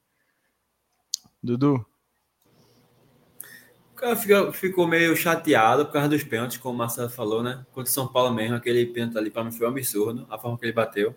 Dudu? 1.42 1.86
O 3.94 3.96
cara 3.96 4.16
ficou, 4.18 4.52
ficou 4.52 4.88
meio 4.88 5.16
chateado 5.16 5.86
por 5.86 5.94
causa 5.94 6.10
dos 6.10 6.24
pênaltis, 6.24 6.58
como 6.58 6.76
o 6.76 6.78
Marcelo 6.78 7.10
falou, 7.10 7.42
né? 7.42 7.66
Contra 7.72 7.90
o 7.90 7.94
São 7.94 8.08
Paulo 8.08 8.36
mesmo, 8.36 8.58
aquele 8.58 8.86
pênalti 8.88 9.18
ali 9.18 9.32
para 9.32 9.46
mim 9.46 9.52
foi 9.52 9.66
um 9.66 9.70
absurdo, 9.70 10.28
a 10.30 10.38
forma 10.38 10.58
que 10.58 10.66
ele 10.66 10.74
bateu. 10.74 11.16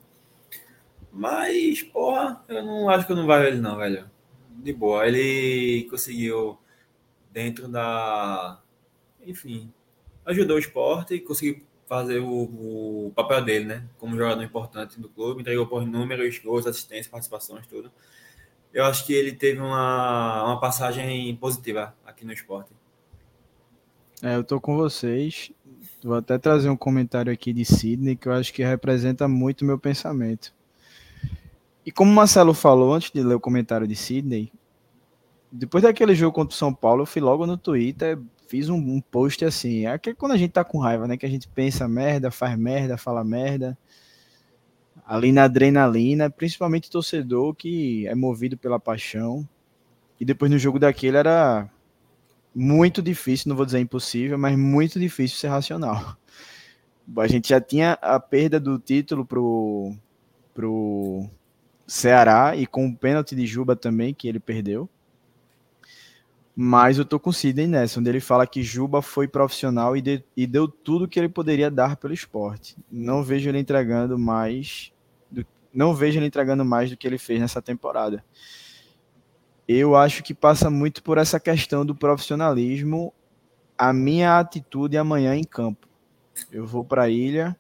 Mas, 1.10 1.82
porra, 1.82 2.44
eu 2.46 2.62
não 2.62 2.88
acho 2.88 3.04
que 3.04 3.10
eu 3.10 3.16
não 3.16 3.26
vai 3.26 3.48
ele 3.48 3.60
não, 3.60 3.76
velho. 3.76 4.08
De 4.50 4.72
boa. 4.72 5.08
Ele 5.08 5.88
conseguiu 5.90 6.56
dentro 7.32 7.66
da. 7.66 8.62
Enfim, 9.26 9.72
ajudou 10.28 10.56
o 10.56 10.60
esporte 10.60 11.14
e 11.14 11.20
conseguiu 11.20 11.60
fazer 11.86 12.20
o, 12.20 13.06
o, 13.06 13.12
papel 13.16 13.44
dele, 13.44 13.64
né? 13.64 13.88
Como 13.98 14.16
jogador 14.16 14.42
importante 14.42 15.00
do 15.00 15.08
clube, 15.08 15.40
entregou 15.40 15.66
por 15.66 15.84
números, 15.84 16.38
gols, 16.38 16.66
assistências, 16.66 17.08
participações, 17.08 17.66
tudo 17.66 17.90
eu 18.72 18.84
acho 18.84 19.06
que 19.06 19.12
ele 19.12 19.32
teve 19.32 19.60
uma, 19.60 20.44
uma 20.44 20.60
passagem 20.60 21.34
positiva 21.36 21.94
aqui 22.04 22.24
no 22.24 22.32
esporte. 22.32 22.70
É, 24.22 24.36
eu 24.36 24.44
tô 24.44 24.60
com 24.60 24.76
vocês. 24.76 25.50
Vou 26.02 26.14
até 26.14 26.38
trazer 26.38 26.68
um 26.68 26.76
comentário 26.76 27.32
aqui 27.32 27.52
de 27.52 27.64
Sidney 27.64 28.16
que 28.16 28.28
eu 28.28 28.32
acho 28.32 28.52
que 28.52 28.62
representa 28.62 29.26
muito 29.26 29.64
meu 29.64 29.78
pensamento. 29.78 30.54
E 31.84 31.90
como 31.90 32.10
o 32.10 32.14
Marcelo 32.14 32.52
falou 32.52 32.92
antes 32.92 33.10
de 33.10 33.22
ler 33.22 33.34
o 33.34 33.40
comentário 33.40 33.86
de 33.86 33.96
Sidney, 33.96 34.52
depois 35.50 35.82
daquele 35.82 36.14
jogo 36.14 36.34
contra 36.34 36.54
o 36.54 36.58
São 36.58 36.72
Paulo, 36.72 37.02
eu 37.02 37.06
fui 37.06 37.22
logo 37.22 37.46
no 37.46 37.56
Twitter, 37.56 38.18
fiz 38.48 38.68
um, 38.68 38.76
um 38.76 39.00
post 39.00 39.44
assim. 39.44 39.86
É 39.86 39.98
que 39.98 40.14
quando 40.14 40.32
a 40.32 40.36
gente 40.36 40.52
tá 40.52 40.64
com 40.64 40.78
raiva, 40.78 41.06
né? 41.06 41.16
Que 41.16 41.26
a 41.26 41.30
gente 41.30 41.46
pensa 41.48 41.86
merda, 41.86 42.30
faz 42.30 42.58
merda, 42.58 42.96
fala 42.96 43.22
merda 43.22 43.76
ali 45.08 45.32
na 45.32 45.44
adrenalina, 45.44 46.28
principalmente 46.28 46.90
torcedor 46.90 47.54
que 47.54 48.06
é 48.06 48.14
movido 48.14 48.58
pela 48.58 48.78
paixão. 48.78 49.48
E 50.20 50.24
depois 50.24 50.50
no 50.50 50.58
jogo 50.58 50.78
daquele 50.78 51.16
era 51.16 51.68
muito 52.54 53.00
difícil, 53.00 53.48
não 53.48 53.56
vou 53.56 53.64
dizer 53.64 53.78
impossível, 53.78 54.36
mas 54.36 54.58
muito 54.58 55.00
difícil 55.00 55.38
ser 55.38 55.48
racional. 55.48 56.14
A 57.16 57.26
gente 57.26 57.48
já 57.48 57.58
tinha 57.58 57.92
a 58.02 58.20
perda 58.20 58.60
do 58.60 58.78
título 58.78 59.24
pro, 59.24 59.94
pro 60.52 61.26
Ceará 61.86 62.54
e 62.54 62.66
com 62.66 62.86
o 62.86 62.94
pênalti 62.94 63.34
de 63.34 63.46
Juba 63.46 63.74
também, 63.74 64.12
que 64.12 64.28
ele 64.28 64.38
perdeu. 64.38 64.90
Mas 66.60 66.98
eu 66.98 67.04
tô 67.04 67.20
com 67.20 67.30
o 67.30 67.32
Sidney 67.32 67.68
nessa, 67.68 68.00
onde 68.00 68.08
ele 68.08 68.18
fala 68.20 68.46
que 68.46 68.64
Juba 68.64 69.00
foi 69.00 69.28
profissional 69.28 69.96
e, 69.96 70.00
de, 70.00 70.24
e 70.36 70.44
deu 70.44 70.66
tudo 70.66 71.06
que 71.06 71.18
ele 71.18 71.28
poderia 71.28 71.70
dar 71.70 71.96
pelo 71.96 72.12
esporte. 72.12 72.76
Não 72.90 73.22
vejo 73.22 73.48
ele 73.48 73.60
entregando 73.60 74.18
mais 74.18 74.92
não 75.72 75.94
vejo 75.94 76.18
ele 76.18 76.26
entregando 76.26 76.64
mais 76.64 76.90
do 76.90 76.96
que 76.96 77.06
ele 77.06 77.18
fez 77.18 77.40
nessa 77.40 77.62
temporada. 77.62 78.24
Eu 79.66 79.94
acho 79.94 80.22
que 80.22 80.34
passa 80.34 80.70
muito 80.70 81.02
por 81.02 81.18
essa 81.18 81.38
questão 81.38 81.84
do 81.84 81.94
profissionalismo, 81.94 83.12
a 83.76 83.92
minha 83.92 84.38
atitude 84.38 84.96
amanhã 84.96 85.36
em 85.36 85.44
campo. 85.44 85.86
Eu 86.50 86.66
vou 86.66 86.84
para 86.84 87.02
a 87.04 87.08
ilha, 87.08 87.56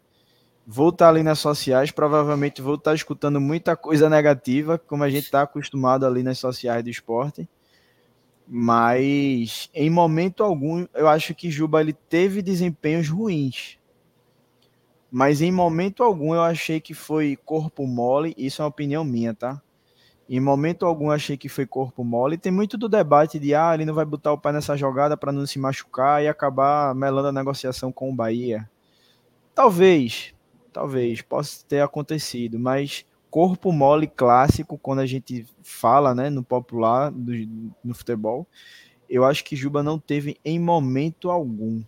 vou 0.66 0.88
estar 0.88 1.10
ali 1.10 1.22
nas 1.22 1.38
sociais, 1.38 1.90
provavelmente 1.90 2.62
vou 2.62 2.74
estar 2.76 2.94
escutando 2.94 3.40
muita 3.40 3.76
coisa 3.76 4.08
negativa, 4.08 4.78
como 4.78 5.04
a 5.04 5.10
gente 5.10 5.26
está 5.26 5.42
acostumado 5.42 6.06
ali 6.06 6.22
nas 6.22 6.38
sociais 6.38 6.82
do 6.82 6.90
esporte. 6.90 7.48
Mas 8.50 9.68
em 9.74 9.90
momento 9.90 10.42
algum, 10.42 10.86
eu 10.94 11.06
acho 11.06 11.34
que 11.34 11.50
Juba 11.50 11.80
ele 11.80 11.92
teve 11.92 12.40
desempenhos 12.40 13.08
ruins 13.08 13.78
mas 15.10 15.40
em 15.40 15.50
momento 15.50 16.02
algum 16.02 16.34
eu 16.34 16.42
achei 16.42 16.80
que 16.80 16.92
foi 16.92 17.36
corpo 17.44 17.86
mole, 17.86 18.34
isso 18.36 18.60
é 18.60 18.64
uma 18.64 18.68
opinião 18.68 19.04
minha, 19.04 19.34
tá? 19.34 19.60
Em 20.28 20.38
momento 20.38 20.84
algum 20.84 21.06
eu 21.06 21.12
achei 21.12 21.38
que 21.38 21.48
foi 21.48 21.64
corpo 21.64 22.04
mole. 22.04 22.36
Tem 22.36 22.52
muito 22.52 22.76
do 22.76 22.86
debate 22.86 23.38
de 23.38 23.54
ah, 23.54 23.72
ele 23.72 23.86
não 23.86 23.94
vai 23.94 24.04
botar 24.04 24.30
o 24.32 24.38
pé 24.38 24.52
nessa 24.52 24.76
jogada 24.76 25.16
para 25.16 25.32
não 25.32 25.46
se 25.46 25.58
machucar 25.58 26.22
e 26.22 26.28
acabar 26.28 26.94
melando 26.94 27.28
a 27.28 27.32
negociação 27.32 27.90
com 27.90 28.10
o 28.10 28.14
Bahia. 28.14 28.68
Talvez, 29.54 30.34
talvez 30.70 31.22
possa 31.22 31.64
ter 31.66 31.80
acontecido, 31.80 32.58
mas 32.58 33.06
corpo 33.30 33.72
mole 33.72 34.06
clássico 34.06 34.78
quando 34.78 35.00
a 35.00 35.06
gente 35.06 35.46
fala, 35.62 36.14
né, 36.14 36.30
no 36.30 36.42
popular 36.42 37.10
do, 37.10 37.32
no 37.84 37.94
futebol, 37.94 38.46
eu 39.08 39.24
acho 39.24 39.44
que 39.44 39.56
Juba 39.56 39.82
não 39.82 39.98
teve 39.98 40.38
em 40.44 40.58
momento 40.58 41.30
algum 41.30 41.82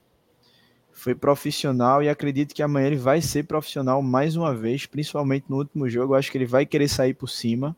foi 1.01 1.15
profissional 1.15 2.03
e 2.03 2.11
acredito 2.11 2.55
que 2.55 2.62
amanhã 2.62 2.89
ele 2.89 2.97
vai 2.97 3.23
ser 3.23 3.45
profissional 3.45 4.03
mais 4.03 4.37
uma 4.37 4.55
vez, 4.55 4.85
principalmente 4.85 5.47
no 5.49 5.57
último 5.57 5.89
jogo. 5.89 6.12
Eu 6.12 6.19
acho 6.19 6.31
que 6.31 6.37
ele 6.37 6.45
vai 6.45 6.67
querer 6.67 6.89
sair 6.89 7.15
por 7.15 7.29
cima, 7.29 7.75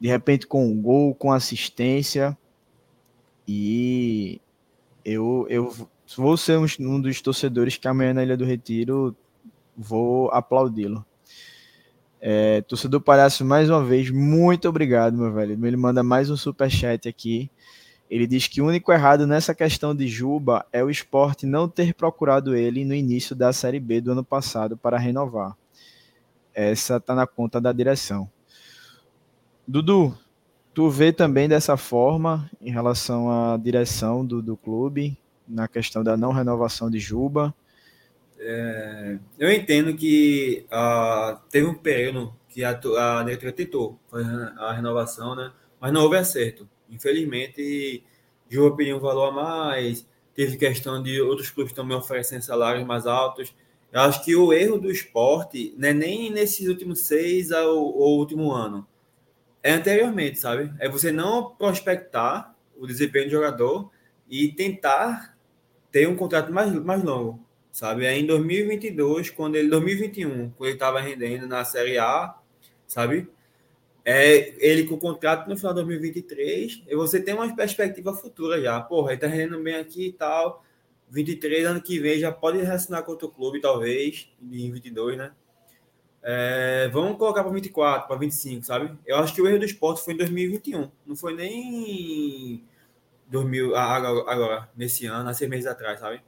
de 0.00 0.08
repente 0.08 0.44
com 0.44 0.66
um 0.66 0.82
gol, 0.82 1.14
com 1.14 1.32
assistência. 1.32 2.36
E 3.46 4.40
eu, 5.04 5.46
eu 5.48 5.72
vou 6.16 6.36
ser 6.36 6.58
um, 6.58 6.66
um 6.80 7.00
dos 7.00 7.20
torcedores 7.20 7.76
que 7.76 7.86
amanhã 7.86 8.12
na 8.12 8.24
Ilha 8.24 8.36
do 8.36 8.44
Retiro 8.44 9.14
vou 9.76 10.28
aplaudi-lo. 10.30 11.06
É, 12.22 12.60
torcedor 12.62 13.00
Palhaço, 13.00 13.44
mais 13.46 13.70
uma 13.70 13.82
vez, 13.82 14.10
muito 14.10 14.68
obrigado, 14.68 15.16
meu 15.16 15.32
velho. 15.32 15.52
Ele 15.66 15.76
manda 15.76 16.02
mais 16.02 16.28
um 16.28 16.36
super 16.36 16.70
chat 16.70 17.08
aqui. 17.08 17.50
Ele 18.10 18.26
diz 18.26 18.46
que 18.46 18.60
o 18.60 18.66
único 18.66 18.92
errado 18.92 19.26
nessa 19.26 19.54
questão 19.54 19.94
de 19.94 20.06
Juba 20.06 20.66
é 20.70 20.84
o 20.84 20.90
esporte 20.90 21.46
não 21.46 21.68
ter 21.68 21.94
procurado 21.94 22.54
ele 22.54 22.84
no 22.84 22.94
início 22.94 23.34
da 23.34 23.52
Série 23.52 23.80
B 23.80 24.00
do 24.00 24.12
ano 24.12 24.24
passado 24.24 24.76
para 24.76 24.98
renovar. 24.98 25.56
Essa 26.52 26.96
está 26.96 27.14
na 27.14 27.26
conta 27.26 27.60
da 27.60 27.72
direção. 27.72 28.28
Dudu, 29.66 30.14
tu 30.74 30.90
vê 30.90 31.12
também 31.12 31.48
dessa 31.48 31.76
forma 31.76 32.50
em 32.60 32.70
relação 32.70 33.30
à 33.30 33.56
direção 33.56 34.26
do, 34.26 34.42
do 34.42 34.56
clube, 34.56 35.16
na 35.48 35.68
questão 35.68 36.02
da 36.02 36.16
não 36.16 36.32
renovação 36.32 36.90
de 36.90 36.98
Juba? 36.98 37.54
É, 38.42 39.18
eu 39.38 39.52
entendo 39.52 39.94
que 39.94 40.66
uh, 40.72 41.38
teve 41.50 41.66
um 41.66 41.74
período 41.74 42.34
que 42.48 42.64
a, 42.64 42.70
a 42.70 43.22
diretoria 43.22 43.52
tentou 43.52 44.00
a 44.58 44.72
renovação, 44.72 45.36
né? 45.36 45.52
Mas 45.78 45.92
não 45.92 46.02
houve 46.02 46.16
acerto. 46.16 46.68
Infelizmente, 46.88 48.02
Juba 48.48 48.76
pediu 48.76 48.96
um 48.96 49.00
valor 49.00 49.28
a 49.28 49.32
mais, 49.32 50.06
teve 50.34 50.56
questão 50.56 51.02
de 51.02 51.20
outros 51.20 51.50
clubes 51.50 51.72
também 51.72 51.96
oferecendo 51.96 52.42
salários 52.42 52.84
mais 52.86 53.06
altos. 53.06 53.54
Eu 53.92 54.00
acho 54.00 54.24
que 54.24 54.34
o 54.34 54.52
erro 54.52 54.78
do 54.78 54.90
esporte 54.90 55.74
não 55.76 55.88
é 55.88 55.92
nem 55.92 56.30
nesses 56.30 56.66
últimos 56.66 57.00
seis 57.00 57.50
ou, 57.50 57.96
ou 57.96 58.18
último 58.18 58.52
ano. 58.52 58.86
É 59.62 59.72
anteriormente, 59.72 60.38
sabe? 60.38 60.72
É 60.78 60.88
você 60.88 61.12
não 61.12 61.54
prospectar 61.54 62.56
o 62.76 62.86
desempenho 62.86 63.26
do 63.26 63.32
jogador 63.32 63.90
e 64.28 64.48
tentar 64.48 65.36
ter 65.92 66.08
um 66.08 66.16
contrato 66.16 66.52
mais, 66.52 66.72
mais 66.72 67.04
longo, 67.04 67.44
sabe? 67.80 68.04
É 68.04 68.14
em 68.14 68.26
2022, 68.26 69.30
quando 69.30 69.56
ele 69.56 69.70
2021, 69.70 70.50
quando 70.50 70.68
ele 70.68 70.74
estava 70.74 71.00
rendendo 71.00 71.46
na 71.46 71.64
Série 71.64 71.96
A, 71.96 72.36
sabe? 72.86 73.26
É 74.04 74.54
ele 74.58 74.84
com 74.84 74.96
o 74.96 74.98
contrato 74.98 75.48
no 75.48 75.56
final 75.56 75.72
de 75.72 75.80
2023, 75.80 76.82
e 76.86 76.94
você 76.94 77.22
tem 77.22 77.32
uma 77.32 77.56
perspectiva 77.56 78.12
futura 78.12 78.60
já. 78.60 78.78
Porra, 78.82 79.12
ele 79.12 79.20
tá 79.22 79.26
rendendo 79.26 79.62
bem 79.62 79.76
aqui 79.76 80.08
e 80.08 80.12
tal. 80.12 80.62
23 81.08 81.64
ano 81.64 81.80
que 81.80 81.98
vem 81.98 82.20
já 82.20 82.30
pode 82.30 82.58
reassinar 82.58 83.02
com 83.02 83.12
outro 83.12 83.30
clube, 83.30 83.62
talvez, 83.62 84.30
em 84.42 84.70
22, 84.70 85.16
né? 85.16 85.32
É, 86.22 86.86
vamos 86.92 87.16
colocar 87.16 87.42
para 87.42 87.52
24, 87.52 88.06
para 88.06 88.16
25, 88.18 88.62
sabe? 88.62 88.94
Eu 89.06 89.16
acho 89.16 89.34
que 89.34 89.40
o 89.40 89.48
erro 89.48 89.58
do 89.58 89.64
esporte 89.64 90.04
foi 90.04 90.12
em 90.12 90.18
2021, 90.18 90.90
não 91.06 91.16
foi 91.16 91.34
nem 91.34 92.62
2000, 93.28 93.74
agora, 93.74 94.30
agora, 94.30 94.70
nesse 94.76 95.06
ano, 95.06 95.30
há 95.30 95.32
seis 95.32 95.48
meses 95.48 95.66
atrás, 95.66 95.98
sabe? 95.98 96.22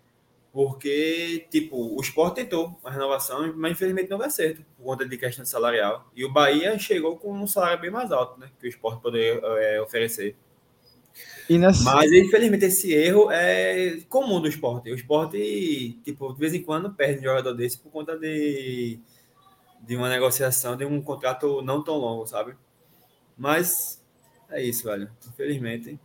Porque, 0.52 1.46
tipo, 1.50 1.96
o 1.96 2.00
esporte 2.00 2.36
tentou 2.36 2.78
a 2.84 2.90
renovação, 2.90 3.52
mas 3.56 3.72
infelizmente 3.72 4.10
não 4.10 4.18
vai 4.18 4.30
certo, 4.30 4.62
por 4.76 4.84
conta 4.84 5.08
de 5.08 5.16
questão 5.16 5.46
salarial. 5.46 6.10
E 6.14 6.24
o 6.24 6.32
Bahia 6.32 6.78
chegou 6.78 7.16
com 7.16 7.32
um 7.32 7.46
salário 7.46 7.80
bem 7.80 7.90
mais 7.90 8.12
alto, 8.12 8.38
né? 8.38 8.50
Que 8.60 8.66
o 8.66 8.68
esporte 8.68 9.00
poderia 9.00 9.40
é, 9.42 9.80
oferecer. 9.80 10.36
Nessa... 11.48 11.84
Mas, 11.84 12.12
infelizmente, 12.12 12.66
esse 12.66 12.92
erro 12.92 13.30
é 13.30 13.98
comum 14.08 14.40
do 14.40 14.48
esporte. 14.48 14.90
O 14.90 14.94
esporte, 14.94 15.98
tipo, 16.04 16.32
de 16.32 16.38
vez 16.38 16.54
em 16.54 16.62
quando 16.62 16.92
perde 16.92 17.20
um 17.20 17.24
jogador 17.24 17.52
desse 17.54 17.78
por 17.78 17.90
conta 17.90 18.18
de 18.18 19.00
de 19.82 19.96
uma 19.96 20.08
negociação 20.08 20.76
de 20.76 20.84
um 20.84 21.02
contrato 21.02 21.60
não 21.60 21.82
tão 21.82 21.96
longo, 21.96 22.26
sabe? 22.26 22.54
Mas 23.36 24.00
é 24.48 24.62
isso, 24.62 24.84
velho. 24.84 25.10
Infelizmente. 25.28 25.98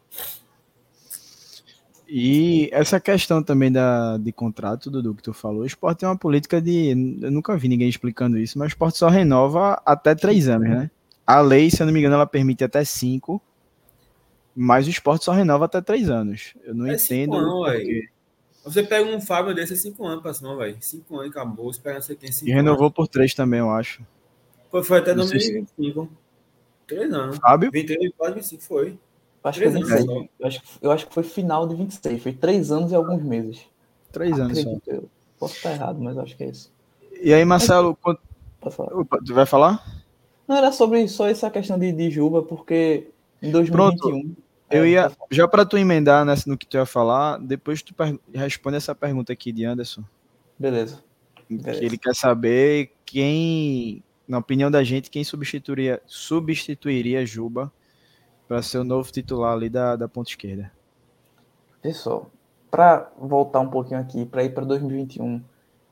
E 2.07 2.69
essa 2.71 2.99
questão 2.99 3.43
também 3.43 3.69
da, 3.69 4.17
de 4.17 4.31
contrato, 4.31 4.89
Dudu, 4.89 5.13
que 5.13 5.23
tu 5.23 5.34
falou, 5.34 5.63
o 5.63 5.65
esporte 5.65 5.99
tem 5.99 6.09
uma 6.09 6.17
política 6.17 6.61
de. 6.61 6.91
Eu 7.21 7.31
nunca 7.31 7.57
vi 7.57 7.67
ninguém 7.67 7.89
explicando 7.89 8.38
isso, 8.38 8.57
mas 8.57 8.67
o 8.67 8.69
esporte 8.69 8.97
só 8.97 9.09
renova 9.09 9.81
até 9.85 10.15
três 10.15 10.47
anos, 10.47 10.69
né? 10.69 10.91
A 11.25 11.41
lei, 11.41 11.69
se 11.69 11.81
eu 11.81 11.85
não 11.85 11.93
me 11.93 11.99
engano, 11.99 12.15
ela 12.15 12.25
permite 12.25 12.63
até 12.63 12.85
cinco, 12.85 13.41
mas 14.55 14.88
o 14.88 14.89
esporte 14.89 15.25
só 15.25 15.34
renova 15.34 15.65
até 15.65 15.81
três 15.81 16.09
anos. 16.09 16.53
Eu 16.63 16.73
não 16.73 16.88
é 16.88 16.95
entendo. 16.95 17.41
Não, 17.41 17.63
porque... 17.63 18.07
Você 18.63 18.84
pega 18.84 19.09
um 19.09 19.21
Fábio 19.21 19.53
desse 19.53 19.73
é 19.73 19.75
cinco 19.75 20.05
anos 20.05 20.38
cima, 20.38 20.55
velho. 20.55 20.77
Cinco 20.79 21.19
anos 21.19 21.31
acabou, 21.31 21.69
espera 21.69 22.01
você 22.01 22.15
tem 22.15 22.31
cinco 22.31 22.49
E 22.49 22.53
renovou 22.53 22.85
anos. 22.85 22.95
por 22.95 23.07
três 23.07 23.34
também, 23.34 23.59
eu 23.59 23.69
acho. 23.69 24.01
Foi, 24.71 24.84
foi 24.84 24.99
até 24.99 25.13
2025. 25.13 26.03
Se... 26.03 26.09
Três 26.88 27.13
anos. 27.13 27.38
Fábio? 27.38 27.69
23, 27.71 28.11
quase 28.17 28.35
25 28.35 28.63
foi. 28.63 28.99
Acho 29.48 29.60
que 29.60 29.65
anos, 29.65 29.90
eu, 29.90 30.48
acho, 30.48 30.61
eu 30.82 30.91
acho 30.91 31.07
que 31.07 31.14
foi 31.14 31.24
final 31.24 31.68
de 31.68 31.76
26. 31.76 32.22
Foi 32.22 32.34
três 32.34 32.72
anos 32.72 32.91
e 32.91 32.95
alguns 32.95 33.22
meses. 33.22 33.61
Três 34.11 34.40
anos 34.40 34.60
só. 34.60 34.78
Eu 34.88 35.10
posso 35.40 35.56
estar 35.56 35.72
errado, 35.72 35.99
mas 36.02 36.18
acho 36.18 36.36
que 36.36 36.44
é 36.44 36.49
isso. 36.49 36.72
E 37.22 37.34
aí, 37.34 37.44
Marcelo, 37.45 37.98
Mas, 38.03 38.18
quando... 38.61 38.72
falar. 38.72 38.99
Opa, 38.99 39.19
tu 39.26 39.34
vai 39.34 39.45
falar? 39.45 40.03
Não, 40.48 40.56
era 40.56 40.72
sobre 40.72 41.07
só 41.07 41.28
essa 41.28 41.49
questão 41.49 41.78
de, 41.78 41.91
de 41.91 42.10
Juba, 42.10 42.41
porque 42.41 43.07
em 43.41 43.52
2021. 43.52 43.98
Pronto. 43.98 44.38
Eu 44.69 44.84
é, 44.84 44.90
ia, 44.90 45.11
já 45.32 45.48
para 45.48 45.65
tu 45.65 45.78
emendar 45.78 46.26
nessa, 46.26 46.49
no 46.49 46.57
que 46.57 46.68
tu 46.68 46.76
ia 46.76 46.86
falar, 46.86 47.38
depois 47.40 47.82
tu 47.82 47.94
responde 48.34 48.76
essa 48.76 48.94
pergunta 48.94 49.32
aqui 49.32 49.52
de 49.52 49.64
Anderson. 49.64 50.03
Beleza. 50.60 51.02
Beleza. 51.49 51.80
Que 51.80 51.86
ele 51.86 51.98
quer 51.98 52.14
saber 52.14 52.91
quem, 53.06 54.03
na 54.28 54.40
opinião 54.40 54.69
da 54.69 54.84
gente, 54.84 55.10
quem 55.10 55.24
substituiria, 55.24 56.02
substituiria 56.06 57.26
Juba 57.26 57.72
para 58.48 58.61
ser 58.61 58.78
o 58.78 58.84
novo 58.84 59.11
titular 59.11 59.53
ali 59.53 59.69
da, 59.69 59.95
da 59.95 60.07
ponta 60.07 60.30
esquerda. 60.30 60.72
Pessoal, 61.82 62.32
para 62.72 63.11
voltar 63.18 63.60
um 63.60 63.69
pouquinho 63.69 63.99
aqui, 63.99 64.26
para 64.26 64.44
ir 64.44 64.53
para 64.53 64.65
2021, 64.65 65.41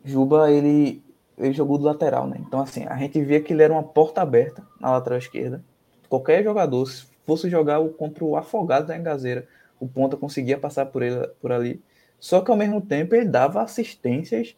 Juba 0.03 0.51
ele, 0.51 1.03
ele 1.35 1.51
jogou 1.51 1.79
do 1.79 1.85
lateral, 1.85 2.27
né? 2.27 2.37
Então, 2.39 2.61
assim, 2.61 2.85
a 2.85 2.95
gente 2.95 3.19
via 3.23 3.41
que 3.41 3.53
ele 3.53 3.63
era 3.63 3.73
uma 3.73 3.81
porta 3.81 4.21
aberta 4.21 4.63
na 4.79 4.91
lateral 4.91 5.17
esquerda. 5.17 5.63
Qualquer 6.07 6.43
jogador, 6.43 6.87
fosse 7.25 7.49
jogar 7.49 7.83
contra 7.89 8.23
o 8.23 8.35
Afogado 8.37 8.87
da 8.87 8.95
Engazeira, 8.95 9.47
o 9.79 9.87
ponta 9.87 10.15
conseguia 10.15 10.59
passar 10.59 10.85
por 10.85 11.01
ele 11.01 11.27
por 11.41 11.51
ali. 11.51 11.81
Só 12.19 12.41
que 12.41 12.51
ao 12.51 12.57
mesmo 12.57 12.79
tempo 12.79 13.15
ele 13.15 13.25
dava 13.25 13.61
assistências 13.63 14.55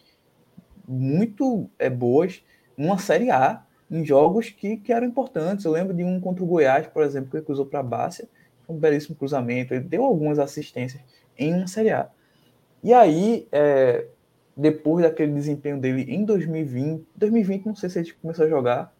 muito 0.88 1.70
é, 1.80 1.90
boas 1.90 2.44
numa 2.78 2.98
Série 2.98 3.32
A, 3.32 3.64
em 3.90 4.06
jogos 4.06 4.50
que, 4.50 4.78
que 4.78 4.92
eram 4.92 5.08
importantes. 5.08 5.66
Eu 5.66 5.72
lembro 5.72 5.94
de 5.94 6.04
um 6.04 6.20
contra 6.20 6.44
o 6.44 6.48
Goiás, 6.48 6.88
por 6.88 7.04
exemplo, 7.04 7.30
que 7.30 7.38
ele 7.38 7.46
cruzou 7.46 7.66
para 7.66 7.80
a 7.80 7.84
Bácia, 7.84 8.28
um 8.68 8.76
belíssimo 8.76 9.16
cruzamento. 9.16 9.74
Ele 9.74 9.84
deu 9.84 10.04
algumas 10.04 10.40
assistências 10.40 11.02
em 11.38 11.54
uma 11.54 11.68
Série 11.68 11.92
A. 11.92 12.10
E 12.84 12.94
aí, 12.94 13.48
é, 13.52 14.06
depois 14.56 15.04
daquele 15.04 15.34
desempenho 15.34 15.80
dele 15.80 16.04
em 16.10 16.26
2020, 16.26 17.06
2020 17.16 17.66
não 17.66 17.76
sei 17.76 17.90
se 17.90 18.00
ele 18.00 18.14
começou 18.22 18.46
a 18.46 18.50
jogar, 18.50 18.94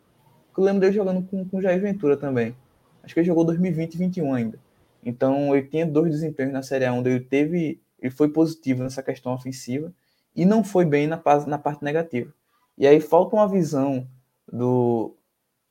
eu 0.58 0.64
lembro 0.64 0.82
dele 0.82 0.94
jogando 0.94 1.22
com, 1.22 1.48
com 1.48 1.62
Jair 1.62 1.80
Ventura 1.80 2.18
também. 2.18 2.56
Acho 3.04 3.14
que 3.14 3.20
ele 3.20 3.28
jogou 3.28 3.44
2020 3.46 3.94
e 3.94 3.98
2021 3.98 4.34
ainda. 4.34 4.60
Então 5.04 5.56
ele 5.56 5.68
tinha 5.68 5.86
dois 5.86 6.12
desempenhos 6.12 6.52
na 6.52 6.64
Série 6.64 6.86
A 6.86 6.94
onde 6.94 7.10
ele 7.10 7.20
teve, 7.20 7.80
ele 8.00 8.12
foi 8.12 8.30
positivo 8.30 8.84
nessa 8.84 9.04
questão 9.04 9.34
ofensiva 9.34 9.94
e 10.36 10.46
não 10.46 10.64
foi 10.64 10.84
bem 10.86 11.08
na, 11.08 11.22
na 11.46 11.58
parte 11.58 11.84
negativa. 11.84 12.34
E 12.78 12.86
aí 12.86 13.00
falta 13.00 13.36
uma 13.36 13.48
visão 13.48 14.08
do, 14.52 15.16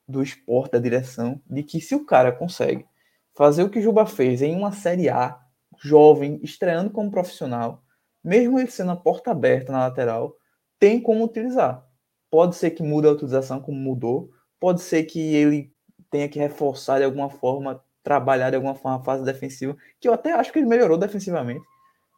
do 0.07 0.23
esporte, 0.23 0.73
da 0.73 0.78
direção, 0.78 1.40
de 1.47 1.62
que 1.62 1.81
se 1.81 1.94
o 1.94 2.05
cara 2.05 2.32
consegue 2.32 2.86
fazer 3.35 3.62
o 3.62 3.70
que 3.70 3.81
Juba 3.81 4.07
fez 4.07 4.43
em 4.43 4.57
uma 4.57 4.73
Série 4.73 5.09
A, 5.09 5.39
jovem, 5.78 6.40
estreando 6.43 6.90
como 6.90 7.11
profissional, 7.11 7.82
mesmo 8.24 8.59
ele 8.59 8.70
sendo 8.70 8.93
a 8.93 8.97
porta 8.97 9.31
aberta 9.31 9.70
na 9.70 9.81
lateral, 9.81 10.36
tem 10.78 11.01
como 11.01 11.24
utilizar. 11.24 11.86
Pode 12.31 12.57
ser 12.57 12.70
que 12.70 12.82
mude 12.82 13.07
a 13.07 13.12
utilização 13.12 13.61
como 13.61 13.78
mudou, 13.78 14.31
pode 14.59 14.81
ser 14.81 15.05
que 15.05 15.20
ele 15.20 15.73
tenha 16.11 16.28
que 16.28 16.39
reforçar 16.39 16.98
de 16.98 17.05
alguma 17.05 17.31
forma, 17.31 17.82
trabalhar 18.03 18.51
de 18.51 18.57
alguma 18.57 18.74
forma 18.74 18.98
a 18.98 19.05
fase 19.05 19.24
defensiva, 19.24 19.77
que 20.01 20.09
eu 20.09 20.12
até 20.12 20.32
acho 20.32 20.53
que 20.53 20.59
ele 20.59 20.66
melhorou 20.66 20.97
defensivamente, 20.97 21.65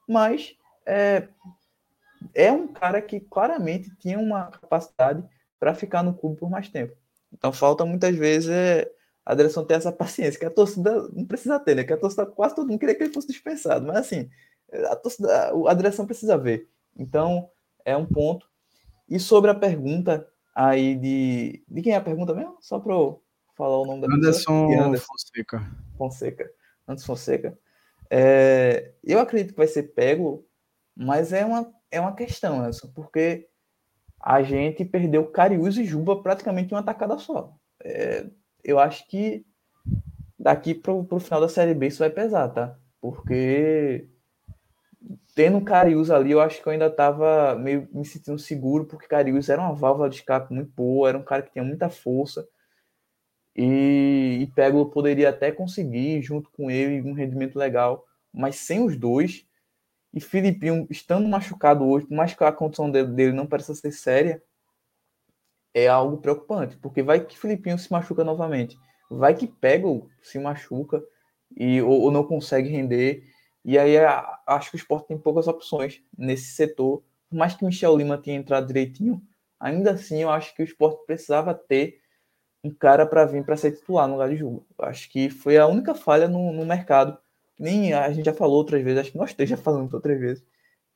mas 0.08 0.56
é, 0.86 1.28
é 2.34 2.52
um 2.52 2.68
cara 2.68 3.02
que 3.02 3.20
claramente 3.20 3.94
tinha 3.96 4.18
uma 4.18 4.46
capacidade 4.46 5.22
para 5.58 5.74
ficar 5.74 6.02
no 6.02 6.14
clube 6.14 6.36
por 6.36 6.50
mais 6.50 6.68
tempo. 6.68 6.96
Então 7.32 7.52
falta 7.52 7.84
muitas 7.84 8.14
vezes 8.16 8.48
é, 8.48 8.90
a 9.24 9.34
direção 9.34 9.64
ter 9.64 9.74
essa 9.74 9.92
paciência, 9.92 10.38
que 10.38 10.46
a 10.46 10.50
torcida 10.50 11.08
não 11.12 11.24
precisa 11.26 11.58
ter, 11.58 11.74
né? 11.74 11.84
Que 11.84 11.92
a 11.92 11.98
torcida 11.98 12.24
quase 12.24 12.54
todo 12.54 12.68
mundo 12.68 12.78
queria 12.78 12.94
que 12.94 13.02
ele 13.04 13.12
fosse 13.12 13.28
dispensado, 13.28 13.86
mas 13.86 13.98
assim, 13.98 14.30
a, 14.90 14.96
torcida, 14.96 15.52
a 15.68 15.74
direção 15.74 16.06
precisa 16.06 16.36
ver. 16.38 16.68
Então 16.96 17.50
é 17.84 17.96
um 17.96 18.06
ponto. 18.06 18.48
E 19.08 19.18
sobre 19.18 19.50
a 19.50 19.54
pergunta 19.54 20.26
aí 20.54 20.94
de. 20.94 21.62
De 21.68 21.82
quem 21.82 21.92
é 21.92 21.96
a 21.96 22.00
pergunta 22.00 22.34
mesmo? 22.34 22.58
Só 22.60 22.78
para 22.78 22.94
falar 23.56 23.78
o 23.78 23.86
nome 23.86 24.06
da 24.06 24.14
Anderson, 24.14 24.68
pessoa. 24.68 24.86
Anderson 24.86 25.06
Fonseca. 25.06 25.70
Fonseca. 25.96 26.50
Anderson 26.86 27.06
Fonseca. 27.06 27.58
É, 28.10 28.92
eu 29.04 29.18
acredito 29.18 29.52
que 29.52 29.58
vai 29.58 29.66
ser 29.66 29.94
pego, 29.94 30.46
mas 30.96 31.32
é 31.32 31.44
uma, 31.44 31.72
é 31.90 32.00
uma 32.00 32.14
questão, 32.14 32.60
Anderson, 32.60 32.90
porque 32.94 33.48
a 34.20 34.42
gente 34.42 34.84
perdeu 34.84 35.26
Cariús 35.26 35.76
e 35.76 35.84
Juba 35.84 36.22
praticamente 36.22 36.72
em 36.72 36.76
uma 36.76 36.82
tacada 36.82 37.18
só. 37.18 37.54
É, 37.82 38.26
eu 38.64 38.78
acho 38.78 39.06
que 39.08 39.44
daqui 40.38 40.74
para 40.74 40.92
o 40.92 41.20
final 41.20 41.40
da 41.40 41.48
Série 41.48 41.74
B 41.74 41.86
isso 41.88 42.00
vai 42.00 42.10
pesar, 42.10 42.48
tá? 42.48 42.78
Porque 43.00 44.08
tendo 45.34 45.60
Cariús 45.60 46.10
ali, 46.10 46.32
eu 46.32 46.40
acho 46.40 46.60
que 46.60 46.68
eu 46.68 46.72
ainda 46.72 46.86
estava 46.86 47.54
meio 47.56 47.88
me 47.92 48.04
sentindo 48.04 48.38
seguro, 48.38 48.84
porque 48.86 49.06
Cariús 49.06 49.48
era 49.48 49.62
uma 49.62 49.74
válvula 49.74 50.08
de 50.10 50.16
escape 50.16 50.52
muito 50.52 50.72
boa, 50.74 51.08
era 51.08 51.18
um 51.18 51.22
cara 51.22 51.42
que 51.42 51.52
tinha 51.52 51.64
muita 51.64 51.88
força. 51.88 52.46
E, 53.54 54.38
e 54.42 54.46
Pego 54.54 54.86
poderia 54.86 55.30
até 55.30 55.50
conseguir, 55.50 56.22
junto 56.22 56.50
com 56.50 56.70
ele, 56.70 57.08
um 57.08 57.12
rendimento 57.12 57.56
legal, 57.56 58.04
mas 58.32 58.56
sem 58.56 58.84
os 58.84 58.96
dois. 58.96 59.46
E 60.12 60.20
Filipinho, 60.20 60.86
estando 60.90 61.28
machucado 61.28 61.86
hoje, 61.86 62.06
por 62.06 62.14
mais 62.14 62.34
que 62.34 62.42
a 62.42 62.52
condição 62.52 62.90
dele, 62.90 63.32
não 63.32 63.46
pareça 63.46 63.74
ser 63.74 63.92
séria, 63.92 64.42
é 65.74 65.86
algo 65.86 66.18
preocupante, 66.18 66.76
porque 66.76 67.02
vai 67.02 67.24
que 67.24 67.38
Filipinho 67.38 67.78
se 67.78 67.92
machuca 67.92 68.24
novamente, 68.24 68.76
vai 69.10 69.34
que 69.34 69.46
Pego 69.46 70.10
se 70.22 70.38
machuca 70.38 71.02
e 71.56 71.80
ou, 71.82 72.02
ou 72.02 72.10
não 72.10 72.24
consegue 72.24 72.68
render, 72.68 73.22
e 73.64 73.78
aí 73.78 73.96
acho 74.46 74.70
que 74.70 74.76
o 74.76 74.78
esporte 74.78 75.08
tem 75.08 75.18
poucas 75.18 75.46
opções 75.46 76.02
nesse 76.16 76.52
setor. 76.52 77.02
Por 77.28 77.36
mais 77.36 77.54
que 77.54 77.64
Michel 77.64 77.96
Lima 77.96 78.16
tenha 78.16 78.38
entrado 78.38 78.66
direitinho, 78.66 79.22
ainda 79.60 79.92
assim 79.92 80.22
eu 80.22 80.30
acho 80.30 80.54
que 80.54 80.62
o 80.62 80.64
esporte 80.64 81.04
precisava 81.04 81.54
ter 81.54 82.00
um 82.64 82.70
cara 82.70 83.06
para 83.06 83.24
vir 83.26 83.44
para 83.44 83.56
ser 83.56 83.72
titular 83.72 84.06
no 84.06 84.14
lugar 84.14 84.30
de 84.30 84.36
Juba. 84.36 84.62
Acho 84.78 85.10
que 85.10 85.30
foi 85.30 85.58
a 85.58 85.66
única 85.66 85.94
falha 85.94 86.28
no, 86.28 86.52
no 86.52 86.64
mercado. 86.64 87.18
Nem 87.58 87.92
a 87.92 88.10
gente 88.12 88.26
já 88.26 88.32
falou 88.32 88.56
outras 88.56 88.82
vezes, 88.82 89.00
acho 89.00 89.12
que 89.12 89.18
nós 89.18 89.34
três 89.34 89.50
já 89.50 89.56
falamos 89.56 89.92
outras 89.92 90.18
vezes, 90.18 90.44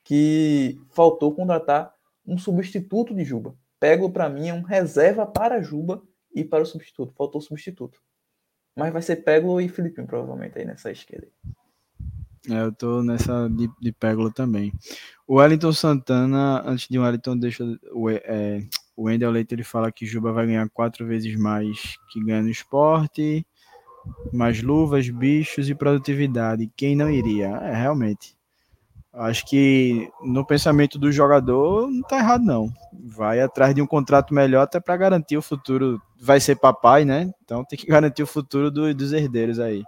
que 0.05 0.81
faltou 0.91 1.35
contratar 1.35 1.93
um 2.27 2.39
substituto 2.39 3.15
de 3.15 3.25
Juba. 3.25 3.55
Pego 3.81 4.11
para 4.11 4.29
mim 4.29 4.49
é 4.49 4.55
um 4.55 4.63
reserva 4.63 5.27
para 5.27 5.61
Juba 5.61 6.03
e 6.35 6.45
para 6.45 6.63
o 6.63 6.67
substituto. 6.67 7.13
Faltou 7.15 7.41
o 7.41 7.45
substituto. 7.45 8.01
Mas 8.77 8.93
vai 8.93 9.03
ser 9.03 9.17
Pego 9.17 9.61
e 9.61 9.69
Filipinho, 9.69 10.07
provavelmente, 10.07 10.59
aí 10.59 10.65
nessa 10.65 10.91
esquerda. 10.91 11.29
É, 12.49 12.61
eu 12.61 12.73
tô 12.73 13.03
nessa 13.03 13.49
de, 13.49 13.69
de 13.81 13.95
também. 14.35 14.73
O 15.27 15.37
Wellington 15.37 15.73
Santana, 15.73 16.63
antes 16.67 16.89
de 16.89 16.99
Wellington, 16.99 17.37
deixa 17.37 17.65
o, 17.93 18.11
é, 18.11 18.65
o 18.97 19.05
Wendel 19.05 19.31
Leite 19.31 19.55
ele 19.55 19.63
fala 19.63 19.93
que 19.93 20.07
Juba 20.07 20.33
vai 20.33 20.47
ganhar 20.47 20.69
quatro 20.71 21.07
vezes 21.07 21.37
mais 21.39 21.97
que 22.11 22.25
ganha 22.25 22.43
no 22.43 22.51
esporte, 22.51 23.47
mais 24.33 24.63
luvas, 24.63 25.09
bichos 25.09 25.69
e 25.69 25.75
produtividade. 25.75 26.71
Quem 26.77 26.97
não 26.97 27.11
iria? 27.11 27.49
É, 27.49 27.75
realmente. 27.75 28.37
Acho 29.13 29.45
que 29.45 30.11
no 30.23 30.47
pensamento 30.47 30.99
do 30.99 31.13
jogador 31.13 31.91
não 31.91 32.03
tá 32.03 32.17
errado, 32.17 32.45
não. 32.45 32.73
Vai 33.05 33.41
atrás 33.41 33.75
de 33.75 33.83
um 33.83 33.87
contrato 33.87 34.33
melhor 34.33 34.63
até 34.63 34.81
para 34.81 34.97
garantir 34.97 35.37
o 35.37 35.43
futuro. 35.43 36.01
Vai 36.19 36.41
ser 36.41 36.57
papai, 36.57 37.05
né? 37.05 37.31
Então 37.45 37.63
tem 37.65 37.79
que 37.79 37.87
garantir 37.89 38.23
o 38.23 38.27
futuro 38.27 38.71
do, 38.71 38.95
dos 38.95 39.13
herdeiros 39.13 39.61
aí. 39.61 39.83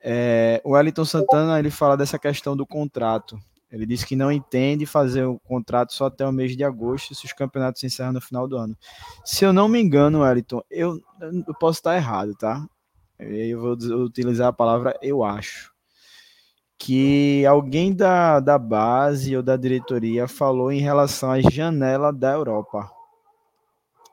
É, 0.00 0.60
o 0.64 0.72
Wellington 0.72 1.04
Santana 1.04 1.58
ele 1.58 1.70
fala 1.70 1.96
dessa 1.96 2.18
questão 2.18 2.56
do 2.56 2.66
contrato. 2.66 3.38
Ele 3.70 3.84
disse 3.86 4.06
que 4.06 4.14
não 4.14 4.30
entende 4.30 4.86
fazer 4.86 5.24
o 5.24 5.38
contrato 5.40 5.92
só 5.92 6.06
até 6.06 6.24
o 6.24 6.32
mês 6.32 6.56
de 6.56 6.62
agosto, 6.62 7.14
se 7.14 7.26
os 7.26 7.32
campeonatos 7.32 7.80
se 7.80 7.86
encerram 7.86 8.12
no 8.12 8.20
final 8.20 8.46
do 8.46 8.56
ano. 8.56 8.76
Se 9.24 9.44
eu 9.44 9.52
não 9.52 9.68
me 9.68 9.80
engano, 9.80 10.20
Wellington, 10.20 10.62
eu, 10.70 11.00
eu 11.20 11.54
posso 11.58 11.80
estar 11.80 11.96
errado, 11.96 12.34
tá? 12.36 12.64
Eu 13.18 13.60
vou 13.60 13.72
utilizar 14.04 14.48
a 14.48 14.52
palavra 14.52 14.98
eu 15.00 15.22
acho 15.22 15.74
que 16.78 17.46
alguém 17.46 17.94
da, 17.94 18.40
da 18.40 18.58
base 18.58 19.34
ou 19.36 19.42
da 19.42 19.56
diretoria 19.56 20.28
falou 20.28 20.70
em 20.70 20.80
relação 20.80 21.30
à 21.30 21.40
janela 21.40 22.12
da 22.12 22.32
Europa. 22.32 22.90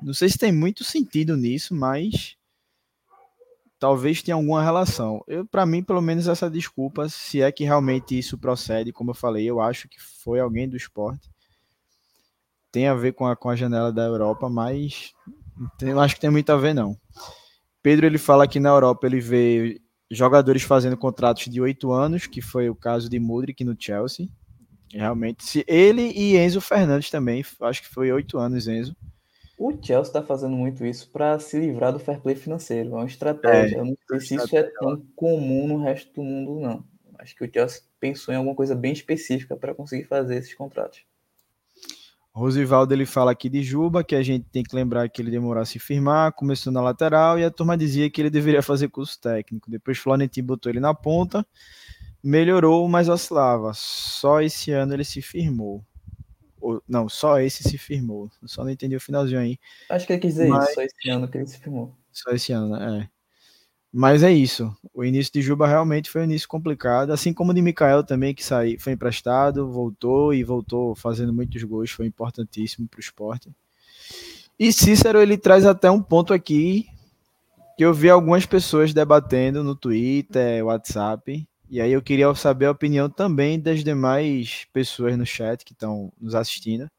Não 0.02 0.14
sei 0.14 0.30
se 0.30 0.38
tem 0.38 0.52
muito 0.52 0.84
sentido 0.84 1.36
nisso, 1.36 1.76
mas 1.76 2.38
talvez 3.78 4.22
tenha 4.22 4.36
alguma 4.36 4.64
relação. 4.64 5.24
Eu, 5.28 5.46
para 5.46 5.66
mim, 5.66 5.84
pelo 5.84 6.02
menos 6.02 6.28
essa 6.28 6.50
desculpa, 6.50 7.10
se 7.10 7.42
é 7.42 7.52
que 7.52 7.64
realmente 7.64 8.18
isso 8.18 8.38
procede, 8.38 8.94
como 8.94 9.10
eu 9.10 9.16
falei, 9.16 9.50
eu 9.50 9.60
acho 9.60 9.90
que 9.90 10.00
foi 10.00 10.40
alguém 10.40 10.70
do 10.70 10.78
esporte. 10.78 11.30
Tem 12.72 12.88
a 12.88 12.94
ver 12.94 13.14
com 13.14 13.26
a, 13.26 13.36
com 13.36 13.50
a 13.50 13.56
janela 13.56 13.92
da 13.92 14.04
Europa, 14.04 14.50
mas 14.50 15.14
eu 15.82 16.00
acho 16.00 16.16
que 16.16 16.22
tem 16.22 16.30
muito 16.30 16.52
a 16.52 16.58
ver 16.58 16.74
não. 16.74 16.98
Pedro 17.82 18.06
ele 18.06 18.18
fala 18.18 18.48
que 18.48 18.60
na 18.60 18.70
Europa 18.70 19.08
ele 19.08 19.20
vê 19.20 19.82
jogadores 20.10 20.64
fazendo 20.64 20.98
contratos 20.98 21.46
de 21.46 21.62
oito 21.62 21.92
anos, 21.92 22.28
que 22.28 22.42
foi 22.42 22.70
o 22.70 22.76
caso 22.76 23.10
de 23.10 23.20
Mudrik 23.20 23.64
no 23.64 23.76
Chelsea. 23.78 24.28
Realmente, 24.94 25.46
se 25.46 25.64
ele 25.68 26.12
e 26.14 26.38
Enzo 26.38 26.60
Fernandes 26.60 27.10
também, 27.10 27.44
acho 27.62 27.82
que 27.82 27.88
foi 27.88 28.12
oito 28.12 28.38
anos, 28.38 28.68
Enzo. 28.68 28.96
O 29.58 29.72
Chelsea 29.72 30.10
está 30.10 30.24
fazendo 30.24 30.56
muito 30.56 30.86
isso 30.86 31.10
para 31.12 31.40
se 31.40 31.58
livrar 31.58 31.94
do 31.94 32.00
fair 32.00 32.20
play 32.20 32.36
financeiro. 32.36 32.90
É 32.90 32.94
uma 32.94 33.06
estratégia. 33.06 33.78
É, 33.78 33.80
Eu 33.80 33.86
não 33.86 33.96
sei 34.10 34.20
se 34.20 34.36
isso 34.36 34.58
é 34.58 34.64
tão 34.64 35.02
comum 35.16 35.68
no 35.68 35.84
resto 35.84 36.12
do 36.14 36.24
mundo, 36.24 36.60
não. 36.60 36.84
Acho 37.20 37.36
que 37.36 37.46
o 37.46 37.50
Chelsea 37.52 37.84
pensou 38.00 38.34
em 38.34 38.38
alguma 38.38 38.56
coisa 38.56 38.76
bem 38.76 38.92
específica 38.92 39.56
para 39.56 39.76
conseguir 39.76 40.06
fazer 40.06 40.38
esses 40.38 40.56
contratos. 40.56 41.04
Rosivaldo 42.34 42.94
ele 42.94 43.06
fala 43.06 43.32
aqui 43.32 43.50
de 43.50 43.62
Juba, 43.62 44.04
que 44.04 44.16
a 44.16 44.24
gente 44.24 44.46
tem 44.50 44.64
que 44.64 44.74
lembrar 44.74 45.10
que 45.10 45.22
ele 45.22 45.30
demorou 45.30 45.62
a 45.62 45.66
se 45.66 45.78
firmar, 45.80 46.32
começou 46.32 46.72
na 46.72 46.82
lateral 46.82 47.38
e 47.38 47.44
a 47.44 47.52
turma 47.52 47.78
dizia 47.78 48.10
que 48.10 48.22
ele 48.22 48.30
deveria 48.30 48.64
fazer 48.64 48.88
curso 48.88 49.20
técnico. 49.20 49.70
Depois 49.70 49.98
Florentino 49.98 50.48
botou 50.48 50.72
ele 50.72 50.80
na 50.80 50.94
ponta, 50.94 51.46
melhorou, 52.24 52.88
mas 52.88 53.10
oscilava. 53.10 53.74
Só 53.74 54.42
esse 54.42 54.72
ano 54.72 54.94
ele 54.94 55.04
se 55.04 55.22
firmou. 55.22 55.84
Ou, 56.62 56.82
não, 56.88 57.10
só 57.10 57.40
esse 57.40 57.64
se 57.64 57.78
firmou. 57.78 58.30
só 58.46 58.64
não 58.64 58.72
entendi 58.72 58.96
o 58.96 59.02
finalzinho 59.02 59.42
aí. 59.42 59.60
Acho 59.90 60.08
que 60.08 60.14
ele 60.14 60.22
quis 60.22 60.36
dizer 60.36 60.48
mas... 60.48 60.66
isso, 60.66 60.76
só 60.76 60.82
esse 60.84 61.10
ano 61.10 61.28
que 61.28 61.38
ele 61.38 61.48
se 61.48 61.58
firmou. 61.58 61.94
Só 62.14 62.32
esse 62.32 62.54
ano, 62.54 62.78
né? 62.78 63.10
Mas 63.94 64.24
é 64.24 64.32
isso. 64.32 64.74
O 64.94 65.04
início 65.04 65.34
de 65.34 65.42
Juba 65.42 65.68
realmente 65.68 66.10
foi 66.10 66.22
um 66.22 66.26
início 66.26 66.48
complicado, 66.48 67.12
assim 67.12 67.34
como 67.34 67.52
o 67.52 67.54
de 67.54 67.62
Mikael 67.62 68.04
também, 68.04 68.34
que 68.34 68.44
saiu, 68.44 68.80
foi 68.80 68.94
emprestado, 68.94 69.70
voltou 69.70 70.34
e 70.34 70.44
voltou 70.44 70.96
fazendo 70.96 71.34
muitos 71.34 71.62
gols, 71.64 71.92
foi 71.92 72.06
importantíssimo 72.06 72.88
para 72.88 72.98
o 72.98 73.02
esporte. 73.02 73.52
E 74.58 74.72
Cícero, 74.72 75.20
ele 75.20 75.38
traz 75.38 75.66
até 75.66 75.92
um 75.92 76.02
ponto 76.02 76.34
aqui 76.34 76.88
que 77.78 77.84
eu 77.84 77.94
vi 77.94 78.10
algumas 78.10 78.46
pessoas 78.46 78.94
debatendo 78.94 79.64
no 79.64 79.76
Twitter, 79.76 80.64
WhatsApp, 80.66 81.48
e 81.70 81.82
aí 81.82 81.92
eu 81.92 82.02
queria 82.02 82.34
saber 82.36 82.68
a 82.68 82.72
opinião 82.72 83.10
também 83.10 83.60
das 83.60 83.84
demais 83.84 84.68
pessoas 84.72 85.18
no 85.18 85.26
chat 85.26 85.66
que 85.66 85.74
estão 85.74 86.14
nos 86.20 86.36
assistindo. 86.36 86.90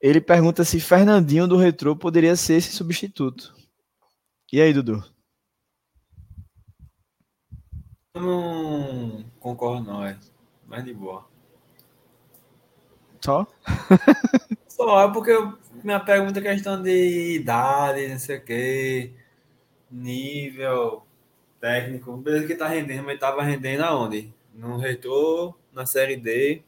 Ele 0.00 0.20
pergunta 0.20 0.64
se 0.64 0.78
Fernandinho 0.78 1.48
do 1.48 1.56
Retro 1.56 1.96
poderia 1.96 2.36
ser 2.36 2.54
esse 2.54 2.70
substituto. 2.72 3.57
E 4.50 4.62
aí, 4.62 4.72
Dudu? 4.72 5.04
Eu 8.14 8.22
não 8.22 9.24
concordo, 9.38 9.84
não, 9.84 10.02
é. 10.02 10.18
Mais 10.66 10.82
de 10.82 10.94
boa. 10.94 11.28
Só? 13.22 13.46
Só, 14.66 15.04
é 15.04 15.12
porque 15.12 15.32
minha 15.84 16.00
pergunta 16.00 16.38
é 16.38 16.42
questão 16.42 16.82
de 16.82 17.34
idade, 17.34 18.08
não 18.08 18.18
sei 18.18 18.38
o 18.38 18.44
quê, 18.44 19.12
nível 19.90 21.06
técnico. 21.60 22.16
Beleza 22.16 22.46
que 22.46 22.54
tá 22.54 22.68
rendendo, 22.68 23.04
mas 23.04 23.20
tava 23.20 23.42
rendendo 23.42 23.82
aonde? 23.82 24.32
No 24.54 24.78
retrô, 24.78 25.54
na 25.74 25.84
Série 25.84 26.16
D. 26.16 26.62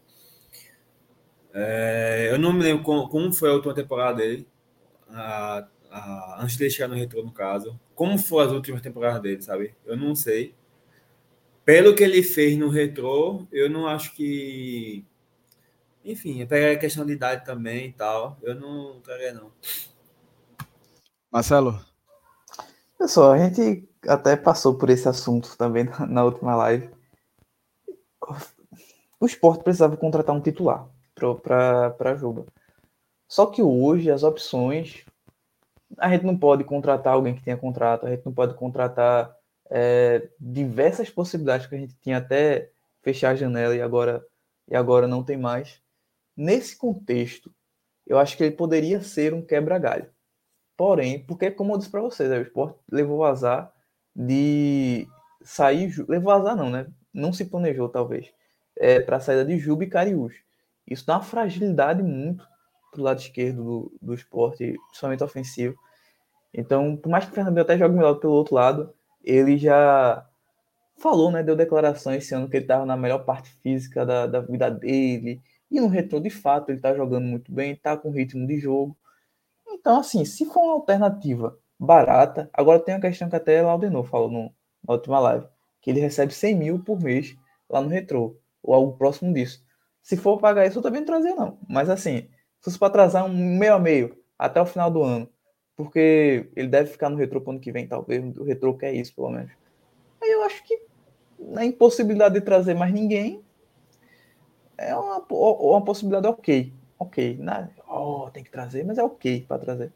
É, 1.55 2.29
eu 2.31 2.39
não 2.39 2.53
me 2.53 2.63
lembro 2.63 2.85
como, 2.85 3.09
como 3.09 3.33
foi 3.33 3.49
a 3.49 3.55
última 3.55 3.75
temporada 3.75 4.19
dele. 4.19 4.47
A 5.09 5.67
antes 6.39 6.57
de 6.57 6.71
chegar 6.71 6.89
no 6.89 6.95
retrô, 6.95 7.23
no 7.23 7.33
caso. 7.33 7.79
Como 7.95 8.19
foram 8.19 8.49
as 8.49 8.53
últimas 8.53 8.81
temporadas 8.81 9.21
dele, 9.23 9.43
sabe? 9.43 9.75
Eu 9.85 9.97
não 9.97 10.15
sei. 10.15 10.55
Pelo 11.65 11.95
que 11.95 12.03
ele 12.03 12.23
fez 12.23 12.57
no 12.59 12.69
retrô, 12.69 13.47
eu 13.53 13.69
não 13.69 13.87
acho 13.87 14.15
que. 14.15 15.05
Enfim, 16.05 16.47
pegar 16.47 16.73
a 16.73 16.79
questão 16.79 17.05
de 17.05 17.13
idade 17.13 17.45
também 17.45 17.89
e 17.89 17.93
tal. 17.93 18.39
Eu 18.43 18.55
não 18.55 19.01
traria, 19.01 19.33
não. 19.33 19.53
Marcelo? 21.31 21.79
Pessoal, 22.99 23.33
a 23.33 23.39
gente 23.39 23.89
até 24.07 24.37
passou 24.37 24.75
por 24.77 24.91
esse 24.91 25.09
assunto 25.09 25.57
também 25.57 25.85
na, 25.85 26.07
na 26.07 26.25
última 26.25 26.57
live. 26.57 26.91
O 29.19 29.27
esporte 29.27 29.63
precisava 29.63 29.97
contratar 29.97 30.35
um 30.35 30.41
titular 30.41 30.89
para 31.15 32.17
Juba. 32.17 32.47
Só 33.29 33.47
que 33.47 33.63
hoje 33.63 34.11
as 34.11 34.23
opções 34.23 35.05
a 35.99 36.09
gente 36.11 36.25
não 36.25 36.37
pode 36.37 36.65
contratar 36.65 37.15
alguém 37.15 37.35
que 37.35 37.43
tenha 37.43 37.57
contrato, 37.57 38.07
a 38.07 38.11
gente 38.11 38.25
não 38.25 38.33
pode 38.33 38.55
contratar 38.55 39.35
é, 39.71 40.29
diversas 40.39 41.11
possibilidades 41.11 41.67
que 41.67 41.75
a 41.75 41.79
gente 41.79 41.97
tinha 42.01 42.19
até 42.19 42.71
fechar 43.03 43.31
a 43.31 43.37
janela 43.37 43.75
e 43.75 43.81
agora, 43.81 44.25
e 44.69 44.77
agora 44.77 45.07
não 45.07 45.23
tem 45.23 45.37
mais. 45.37 45.81
Nesse 46.37 46.77
contexto, 46.77 47.53
eu 48.07 48.19
acho 48.19 48.37
que 48.37 48.45
ele 48.45 48.55
poderia 48.57 49.01
ser 49.01 49.35
um 49.35 49.43
quebra-galho. 49.43 50.09
Porém, 50.77 51.25
porque, 51.25 51.51
como 51.51 51.75
eu 51.75 51.79
disse 51.79 51.91
para 51.91 52.01
vocês, 52.01 52.31
o 52.31 52.35
esporte 52.37 52.79
levou 52.91 53.19
o 53.19 53.25
azar 53.25 53.73
de 54.17 55.07
sair. 55.43 55.93
Levou 56.09 56.33
azar, 56.33 56.57
não, 56.57 56.71
né? 56.71 56.87
Não 57.13 57.33
se 57.33 57.45
planejou, 57.45 57.89
talvez, 57.89 58.33
é, 58.77 58.99
para 59.01 59.17
a 59.17 59.21
saída 59.21 59.45
de 59.45 59.59
Juba 59.59 59.85
e 59.85 59.89
Cariús. 59.89 60.35
Isso 60.87 61.07
dá 61.07 61.17
uma 61.17 61.23
fragilidade 61.23 62.03
muito 62.03 62.49
pro 62.91 63.03
lado 63.03 63.21
esquerdo 63.21 63.63
do, 63.63 63.99
do 64.01 64.15
esporte, 64.15 64.77
principalmente 64.89 65.25
ofensivo. 65.25 65.77
Então, 66.53 66.97
por 66.97 67.09
mais 67.09 67.25
que 67.25 67.31
o 67.31 67.35
Fernandinho 67.35 67.63
até 67.63 67.79
jogue 67.79 67.95
melhor 67.95 68.15
pelo 68.15 68.33
outro 68.33 68.55
lado, 68.55 68.93
ele 69.23 69.57
já 69.57 70.27
falou, 70.97 71.31
né, 71.31 71.43
deu 71.43 71.57
declaração 71.57 72.13
esse 72.13 72.35
ano 72.35 72.49
que 72.49 72.57
ele 72.57 72.65
estava 72.65 72.85
na 72.85 72.97
melhor 72.97 73.25
parte 73.25 73.51
física 73.63 74.05
da, 74.05 74.27
da 74.27 74.41
vida 74.41 74.71
dele, 74.71 75.41
e 75.71 75.81
no 75.81 75.87
retorno 75.87 76.25
de 76.25 76.31
fato 76.31 76.71
ele 76.71 76.79
está 76.79 76.95
jogando 76.95 77.25
muito 77.25 77.53
bem, 77.53 77.73
está 77.73 77.97
com 77.97 78.11
ritmo 78.11 78.47
de 78.47 78.59
jogo. 78.59 78.97
Então, 79.69 80.01
assim, 80.01 80.25
se 80.25 80.45
for 80.45 80.61
uma 80.61 80.73
alternativa 80.75 81.57
barata, 81.79 82.51
agora 82.53 82.81
tem 82.81 82.95
uma 82.95 83.01
questão 83.01 83.31
que 83.31 83.37
até 83.37 83.63
Laudenor 83.63 84.05
falou 84.05 84.31
no, 84.31 84.53
na 84.87 84.95
última 84.95 85.21
live, 85.21 85.47
que 85.81 85.91
ele 85.91 86.01
recebe 86.01 86.35
100 86.35 86.55
mil 86.57 86.79
por 86.81 87.01
mês 87.01 87.37
lá 87.69 87.81
no 87.81 87.89
retrô, 87.89 88.37
ou 88.63 88.75
algo 88.75 88.97
próximo 88.99 89.33
disso. 89.33 89.65
Se 90.03 90.17
for 90.17 90.39
pagar 90.39 90.67
isso, 90.67 90.79
eu 90.79 90.83
também 90.83 91.01
não 91.01 91.07
trazia, 91.07 91.35
não. 91.35 91.59
Mas 91.69 91.89
assim, 91.89 92.29
se 92.61 92.65
fosse 92.65 92.79
para 92.79 92.89
atrasar 92.89 93.25
um 93.25 93.59
meio 93.59 93.75
a 93.75 93.79
meio 93.79 94.17
até 94.39 94.61
o 94.61 94.67
final 94.67 94.91
do 94.91 95.03
ano, 95.03 95.29
porque 95.77 96.51
ele 96.55 96.69
deve 96.69 96.91
ficar 96.91 97.09
no 97.09 97.17
retrô 97.17 97.41
pro 97.41 97.53
ano 97.53 97.61
que 97.61 97.73
vem, 97.73 97.87
talvez. 97.87 98.37
O 98.37 98.45
retrô 98.45 98.75
quer 98.75 98.95
isso, 98.95 99.15
pelo 99.15 99.31
menos. 99.31 99.51
Aí 100.23 100.31
eu 100.31 100.43
acho 100.43 100.63
que 100.65 100.79
na 101.39 101.65
impossibilidade 101.65 102.35
de 102.35 102.41
trazer 102.43 102.75
mais 102.75 102.93
ninguém 102.93 103.43
é 104.77 104.95
uma, 104.95 105.25
uma 105.31 105.85
possibilidade 105.85 106.27
ok. 106.27 106.73
ok. 106.99 107.37
Na, 107.39 107.69
oh, 107.89 108.31
tem 108.31 108.45
que 108.45 108.51
trazer, 108.51 108.85
mas 108.85 108.99
é 108.99 109.03
ok 109.03 109.45
para 109.49 109.59
trazer. 109.59 109.93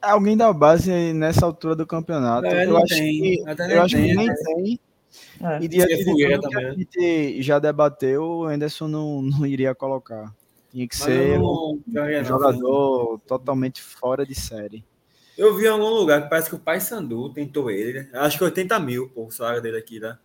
Alguém 0.00 0.36
da 0.36 0.52
base 0.52 1.12
nessa 1.12 1.44
altura 1.44 1.74
do 1.74 1.86
campeonato. 1.86 2.46
É, 2.46 2.66
eu 2.66 2.76
acho 2.76 2.94
tem. 2.94 3.20
que, 3.20 3.48
Até 3.48 3.76
eu 3.76 3.82
acho 3.82 3.96
tem, 3.96 4.08
que 4.08 4.14
nem 4.14 4.26
né? 4.28 4.34
tem. 4.34 4.80
É. 5.40 5.62
E 5.62 5.68
diante 5.68 5.88
Seria 5.88 5.96
de 5.98 6.04
tudo 6.04 6.16
que 6.16 6.38
também, 6.40 6.64
a 6.64 6.68
né? 6.70 6.74
gente 6.76 7.42
já 7.42 7.58
debateu, 7.58 8.22
o 8.24 8.44
Anderson 8.44 8.88
não, 8.88 9.22
não 9.22 9.46
iria 9.46 9.74
colocar. 9.74 10.32
Tinha 10.70 10.86
que 10.88 10.96
Mas 10.98 11.04
ser 11.04 11.36
eu 11.36 11.40
um 11.40 11.42
não 11.42 11.80
jogaria, 11.88 12.18
não. 12.18 12.24
jogador 12.24 13.18
totalmente 13.26 13.80
fora 13.82 14.26
de 14.26 14.34
série. 14.34 14.84
Eu 15.36 15.54
vi 15.54 15.64
em 15.64 15.68
algum 15.68 15.88
lugar 15.90 16.22
que 16.22 16.30
parece 16.30 16.48
que 16.48 16.54
o 16.56 16.58
Pai 16.58 16.80
Sandu 16.80 17.28
tentou 17.30 17.70
ele. 17.70 18.00
né? 18.04 18.08
Acho 18.14 18.38
que 18.38 18.44
80 18.44 18.78
mil, 18.80 19.08
pô, 19.10 19.26
o 19.26 19.30
salário 19.30 19.60
dele 19.62 19.76
aqui, 19.76 20.00
né? 20.00 20.16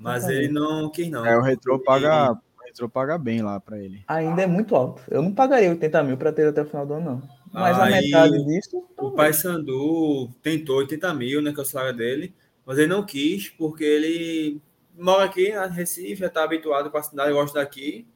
Mas 0.00 0.28
ele 0.28 0.48
não 0.48 0.88
quis, 0.90 1.08
não. 1.10 1.24
É, 1.26 1.36
o 1.36 1.42
Retro 1.42 1.74
Ele- 1.74 1.84
paga, 1.84 2.32
o 2.32 2.64
Retro 2.64 2.88
paga 2.88 3.18
bem 3.18 3.42
lá 3.42 3.58
pra 3.60 3.78
ele. 3.78 4.02
Ainda 4.06 4.42
é 4.42 4.46
muito 4.46 4.74
alto. 4.76 5.02
Eu 5.10 5.22
não 5.22 5.32
pagaria 5.32 5.70
80 5.70 6.02
mil 6.04 6.16
para 6.16 6.32
ter 6.32 6.46
até 6.48 6.62
o 6.62 6.66
final 6.66 6.86
do 6.86 6.94
ano, 6.94 7.04
não. 7.10 7.22
Mas 7.52 7.76
a 7.78 7.84
Aí, 7.84 8.04
metade 8.04 8.44
disso. 8.44 8.76
O 8.78 8.82
talvez. 8.96 9.16
Pai 9.16 9.32
Sandu 9.32 10.28
tentou 10.42 10.76
80 10.78 11.12
mil, 11.14 11.42
né, 11.42 11.52
que 11.52 11.58
é 11.58 11.62
o 11.62 11.66
salário 11.66 11.96
dele, 11.96 12.32
mas 12.70 12.78
ele 12.78 12.86
não 12.86 13.04
quis, 13.04 13.48
porque 13.48 13.82
ele 13.82 14.62
mora 14.96 15.24
aqui 15.24 15.52
na 15.52 15.66
Recife, 15.66 16.20
já 16.20 16.30
tá 16.30 16.44
habituado 16.44 16.88
com 16.88 16.98
a 16.98 17.02
cidade, 17.02 17.32
gosta 17.32 17.58
daqui, 17.58 18.06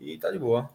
e 0.00 0.16
tá 0.16 0.30
de 0.30 0.38
boa. 0.38 0.70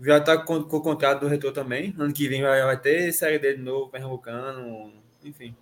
Já 0.00 0.18
tá 0.18 0.38
com, 0.38 0.62
com 0.62 0.78
o 0.78 0.80
contrato 0.80 1.20
do 1.20 1.26
retorno 1.26 1.54
também, 1.54 1.94
ano 1.98 2.10
que 2.10 2.26
vem 2.26 2.40
vai, 2.40 2.62
vai 2.62 2.80
ter 2.80 3.12
série 3.12 3.38
dele 3.38 3.58
de 3.58 3.64
novo, 3.64 3.90
Pernambucano, 3.90 4.94
enfim. 5.22 5.54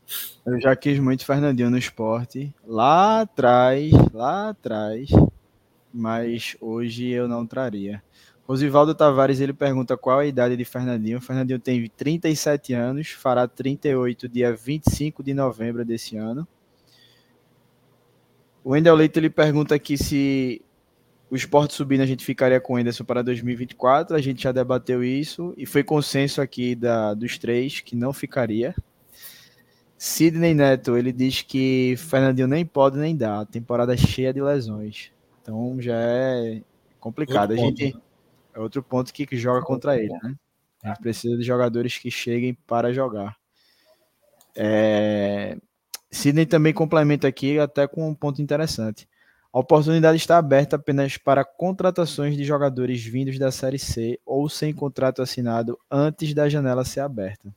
Eu 0.46 0.60
já 0.60 0.76
quis 0.76 1.00
muito 1.00 1.26
Fernandinho 1.26 1.70
no 1.70 1.76
esporte, 1.76 2.54
lá 2.64 3.22
atrás, 3.22 3.90
lá 4.12 4.50
atrás, 4.50 5.08
mas 5.92 6.56
hoje 6.60 7.08
eu 7.08 7.26
não 7.26 7.44
traria. 7.44 8.00
Rosivaldo 8.46 8.94
Tavares, 8.94 9.40
ele 9.40 9.52
pergunta 9.52 9.96
qual 9.96 10.20
a 10.20 10.26
idade 10.26 10.56
de 10.56 10.64
Fernandinho. 10.64 11.20
Fernandinho 11.20 11.58
tem 11.58 11.90
37 11.96 12.74
anos, 12.74 13.08
fará 13.08 13.48
38 13.48 14.28
dia 14.28 14.54
25 14.54 15.20
de 15.24 15.34
novembro 15.34 15.84
desse 15.84 16.16
ano. 16.16 16.46
O 18.66 18.70
Wendel 18.70 18.96
Leite, 18.96 19.16
ele 19.20 19.30
pergunta 19.30 19.76
aqui 19.76 19.96
se 19.96 20.60
o 21.30 21.36
esporte 21.36 21.72
subindo 21.72 22.00
a 22.00 22.06
gente 22.06 22.24
ficaria 22.24 22.60
com 22.60 22.74
o 22.74 22.78
Enderson 22.80 23.04
para 23.04 23.22
2024. 23.22 24.16
A 24.16 24.20
gente 24.20 24.42
já 24.42 24.50
debateu 24.50 25.04
isso 25.04 25.54
e 25.56 25.64
foi 25.64 25.84
consenso 25.84 26.42
aqui 26.42 26.74
da, 26.74 27.14
dos 27.14 27.38
três 27.38 27.78
que 27.78 27.94
não 27.94 28.12
ficaria. 28.12 28.74
Sidney 29.96 30.52
Neto, 30.52 30.96
ele 30.96 31.12
diz 31.12 31.42
que 31.42 31.94
Fernandinho 31.96 32.48
nem 32.48 32.66
pode 32.66 32.98
nem 32.98 33.16
dá, 33.16 33.46
temporada 33.46 33.96
cheia 33.96 34.34
de 34.34 34.42
lesões. 34.42 35.12
Então 35.40 35.80
já 35.80 35.94
é 36.00 36.60
complicado. 36.98 37.52
Outro 37.52 37.62
a 37.62 37.66
ponto, 37.68 37.78
gente 37.78 38.02
é 38.52 38.58
outro 38.58 38.82
ponto 38.82 39.14
que, 39.14 39.26
que 39.28 39.36
joga 39.36 39.64
contra 39.64 39.96
ele, 39.96 40.12
né? 40.24 40.34
A 40.82 40.88
gente 40.88 41.02
precisa 41.02 41.36
de 41.36 41.44
jogadores 41.44 41.98
que 41.98 42.10
cheguem 42.10 42.58
para 42.66 42.92
jogar. 42.92 43.36
É... 44.56 45.56
Sidney 46.16 46.46
também 46.46 46.72
complementa 46.72 47.28
aqui 47.28 47.58
até 47.58 47.86
com 47.86 48.08
um 48.08 48.14
ponto 48.14 48.40
interessante. 48.40 49.06
A 49.52 49.60
oportunidade 49.60 50.16
está 50.16 50.38
aberta 50.38 50.76
apenas 50.76 51.18
para 51.18 51.44
contratações 51.44 52.34
de 52.34 52.42
jogadores 52.42 53.04
vindos 53.04 53.38
da 53.38 53.52
Série 53.52 53.78
C 53.78 54.18
ou 54.24 54.48
sem 54.48 54.72
contrato 54.72 55.20
assinado 55.20 55.78
antes 55.90 56.32
da 56.32 56.48
janela 56.48 56.86
ser 56.86 57.00
aberta. 57.00 57.54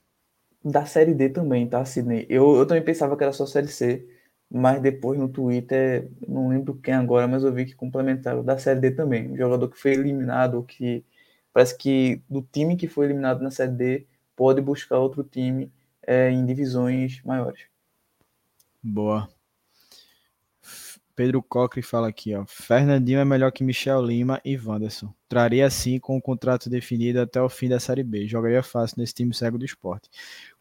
Da 0.64 0.86
série 0.86 1.14
D 1.14 1.30
também, 1.30 1.68
tá, 1.68 1.84
Sidney? 1.86 2.26
Eu, 2.30 2.58
eu 2.58 2.66
também 2.66 2.84
pensava 2.84 3.16
que 3.16 3.24
era 3.24 3.32
só 3.32 3.46
série 3.46 3.70
C, 3.70 4.06
mas 4.52 4.82
depois 4.82 5.18
no 5.18 5.30
Twitter, 5.30 6.12
não 6.28 6.50
lembro 6.50 6.76
quem 6.76 6.94
agora, 6.94 7.30
mas 7.30 7.46
eu 7.46 7.54
vi 7.54 7.66
que 7.66 7.76
complementaram 7.76 8.44
da 8.44 8.58
série 8.58 8.82
D 8.82 8.92
também. 8.92 9.32
Um 9.32 9.38
jogador 9.38 9.70
que 9.70 9.80
foi 9.80 9.94
eliminado, 9.94 10.62
que 10.64 11.06
parece 11.54 11.78
que 11.78 12.22
do 12.30 12.42
time 12.42 12.76
que 12.76 12.90
foi 12.90 13.06
eliminado 13.06 13.42
na 13.42 13.52
série 13.52 13.72
D 13.72 14.08
pode 14.36 14.62
buscar 14.62 15.00
outro 15.00 15.24
time 15.24 15.72
é, 16.06 16.30
em 16.30 16.46
divisões 16.46 17.22
maiores. 17.24 17.70
Boa. 18.82 19.30
Pedro 21.20 21.44
Cocre 21.44 21.82
fala 21.82 22.08
aqui, 22.08 22.34
ó. 22.34 22.46
Fernandinho 22.48 23.20
é 23.20 23.26
melhor 23.26 23.52
que 23.52 23.62
Michel 23.62 24.02
Lima 24.02 24.40
e 24.46 24.58
Wanderson. 24.58 25.14
Traria 25.28 25.70
sim 25.70 26.00
com 26.00 26.16
o 26.16 26.22
contrato 26.22 26.70
definido 26.70 27.20
até 27.20 27.42
o 27.42 27.50
fim 27.50 27.68
da 27.68 27.78
Série 27.78 28.04
B. 28.04 28.26
Jogaria 28.26 28.64
fácil 28.64 28.96
nesse 29.00 29.16
time 29.16 29.34
cego 29.34 29.58
do 29.58 29.66
esporte. 29.66 30.10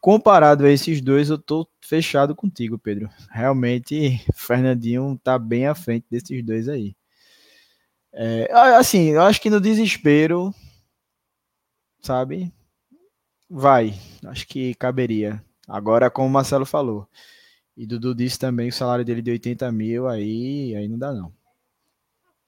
Comparado 0.01 0.65
a 0.65 0.69
esses 0.69 0.99
dois, 0.99 1.29
eu 1.29 1.37
tô 1.37 1.65
fechado 1.79 2.35
contigo, 2.35 2.77
Pedro. 2.77 3.09
Realmente, 3.31 4.21
Fernandinho 4.35 5.17
tá 5.23 5.39
bem 5.39 5.65
à 5.65 5.73
frente 5.73 6.05
desses 6.11 6.43
dois 6.43 6.67
aí. 6.67 6.93
É, 8.11 8.51
assim, 8.75 9.11
eu 9.11 9.21
acho 9.21 9.39
que 9.39 9.49
no 9.49 9.61
desespero, 9.61 10.53
sabe? 12.01 12.51
Vai. 13.49 13.93
Acho 14.25 14.45
que 14.45 14.75
caberia. 14.75 15.41
Agora, 15.65 16.09
como 16.09 16.27
o 16.27 16.31
Marcelo 16.31 16.65
falou, 16.65 17.07
e 17.79 17.85
Dudu 17.85 18.13
disse 18.13 18.37
também 18.37 18.67
que 18.67 18.75
o 18.75 18.77
salário 18.77 19.05
dele 19.05 19.21
de 19.21 19.31
80 19.31 19.71
mil, 19.71 20.05
aí, 20.05 20.75
aí 20.75 20.85
não 20.89 20.99
dá 20.99 21.13
não. 21.13 21.31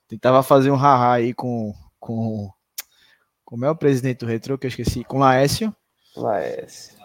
Tentava 0.05 0.43
fazer 0.43 0.69
um 0.71 0.75
haha 0.75 1.13
aí 1.13 1.33
com, 1.33 1.73
com. 1.97 2.51
Como 3.45 3.63
é 3.63 3.69
o 3.69 3.75
presidente 3.75 4.19
do 4.19 4.25
Retro, 4.25 4.57
que 4.57 4.67
eu 4.67 4.69
esqueci? 4.69 5.05
Com 5.05 5.19
Laércio. 5.19 5.73
Laércio. 6.17 6.97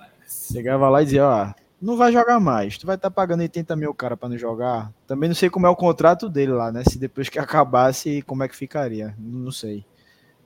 Chegava 0.52 0.88
lá 0.88 1.02
e 1.02 1.04
dizia, 1.04 1.24
ó, 1.24 1.54
não 1.80 1.96
vai 1.96 2.10
jogar 2.10 2.40
mais. 2.40 2.76
Tu 2.76 2.84
vai 2.84 2.96
estar 2.96 3.10
tá 3.10 3.14
pagando 3.14 3.42
80 3.42 3.76
mil 3.76 3.94
cara 3.94 4.16
para 4.16 4.28
não 4.28 4.36
jogar. 4.36 4.92
Também 5.06 5.28
não 5.28 5.36
sei 5.36 5.48
como 5.48 5.68
é 5.68 5.70
o 5.70 5.76
contrato 5.76 6.28
dele 6.28 6.50
lá, 6.50 6.72
né? 6.72 6.82
Se 6.82 6.98
depois 6.98 7.28
que 7.28 7.38
acabasse, 7.38 8.22
como 8.22 8.42
é 8.42 8.48
que 8.48 8.56
ficaria. 8.56 9.14
Não 9.16 9.52
sei. 9.52 9.86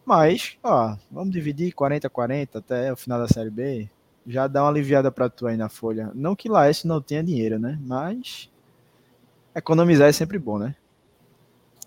Mas, 0.04 0.58
ó, 0.62 0.98
vamos 1.10 1.32
dividir 1.32 1.72
40-40 1.72 2.56
até 2.56 2.92
o 2.92 2.96
final 2.96 3.18
da 3.18 3.26
Série 3.26 3.48
B. 3.48 3.88
Já 4.26 4.46
dá 4.46 4.62
uma 4.62 4.70
aliviada 4.70 5.10
para 5.10 5.28
tu 5.28 5.46
aí 5.46 5.56
na 5.56 5.68
folha. 5.68 6.10
Não 6.14 6.36
que 6.36 6.48
Laércio 6.48 6.88
não 6.88 7.00
tenha 7.00 7.22
dinheiro, 7.22 7.58
né? 7.58 7.78
Mas 7.82 8.50
economizar 9.54 10.08
é 10.08 10.12
sempre 10.12 10.38
bom, 10.38 10.58
né? 10.58 10.74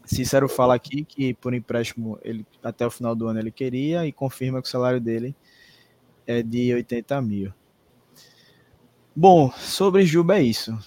Cícero 0.06 0.50
fala 0.50 0.76
aqui 0.76 1.06
que 1.06 1.34
por 1.34 1.54
empréstimo 1.54 2.20
ele 2.22 2.46
até 2.62 2.86
o 2.86 2.92
final 2.92 3.16
do 3.16 3.28
ano 3.28 3.40
ele 3.40 3.52
queria 3.52 4.06
e 4.06 4.12
confirma 4.12 4.62
que 4.62 4.68
o 4.68 4.72
salário 4.72 5.00
dele 5.00 5.36
é 6.28 6.44
de 6.44 6.74
80 6.74 7.22
mil. 7.22 7.54
Bom, 9.16 9.52
sobre 9.52 10.06
Juba 10.06 10.38
é 10.40 10.44
isso. 10.44 10.78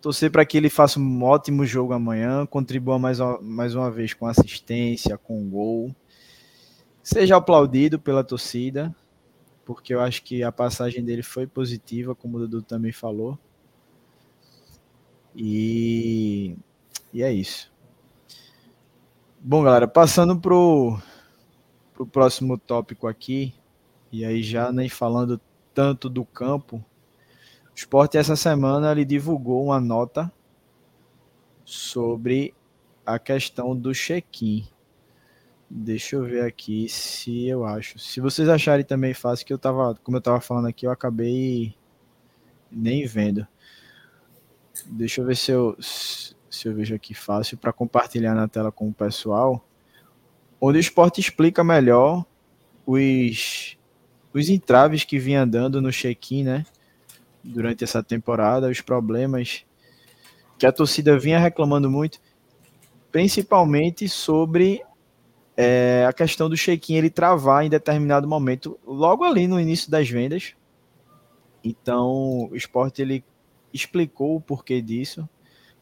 Torcer 0.00 0.32
para 0.32 0.44
que 0.44 0.56
ele 0.56 0.68
faça 0.68 0.98
um 0.98 1.22
ótimo 1.22 1.64
jogo 1.64 1.92
amanhã, 1.92 2.44
contribua 2.46 2.98
mais, 2.98 3.18
mais 3.40 3.74
uma 3.74 3.90
vez 3.90 4.14
com 4.14 4.26
assistência, 4.26 5.16
com 5.16 5.48
gol. 5.48 5.94
Seja 7.02 7.36
aplaudido 7.36 8.00
pela 8.00 8.24
torcida, 8.24 8.94
porque 9.74 9.94
eu 9.94 10.00
acho 10.00 10.22
que 10.22 10.42
a 10.42 10.52
passagem 10.52 11.04
dele 11.04 11.22
foi 11.22 11.46
positiva, 11.46 12.14
como 12.14 12.36
o 12.36 12.40
Dudu 12.40 12.62
também 12.62 12.92
falou. 12.92 13.38
E, 15.34 16.56
e 17.12 17.22
é 17.22 17.32
isso. 17.32 17.72
Bom, 19.40 19.62
galera, 19.62 19.88
passando 19.88 20.38
pro, 20.38 20.98
pro 21.94 22.06
próximo 22.06 22.56
tópico 22.58 23.06
aqui, 23.06 23.54
e 24.12 24.24
aí 24.24 24.42
já 24.42 24.70
nem 24.70 24.88
falando 24.88 25.40
tanto 25.74 26.08
do 26.08 26.24
campo, 26.24 26.76
o 26.76 27.74
Sport 27.74 28.14
essa 28.14 28.36
semana 28.36 28.92
ele 28.92 29.04
divulgou 29.04 29.64
uma 29.64 29.80
nota 29.80 30.30
sobre 31.64 32.54
a 33.04 33.18
questão 33.18 33.74
do 33.74 33.92
check-in. 33.92 34.66
Deixa 35.74 36.16
eu 36.16 36.24
ver 36.24 36.44
aqui 36.44 36.86
se 36.86 37.48
eu 37.48 37.64
acho. 37.64 37.98
Se 37.98 38.20
vocês 38.20 38.46
acharem 38.46 38.84
também 38.84 39.14
fácil, 39.14 39.46
que 39.46 39.54
eu 39.54 39.58
tava, 39.58 39.98
como 40.04 40.18
eu 40.18 40.20
tava 40.20 40.38
falando 40.38 40.66
aqui, 40.68 40.86
eu 40.86 40.90
acabei 40.90 41.74
nem 42.70 43.06
vendo. 43.06 43.46
Deixa 44.84 45.22
eu 45.22 45.24
ver 45.24 45.34
se 45.34 45.50
eu, 45.50 45.74
se 45.80 46.34
eu 46.68 46.74
vejo 46.74 46.94
aqui 46.94 47.14
fácil 47.14 47.56
para 47.56 47.72
compartilhar 47.72 48.34
na 48.34 48.46
tela 48.46 48.70
com 48.70 48.86
o 48.90 48.92
pessoal. 48.92 49.66
Onde 50.60 50.76
o 50.76 50.80
esporte 50.80 51.22
explica 51.22 51.64
melhor 51.64 52.22
os, 52.84 53.78
os 54.34 54.50
entraves 54.50 55.04
que 55.04 55.18
vinha 55.18 55.46
dando 55.46 55.80
no 55.80 55.90
check-in, 55.90 56.44
né? 56.44 56.66
Durante 57.42 57.82
essa 57.82 58.02
temporada, 58.02 58.68
os 58.68 58.82
problemas 58.82 59.64
que 60.58 60.66
a 60.66 60.70
torcida 60.70 61.18
vinha 61.18 61.38
reclamando 61.38 61.90
muito, 61.90 62.20
principalmente 63.10 64.06
sobre 64.06 64.82
é, 65.56 66.06
a 66.08 66.12
questão 66.12 66.48
do 66.48 66.56
check-in 66.56 66.96
ele 66.96 67.10
travar 67.10 67.64
em 67.64 67.70
determinado 67.70 68.26
momento, 68.26 68.78
logo 68.86 69.24
ali 69.24 69.46
no 69.46 69.60
início 69.60 69.90
das 69.90 70.08
vendas. 70.08 70.54
Então, 71.62 72.48
o 72.50 72.56
esporte 72.56 73.02
ele 73.02 73.24
explicou 73.72 74.36
o 74.36 74.40
porquê 74.40 74.80
disso, 74.82 75.28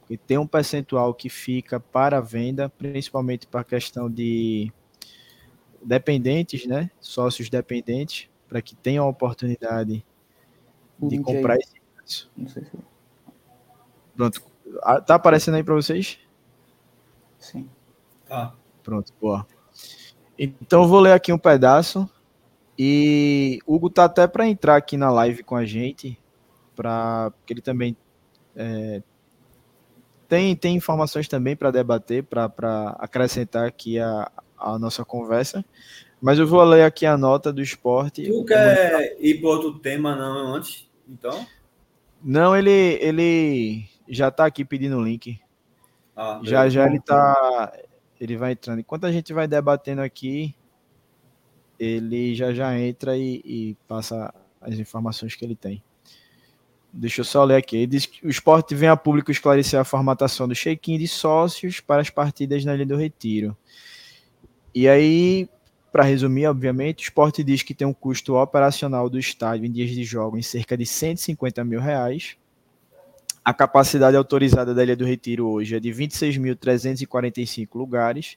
porque 0.01 0.17
tem 0.17 0.39
um 0.39 0.47
percentual 0.47 1.15
que 1.15 1.29
fica 1.29 1.81
para 1.81 2.19
a 2.19 2.21
venda, 2.21 2.69
principalmente 2.69 3.47
para 3.47 3.61
a 3.61 3.65
questão 3.65 4.11
de 4.11 4.73
dependentes, 5.83 6.67
né? 6.67 6.91
Sócios 7.01 7.49
dependentes, 7.49 8.29
para 8.49 8.61
que 8.61 8.77
tenham 8.77 9.05
a 9.05 9.09
oportunidade 9.09 10.05
de 10.99 11.19
comprar 11.21 11.57
esse 11.57 11.75
ingresso. 11.79 12.31
Não 12.37 12.49
sei 12.49 12.65
se. 12.65 12.73
Pronto. 14.15 14.43
Ah, 14.83 15.01
Tá 15.01 15.15
aparecendo 15.15 15.55
aí 15.55 15.65
para 15.65 15.75
vocês? 15.75 16.19
Sim. 17.39 17.69
Tá. 18.27 18.55
Pronto, 18.83 19.13
boa. 19.21 19.47
Então 20.43 20.83
eu 20.83 20.89
vou 20.89 21.01
ler 21.01 21.13
aqui 21.13 21.33
um 21.33 21.39
pedaço 21.39 22.09
e 22.79 23.59
Hugo 23.67 23.91
tá 23.91 24.05
até 24.05 24.27
para 24.27 24.49
entrar 24.49 24.77
aqui 24.77 24.97
na 24.97 25.11
live 25.11 25.43
com 25.43 25.55
a 25.55 25.67
gente, 25.67 26.19
para 26.75 27.31
porque 27.37 27.53
ele 27.53 27.61
também 27.61 27.95
é, 28.57 29.03
tem, 30.27 30.57
tem 30.57 30.77
informações 30.77 31.29
também 31.29 31.55
para 31.55 31.71
debater, 31.71 32.25
para 32.25 32.47
acrescentar 32.99 33.67
aqui 33.67 33.99
a, 33.99 34.31
a 34.57 34.79
nossa 34.79 35.05
conversa. 35.05 35.63
Mas 36.23 36.39
eu 36.39 36.47
vou 36.47 36.63
ler 36.63 36.85
aqui 36.85 37.05
a 37.05 37.19
nota 37.19 37.53
do 37.53 37.61
esporte. 37.61 38.27
Tu 38.27 38.45
quer 38.45 39.17
ir 39.21 39.41
para 39.41 39.51
outro 39.51 39.79
tema 39.79 40.17
não 40.17 40.55
antes? 40.55 40.89
Então? 41.07 41.47
Não, 42.23 42.57
ele, 42.57 42.99
ele 43.01 43.85
já 44.09 44.29
está 44.29 44.47
aqui 44.47 44.65
pedindo 44.65 44.97
o 44.97 45.05
link. 45.05 45.39
Ah, 46.17 46.41
já 46.43 46.69
já 46.69 46.87
ele 46.87 47.01
tá. 47.01 47.73
Ele 48.21 48.37
vai 48.37 48.53
entrando. 48.53 48.81
Enquanto 48.81 49.07
a 49.07 49.13
gente 49.13 49.33
vai 49.33 49.49
debatendo 49.49 50.03
aqui, 50.03 50.55
ele 51.79 52.35
já 52.35 52.53
já 52.53 52.79
entra 52.79 53.17
e, 53.17 53.41
e 53.45 53.77
passa 53.89 54.33
as 54.61 54.79
informações 54.79 55.35
que 55.35 55.45
ele 55.45 55.57
tem. 55.57 55.83
Deixa 56.93 57.21
eu 57.21 57.25
só 57.25 57.45
ler 57.45 57.57
aqui. 57.57 57.77
Ele 57.77 57.87
diz 57.87 58.05
que 58.07 58.27
o 58.27 58.31
esporte 58.31 58.75
vem 58.75 58.89
a 58.89 58.97
público 58.97 59.31
esclarecer 59.31 59.79
a 59.79 59.85
formatação 59.85 60.47
do 60.47 60.55
check-in 60.55 60.99
de 60.99 61.09
sócios 61.09 61.81
para 61.81 62.03
as 62.03 62.11
partidas 62.11 62.65
na 62.65 62.75
Ilha 62.75 62.85
do 62.85 62.97
Retiro. 62.97 63.57
E 64.75 64.89
aí, 64.89 65.49
para 65.93 66.03
resumir, 66.03 66.47
obviamente, 66.47 67.03
o 67.03 67.07
esporte 67.07 67.43
diz 67.43 67.63
que 67.63 67.75
tem 67.75 67.87
um 67.87 67.93
custo 67.93 68.37
operacional 68.37 69.09
do 69.09 69.19
estádio 69.19 69.67
em 69.67 69.73
dias 69.73 69.91
de 69.91 70.05
jogo 70.05 70.37
em 70.37 70.43
cerca 70.43 70.77
de 70.77 70.85
150 70.85 71.65
mil 71.65 71.81
reais. 71.81 72.37
A 73.45 73.55
capacidade 73.55 74.17
autorizada 74.17 74.75
da 74.75 74.83
Ilha 74.83 74.95
do 74.95 75.05
Retiro 75.05 75.49
hoje 75.49 75.75
é 75.75 75.81
de 75.81 75.89
26.345 75.91 77.69
lugares, 77.75 78.37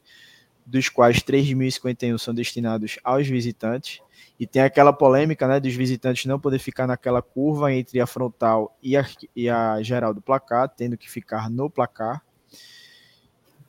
dos 0.66 0.88
quais 0.88 1.18
3.051 1.18 2.18
são 2.18 2.34
destinados 2.34 2.98
aos 3.04 3.28
visitantes. 3.28 4.02
E 4.40 4.48
tem 4.48 4.62
aquela 4.62 4.94
polêmica 4.94 5.46
né, 5.46 5.60
dos 5.60 5.74
visitantes 5.74 6.26
não 6.26 6.40
poder 6.40 6.58
ficar 6.58 6.88
naquela 6.88 7.22
curva 7.22 7.74
entre 7.74 8.00
a 8.00 8.08
frontal 8.08 8.78
e 8.82 8.96
a, 8.96 9.06
e 9.36 9.50
a 9.50 9.82
geral 9.82 10.14
do 10.14 10.22
placar, 10.22 10.70
tendo 10.70 10.98
que 10.98 11.12
ficar 11.12 11.50
no 11.50 11.70
placar. 11.70 12.24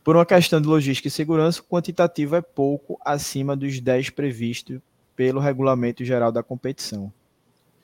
Por 0.04 0.16
uma 0.16 0.26
questão 0.26 0.60
de 0.60 0.68
logística 0.68 1.08
e 1.08 1.10
segurança, 1.10 1.60
o 1.60 1.64
quantitativo 1.64 2.36
é 2.36 2.42
pouco 2.42 2.96
acima 3.04 3.56
dos 3.56 3.80
10 3.80 4.10
previstos 4.10 4.80
pelo 5.16 5.40
regulamento 5.40 6.04
geral 6.04 6.30
da 6.30 6.42
competição. 6.42 7.12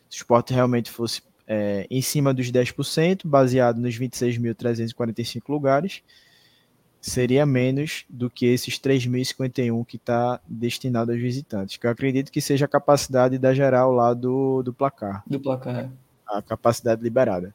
Se 0.09 0.19
o 0.19 0.21
esporte 0.21 0.53
realmente 0.53 0.91
fosse 0.91 1.23
é, 1.53 1.85
em 1.91 2.01
cima 2.01 2.33
dos 2.33 2.49
10%, 2.53 3.23
baseado 3.25 3.81
nos 3.81 3.99
26.345 3.99 5.43
lugares, 5.49 6.01
seria 7.01 7.45
menos 7.45 8.05
do 8.09 8.31
que 8.31 8.47
esses 8.47 8.79
3.051 8.79 9.85
que 9.85 9.97
está 9.97 10.41
destinado 10.47 11.11
aos 11.11 11.21
visitantes, 11.21 11.77
que 11.77 11.89
eu 11.89 11.91
acredito 11.91 12.31
que 12.31 12.41
seja 12.41 12.67
a 12.67 12.69
capacidade 12.69 13.37
da 13.37 13.53
geral 13.53 13.91
lá 13.91 14.15
do, 14.15 14.63
do 14.63 14.73
placar. 14.73 15.25
Do 15.27 15.41
placar. 15.41 15.77
É. 15.77 15.89
A 16.25 16.41
capacidade 16.41 17.03
liberada. 17.03 17.53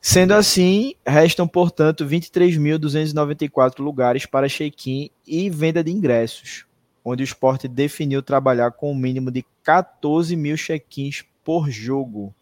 Sendo 0.00 0.32
assim, 0.32 0.94
restam, 1.04 1.48
portanto, 1.48 2.06
23.294 2.06 3.80
lugares 3.80 4.24
para 4.24 4.48
check-in 4.48 5.10
e 5.26 5.50
venda 5.50 5.82
de 5.82 5.90
ingressos, 5.90 6.64
onde 7.04 7.24
o 7.24 7.26
esporte 7.26 7.66
definiu 7.66 8.22
trabalhar 8.22 8.70
com 8.70 8.92
um 8.92 8.94
mínimo 8.94 9.32
de 9.32 9.44
14 9.64 10.36
mil 10.36 10.56
check-ins 10.56 11.24
por 11.42 11.68
jogo, 11.68 12.32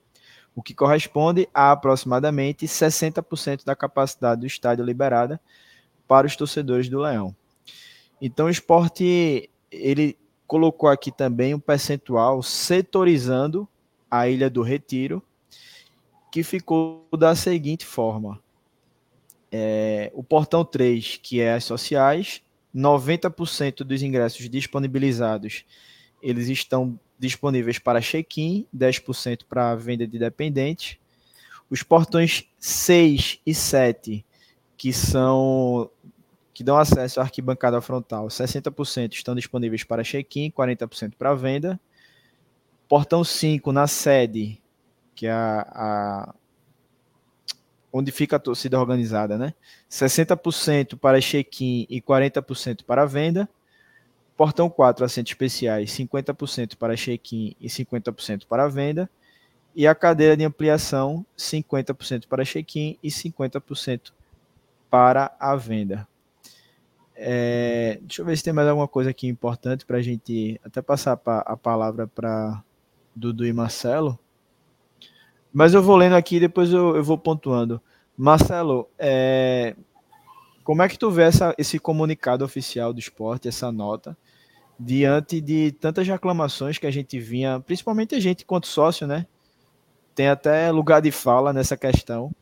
o 0.55 0.63
que 0.63 0.75
corresponde 0.75 1.49
a 1.53 1.73
aproximadamente 1.73 2.67
60% 2.67 3.65
da 3.65 3.75
capacidade 3.75 4.41
do 4.43 4.47
estádio 4.47 4.85
liberada 4.85 5.41
para 6.07 6.27
os 6.27 6.37
torcedores 6.37 6.89
do 6.89 7.01
Leão. 7.01 7.35
Então, 8.21 8.47
o 8.47 8.51
esporte 8.51 9.49
ele 9.71 10.17
colocou 10.47 10.89
aqui 10.89 11.11
também 11.11 11.55
um 11.55 11.59
percentual 11.59 12.43
setorizando 12.43 13.67
a 14.11 14.29
Ilha 14.29 14.51
do 14.51 14.63
Retiro 14.63 15.23
que 16.31 16.43
ficou 16.43 17.07
da 17.19 17.35
seguinte 17.35 17.85
forma: 17.85 18.41
é, 19.51 20.11
o 20.15 20.23
portão 20.23 20.65
3, 20.65 21.21
que 21.23 21.41
é 21.41 21.55
as 21.55 21.65
sociais, 21.65 22.43
90% 22.75 23.85
dos 23.85 24.03
ingressos 24.03 24.49
disponibilizados 24.49 25.65
eles 26.23 26.49
estão 26.49 26.99
disponíveis 27.23 27.79
para 27.79 28.01
check-in, 28.01 28.67
10% 28.77 29.45
para 29.49 29.77
venda 29.77 30.07
de 30.07 30.19
dependentes. 30.19 30.99
Os 31.71 31.83
portões 31.83 32.45
6 32.59 33.41
e 33.47 33.55
7, 33.55 34.25
que 34.77 34.93
são 34.93 35.89
que 36.53 36.63
dão 36.63 36.77
acesso 36.77 37.19
à 37.19 37.23
arquibancada 37.23 37.81
frontal, 37.81 38.27
60% 38.27 39.15
estão 39.15 39.35
disponíveis 39.35 39.85
para 39.85 40.05
check-in, 40.05 40.51
40% 40.51 41.15
para 41.17 41.35
venda. 41.35 41.81
Portão 42.87 43.25
5 43.25 43.73
na 43.73 43.87
sede, 43.87 44.61
que 45.15 45.27
é 45.27 45.33
a, 45.33 45.67
a 45.75 46.35
onde 47.91 48.13
fica 48.13 48.37
a 48.37 48.39
torcida 48.39 48.79
organizada, 48.79 49.39
né? 49.39 49.55
60% 49.91 50.99
para 50.99 51.21
check-in 51.21 51.87
e 51.89 52.03
40% 52.03 52.85
para 52.85 53.07
venda. 53.07 53.49
Portão 54.37 54.69
4, 54.69 55.05
assentos 55.05 55.33
especiais, 55.33 55.91
50% 55.91 56.77
para 56.77 56.97
check-in 56.97 57.55
e 57.61 57.69
50% 57.69 58.47
para 58.47 58.69
venda. 58.69 59.09
E 59.75 59.87
a 59.87 59.95
cadeira 59.95 60.37
de 60.37 60.45
ampliação, 60.45 61.25
50% 61.37 62.27
para 62.27 62.45
check-in 62.45 62.99
e 63.03 63.09
50% 63.09 64.13
para 64.91 65.35
a 65.41 65.57
venda. 65.57 66.07
É, 67.15 67.99
deixa 68.03 68.23
eu 68.23 68.27
ver 68.27 68.37
se 68.37 68.43
tem 68.45 68.53
mais 68.53 68.69
alguma 68.69 68.89
coisa 68.89 69.11
aqui 69.11 69.29
importante 69.29 69.87
para 69.87 69.99
a 69.99 70.03
gente 70.03 70.61
até 70.65 70.83
passar 70.83 71.21
a 71.25 71.57
palavra 71.57 72.07
para 72.07 72.63
Dudu 73.15 73.47
e 73.47 73.53
Marcelo. 73.53 74.19
Mas 75.53 75.75
eu 75.75 75.83
vou 75.83 75.97
lendo 75.97 76.17
aqui 76.17 76.37
e 76.37 76.41
depois 76.41 76.73
eu, 76.73 76.97
eu 76.97 77.05
vou 77.05 77.19
pontuando. 77.19 77.81
Marcelo, 78.17 78.89
é, 78.99 79.77
como 80.65 80.83
é 80.83 80.89
que 80.89 80.99
tu 80.99 81.11
vê 81.11 81.25
essa, 81.25 81.55
esse 81.59 81.79
comunicado 81.79 82.45
oficial 82.45 82.93
do 82.93 83.01
esporte, 83.01 83.49
essa 83.49 83.71
nota, 83.71 84.17
diante 84.79 85.41
de 85.41 85.73
tantas 85.73 86.07
reclamações 86.07 86.79
que 86.79 86.87
a 86.87 86.91
gente 86.91 87.19
vinha, 87.19 87.61
principalmente 87.61 88.15
a 88.15 88.21
gente 88.21 88.45
quanto 88.45 88.67
sócio, 88.67 89.07
né? 89.07 89.27
Tem 90.15 90.29
até 90.29 90.71
lugar 90.71 91.01
de 91.01 91.11
fala 91.11 91.53
nessa 91.53 91.77
questão. 91.77 92.35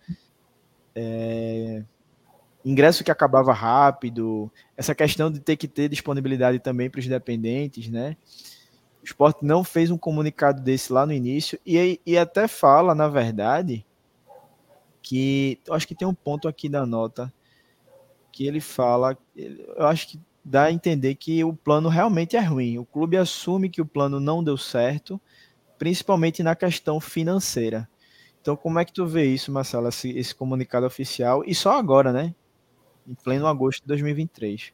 É, 0.94 1.82
ingresso 2.64 3.04
que 3.04 3.10
acabava 3.10 3.52
rápido, 3.52 4.50
essa 4.76 4.94
questão 4.94 5.30
de 5.30 5.40
ter 5.40 5.56
que 5.56 5.68
ter 5.68 5.88
disponibilidade 5.88 6.58
também 6.58 6.90
para 6.90 6.98
os 6.98 7.06
dependentes, 7.06 7.88
né? 7.88 8.16
O 9.02 9.04
esporte 9.04 9.44
não 9.44 9.64
fez 9.64 9.90
um 9.90 9.96
comunicado 9.96 10.60
desse 10.60 10.92
lá 10.92 11.06
no 11.06 11.12
início 11.12 11.58
e, 11.64 12.00
e 12.04 12.18
até 12.18 12.46
fala, 12.46 12.94
na 12.94 13.08
verdade, 13.08 13.84
que 15.02 15.58
eu 15.66 15.74
acho 15.74 15.88
que 15.88 15.94
tem 15.94 16.06
um 16.06 16.14
ponto 16.14 16.46
aqui 16.46 16.68
da 16.68 16.84
nota 16.84 17.32
que 18.30 18.46
ele 18.46 18.60
fala, 18.60 19.16
eu 19.34 19.86
acho 19.86 20.08
que 20.08 20.20
dá 20.44 20.64
a 20.64 20.72
entender 20.72 21.14
que 21.14 21.44
o 21.44 21.52
plano 21.52 21.88
realmente 21.88 22.36
é 22.36 22.40
ruim. 22.40 22.78
O 22.78 22.84
clube 22.84 23.16
assume 23.16 23.68
que 23.68 23.80
o 23.80 23.86
plano 23.86 24.18
não 24.18 24.42
deu 24.42 24.56
certo, 24.56 25.20
principalmente 25.78 26.42
na 26.42 26.54
questão 26.54 27.00
financeira. 27.00 27.88
Então, 28.40 28.56
como 28.56 28.78
é 28.78 28.84
que 28.84 28.92
tu 28.92 29.06
vê 29.06 29.26
isso, 29.26 29.52
Marcelo, 29.52 29.88
esse, 29.88 30.10
esse 30.16 30.34
comunicado 30.34 30.86
oficial? 30.86 31.42
E 31.44 31.54
só 31.54 31.78
agora, 31.78 32.12
né? 32.12 32.34
Em 33.06 33.14
pleno 33.14 33.46
agosto 33.46 33.82
de 33.82 33.88
2023. 33.88 34.72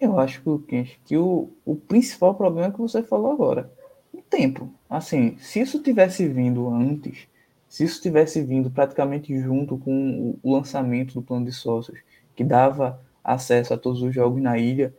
Eu 0.00 0.18
acho, 0.18 0.42
Luquinhas, 0.44 0.90
que 1.04 1.16
o, 1.16 1.50
o 1.64 1.76
principal 1.76 2.34
problema 2.34 2.68
é 2.68 2.70
que 2.70 2.78
você 2.78 3.02
falou 3.02 3.32
agora. 3.32 3.72
O 4.12 4.22
tempo. 4.22 4.72
Assim, 4.88 5.36
se 5.38 5.60
isso 5.60 5.82
tivesse 5.82 6.26
vindo 6.26 6.68
antes, 6.68 7.28
se 7.68 7.84
isso 7.84 8.00
tivesse 8.00 8.42
vindo 8.42 8.70
praticamente 8.70 9.36
junto 9.40 9.76
com 9.76 10.36
o 10.42 10.52
lançamento 10.52 11.14
do 11.14 11.22
plano 11.22 11.44
de 11.44 11.52
sócios, 11.52 12.00
que 12.34 12.42
dava 12.42 13.00
acesso 13.34 13.74
a 13.74 13.78
todos 13.78 14.02
os 14.02 14.14
jogos 14.14 14.42
na 14.42 14.58
ilha, 14.58 14.94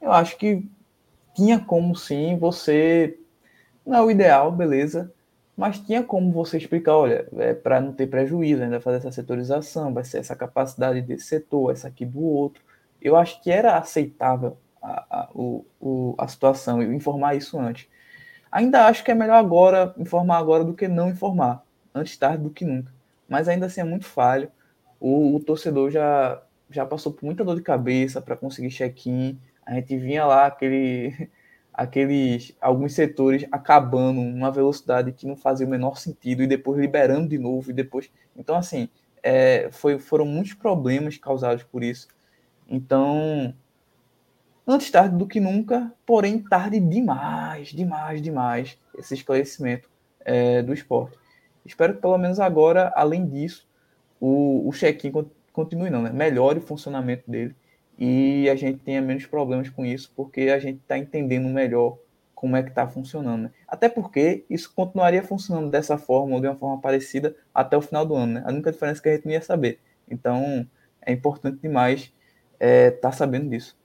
eu 0.00 0.12
acho 0.12 0.36
que 0.36 0.68
tinha 1.34 1.58
como 1.58 1.94
sim 1.96 2.36
você. 2.38 3.18
Não 3.86 3.98
é 3.98 4.02
o 4.02 4.10
ideal, 4.10 4.52
beleza, 4.52 5.12
mas 5.56 5.78
tinha 5.78 6.02
como 6.02 6.32
você 6.32 6.58
explicar: 6.58 6.96
olha, 6.96 7.28
é 7.38 7.54
para 7.54 7.80
não 7.80 7.92
ter 7.92 8.06
prejuízo, 8.06 8.62
ainda 8.62 8.80
fazer 8.80 8.98
essa 8.98 9.12
setorização, 9.12 9.92
vai 9.94 10.04
ser 10.04 10.18
essa 10.18 10.36
capacidade 10.36 11.02
desse 11.02 11.26
setor, 11.26 11.72
essa 11.72 11.88
aqui 11.88 12.04
do 12.04 12.22
outro 12.22 12.62
eu 13.00 13.16
acho 13.16 13.40
que 13.42 13.50
era 13.50 13.76
aceitável 13.76 14.56
a, 14.82 15.04
a, 15.10 15.28
o, 15.34 15.64
o, 15.80 16.14
a 16.18 16.28
situação 16.28 16.82
e 16.82 16.94
informar 16.94 17.34
isso 17.34 17.58
antes. 17.58 17.88
Ainda 18.52 18.86
acho 18.86 19.04
que 19.04 19.10
é 19.10 19.14
melhor 19.14 19.36
agora 19.36 19.94
informar 19.96 20.38
agora 20.38 20.64
do 20.64 20.74
que 20.74 20.88
não 20.88 21.08
informar, 21.08 21.64
antes 21.94 22.16
tarde 22.16 22.42
do 22.42 22.50
que 22.50 22.64
nunca. 22.64 22.92
Mas 23.28 23.48
ainda 23.48 23.66
assim 23.66 23.80
é 23.80 23.84
muito 23.84 24.04
falho. 24.04 24.50
O, 24.98 25.36
o 25.36 25.40
torcedor 25.40 25.90
já, 25.90 26.42
já 26.70 26.86
passou 26.86 27.12
por 27.12 27.24
muita 27.24 27.44
dor 27.44 27.56
de 27.56 27.62
cabeça 27.62 28.20
para 28.20 28.36
conseguir 28.36 28.70
check-in. 28.70 29.38
A 29.66 29.74
gente 29.74 29.96
vinha 29.96 30.24
lá 30.24 30.46
aquele, 30.46 31.28
aqueles 31.74 32.56
alguns 32.60 32.94
setores 32.94 33.46
acabando 33.50 34.20
numa 34.20 34.50
velocidade 34.50 35.12
que 35.12 35.26
não 35.26 35.36
fazia 35.36 35.66
o 35.66 35.70
menor 35.70 35.98
sentido 35.98 36.42
e 36.42 36.46
depois 36.46 36.78
liberando 36.78 37.28
de 37.28 37.38
novo 37.38 37.70
e 37.70 37.74
depois. 37.74 38.10
Então 38.36 38.56
assim, 38.56 38.88
é, 39.22 39.68
foi, 39.72 39.98
foram 39.98 40.24
muitos 40.24 40.54
problemas 40.54 41.16
causados 41.18 41.62
por 41.64 41.82
isso. 41.82 42.08
Então, 42.68 43.52
antes 44.66 44.90
tarde 44.90 45.16
do 45.16 45.26
que 45.26 45.40
nunca, 45.40 45.92
porém 46.06 46.38
tarde 46.38 46.78
demais, 46.78 47.68
demais, 47.68 48.22
demais, 48.22 48.78
esse 48.96 49.14
esclarecimento 49.14 49.90
é, 50.20 50.62
do 50.62 50.72
esporte. 50.72 51.18
Espero 51.64 51.94
que 51.94 52.00
pelo 52.00 52.16
menos 52.16 52.38
agora, 52.38 52.92
além 52.94 53.26
disso, 53.26 53.68
o, 54.20 54.68
o 54.68 54.72
check-in 54.72 55.10
continue 55.60 55.90
não, 55.90 56.02
né? 56.02 56.10
Melhore 56.10 56.58
o 56.58 56.62
funcionamento 56.62 57.30
dele 57.30 57.54
e 57.98 58.48
a 58.48 58.56
gente 58.56 58.78
tenha 58.78 59.02
menos 59.02 59.26
problemas 59.26 59.68
com 59.68 59.84
isso, 59.84 60.10
porque 60.16 60.42
a 60.42 60.58
gente 60.58 60.78
está 60.80 60.96
entendendo 60.96 61.48
melhor 61.48 61.98
como 62.34 62.56
é 62.56 62.62
que 62.62 62.70
está 62.70 62.88
funcionando. 62.88 63.42
Né? 63.42 63.50
Até 63.68 63.90
porque 63.90 64.46
isso 64.48 64.72
continuaria 64.74 65.22
funcionando 65.22 65.70
dessa 65.70 65.98
forma 65.98 66.34
ou 66.34 66.40
de 66.40 66.48
uma 66.48 66.56
forma 66.56 66.80
parecida 66.80 67.36
até 67.54 67.76
o 67.76 67.82
final 67.82 68.06
do 68.06 68.14
ano. 68.14 68.34
Né? 68.34 68.42
A 68.46 68.48
única 68.48 68.72
diferença 68.72 69.00
é 69.00 69.02
que 69.02 69.08
a 69.10 69.14
gente 69.16 69.26
não 69.26 69.32
ia 69.32 69.42
saber. 69.42 69.78
Então 70.08 70.66
é 71.02 71.12
importante 71.12 71.60
demais 71.60 72.00
estar 72.00 72.14
é, 72.58 72.90
tá 72.90 73.12
sabendo 73.12 73.50
disso. 73.50 73.78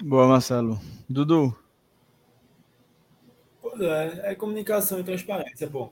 Boa, 0.00 0.28
Marcelo. 0.28 0.78
Dudu. 1.08 1.56
Pois 3.60 3.80
é, 3.80 4.30
é 4.30 4.34
comunicação 4.36 5.00
e 5.00 5.04
transparência, 5.04 5.68
pô. 5.68 5.90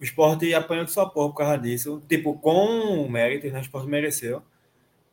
O 0.00 0.04
esporte 0.04 0.52
apanhou 0.54 0.84
de 0.84 0.92
sua 0.92 1.08
porra 1.08 1.28
por 1.30 1.36
causa 1.38 1.58
disso. 1.58 2.02
Tipo, 2.08 2.38
com 2.38 3.08
mérito, 3.08 3.46
né? 3.48 3.58
O 3.58 3.62
esporte 3.62 3.88
mereceu. 3.88 4.42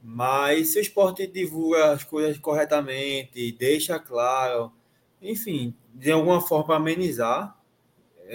Mas 0.03 0.69
se 0.69 0.79
o 0.79 0.81
esporte 0.81 1.27
divulga 1.27 1.93
as 1.93 2.03
coisas 2.03 2.37
corretamente, 2.39 3.51
deixa 3.53 3.99
claro, 3.99 4.71
enfim, 5.21 5.75
de 5.93 6.11
alguma 6.11 6.41
forma 6.41 6.75
amenizar, 6.75 7.55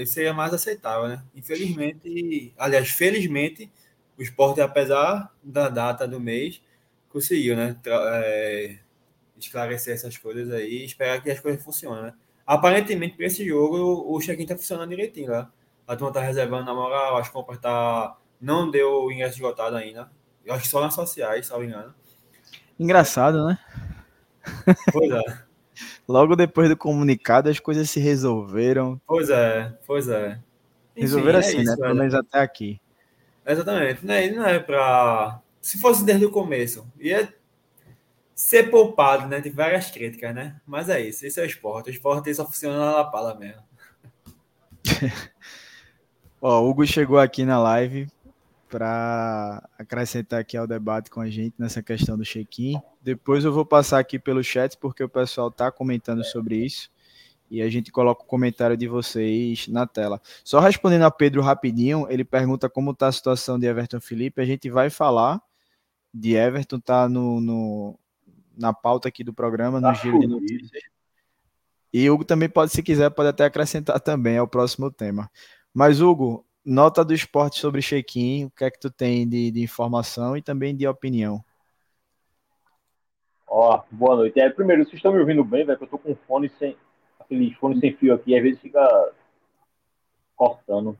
seria 0.06 0.32
mais 0.34 0.52
aceitável, 0.54 1.08
né? 1.08 1.24
Infelizmente, 1.34 2.52
aliás, 2.58 2.88
felizmente, 2.90 3.70
o 4.18 4.22
esporte, 4.22 4.60
apesar 4.60 5.32
da 5.42 5.68
data 5.68 6.06
do 6.06 6.20
mês, 6.20 6.62
conseguiu, 7.08 7.56
né? 7.56 7.76
É, 7.86 8.78
esclarecer 9.38 9.94
essas 9.94 10.16
coisas 10.16 10.50
aí 10.52 10.84
esperar 10.84 11.22
que 11.22 11.30
as 11.30 11.40
coisas 11.40 11.62
funcionem, 11.62 12.04
né? 12.04 12.14
Aparentemente, 12.46 13.16
para 13.16 13.26
esse 13.26 13.44
jogo, 13.46 14.04
o 14.14 14.20
check-in 14.20 14.46
tá 14.46 14.56
funcionando 14.56 14.90
direitinho, 14.90 15.30
né? 15.30 15.48
A 15.86 15.96
turma 15.96 16.12
tá 16.12 16.20
reservando 16.20 16.64
na 16.64 16.74
moral, 16.74 17.16
as 17.16 17.28
compras 17.28 17.58
tá... 17.58 18.16
não 18.40 18.70
deu 18.70 19.10
ingresso 19.10 19.34
esgotado 19.34 19.76
ainda. 19.76 20.10
Eu 20.44 20.54
acho 20.54 20.62
que 20.64 20.68
só 20.68 20.80
nas 20.80 20.94
sociais, 20.94 21.46
salvo 21.46 21.64
engano. 21.64 21.94
Engraçado, 22.78 23.46
né? 23.46 23.58
Pois 24.92 25.10
é. 25.10 25.22
Logo 26.08 26.36
depois 26.36 26.68
do 26.68 26.76
comunicado, 26.76 27.48
as 27.48 27.58
coisas 27.58 27.90
se 27.90 28.00
resolveram. 28.00 29.00
Pois 29.06 29.28
é, 29.28 29.76
pois 29.86 30.08
é. 30.08 30.40
Enfim, 30.96 31.00
resolveram 31.00 31.38
é 31.38 31.40
assim, 31.40 31.56
né? 31.56 31.62
isso, 31.62 31.70
né? 31.72 31.76
Pelo 31.76 31.94
menos 31.94 32.14
até 32.14 32.40
aqui. 32.40 32.80
Exatamente. 33.44 34.04
Né? 34.04 34.30
Não 34.30 34.46
é 34.46 34.58
pra. 34.58 35.40
Se 35.60 35.80
fosse 35.80 36.04
desde 36.04 36.24
o 36.24 36.30
começo, 36.30 36.86
ia 36.98 37.32
ser 38.34 38.70
poupado, 38.70 39.26
né? 39.28 39.40
De 39.40 39.50
várias 39.50 39.90
críticas, 39.90 40.34
né? 40.34 40.60
Mas 40.66 40.88
é 40.88 41.00
isso. 41.00 41.26
Isso 41.26 41.40
é 41.40 41.42
o 41.42 41.46
esporte. 41.46 41.90
O 41.90 41.92
esporte 41.92 42.32
só 42.34 42.44
funciona 42.44 42.78
na 42.78 42.92
lapala 42.96 43.34
mesmo. 43.34 43.62
Ó, 46.40 46.60
o 46.60 46.68
Hugo 46.68 46.86
chegou 46.86 47.18
aqui 47.18 47.44
na 47.44 47.58
live 47.58 48.08
para 48.68 49.66
acrescentar 49.78 50.40
aqui 50.40 50.56
ao 50.56 50.66
debate 50.66 51.10
com 51.10 51.20
a 51.20 51.30
gente 51.30 51.54
nessa 51.58 51.82
questão 51.82 52.16
do 52.16 52.24
check-in. 52.24 52.80
Depois 53.00 53.44
eu 53.44 53.52
vou 53.52 53.64
passar 53.64 53.98
aqui 53.98 54.18
pelo 54.18 54.42
chat 54.42 54.76
porque 54.76 55.02
o 55.02 55.08
pessoal 55.08 55.48
está 55.48 55.70
comentando 55.70 56.24
sobre 56.24 56.56
isso 56.56 56.90
e 57.50 57.62
a 57.62 57.70
gente 57.70 57.92
coloca 57.92 58.22
o 58.22 58.26
comentário 58.26 58.76
de 58.76 58.88
vocês 58.88 59.68
na 59.68 59.86
tela. 59.86 60.20
Só 60.44 60.58
respondendo 60.58 61.02
a 61.02 61.10
Pedro 61.10 61.42
rapidinho, 61.42 62.06
ele 62.10 62.24
pergunta 62.24 62.68
como 62.68 62.90
está 62.90 63.06
a 63.06 63.12
situação 63.12 63.58
de 63.58 63.66
Everton 63.66 64.00
Felipe. 64.00 64.40
A 64.40 64.44
gente 64.44 64.68
vai 64.68 64.90
falar 64.90 65.40
de 66.12 66.34
Everton, 66.34 66.80
tá 66.80 67.08
no, 67.08 67.40
no 67.40 67.98
na 68.56 68.72
pauta 68.72 69.08
aqui 69.08 69.22
do 69.22 69.32
programa, 69.32 69.80
no 69.80 69.88
tá 69.88 69.94
giro 69.94 70.18
de 70.18 70.26
notícias. 70.26 70.82
E 71.92 72.10
Hugo 72.10 72.24
também 72.24 72.48
pode, 72.48 72.72
se 72.72 72.82
quiser, 72.82 73.10
pode 73.10 73.28
até 73.28 73.44
acrescentar 73.44 74.00
também 74.00 74.36
ao 74.36 74.48
próximo 74.48 74.90
tema. 74.90 75.30
Mas, 75.78 76.00
Hugo, 76.00 76.42
nota 76.64 77.04
do 77.04 77.12
esporte 77.12 77.58
sobre 77.60 77.82
check-in, 77.82 78.46
o 78.46 78.50
que 78.50 78.64
é 78.64 78.70
que 78.70 78.80
tu 78.80 78.90
tem 78.90 79.28
de, 79.28 79.50
de 79.50 79.62
informação 79.62 80.34
e 80.34 80.40
também 80.40 80.74
de 80.74 80.88
opinião? 80.88 81.44
Ó, 83.46 83.82
boa 83.90 84.16
noite. 84.16 84.40
É, 84.40 84.48
primeiro, 84.48 84.84
vocês 84.84 84.94
estão 84.94 85.12
me 85.12 85.20
ouvindo 85.20 85.44
bem, 85.44 85.66
velho? 85.66 85.76
Eu 85.78 85.86
tô 85.86 85.98
com 85.98 86.16
fone 86.26 86.50
sem. 86.58 86.74
Aquele 87.20 87.52
fone 87.56 87.78
sem 87.78 87.94
fio 87.94 88.14
aqui, 88.14 88.34
às 88.34 88.42
vezes 88.42 88.58
fica 88.58 89.12
cortando. 90.34 90.96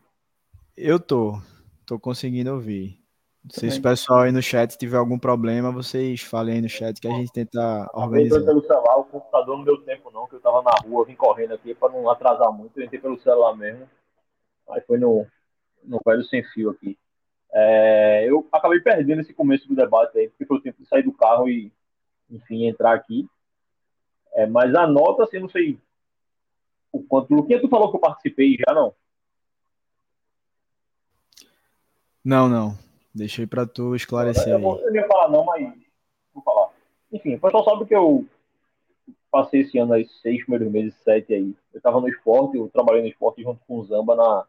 Eu 0.76 1.00
tô. 1.00 1.40
Tô 1.86 1.98
conseguindo 1.98 2.52
ouvir. 2.52 3.02
Se 3.48 3.68
o 3.68 3.80
pessoal 3.80 4.20
aí 4.20 4.32
no 4.32 4.42
chat 4.42 4.76
tiver 4.76 4.98
algum 4.98 5.18
problema, 5.18 5.72
vocês 5.72 6.20
falem 6.20 6.56
aí 6.56 6.60
no 6.60 6.68
chat 6.68 7.00
que 7.00 7.08
a 7.08 7.12
gente 7.12 7.32
tenta 7.32 7.90
organizar. 7.94 8.40
Eu 8.40 8.44
pelo 8.44 8.60
celular, 8.60 8.96
o 8.98 9.04
computador 9.04 9.56
não 9.56 9.64
deu 9.64 9.80
tempo 9.84 10.10
não, 10.10 10.26
que 10.26 10.34
eu 10.34 10.40
tava 10.40 10.60
na 10.60 10.72
rua, 10.84 11.06
vim 11.06 11.14
correndo 11.14 11.54
aqui 11.54 11.74
para 11.74 11.94
não 11.94 12.10
atrasar 12.10 12.52
muito, 12.52 12.78
eu 12.78 12.84
entrei 12.84 13.00
pelo 13.00 13.18
celular 13.22 13.56
mesmo. 13.56 13.88
Aí 14.70 14.80
foi 14.82 14.98
no, 14.98 15.26
no 15.84 16.00
velho 16.04 16.24
sem 16.24 16.42
fio 16.42 16.70
aqui. 16.70 16.98
É, 17.52 18.28
eu 18.28 18.46
acabei 18.52 18.80
perdendo 18.80 19.22
esse 19.22 19.32
começo 19.32 19.66
do 19.66 19.74
debate 19.74 20.18
aí, 20.18 20.28
porque 20.28 20.44
foi 20.44 20.56
o 20.58 20.60
tempo 20.60 20.82
de 20.82 20.88
sair 20.88 21.02
do 21.02 21.12
carro 21.12 21.48
e, 21.48 21.72
enfim, 22.30 22.66
entrar 22.66 22.94
aqui. 22.94 23.26
É, 24.34 24.46
mas 24.46 24.74
a 24.74 24.86
nota, 24.86 25.24
assim, 25.24 25.38
não 25.38 25.48
sei 25.48 25.78
o 26.92 27.02
quanto. 27.02 27.34
Luquinha, 27.34 27.60
tu 27.60 27.68
falou 27.68 27.90
que 27.90 27.96
eu 27.96 28.00
participei 28.00 28.56
já, 28.56 28.74
não? 28.74 28.94
Não, 32.22 32.48
não. 32.48 32.76
Deixei 33.14 33.46
para 33.46 33.66
tu 33.66 33.94
esclarecer 33.94 34.48
eu, 34.48 34.60
eu, 34.60 34.86
não 34.86 34.94
ia 34.94 35.06
falar 35.06 35.30
não, 35.30 35.44
mas 35.44 35.72
vou 36.34 36.42
falar. 36.42 36.70
Enfim, 37.10 37.36
o 37.36 37.40
pessoal 37.40 37.64
sabe 37.64 37.86
que 37.86 37.94
eu 37.94 38.26
passei 39.30 39.60
esse 39.60 39.78
ano 39.78 39.94
aí, 39.94 40.06
seis 40.20 40.42
primeiros 40.42 40.70
meses, 40.70 40.94
sete 41.02 41.32
aí. 41.32 41.54
Eu 41.72 41.78
estava 41.78 42.00
no 42.00 42.08
esporte, 42.08 42.58
eu 42.58 42.68
trabalhei 42.68 43.00
no 43.00 43.08
esporte 43.08 43.42
junto 43.42 43.64
com 43.66 43.78
o 43.78 43.84
Zamba 43.84 44.14
na, 44.14 44.44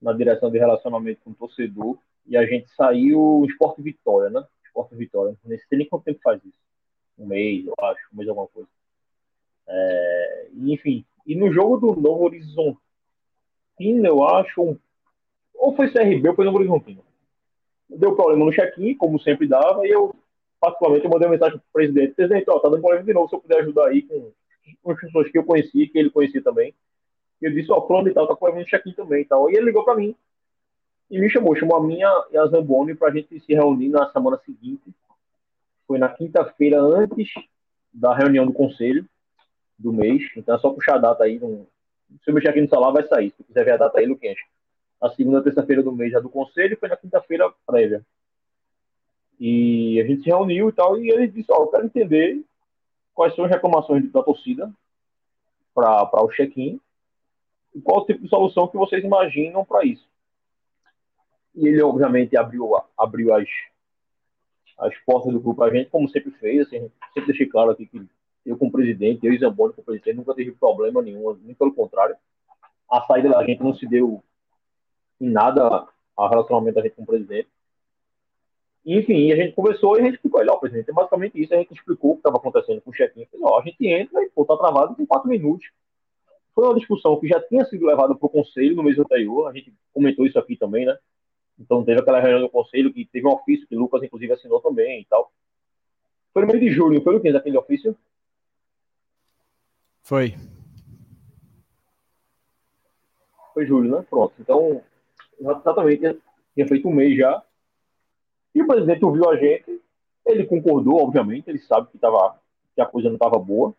na 0.00 0.12
direção 0.12 0.50
de 0.50 0.58
relacionamento 0.58 1.20
com 1.24 1.30
o 1.30 1.34
torcedor. 1.34 1.98
E 2.26 2.36
a 2.36 2.46
gente 2.46 2.68
saiu 2.74 3.44
Esporte 3.48 3.82
Vitória, 3.82 4.30
né? 4.30 4.44
Esporte 4.64 4.94
Vitória. 4.94 5.36
Não 5.44 5.56
sei 5.56 5.78
nem 5.78 5.88
quanto 5.88 6.04
tempo 6.04 6.20
faz 6.22 6.40
isso. 6.44 6.58
Um 7.18 7.26
mês, 7.26 7.66
eu 7.66 7.74
acho, 7.80 8.00
um 8.12 8.16
mês 8.16 8.28
alguma 8.28 8.46
coisa. 8.48 8.68
É, 9.66 10.48
enfim, 10.54 11.04
e 11.26 11.34
no 11.34 11.52
jogo 11.52 11.76
do 11.78 12.00
Novo 12.00 12.24
Horizontino, 12.24 12.78
eu 13.80 14.24
acho, 14.24 14.78
ou 15.54 15.76
foi 15.76 15.90
CRB 15.90 16.28
ou 16.28 16.34
foi 16.34 16.44
Novo 16.44 16.58
Horizontino 16.58 17.02
deu 17.88 18.14
problema 18.14 18.44
no 18.44 18.52
check-in, 18.52 18.94
como 18.94 19.20
sempre 19.20 19.46
dava, 19.46 19.86
e 19.86 19.90
eu, 19.90 20.14
particularmente, 20.60 21.04
eu 21.04 21.10
mandei 21.10 21.26
uma 21.26 21.32
mensagem 21.32 21.58
para 21.58 21.66
o 21.66 21.72
presidente: 21.72 22.14
presidente, 22.14 22.50
ó, 22.50 22.58
tá 22.58 22.68
dando 22.68 22.80
problema 22.80 23.04
de 23.04 23.12
novo, 23.12 23.28
se 23.28 23.34
eu 23.34 23.40
puder 23.40 23.60
ajudar 23.60 23.86
aí 23.86 24.02
com, 24.02 24.32
com 24.82 24.90
as 24.90 25.00
pessoas 25.00 25.30
que 25.30 25.38
eu 25.38 25.44
conheci, 25.44 25.86
que 25.86 25.98
ele 25.98 26.10
conhecia 26.10 26.42
também. 26.42 26.74
E 27.40 27.46
eu 27.46 27.52
disse: 27.52 27.70
ó, 27.72 27.80
plano 27.80 28.08
e 28.08 28.14
tal, 28.14 28.26
tá 28.26 28.34
com 28.34 28.50
no 28.50 28.64
check-in 28.64 28.92
também 28.92 29.22
e 29.22 29.24
tal. 29.24 29.50
E 29.50 29.56
ele 29.56 29.66
ligou 29.66 29.84
para 29.84 29.96
mim 29.96 30.14
e 31.10 31.18
me 31.18 31.30
chamou, 31.30 31.56
chamou 31.56 31.76
a 31.76 31.82
minha 31.82 32.08
e 32.30 32.36
a 32.36 32.46
Zamboni 32.46 32.94
para 32.94 33.08
a 33.08 33.12
gente 33.12 33.40
se 33.40 33.54
reunir 33.54 33.88
na 33.88 34.10
semana 34.10 34.38
seguinte. 34.44 34.94
Foi 35.86 35.98
na 35.98 36.08
quinta-feira 36.08 36.80
antes 36.80 37.30
da 37.92 38.14
reunião 38.14 38.46
do 38.46 38.52
conselho 38.52 39.06
do 39.78 39.92
mês, 39.92 40.22
então 40.36 40.54
é 40.54 40.58
só 40.58 40.70
puxar 40.70 40.96
a 40.96 40.98
data 40.98 41.24
aí. 41.24 41.38
No, 41.38 41.66
se 42.22 42.30
eu 42.30 42.34
mexer 42.34 42.48
aqui 42.48 42.60
no 42.60 42.68
celular, 42.68 42.90
vai 42.90 43.06
sair. 43.06 43.32
Se 43.36 43.44
quiser 43.44 43.64
ver 43.64 43.72
a 43.72 43.76
data 43.78 43.98
aí, 43.98 44.06
Luquinhas 44.06 44.38
a 45.00 45.10
segunda 45.10 45.42
terça-feira 45.42 45.82
do 45.82 45.92
mês 45.92 46.12
já 46.12 46.20
do 46.20 46.28
conselho, 46.28 46.76
foi 46.78 46.88
na 46.88 46.96
quinta-feira 46.96 47.52
prévia. 47.66 48.04
E 49.38 50.00
a 50.00 50.06
gente 50.06 50.22
se 50.22 50.28
reuniu 50.28 50.68
e 50.68 50.72
tal, 50.72 50.98
e 50.98 51.10
ele 51.10 51.28
disse, 51.28 51.50
ó, 51.52 51.58
oh, 51.58 51.62
eu 51.62 51.68
quero 51.68 51.86
entender 51.86 52.42
quais 53.14 53.34
são 53.34 53.44
as 53.44 53.50
reclamações 53.50 54.10
da 54.10 54.22
torcida 54.22 54.70
para 55.74 56.24
o 56.24 56.28
check-in 56.30 56.80
qual 57.80 58.02
o 58.02 58.06
tipo 58.06 58.22
de 58.22 58.28
solução 58.28 58.68
que 58.68 58.76
vocês 58.76 59.04
imaginam 59.04 59.64
para 59.64 59.84
isso. 59.84 60.06
E 61.54 61.66
ele, 61.66 61.82
obviamente, 61.82 62.36
abriu, 62.36 62.70
abriu 62.96 63.34
as, 63.34 63.48
as 64.78 64.96
portas 64.98 65.32
do 65.32 65.40
grupo 65.40 65.58
para 65.58 65.72
a 65.72 65.76
gente, 65.76 65.90
como 65.90 66.08
sempre 66.08 66.30
fez. 66.32 66.66
Assim, 66.66 66.90
sempre 67.12 67.26
deixei 67.26 67.46
claro 67.46 67.70
aqui 67.70 67.86
que 67.86 68.06
eu, 68.46 68.56
como 68.56 68.72
presidente, 68.72 69.26
eu 69.26 69.32
e 69.32 69.38
Zamboni, 69.38 69.74
como 69.74 69.84
presidente, 69.84 70.16
nunca 70.16 70.34
tive 70.34 70.52
problema 70.52 71.02
nenhum, 71.02 71.36
nem 71.42 71.54
pelo 71.54 71.74
contrário. 71.74 72.16
A 72.90 73.02
saída 73.02 73.30
da 73.30 73.44
gente 73.44 73.62
não 73.62 73.74
se 73.74 73.86
deu 73.86 74.22
em 75.20 75.28
nada 75.28 75.86
a 76.16 76.28
relacionamento 76.28 76.76
da 76.76 76.82
gente 76.82 76.94
com 76.94 77.02
o 77.02 77.06
presidente. 77.06 77.48
Enfim, 78.86 79.30
a 79.32 79.36
gente 79.36 79.54
conversou 79.54 79.96
e 79.96 80.00
a 80.00 80.04
gente 80.04 80.14
explicou, 80.14 80.40
olha, 80.40 80.56
presidente, 80.56 80.90
é 80.90 80.94
basicamente 80.94 81.42
isso, 81.42 81.52
a 81.52 81.58
gente 81.58 81.74
explicou 81.74 82.12
o 82.12 82.14
que 82.14 82.20
estava 82.20 82.36
acontecendo 82.36 82.80
com 82.80 82.90
o 82.90 82.94
check-in, 82.94 83.22
a 83.22 83.62
gente 83.62 83.86
entra 83.86 84.22
e, 84.22 84.30
pô, 84.30 84.46
tá 84.46 84.56
travado 84.56 84.96
em 84.98 85.04
quatro 85.04 85.28
minutos. 85.28 85.68
Foi 86.58 86.66
uma 86.66 86.74
discussão 86.74 87.20
que 87.20 87.28
já 87.28 87.40
tinha 87.40 87.64
sido 87.66 87.86
levada 87.86 88.16
para 88.16 88.26
o 88.26 88.28
conselho 88.28 88.74
no 88.74 88.82
mês 88.82 88.98
anterior, 88.98 89.46
a 89.46 89.52
gente 89.52 89.72
comentou 89.94 90.26
isso 90.26 90.40
aqui 90.40 90.56
também, 90.56 90.84
né? 90.84 90.98
Então 91.56 91.84
teve 91.84 92.00
aquela 92.00 92.18
reunião 92.18 92.40
do 92.40 92.48
conselho 92.48 92.92
que 92.92 93.04
teve 93.04 93.28
um 93.28 93.30
ofício 93.30 93.64
que 93.68 93.76
Lucas, 93.76 94.02
inclusive, 94.02 94.32
assinou 94.32 94.60
também 94.60 95.02
e 95.02 95.04
tal. 95.04 95.32
Foi 96.32 96.42
no 96.42 96.48
mês 96.48 96.60
de 96.60 96.68
julho, 96.68 97.00
foi 97.00 97.14
o 97.14 97.20
que 97.20 97.28
aquele 97.28 97.56
ofício? 97.56 97.96
Foi. 100.02 100.34
Foi 103.54 103.64
julho, 103.64 103.96
né? 103.96 104.04
Pronto. 104.10 104.34
Então, 104.40 104.82
exatamente, 105.38 106.18
tinha 106.56 106.66
feito 106.66 106.88
um 106.88 106.92
mês 106.92 107.16
já. 107.16 107.40
E 108.52 108.60
o 108.60 108.66
presidente 108.66 109.04
ouviu 109.04 109.30
a 109.30 109.36
gente, 109.36 109.80
ele 110.26 110.44
concordou, 110.44 111.04
obviamente, 111.04 111.46
ele 111.46 111.60
sabe 111.60 111.86
que, 111.92 111.98
tava, 111.98 112.36
que 112.74 112.80
a 112.80 112.86
coisa 112.86 113.08
não 113.08 113.14
estava 113.14 113.38
boa. 113.38 113.72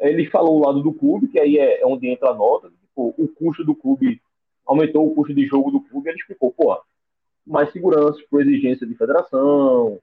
Ele 0.00 0.26
falou 0.30 0.56
o 0.56 0.64
lado 0.64 0.82
do 0.82 0.92
clube, 0.92 1.28
que 1.28 1.38
aí 1.38 1.58
é, 1.58 1.80
é 1.80 1.86
onde 1.86 2.08
entra 2.08 2.30
a 2.30 2.34
nota, 2.34 2.68
tipo, 2.68 3.14
o 3.16 3.28
custo 3.28 3.64
do 3.64 3.74
clube 3.74 4.20
aumentou 4.66 5.06
o 5.06 5.14
custo 5.14 5.32
de 5.32 5.46
jogo 5.46 5.70
do 5.70 5.80
clube, 5.80 6.10
ele 6.10 6.18
explicou, 6.18 6.52
pô, 6.52 6.78
mais 7.46 7.72
segurança 7.72 8.18
por 8.28 8.40
exigência 8.40 8.86
de 8.86 8.94
federação, 8.96 10.00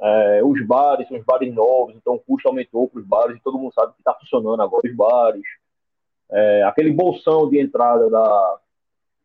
é, 0.00 0.42
os 0.44 0.64
bares 0.66 1.08
são 1.08 1.18
os 1.18 1.24
bares 1.24 1.54
novos, 1.54 1.94
então 1.96 2.14
o 2.14 2.18
custo 2.18 2.48
aumentou 2.48 2.88
para 2.88 3.00
os 3.00 3.06
bares 3.06 3.36
e 3.36 3.40
todo 3.40 3.58
mundo 3.58 3.72
sabe 3.72 3.92
que 3.92 4.00
está 4.00 4.14
funcionando 4.14 4.60
agora 4.62 4.86
os 4.86 4.94
bares. 4.94 5.44
É, 6.30 6.62
aquele 6.64 6.90
bolsão 6.90 7.48
de 7.48 7.60
entrada 7.60 8.10
da, 8.10 8.58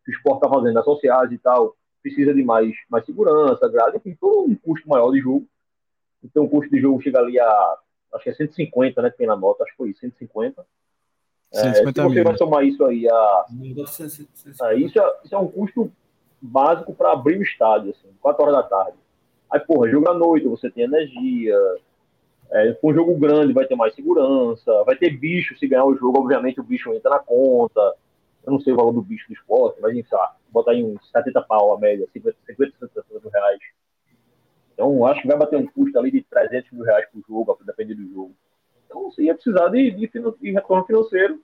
que 0.06 0.12
o 0.12 0.14
esporte 0.14 0.38
está 0.38 0.50
fazendo, 0.50 0.74
das 0.74 0.86
sociais 0.86 1.32
e 1.32 1.38
tal, 1.38 1.76
precisa 2.02 2.34
de 2.34 2.44
mais, 2.44 2.74
mais 2.90 3.06
segurança, 3.06 3.70
grade, 3.70 3.98
enfim, 3.98 4.16
todo 4.20 4.50
um 4.50 4.56
custo 4.56 4.88
maior 4.88 5.12
de 5.12 5.20
jogo. 5.20 5.46
Então 6.24 6.44
o 6.44 6.50
custo 6.50 6.70
de 6.70 6.80
jogo 6.80 7.02
chega 7.02 7.20
ali 7.20 7.40
a, 7.40 7.78
acho 8.14 8.24
que 8.24 8.30
é 8.30 8.34
150, 8.34 9.02
né, 9.02 9.10
que 9.10 9.18
tem 9.18 9.28
na 9.28 9.36
nota, 9.36 9.64
acho 9.64 9.72
que 9.72 9.78
foi 9.78 9.90
isso, 9.90 10.02
150. 10.02 10.66
É, 11.54 11.74
se 11.74 11.84
você 11.84 12.08
mil. 12.08 12.24
vai 12.24 12.38
somar 12.38 12.66
isso 12.66 12.84
aí 12.86 13.10
a. 13.10 13.46
É, 14.64 14.76
isso, 14.76 15.00
é, 15.00 15.14
isso 15.26 15.36
é 15.36 15.38
um 15.38 15.48
custo 15.48 15.92
básico 16.42 16.94
para 16.94 17.12
abrir 17.12 17.38
o 17.38 17.44
estádio, 17.44 17.92
assim, 17.92 18.08
4 18.22 18.42
horas 18.42 18.56
da 18.56 18.64
tarde. 18.64 18.98
Aí, 19.52 19.60
porra, 19.60 19.90
jogo 19.90 20.10
à 20.10 20.14
noite, 20.14 20.48
você 20.48 20.72
tem 20.72 20.86
energia. 20.86 21.58
É, 22.52 22.74
com 22.74 22.92
um 22.92 22.94
jogo 22.94 23.16
grande 23.18 23.54
vai 23.54 23.66
ter 23.66 23.76
mais 23.76 23.94
segurança, 23.96 24.84
vai 24.86 24.96
ter 24.96 25.10
bicho, 25.12 25.58
se 25.58 25.68
ganhar 25.68 25.86
o 25.86 25.96
jogo, 25.96 26.20
obviamente 26.20 26.60
o 26.60 26.64
bicho 26.64 26.94
entra 26.94 27.12
na 27.12 27.20
conta. 27.20 27.80
Eu 28.46 28.54
não 28.54 28.60
sei 28.60 28.74
o 28.74 28.76
valor 28.76 28.92
do 28.92 29.02
bicho 29.02 29.28
do 29.28 29.34
esporte, 29.34 29.80
mas 29.82 29.94
sei 29.94 30.18
lá, 30.18 30.36
botar 30.50 30.74
em 30.74 30.84
uns 30.84 31.10
70 31.12 31.42
pau 31.44 31.74
a 31.74 31.80
média, 31.80 32.08
50, 32.12 32.38
50, 32.48 32.78
60 32.80 33.06
mil 33.10 33.30
reais. 33.30 33.60
Então, 34.82 35.06
acho 35.06 35.22
que 35.22 35.28
vai 35.28 35.38
bater 35.38 35.60
um 35.60 35.68
custo 35.68 36.00
ali 36.00 36.10
de 36.10 36.24
300 36.24 36.72
mil 36.72 36.84
reais 36.84 37.08
por 37.12 37.22
jogo, 37.28 37.56
dependendo 37.64 38.02
do 38.02 38.12
jogo. 38.12 38.36
Então, 38.88 39.12
você 39.12 39.26
ia 39.26 39.36
precisar 39.36 39.68
de, 39.68 39.92
de, 39.92 40.10
de 40.10 40.52
retorno 40.52 40.84
financeiro. 40.86 41.40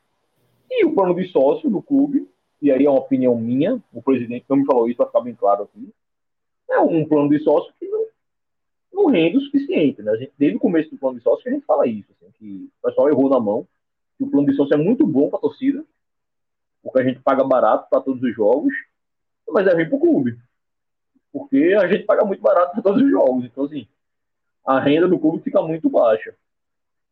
E 0.71 0.83
o 0.83 0.95
plano 0.95 1.13
de 1.13 1.27
sócio 1.27 1.69
do 1.69 1.79
clube, 1.79 2.27
e 2.59 2.71
aí 2.71 2.83
é 2.83 2.89
uma 2.89 2.99
opinião 2.99 3.37
minha, 3.37 3.79
o 3.93 4.01
presidente 4.01 4.45
não 4.49 4.57
me 4.57 4.65
falou 4.65 4.87
isso 4.87 4.97
para 4.97 5.05
ficar 5.05 5.21
bem 5.21 5.35
claro 5.35 5.63
aqui, 5.63 5.93
é 6.67 6.79
um 6.79 7.07
plano 7.07 7.29
de 7.29 7.37
sócio 7.39 7.71
que 7.79 7.87
não, 7.87 8.05
não 8.91 9.05
rende 9.05 9.37
o 9.37 9.41
suficiente. 9.41 10.01
Né? 10.01 10.11
A 10.11 10.17
gente, 10.17 10.33
desde 10.35 10.57
o 10.57 10.59
começo 10.59 10.89
do 10.89 10.97
plano 10.97 11.17
de 11.17 11.23
sócio, 11.23 11.47
a 11.47 11.53
gente 11.53 11.65
fala 11.65 11.85
isso, 11.85 12.11
assim, 12.13 12.31
que 12.39 12.69
o 12.81 12.87
pessoal 12.87 13.07
errou 13.07 13.29
na 13.29 13.39
mão, 13.39 13.67
que 14.17 14.23
o 14.23 14.31
plano 14.31 14.47
de 14.47 14.55
sócio 14.55 14.73
é 14.73 14.77
muito 14.77 15.05
bom 15.05 15.29
para 15.29 15.37
a 15.37 15.41
torcida, 15.41 15.85
porque 16.81 16.99
a 16.99 17.03
gente 17.03 17.21
paga 17.21 17.43
barato 17.43 17.87
para 17.87 18.01
todos 18.01 18.21
os 18.23 18.35
jogos, 18.35 18.73
mas 19.47 19.67
é 19.67 19.73
ruim 19.75 19.87
para 19.87 19.95
o 19.95 20.01
clube. 20.01 20.37
Porque 21.37 21.77
a 21.79 21.87
gente 21.87 22.05
paga 22.05 22.25
muito 22.25 22.41
barato 22.41 22.71
para 22.73 22.81
todos 22.81 23.01
os 23.01 23.09
jogos. 23.11 23.45
Então, 23.45 23.65
assim, 23.65 23.87
a 24.65 24.79
renda 24.79 25.07
do 25.07 25.19
clube 25.19 25.43
fica 25.43 25.61
muito 25.61 25.89
baixa. 25.89 26.33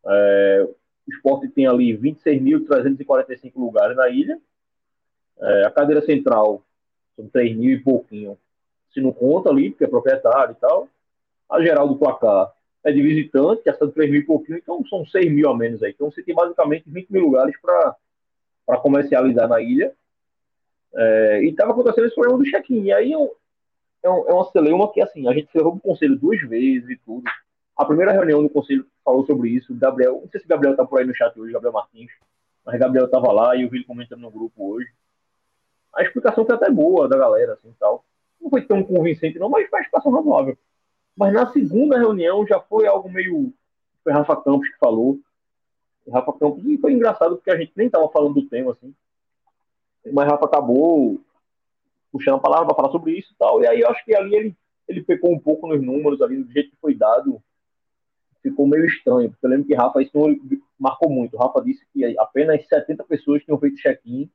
É, 0.06 0.68
o 1.08 1.12
esporte 1.12 1.48
tem 1.50 1.68
ali 1.68 1.96
26.345 1.98 3.52
lugares 3.56 3.96
na 3.96 4.10
ilha. 4.10 4.40
É, 5.40 5.66
a 5.66 5.72
cadeira 5.72 6.02
central 6.02 6.64
são 7.16 7.28
3 7.28 7.56
mil 7.56 7.72
e 7.72 7.80
pouquinho 7.80 8.38
se 8.94 9.02
não 9.02 9.12
conta 9.12 9.50
ali, 9.50 9.70
porque 9.70 9.84
é 9.84 9.88
proprietário 9.88 10.54
e 10.54 10.56
tal. 10.56 10.88
A 11.50 11.62
geral 11.62 11.88
do 11.88 11.98
placar 11.98 12.52
é 12.84 12.92
de 12.92 13.02
visitante, 13.02 13.62
que 13.62 13.70
é 13.70 13.74
3 13.74 14.10
mil 14.10 14.22
e 14.22 14.26
pouquinho, 14.26 14.58
então 14.58 14.84
são 14.88 15.06
6 15.06 15.32
mil 15.32 15.50
a 15.50 15.56
menos 15.56 15.84
aí. 15.84 15.92
Então 15.92 16.10
você 16.10 16.24
tem 16.24 16.34
basicamente 16.34 16.86
20 16.88 17.10
mil 17.10 17.24
lugares 17.24 17.54
para 17.62 18.78
comercializar 18.78 19.48
na 19.48 19.62
ilha. 19.62 19.94
É, 20.94 21.42
e 21.44 21.50
estava 21.50 21.72
acontecendo 21.72 22.06
esse 22.06 22.16
problema 22.16 22.38
do 22.38 22.50
check-in. 22.50 22.84
E 22.84 22.94
aí 22.94 23.14
é, 24.06 24.10
um, 24.10 24.30
é 24.30 24.34
uma 24.34 24.52
celeuma 24.52 24.92
que, 24.92 25.02
assim, 25.02 25.28
a 25.28 25.34
gente 25.34 25.50
levou 25.54 25.74
para 25.74 25.80
o 25.80 25.92
conselho 25.92 26.18
duas 26.18 26.42
vezes 26.42 26.90
e 26.90 26.98
tudo. 26.98 27.24
A 27.78 27.86
primeira 27.86 28.12
reunião 28.12 28.42
do 28.42 28.50
conselho 28.50 28.86
falou 29.04 29.26
sobre 29.26 29.50
isso. 29.50 29.74
Gabriel, 29.76 30.22
não 30.22 30.30
sei 30.30 30.40
se 30.40 30.46
o 30.46 30.50
Gabriel 30.50 30.72
está 30.74 30.86
por 30.86 31.00
aí 31.00 31.06
no 31.06 31.16
chat 31.16 31.38
hoje, 31.40 31.52
Gabriel 31.52 31.74
Martins, 31.74 32.12
mas 32.66 32.80
Gabriel 32.80 33.06
estava 33.06 33.32
lá 33.32 33.56
e 33.56 33.64
eu 33.64 33.70
vi 33.70 33.78
ele 33.78 33.86
comentando 33.86 34.22
no 34.22 34.32
grupo 34.32 34.74
hoje. 34.74 34.88
A 35.94 36.04
explicação 36.04 36.46
foi 36.46 36.56
até 36.56 36.70
boa 36.70 37.08
da 37.08 37.18
galera, 37.18 37.54
assim, 37.54 37.74
tal 37.80 38.04
não 38.46 38.50
foi 38.50 38.62
tão 38.62 38.84
convincente, 38.84 39.40
não, 39.40 39.50
mas 39.50 39.70
faz 39.70 39.90
passar 39.90 40.12
razoável. 40.12 40.58
Mas 41.18 41.34
na 41.34 41.52
segunda 41.52 41.98
reunião 41.98 42.46
já 42.46 42.60
foi 42.60 42.86
algo 42.86 43.10
meio. 43.10 43.52
Foi 44.04 44.14
Rafa 44.14 44.36
Campos 44.38 44.70
que 44.70 44.78
falou. 44.78 45.20
Rafa 46.12 46.34
Campos, 46.34 46.64
e 46.66 46.78
foi 46.78 46.94
engraçado 46.94 47.36
porque 47.36 47.50
a 47.50 47.58
gente 47.58 47.74
nem 47.76 47.88
estava 47.88 48.08
falando 48.10 48.36
do 48.36 48.48
tema, 48.48 48.74
assim. 48.74 48.94
Mas 50.14 50.28
Rafa 50.30 50.46
acabou 50.46 51.20
puxando 52.18 52.36
a 52.36 52.40
palavra 52.40 52.68
para 52.68 52.76
falar 52.76 52.92
sobre 52.92 53.14
isso 53.18 53.34
e 53.34 53.36
tal. 53.38 53.62
E 53.62 53.68
aí 53.68 53.82
eu 53.82 53.90
acho 53.90 54.04
que 54.06 54.16
ali 54.16 54.36
ele, 54.36 54.56
ele 54.88 55.04
pecou 55.04 55.34
um 55.34 55.40
pouco 55.40 55.68
nos 55.68 55.82
números 55.82 56.22
ali, 56.22 56.44
do 56.44 56.52
jeito 56.52 56.72
que 56.72 56.78
foi 56.78 56.96
dado. 56.96 57.42
Ficou 58.42 58.68
meio 58.68 58.86
estranho, 58.86 59.32
porque 59.32 59.46
eu 59.46 59.50
lembro 59.50 59.66
que 59.66 59.74
Rafa 59.74 60.02
isso 60.02 60.14
marcou 60.80 61.10
muito. 61.10 61.36
Rafa 61.36 61.62
disse 61.62 61.84
que 61.92 62.18
apenas 62.20 62.66
70 62.68 63.04
pessoas 63.06 63.44
tinham 63.44 63.58
feito 63.58 63.78
check-in 63.78 64.30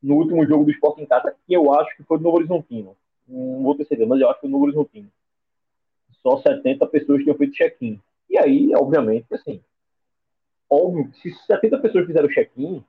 no 0.00 0.14
último 0.14 0.46
jogo 0.46 0.64
do 0.64 0.70
Sport 0.70 1.00
em 1.00 1.06
casa, 1.06 1.34
que 1.44 1.52
eu 1.52 1.74
acho 1.74 1.96
que 1.96 2.04
foi 2.04 2.18
do 2.18 2.24
Novo 2.24 2.36
Horizontino 2.36 2.96
não 3.28 3.62
vou 3.62 3.76
ter 3.76 3.84
certeza, 3.84 4.08
mas 4.08 4.20
eu 4.20 4.30
acho 4.30 4.40
que 4.40 4.46
o 4.46 4.50
número 4.50 4.74
não 4.74 4.84
tinha. 4.84 5.08
Só 6.22 6.38
70 6.38 6.86
pessoas 6.86 7.22
tinham 7.22 7.36
feito 7.36 7.52
check-in. 7.52 8.00
E 8.28 8.38
aí, 8.38 8.74
obviamente, 8.74 9.26
assim, 9.32 9.60
óbvio, 10.68 11.12
se 11.14 11.30
70 11.46 11.78
pessoas 11.78 12.06
fizeram 12.06 12.28
check-in, 12.28 12.82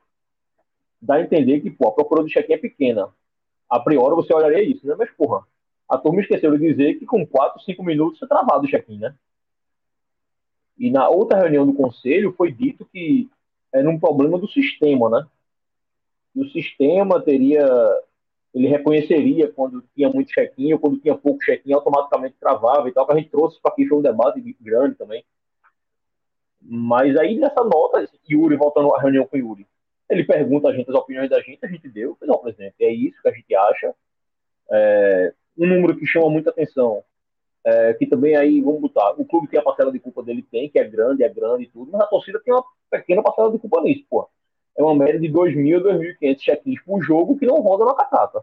dá 1.01 1.15
a 1.15 1.21
entender 1.21 1.61
que 1.61 1.69
pô, 1.69 1.87
a 1.87 1.93
procura 1.93 2.23
do 2.23 2.29
check-in 2.29 2.53
é 2.53 2.57
pequena. 2.57 3.09
A 3.69 3.79
priori 3.79 4.15
você 4.15 4.33
olharia 4.33 4.63
isso, 4.63 4.85
né? 4.87 4.95
Mas, 4.97 5.11
porra, 5.11 5.45
a 5.87 5.97
turma 5.97 6.21
esqueceu 6.21 6.51
de 6.57 6.67
dizer 6.67 6.95
que 6.95 7.05
com 7.05 7.25
4, 7.25 7.61
5 7.61 7.83
minutos 7.83 8.21
é 8.21 8.27
travado 8.27 8.65
o 8.65 8.69
check-in, 8.69 8.99
né? 8.99 9.15
E 10.77 10.89
na 10.89 11.09
outra 11.09 11.37
reunião 11.37 11.65
do 11.65 11.73
conselho 11.73 12.33
foi 12.37 12.51
dito 12.51 12.85
que 12.85 13.29
era 13.73 13.89
um 13.89 13.99
problema 13.99 14.37
do 14.39 14.47
sistema, 14.47 15.09
né? 15.09 15.27
E 16.35 16.41
o 16.41 16.49
sistema 16.49 17.21
teria 17.21 17.67
ele 18.53 18.67
reconheceria 18.67 19.51
quando 19.51 19.83
tinha 19.95 20.09
muito 20.09 20.31
check-in 20.31 20.73
ou 20.73 20.79
quando 20.79 20.99
tinha 20.99 21.15
pouco 21.15 21.39
check-in, 21.39 21.71
automaticamente 21.71 22.35
travava 22.39 22.89
e 22.89 22.91
tal, 22.91 23.05
que 23.05 23.13
a 23.13 23.15
gente 23.15 23.29
trouxe 23.29 23.61
para 23.61 23.71
aqui, 23.71 23.85
foi 23.85 23.99
um 23.99 24.01
debate 24.01 24.41
grande 24.59 24.95
também. 24.95 25.23
Mas 26.61 27.15
aí 27.15 27.37
nessa 27.37 27.63
nota, 27.63 28.09
Yuri, 28.29 28.55
voltando 28.55 28.93
à 28.95 28.99
reunião 28.99 29.25
com 29.27 29.37
Yuri, 29.37 29.67
ele 30.09 30.23
pergunta 30.23 30.67
a 30.67 30.73
gente 30.73 30.89
as 30.89 30.95
opiniões 30.95 31.29
da 31.29 31.39
gente, 31.41 31.59
a 31.63 31.67
gente 31.67 31.87
deu, 31.87 32.17
não, 32.21 32.39
presidente, 32.39 32.75
é 32.81 32.91
isso 32.91 33.21
que 33.21 33.29
a 33.29 33.33
gente 33.33 33.55
acha. 33.55 33.93
É, 34.71 35.33
um 35.57 35.67
número 35.67 35.97
que 35.97 36.05
chama 36.05 36.29
muita 36.29 36.49
atenção, 36.49 37.03
é, 37.63 37.93
que 37.93 38.05
também 38.05 38.35
aí, 38.35 38.61
vamos 38.61 38.81
botar, 38.81 39.11
o 39.19 39.25
clube 39.25 39.47
tem 39.47 39.59
a 39.59 39.63
parcela 39.63 39.91
de 39.91 39.99
culpa 39.99 40.23
dele, 40.23 40.45
tem, 40.49 40.69
que 40.69 40.79
é 40.79 40.83
grande, 40.83 41.23
é 41.23 41.29
grande 41.29 41.63
e 41.63 41.67
tudo, 41.67 41.91
mas 41.91 42.01
a 42.01 42.07
torcida 42.07 42.39
tem 42.39 42.53
uma 42.53 42.63
pequena 42.89 43.21
parcela 43.21 43.51
de 43.51 43.59
culpa 43.59 43.81
nisso, 43.81 44.05
pô 44.09 44.29
é 44.79 44.83
uma 44.83 44.95
média 44.95 45.19
de 45.19 45.27
2.000 45.27 45.77
a 45.77 45.93
2.500 45.93 46.39
check-ins 46.39 46.81
por 46.83 47.01
jogo 47.01 47.37
que 47.37 47.45
não 47.45 47.59
roda 47.59 47.83
na 47.83 47.93
catata. 47.93 48.41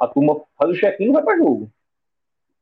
A 0.00 0.08
turma 0.08 0.42
faz 0.58 0.70
o 0.70 0.80
check-in 0.80 1.10
e 1.10 1.12
vai 1.12 1.22
para 1.22 1.36
jogo. 1.36 1.70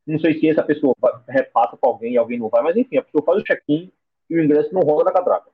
Não 0.04 0.18
sei 0.18 0.34
se 0.38 0.48
essa 0.48 0.64
pessoa 0.64 0.94
repassa 1.28 1.76
para 1.76 1.88
alguém 1.88 2.14
e 2.14 2.18
alguém 2.18 2.40
não 2.40 2.48
vai, 2.48 2.60
mas 2.60 2.76
enfim, 2.76 2.96
a 2.96 3.02
pessoa 3.02 3.22
faz 3.24 3.40
o 3.40 3.44
check-in 3.44 3.92
e 4.28 4.36
o 4.36 4.42
ingresso 4.42 4.74
não 4.74 4.82
roda 4.82 5.04
na 5.04 5.12
catraca. 5.12 5.48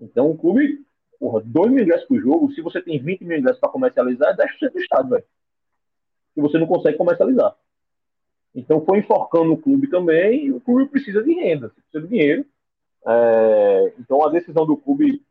Então 0.00 0.30
o 0.30 0.38
clube, 0.38 0.84
porra, 1.20 1.42
2 1.44 1.70
mil 1.70 1.84
ingressos 1.84 2.08
por 2.08 2.18
jogo, 2.18 2.50
se 2.52 2.62
você 2.62 2.80
tem 2.80 2.98
20 2.98 3.24
mil 3.24 3.38
ingressos 3.38 3.60
para 3.60 3.68
comercializar, 3.68 4.30
é 4.30 4.36
10% 4.36 4.72
do 4.72 4.80
estádio, 4.80 5.10
velho. 5.10 5.24
E 6.34 6.40
você 6.40 6.58
não 6.58 6.66
consegue 6.66 6.96
comercializar. 6.96 7.54
Então 8.54 8.84
foi 8.84 8.98
enforcando 8.98 9.52
o 9.52 9.58
clube 9.58 9.86
também, 9.88 10.46
e 10.46 10.52
o 10.52 10.60
clube 10.60 10.86
precisa 10.86 11.22
de 11.22 11.34
renda, 11.34 11.68
precisa 11.68 12.02
de 12.02 12.08
dinheiro. 12.08 12.46
É, 13.06 13.92
então 13.98 14.24
a 14.24 14.30
decisão 14.30 14.66
do 14.66 14.76
clube 14.76 15.22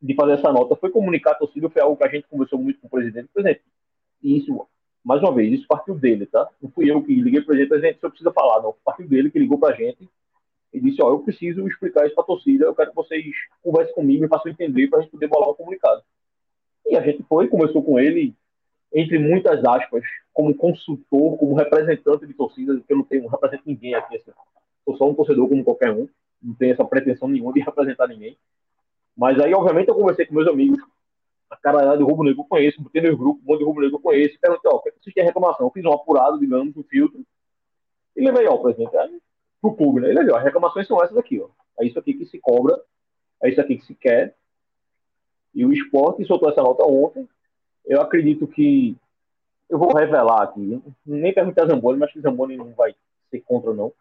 de 0.00 0.14
fazer 0.14 0.32
essa 0.32 0.50
nota 0.50 0.74
foi 0.76 0.90
comunicar 0.90 1.32
a 1.32 1.36
torcida, 1.36 1.68
foi 1.68 1.82
algo 1.82 1.96
que 1.96 2.04
a 2.04 2.08
gente 2.08 2.26
conversou 2.28 2.58
muito 2.58 2.80
com 2.80 2.86
o 2.86 2.90
presidente. 2.90 3.28
Presidente, 3.32 3.62
e 4.22 4.38
isso, 4.38 4.66
mais 5.04 5.20
uma 5.20 5.34
vez, 5.34 5.52
isso 5.52 5.68
partiu 5.68 5.94
dele, 5.94 6.24
tá? 6.24 6.48
Não 6.60 6.70
fui 6.70 6.90
eu 6.90 7.02
que 7.02 7.14
liguei 7.14 7.40
para 7.40 7.44
o 7.44 7.46
presidente, 7.46 7.68
presidente, 7.68 8.00
você 8.00 8.08
precisa 8.08 8.32
falar, 8.32 8.62
não. 8.62 8.74
Partiu 8.82 9.06
dele 9.06 9.30
que 9.30 9.38
ligou 9.38 9.58
para 9.58 9.74
a 9.74 9.76
gente 9.76 10.08
e 10.72 10.80
disse, 10.80 11.02
ó, 11.02 11.10
eu 11.10 11.20
preciso 11.20 11.66
explicar 11.68 12.06
isso 12.06 12.14
para 12.14 12.24
a 12.24 12.26
torcida, 12.26 12.64
eu 12.64 12.74
quero 12.74 12.90
que 12.90 12.96
vocês 12.96 13.24
conversem 13.62 13.94
comigo 13.94 14.24
e 14.24 14.28
façam 14.28 14.50
entender 14.50 14.88
para 14.88 15.00
a 15.00 15.02
gente 15.02 15.10
poder 15.10 15.28
bolar 15.28 15.50
um 15.50 15.54
comunicado. 15.54 16.02
E 16.86 16.96
a 16.96 17.02
gente 17.02 17.22
foi, 17.24 17.46
conversou 17.46 17.82
com 17.82 17.98
ele, 17.98 18.34
entre 18.92 19.18
muitas 19.18 19.62
aspas, 19.64 20.02
como 20.32 20.54
consultor, 20.54 21.36
como 21.38 21.54
representante 21.54 22.26
de 22.26 22.34
torcida, 22.34 22.74
porque 22.74 22.92
eu 22.92 22.96
não 22.96 23.04
tenho, 23.04 23.22
não 23.24 23.30
represento 23.30 23.62
ninguém 23.66 23.94
aqui, 23.94 24.16
assim. 24.16 24.32
sou 24.84 24.96
só 24.96 25.08
um 25.08 25.14
torcedor 25.14 25.48
como 25.48 25.62
qualquer 25.62 25.92
um, 25.92 26.08
não 26.42 26.54
tenho 26.54 26.72
essa 26.72 26.84
pretensão 26.84 27.28
nenhuma 27.28 27.52
de 27.52 27.60
representar 27.60 28.08
ninguém. 28.08 28.36
Mas 29.16 29.38
aí, 29.40 29.52
obviamente, 29.54 29.88
eu 29.88 29.94
conversei 29.94 30.26
com 30.26 30.34
meus 30.34 30.48
amigos, 30.48 30.78
a 31.50 31.56
cara 31.56 31.94
do 31.96 32.06
Rubro 32.06 32.24
Negro 32.24 32.40
eu 32.40 32.46
conheço, 32.46 32.82
botei 32.82 33.02
no 33.02 33.16
grupo, 33.16 33.40
um 33.44 33.46
monte 33.46 33.58
de 33.58 33.64
Rubro 33.64 33.82
Negro 33.82 33.98
eu 33.98 34.02
conheço, 34.02 34.38
perguntei, 34.40 34.70
ó, 34.72 34.76
o 34.76 34.80
que 34.80 34.88
é 34.88 34.92
vocês 34.92 35.14
têm 35.14 35.24
reclamação? 35.24 35.66
Eu 35.66 35.70
fiz 35.70 35.84
um 35.84 35.92
apurado, 35.92 36.38
digamos, 36.38 36.74
um 36.74 36.82
filtro, 36.82 37.20
e 38.16 38.24
levei, 38.24 38.46
ó, 38.46 38.56
presidente, 38.56 38.96
aí, 38.96 39.20
pro 39.62 39.74
clube, 39.74 40.00
né? 40.00 40.10
E 40.10 40.12
levei, 40.12 40.32
ó, 40.32 40.36
as 40.36 40.44
reclamações 40.44 40.86
são 40.88 41.02
essas 41.02 41.16
aqui, 41.16 41.40
ó. 41.40 41.48
É 41.80 41.86
isso 41.86 41.98
aqui 41.98 42.12
que 42.12 42.26
se 42.26 42.38
cobra, 42.38 42.78
é 43.42 43.48
isso 43.48 43.60
aqui 43.60 43.76
que 43.76 43.86
se 43.86 43.94
quer. 43.94 44.34
E 45.54 45.64
o 45.64 45.72
esporte 45.72 46.24
soltou 46.24 46.50
essa 46.50 46.62
nota 46.62 46.84
ontem. 46.84 47.26
Eu 47.86 48.00
acredito 48.00 48.46
que 48.46 48.96
eu 49.70 49.78
vou 49.78 49.94
revelar 49.94 50.42
aqui, 50.42 50.82
nem 51.06 51.32
perguntei 51.32 51.64
a 51.64 51.66
Zamboni, 51.66 51.98
mas 51.98 52.12
que 52.12 52.20
Zamboni 52.20 52.56
não 52.56 52.72
vai 52.72 52.94
ser 53.30 53.40
contra, 53.40 53.72
não. 53.72 53.92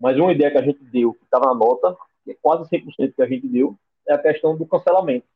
Mas 0.00 0.16
uma 0.16 0.32
ideia 0.32 0.50
que 0.50 0.58
a 0.58 0.62
gente 0.62 0.82
deu, 0.84 1.12
que 1.14 1.24
estava 1.24 1.46
na 1.46 1.54
nota, 1.54 1.96
que 2.24 2.32
é 2.32 2.36
quase 2.40 2.68
100% 2.68 3.14
que 3.14 3.22
a 3.22 3.26
gente 3.26 3.46
deu, 3.46 3.76
é 4.08 4.14
a 4.14 4.18
questão 4.18 4.56
do 4.56 4.66
cancelamento. 4.66 5.26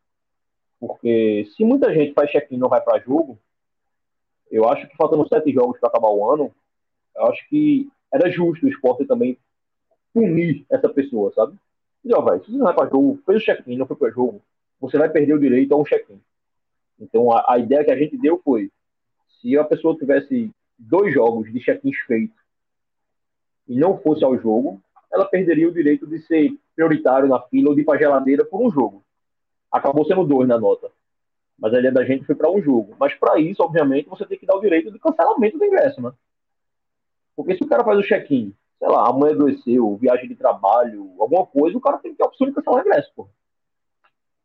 Porque 0.81 1.49
se 1.57 1.65
muita 1.65 1.93
gente 1.93 2.13
faz 2.13 2.31
check-in 2.31 2.57
e 2.57 2.59
não 2.59 2.69
vai 2.69 2.81
para 2.81 3.01
jogo, 3.01 3.39
eu 4.51 4.69
acho 4.69 4.89
que 4.89 4.97
faltando 4.97 5.29
sete 5.29 5.53
jogos 5.53 5.79
para 5.79 5.89
acabar 5.89 6.09
o 6.09 6.29
ano, 6.31 6.53
eu 7.15 7.27
acho 7.27 7.49
que 7.49 7.89
era 8.13 8.31
justo 8.31 8.67
o 8.67 8.69
esporte 8.69 9.05
também 9.05 9.39
punir 10.19 10.67
essa 10.69 10.89
pessoa, 10.89 11.33
sabe? 11.33 11.57
E, 12.05 12.09
véio, 12.09 12.45
se 12.45 12.51
você 12.51 12.59
não 12.59 12.65
vai 12.65 12.75
para 12.75 12.91
jogo, 12.91 13.21
fez 13.25 13.41
o 13.41 13.45
check-in, 13.45 13.77
não 13.77 13.87
foi 13.87 13.97
para 13.97 14.11
jogo, 14.11 14.43
você 14.81 14.99
vai 14.99 15.09
perder 15.09 15.35
o 15.35 15.39
direito 15.39 15.73
a 15.73 15.77
um 15.77 15.85
check-in. 15.85 16.21
Então 16.99 17.31
a, 17.31 17.45
a, 17.53 17.59
ideia 17.59 17.85
que 17.85 17.93
a 17.93 17.97
gente 17.97 18.17
deu 18.17 18.41
foi: 18.45 18.71
se 19.41 19.57
a 19.57 19.65
pessoa 19.65 19.97
tivesse 19.97 20.51
dois 20.77 21.15
jogos 21.15 21.53
de 21.53 21.61
check-ins 21.61 21.97
feitos 21.99 22.37
e 23.69 23.77
não 23.77 23.99
fosse 23.99 24.25
ao 24.25 24.37
jogo, 24.37 24.81
ela 25.13 25.25
perderia 25.25 25.69
o 25.69 25.73
direito 25.73 26.07
de 26.07 26.19
ser 26.21 26.53
prioritário 26.75 27.29
na 27.29 27.41
fila 27.43 27.71
ou 27.71 27.75
de 27.75 27.83
ir 27.83 27.85
para 27.85 27.99
geladeira 27.99 28.45
por 28.45 28.61
um 28.61 28.71
jogo. 28.71 29.05
Acabou 29.71 30.05
sendo 30.05 30.25
dois 30.25 30.49
na 30.49 30.59
nota. 30.59 30.91
Mas 31.59 31.75
a 31.75 31.79
ideia 31.79 31.93
da 31.93 32.05
gente 32.05 32.25
foi 32.25 32.35
para 32.35 32.51
um 32.51 32.63
jogo. 32.63 32.97
Mas 32.99 33.15
para 33.15 33.39
isso, 33.39 33.63
obviamente, 33.63 34.09
você 34.09 34.25
tem 34.25 34.39
que 34.39 34.47
dar 34.47 34.57
o 34.57 34.61
direito 34.61 34.91
de 34.91 34.99
cancelamento 34.99 35.59
do 35.59 35.65
ingresso, 35.65 36.01
né? 36.01 36.13
Porque 37.37 37.57
se 37.57 37.63
o 37.63 37.69
cara 37.69 37.85
faz 37.85 37.99
o 37.99 38.03
check-in, 38.03 38.55
sei 38.79 38.89
lá, 38.89 39.09
amanhã 39.09 39.35
adoeceu, 39.35 39.97
viagem 39.97 40.29
de 40.29 40.37
trabalho, 40.37 41.13
alguma 41.19 41.45
coisa, 41.45 41.77
o 41.77 41.81
cara 41.81 41.99
tem 41.99 42.13
que 42.13 42.19
ter 42.19 42.25
a 42.25 42.29
opção 42.29 42.47
de 42.47 42.55
cancelar 42.55 42.79
o 42.79 42.87
ingresso, 42.87 43.13
pô. 43.15 43.29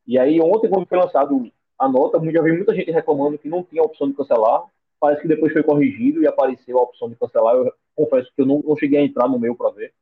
E 0.07 0.19
aí, 0.19 0.41
ontem, 0.41 0.69
quando 0.69 0.88
foi 0.88 0.97
lançado 0.97 1.51
a 1.80 1.88
nota, 1.88 2.19
já 2.31 2.41
vi 2.41 2.51
muita 2.51 2.76
gente 2.76 2.91
reclamando 2.91 3.38
que 3.38 3.47
não 3.47 3.64
tinha 3.64 3.81
a 3.81 3.85
opção 3.85 4.07
de 4.07 4.15
cancelar. 4.15 4.65
Parece 4.99 5.22
que 5.22 5.27
depois 5.27 5.53
foi 5.53 5.64
corrigido 5.64 6.22
e 6.22 6.27
apareceu 6.27 6.77
a 6.77 6.84
opção 6.84 7.10
de 7.10 7.15
cancelar. 7.15 7.55
Eu 7.55 7.73
confesso 7.95 8.31
que 8.35 8.41
eu 8.41 8.45
não, 8.45 8.60
não 8.60 8.76
cheguei 8.76 8.99
a 8.99 9.03
entrar 9.03 9.27
no 9.27 9.39
meu 9.39 9.55
para 9.55 9.72
ver. 9.72 9.93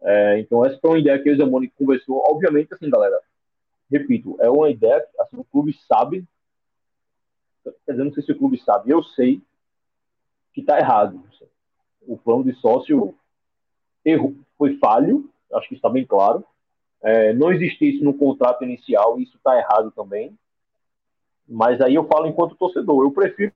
É, 0.00 0.38
então, 0.38 0.64
essa 0.64 0.78
foi 0.78 0.90
uma 0.90 0.98
ideia 0.98 1.20
que 1.20 1.30
o 1.30 1.36
Zamoni 1.36 1.68
conversou. 1.70 2.22
Obviamente, 2.28 2.72
assim, 2.72 2.88
galera, 2.88 3.20
repito, 3.90 4.36
é 4.40 4.48
uma 4.48 4.70
ideia 4.70 5.00
que 5.00 5.20
assim, 5.20 5.36
o 5.36 5.44
clube 5.44 5.72
sabe. 5.88 6.24
Quer 7.84 7.92
dizer, 7.92 8.04
não 8.04 8.12
sei 8.12 8.22
se 8.22 8.32
o 8.32 8.38
clube 8.38 8.60
sabe, 8.62 8.90
eu 8.90 9.02
sei 9.02 9.42
que 10.52 10.60
está 10.60 10.78
errado. 10.78 11.22
O 12.06 12.16
plano 12.16 12.44
de 12.44 12.54
sócio 12.54 13.14
erro, 14.08 14.36
foi 14.56 14.76
falho, 14.78 15.28
acho 15.52 15.68
que 15.68 15.74
está 15.74 15.88
bem 15.88 16.04
claro. 16.04 16.44
É, 17.00 17.32
não 17.32 17.52
existisse 17.52 18.02
no 18.02 18.12
contrato 18.14 18.64
inicial, 18.64 19.20
isso 19.20 19.36
está 19.36 19.56
errado 19.56 19.90
também. 19.92 20.36
Mas 21.48 21.80
aí 21.80 21.94
eu 21.94 22.06
falo 22.06 22.26
enquanto 22.26 22.56
torcedor. 22.56 23.04
Eu 23.04 23.10
prefiro 23.10 23.52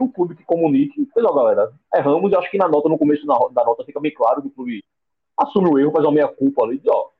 um 0.00 0.08
clube 0.08 0.36
que 0.36 0.44
comunique. 0.44 1.08
Pois 1.12 1.24
ó, 1.24 1.32
galera, 1.32 1.72
erramos. 1.94 2.32
Eu 2.32 2.38
acho 2.38 2.50
que 2.50 2.58
na 2.58 2.68
nota, 2.68 2.88
no 2.88 2.98
começo 2.98 3.26
da 3.26 3.64
nota, 3.64 3.84
fica 3.84 4.00
bem 4.00 4.12
claro 4.12 4.42
que 4.42 4.48
o 4.48 4.50
clube 4.50 4.84
assume 5.36 5.68
o 5.68 5.78
erro, 5.78 5.90
faz 5.90 6.04
uma 6.04 6.12
meia-culpa 6.12 6.64
ali. 6.64 6.78
Diz, 6.78 6.86
ó, 6.88 7.10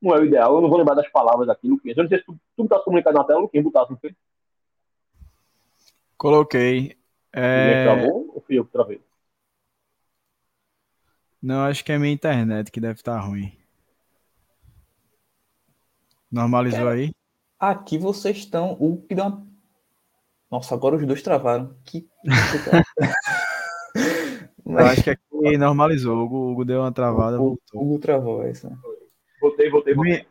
não 0.00 0.14
é 0.14 0.20
o 0.20 0.24
ideal. 0.24 0.54
Eu 0.54 0.60
não 0.62 0.68
vou 0.68 0.78
lembrar 0.78 0.94
das 0.94 1.08
palavras 1.08 1.48
aqui, 1.48 1.68
Luquinhas. 1.68 1.96
Eu 1.96 2.04
não 2.04 2.08
sei 2.08 2.18
se 2.18 2.24
tu, 2.24 2.36
tu 2.56 2.68
tá 2.68 2.78
comunicado 2.80 3.16
na 3.16 3.24
tela, 3.24 3.40
Luquinhas, 3.40 3.64
botasse, 3.64 3.90
não 3.90 3.98
foi? 3.98 4.14
Coloquei. 6.16 6.96
É... 7.32 7.84
Travou 7.84 8.30
ou 8.34 8.40
fui 8.40 8.58
eu 8.58 8.64
que 8.64 8.72
travei? 8.72 9.00
Não, 11.44 11.60
acho 11.60 11.84
que 11.84 11.92
é 11.92 11.98
minha 11.98 12.10
internet 12.10 12.72
que 12.72 12.80
deve 12.80 12.94
estar 12.94 13.16
tá 13.16 13.20
ruim. 13.20 13.52
Normalizou 16.32 16.88
é. 16.88 16.92
aí? 16.94 17.12
Aqui 17.60 17.98
vocês 17.98 18.38
estão. 18.38 18.78
O 18.80 19.04
que 19.06 19.14
deu 19.14 19.26
uma... 19.26 19.46
Nossa, 20.50 20.74
agora 20.74 20.96
os 20.96 21.06
dois 21.06 21.20
travaram. 21.20 21.76
Que. 21.84 22.08
Mas... 24.64 24.92
acho 24.92 25.04
que 25.04 25.10
aqui 25.10 25.58
normalizou. 25.58 26.16
O 26.16 26.24
Hugo, 26.24 26.52
Hugo 26.52 26.64
deu 26.64 26.80
uma 26.80 26.90
travada. 26.90 27.38
O 27.38 27.58
Hugo 27.74 27.98
travou 27.98 28.42
essa. 28.42 28.70
Voltei, 29.38 29.68
voltei, 29.68 29.94
voltei. 29.94 30.26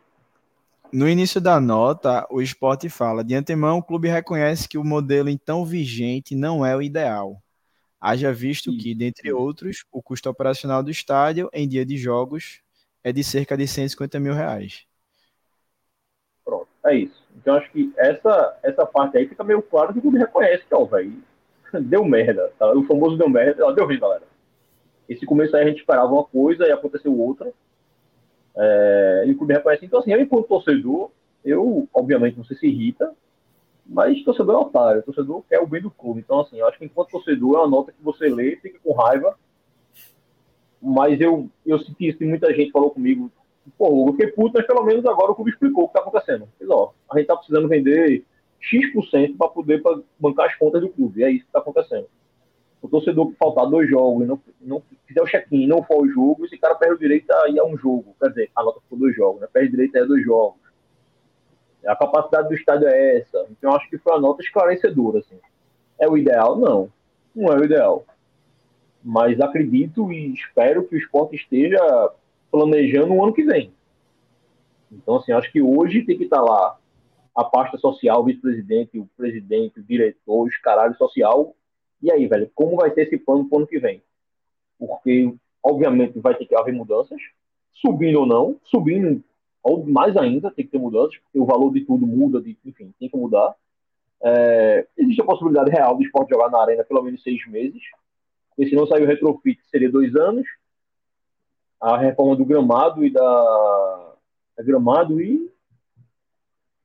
No 0.92 1.08
início 1.08 1.40
da 1.40 1.60
nota, 1.60 2.26
o 2.28 2.42
esporte 2.42 2.88
fala: 2.88 3.22
de 3.22 3.36
antemão, 3.36 3.78
o 3.78 3.84
clube 3.84 4.08
reconhece 4.08 4.68
que 4.68 4.76
o 4.76 4.82
modelo 4.82 5.30
então 5.30 5.64
vigente 5.64 6.34
não 6.34 6.66
é 6.66 6.76
o 6.76 6.82
ideal. 6.82 7.40
Haja 8.06 8.30
visto 8.34 8.70
que, 8.76 8.94
dentre 8.94 9.32
outros, 9.32 9.86
o 9.90 10.02
custo 10.02 10.28
operacional 10.28 10.82
do 10.82 10.90
estádio 10.90 11.48
em 11.54 11.66
dia 11.66 11.86
de 11.86 11.96
jogos 11.96 12.60
é 13.02 13.10
de 13.10 13.24
cerca 13.24 13.56
de 13.56 13.66
150 13.66 14.20
mil 14.20 14.34
reais. 14.34 14.84
Pronto, 16.44 16.68
é 16.84 16.96
isso. 16.96 17.26
Então 17.34 17.54
acho 17.54 17.72
que 17.72 17.90
essa, 17.96 18.58
essa 18.62 18.84
parte 18.84 19.16
aí 19.16 19.26
fica 19.26 19.42
meio 19.42 19.62
claro 19.62 19.94
que 19.94 20.00
o 20.00 20.02
clube 20.02 20.18
reconhece 20.18 20.66
que, 20.66 20.74
ó, 20.74 20.84
velho, 20.84 21.14
deu 21.80 22.04
merda. 22.04 22.52
Tá? 22.58 22.70
O 22.74 22.84
famoso 22.84 23.16
deu 23.16 23.26
merda. 23.26 23.64
Ó, 23.64 23.72
deu 23.72 23.86
ruim, 23.86 23.98
galera. 23.98 24.24
Esse 25.08 25.24
começo 25.24 25.56
aí 25.56 25.62
a 25.62 25.66
gente 25.66 25.78
esperava 25.78 26.12
uma 26.12 26.24
coisa 26.24 26.66
e 26.66 26.72
aconteceu 26.72 27.18
outra. 27.18 27.50
É, 28.54 29.24
e 29.26 29.30
o 29.30 29.38
clube 29.38 29.54
reconhece. 29.54 29.86
Então, 29.86 30.00
assim, 30.00 30.12
eu, 30.12 30.20
enquanto 30.20 30.46
torcedor, 30.46 31.10
eu, 31.42 31.88
obviamente, 31.94 32.36
não 32.36 32.44
sei 32.44 32.58
se 32.58 32.66
irrita, 32.66 33.14
mas 33.86 34.22
torcedor 34.24 34.54
é 34.54 34.58
otário. 34.58 35.02
Torcedor 35.02 35.42
quer 35.48 35.60
o 35.60 35.66
bem 35.66 35.82
do 35.82 35.90
clube. 35.90 36.20
Então, 36.20 36.40
assim, 36.40 36.58
eu 36.58 36.66
acho 36.66 36.78
que 36.78 36.84
enquanto 36.84 37.10
torcedor 37.10 37.56
é 37.56 37.58
uma 37.60 37.68
nota 37.68 37.92
que 37.92 38.02
você 38.02 38.28
lê, 38.28 38.56
fica 38.56 38.78
com 38.82 38.92
raiva. 38.92 39.38
Mas 40.80 41.20
eu, 41.20 41.48
eu 41.64 41.78
senti 41.78 42.08
isso 42.08 42.22
e 42.22 42.26
muita 42.26 42.52
gente 42.54 42.70
falou 42.70 42.90
comigo 42.90 43.30
Pô, 43.78 44.08
eu 44.08 44.12
fiquei 44.12 44.28
puto, 44.28 44.52
mas 44.54 44.66
pelo 44.66 44.84
menos 44.84 45.04
agora 45.06 45.32
o 45.32 45.34
clube 45.34 45.50
explicou 45.50 45.84
o 45.84 45.88
que 45.88 45.98
está 45.98 46.00
acontecendo. 46.00 46.48
Diz, 46.60 46.68
ó, 46.68 46.92
a 47.10 47.14
gente 47.14 47.22
está 47.22 47.36
precisando 47.36 47.68
vender 47.68 48.24
X% 48.60 49.36
para 49.36 49.48
poder 49.48 49.82
pra 49.82 49.98
bancar 50.18 50.46
as 50.46 50.56
contas 50.56 50.82
do 50.82 50.90
clube. 50.90 51.20
E 51.20 51.24
é 51.24 51.30
isso 51.30 51.44
que 51.44 51.48
está 51.48 51.60
acontecendo. 51.60 52.06
O 52.82 52.88
torcedor 52.88 53.30
que 53.30 53.36
faltar 53.36 53.66
dois 53.66 53.88
jogos 53.88 54.26
não, 54.26 54.40
não 54.60 54.82
fizer 55.06 55.22
o 55.22 55.26
check-in 55.26 55.66
não 55.66 55.82
for 55.82 56.02
o 56.02 56.08
jogo, 56.08 56.44
esse 56.44 56.58
cara 56.58 56.74
perde 56.74 56.96
o 56.96 56.98
direito 56.98 57.30
a 57.30 57.48
ir 57.48 57.58
a 57.58 57.64
um 57.64 57.78
jogo. 57.78 58.14
Quer 58.20 58.28
dizer, 58.28 58.50
a 58.54 58.62
nota 58.62 58.80
for 58.88 58.98
dois 58.98 59.16
jogos, 59.16 59.40
né? 59.40 59.48
Perde 59.50 59.68
o 59.68 59.70
direito 59.70 59.96
a 59.96 60.00
ir 60.00 60.02
a 60.02 60.06
dois 60.06 60.22
jogos. 60.22 60.60
A 61.86 61.96
capacidade 61.96 62.48
do 62.48 62.54
estádio 62.54 62.88
é 62.88 63.18
essa. 63.18 63.46
Então, 63.50 63.74
acho 63.74 63.88
que 63.88 63.98
foi 63.98 64.12
uma 64.12 64.20
nota 64.20 64.42
esclarecedora. 64.42 65.18
Assim. 65.18 65.38
É 65.98 66.08
o 66.08 66.16
ideal? 66.16 66.56
Não. 66.56 66.90
Não 67.34 67.52
é 67.52 67.56
o 67.58 67.64
ideal. 67.64 68.04
Mas 69.02 69.40
acredito 69.40 70.12
e 70.12 70.32
espero 70.32 70.86
que 70.86 70.94
o 70.94 70.98
esporte 70.98 71.36
esteja 71.36 71.78
planejando 72.50 73.12
o 73.12 73.22
ano 73.22 73.34
que 73.34 73.44
vem. 73.44 73.72
Então, 74.90 75.16
assim, 75.16 75.32
acho 75.32 75.50
que 75.50 75.60
hoje 75.60 76.02
tem 76.02 76.16
que 76.16 76.24
estar 76.24 76.40
lá 76.40 76.78
a 77.34 77.44
pasta 77.44 77.76
social, 77.76 78.20
o 78.20 78.24
vice-presidente, 78.24 78.98
o 78.98 79.08
presidente, 79.16 79.80
o 79.80 79.82
diretor, 79.82 80.46
os 80.46 80.56
caralhos 80.58 80.96
social. 80.96 81.54
E 82.00 82.12
aí, 82.12 82.26
velho, 82.26 82.50
como 82.54 82.76
vai 82.76 82.92
ser 82.94 83.02
esse 83.02 83.18
plano 83.18 83.48
para 83.48 83.56
o 83.56 83.58
ano 83.58 83.66
que 83.66 83.78
vem? 83.78 84.02
Porque, 84.78 85.34
obviamente, 85.62 86.18
vai 86.20 86.34
ter 86.34 86.46
que 86.46 86.54
haver 86.54 86.72
mudanças, 86.72 87.20
subindo 87.72 88.20
ou 88.20 88.26
não, 88.26 88.56
subindo, 88.64 89.22
ou 89.64 89.84
mais 89.86 90.14
ainda, 90.14 90.50
tem 90.50 90.64
que 90.64 90.70
ter 90.70 90.78
mudanças, 90.78 91.16
porque 91.16 91.40
o 91.40 91.46
valor 91.46 91.72
de 91.72 91.80
tudo 91.80 92.06
muda, 92.06 92.40
de, 92.40 92.56
enfim, 92.66 92.92
tem 93.00 93.08
que 93.08 93.16
mudar. 93.16 93.54
É, 94.22 94.86
existe 94.96 95.22
a 95.22 95.24
possibilidade 95.24 95.70
real 95.70 95.96
do 95.96 96.02
esporte 96.02 96.30
jogar 96.30 96.50
na 96.50 96.60
arena 96.60 96.84
pelo 96.84 97.02
menos 97.02 97.22
seis 97.22 97.44
meses, 97.48 97.82
porque 98.50 98.68
se 98.68 98.76
não 98.76 98.86
sair 98.86 99.02
o 99.02 99.06
retrofit 99.06 99.58
seria 99.70 99.90
dois 99.90 100.14
anos, 100.14 100.46
a 101.80 101.96
reforma 101.96 102.36
do 102.36 102.44
gramado 102.44 103.04
e 103.04 103.10
da 103.10 104.14
é 104.56 104.62
gramado 104.62 105.20
e 105.20 105.50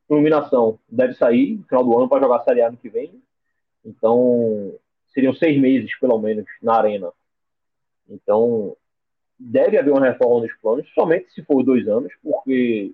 iluminação 0.09 0.79
deve 0.89 1.13
sair 1.13 1.57
no 1.57 1.63
final 1.65 1.83
do 1.83 1.97
ano 1.97 2.09
para 2.09 2.21
jogar 2.21 2.37
a 2.37 2.43
Série 2.43 2.61
A 2.61 2.71
no 2.71 2.77
que 2.77 2.89
vem. 2.89 3.21
Então, 3.85 4.73
seriam 5.13 5.33
seis 5.33 5.59
meses, 5.59 5.97
pelo 5.99 6.17
menos, 6.17 6.45
na 6.61 6.75
arena. 6.75 7.11
Então, 8.09 8.75
deve 9.39 9.77
haver 9.77 9.91
uma 9.91 10.05
reforma 10.05 10.41
nos 10.41 10.53
planos, 10.55 10.91
somente 10.93 11.31
se 11.31 11.41
for 11.43 11.63
dois 11.63 11.87
anos, 11.87 12.11
porque 12.21 12.93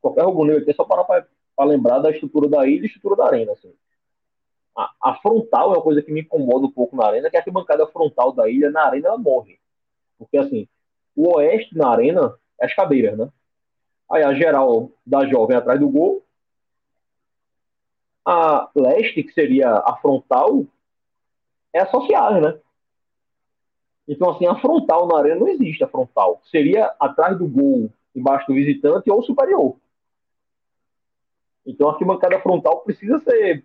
qualquer 0.00 0.24
rubro 0.24 0.56
aqui 0.56 0.70
é 0.70 0.74
só 0.74 0.84
parar 0.84 1.04
para 1.04 1.26
lembrar 1.66 1.98
da 1.98 2.10
estrutura 2.10 2.48
da 2.48 2.66
ilha 2.66 2.84
e 2.84 2.86
estrutura 2.86 3.16
da 3.16 3.26
arena. 3.26 3.52
Assim. 3.52 3.74
A, 4.76 4.90
a, 5.02 5.14
frontal 5.16 5.74
é 5.74 5.76
uma 5.76 5.82
coisa 5.82 6.00
que 6.00 6.12
me 6.12 6.20
incomoda 6.20 6.66
um 6.66 6.70
pouco 6.70 6.96
na 6.96 7.06
arena, 7.06 7.28
que 7.28 7.36
é 7.36 7.42
a 7.44 7.52
bancada 7.52 7.86
frontal 7.88 8.32
da 8.32 8.48
ilha, 8.48 8.70
na 8.70 8.86
arena, 8.86 9.08
ela 9.08 9.18
morre. 9.18 9.58
Porque, 10.16 10.38
assim, 10.38 10.68
o 11.16 11.36
oeste 11.36 11.76
na 11.76 11.88
arena 11.88 12.34
é 12.60 12.66
as 12.66 12.74
cadeiras, 12.74 13.18
né? 13.18 13.28
Aí 14.10 14.22
a 14.22 14.34
geral 14.34 14.90
da 15.04 15.26
jovem 15.26 15.56
atrás 15.56 15.78
do 15.80 15.88
gol. 15.88 16.24
A 18.24 18.70
leste, 18.74 19.22
que 19.22 19.32
seria 19.32 19.70
a 19.70 19.96
frontal, 20.00 20.64
é 21.72 21.80
a 21.80 21.86
social, 21.86 22.40
né? 22.40 22.58
Então, 24.10 24.30
assim, 24.30 24.46
a 24.46 24.56
frontal 24.56 25.06
na 25.06 25.18
arena 25.18 25.36
não 25.36 25.48
existe, 25.48 25.84
a 25.84 25.88
frontal. 25.88 26.42
Seria 26.50 26.92
atrás 26.98 27.38
do 27.38 27.46
gol, 27.46 27.90
embaixo 28.14 28.46
do 28.48 28.54
visitante 28.54 29.10
ou 29.10 29.22
superior. 29.22 29.76
Então, 31.64 31.88
a 31.88 31.92
arquibancada 31.92 32.40
frontal 32.40 32.80
precisa 32.80 33.18
ser 33.20 33.64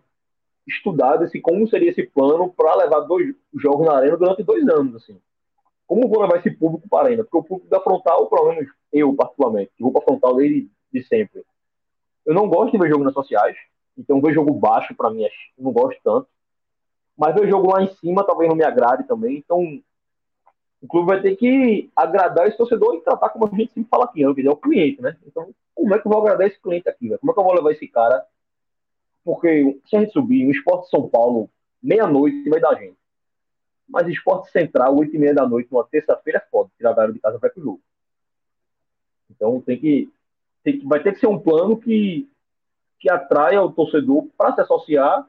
estudada, 0.68 1.26
assim, 1.26 1.42
como 1.42 1.68
seria 1.68 1.90
esse 1.90 2.04
plano 2.04 2.54
para 2.56 2.76
levar 2.76 3.02
dois 3.02 3.36
jogos 3.56 3.88
na 3.88 3.98
arena 3.98 4.18
durante 4.18 4.44
dois 4.44 4.68
anos, 4.70 4.96
assim 4.96 5.20
como 5.88 6.08
vou 6.08 6.22
levar 6.22 6.40
esse 6.40 6.52
público 6.52 6.88
para 6.90 7.00
a 7.00 7.06
arena? 7.06 7.24
Porque 7.24 7.38
o 7.38 7.44
público 7.44 7.70
da 7.70 7.80
frontal, 7.80 8.28
pelo 8.28 8.50
menos 8.50 8.70
eu, 8.92 9.14
particularmente, 9.14 9.72
que 9.76 9.84
vou 9.84 9.92
para 9.92 10.02
a 10.02 10.06
frontal 10.06 10.36
desde 10.36 10.70
de 10.92 11.04
sempre, 11.04 11.44
eu 12.26 12.34
não 12.34 12.50
gosto 12.50 12.72
de 12.72 12.78
ver 12.78 12.90
jogo 12.90 13.04
nas 13.04 13.14
sociais, 13.14 13.56
então 13.98 14.22
ver 14.22 14.34
jogo 14.34 14.54
baixo, 14.54 14.96
para 14.96 15.10
mim, 15.10 15.24
eu 15.24 15.64
não 15.64 15.72
gosto 15.72 16.00
tanto. 16.04 16.28
Mas 17.18 17.36
ver 17.36 17.48
jogo 17.50 17.72
lá 17.72 17.84
em 17.84 17.94
cima 17.96 18.26
talvez 18.26 18.50
não 18.50 18.58
me 18.58 18.64
agrade 18.64 19.08
também. 19.08 19.38
Então, 19.38 19.62
o 20.86 20.88
clube 20.88 21.08
vai 21.08 21.20
ter 21.20 21.36
que 21.36 21.90
agradar 21.96 22.48
esse 22.48 22.56
torcedor 22.56 22.94
e 22.96 23.02
tratar 23.02 23.30
como 23.30 23.48
a 23.48 23.50
gente 23.50 23.74
sempre 23.74 23.90
fala 23.90 24.06
aqui, 24.06 24.22
é 24.22 24.30
o 24.30 24.56
cliente, 24.56 25.02
né? 25.02 25.18
Então, 25.26 25.50
como 25.74 25.96
é 25.96 26.00
que 26.00 26.08
eu 26.08 26.12
vou 26.12 26.22
agradar 26.22 26.48
esse 26.48 26.62
cliente 26.62 26.88
aqui? 26.88 27.18
Como 27.18 27.32
é 27.32 27.34
que 27.34 27.40
eu 27.40 27.44
vou 27.44 27.56
levar 27.56 27.72
esse 27.72 27.88
cara? 27.88 28.24
Porque 29.24 29.80
se 29.90 29.96
a 29.96 30.02
gente 30.02 30.14
subir, 30.14 30.46
o 30.46 30.52
Esporte 30.52 30.88
São 30.90 31.10
Paulo, 31.10 31.50
meia-noite, 31.82 32.48
vai 32.48 32.60
dar 32.60 32.76
gente. 32.76 32.96
Mas 33.90 34.08
Esporte 34.08 34.52
Central, 34.52 34.96
oito 34.96 35.16
e 35.16 35.20
meia 35.20 35.34
da 35.34 35.48
noite, 35.48 35.70
numa 35.72 35.84
terça-feira, 35.86 36.38
é 36.38 36.50
foda 36.52 36.70
tirar 36.78 36.98
a 37.00 37.08
de 37.08 37.20
casa 37.20 37.40
para 37.40 37.52
o 37.58 37.62
jogo. 37.62 37.82
Então 39.32 39.60
tem 39.62 39.80
que, 39.80 40.08
tem 40.64 40.80
que, 40.80 40.86
vai 40.86 41.02
ter 41.02 41.14
que 41.14 41.20
ser 41.20 41.28
um 41.28 41.40
plano 41.40 41.78
que, 41.78 42.30
que 43.00 43.10
atraia 43.10 43.60
o 43.60 43.72
torcedor 43.72 44.28
para 44.38 44.54
se 44.54 44.62
associar 44.62 45.28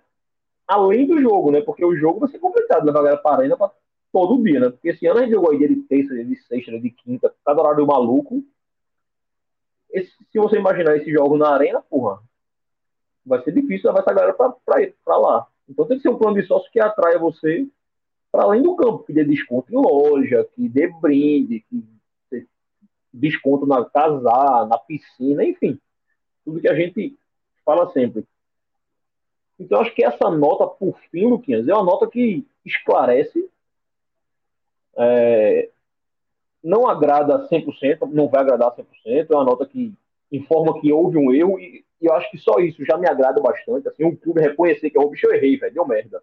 além 0.69 1.07
do 1.07 1.19
jogo, 1.19 1.51
né? 1.51 1.63
Porque 1.63 1.85
o 1.85 1.97
jogo 1.97 2.21
vai 2.21 2.29
ser 2.29 2.39
complicado 2.39 2.85
levar 2.85 2.99
a 2.99 3.03
galera 3.03 3.23
para 3.23 3.37
a 3.37 3.39
arena 3.39 3.57
pra 3.57 3.71
todo 4.17 4.43
dia, 4.43 4.59
né? 4.59 4.71
Porque 4.71 4.89
esse 4.89 5.07
ano 5.07 5.19
a 5.19 5.23
gente 5.23 5.35
jogou 5.35 5.51
aí 5.51 5.59
dia 5.59 5.69
de 5.69 5.77
terça, 5.83 6.15
dia 6.15 6.25
de 6.25 6.37
sexta, 6.37 6.81
de 6.81 6.89
quinta, 6.89 7.35
cada 7.45 7.61
horário 7.61 7.87
maluco. 7.87 8.43
Esse, 9.91 10.11
se 10.33 10.39
você 10.39 10.57
imaginar 10.57 10.97
esse 10.97 11.13
jogo 11.13 11.37
na 11.37 11.51
arena, 11.51 11.83
porra, 11.83 12.23
vai 13.27 13.43
ser 13.43 13.53
difícil 13.53 13.91
levar 13.91 14.01
essa 14.01 14.15
galera 14.15 14.33
para 14.33 15.19
lá. 15.19 15.47
Então 15.69 15.85
tem 15.85 15.99
que 15.99 16.03
ser 16.03 16.09
um 16.09 16.17
plano 16.17 16.41
de 16.41 16.47
sócio 16.47 16.73
que 16.73 16.81
atraia 16.81 17.19
você 17.19 17.69
para 18.33 18.45
além 18.45 18.63
do 18.63 18.75
campo, 18.75 19.05
que 19.05 19.13
dê 19.13 19.23
desconto 19.23 19.71
em 19.71 19.77
loja, 19.77 20.49
que 20.55 20.67
dê 20.67 20.89
brinde, 20.89 21.61
que 21.69 21.85
desconto 23.13 23.67
na 23.67 23.85
casar, 23.85 24.67
na 24.67 24.79
piscina, 24.79 25.45
enfim. 25.45 25.79
Tudo 26.43 26.61
que 26.61 26.69
a 26.69 26.75
gente 26.75 27.15
fala 27.67 27.93
sempre. 27.93 28.25
Então, 29.61 29.79
acho 29.79 29.95
que 29.95 30.03
essa 30.03 30.31
nota, 30.31 30.67
por 30.67 30.99
fim, 31.11 31.27
Luquinhas, 31.27 31.69
é 31.69 31.75
uma 31.75 31.85
nota 31.85 32.07
que 32.07 32.47
esclarece, 32.65 33.47
é, 34.99 35.71
não 36.63 36.89
agrada 36.89 37.47
100%, 37.49 38.09
não 38.11 38.29
vai 38.29 38.41
agradar 38.41 38.75
100%, 38.75 38.85
é 39.31 39.35
uma 39.35 39.45
nota 39.45 39.67
que 39.67 39.95
informa 40.33 40.81
que 40.81 40.93
houve 40.93 41.17
um 41.17 41.33
erro, 41.33 41.59
e, 41.59 41.85
e 42.01 42.07
eu 42.07 42.13
acho 42.15 42.31
que 42.31 42.39
só 42.39 42.59
isso 42.59 42.85
já 42.85 42.97
me 42.97 43.09
agrada 43.09 43.41
bastante. 43.41 43.89
Assim, 43.89 44.05
um 44.05 44.17
clube 44.17 44.41
reconhecer 44.41 44.91
que, 44.91 44.99
o 44.99 45.09
bicho, 45.09 45.27
eu 45.27 45.35
errei, 45.35 45.57
velho, 45.57 45.75
deu 45.75 45.87
merda. 45.87 46.23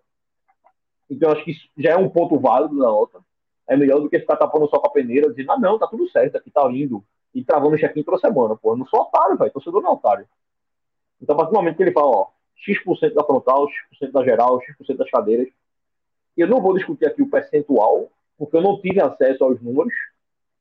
Então, 1.10 1.32
acho 1.32 1.44
que 1.44 1.54
já 1.78 1.92
é 1.92 1.98
um 1.98 2.10
ponto 2.10 2.40
válido 2.40 2.76
na 2.76 2.86
nota. 2.86 3.20
É 3.68 3.78
melhor 3.78 4.00
do 4.00 4.10
que 4.10 4.20
ficar 4.20 4.36
tapando 4.36 4.68
só 4.68 4.80
com 4.80 4.88
a 4.88 4.92
peneira, 4.92 5.30
dizendo, 5.30 5.52
ah, 5.54 5.60
não, 5.60 5.80
tá 5.80 5.88
tudo 5.88 6.10
certo, 6.10 6.36
aqui 6.36 6.52
tá 6.52 6.66
lindo. 6.68 7.04
E 7.34 7.44
travando 7.44 7.76
o 7.76 7.78
check-in 7.78 8.04
toda 8.04 8.18
semana, 8.18 8.56
pô. 8.56 8.76
Não 8.76 8.86
sou 8.86 9.02
otário, 9.02 9.38
velho. 9.38 9.52
Torcedor 9.52 9.82
não 9.82 9.92
é 9.92 9.94
otário. 9.94 10.28
Então, 11.22 11.36
a 11.36 11.38
partir 11.38 11.52
do 11.52 11.58
momento 11.58 11.78
que 11.78 11.84
ele 11.84 11.92
fala, 11.92 12.08
ó, 12.08 12.28
X% 12.56 13.14
da 13.14 13.24
frontal, 13.24 13.68
X% 13.70 14.12
da 14.12 14.24
geral, 14.24 14.62
X% 14.62 14.98
das 14.98 15.10
cadeiras. 15.10 15.48
Eu 16.36 16.48
não 16.48 16.62
vou 16.62 16.74
discutir 16.74 17.06
aqui 17.06 17.22
o 17.22 17.30
percentual, 17.30 18.10
porque 18.46 18.58
eu 18.58 18.62
não 18.62 18.80
tive 18.80 19.02
acesso 19.02 19.44
aos 19.44 19.62
números. 19.62 19.94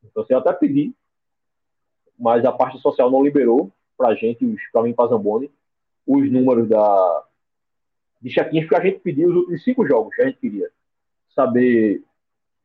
Então, 0.04 0.22
assim, 0.22 0.32
eu 0.32 0.38
até 0.38 0.52
pedi, 0.52 0.94
mas 2.18 2.44
a 2.44 2.52
parte 2.52 2.78
social 2.78 3.10
não 3.10 3.22
liberou 3.22 3.70
para 3.96 4.14
gente, 4.14 4.44
para 4.72 4.82
mim, 4.82 4.92
para 4.92 5.08
Zamboni, 5.08 5.50
os 6.06 6.30
números 6.30 6.68
da, 6.68 7.24
de 8.20 8.30
check-ins, 8.30 8.62
porque 8.62 8.76
a 8.76 8.84
gente 8.84 9.00
pediu 9.00 9.28
os 9.28 9.36
últimos 9.36 9.64
cinco 9.64 9.86
jogos 9.86 10.14
que 10.14 10.22
a 10.22 10.26
gente 10.26 10.38
queria 10.38 10.70
saber 11.34 12.02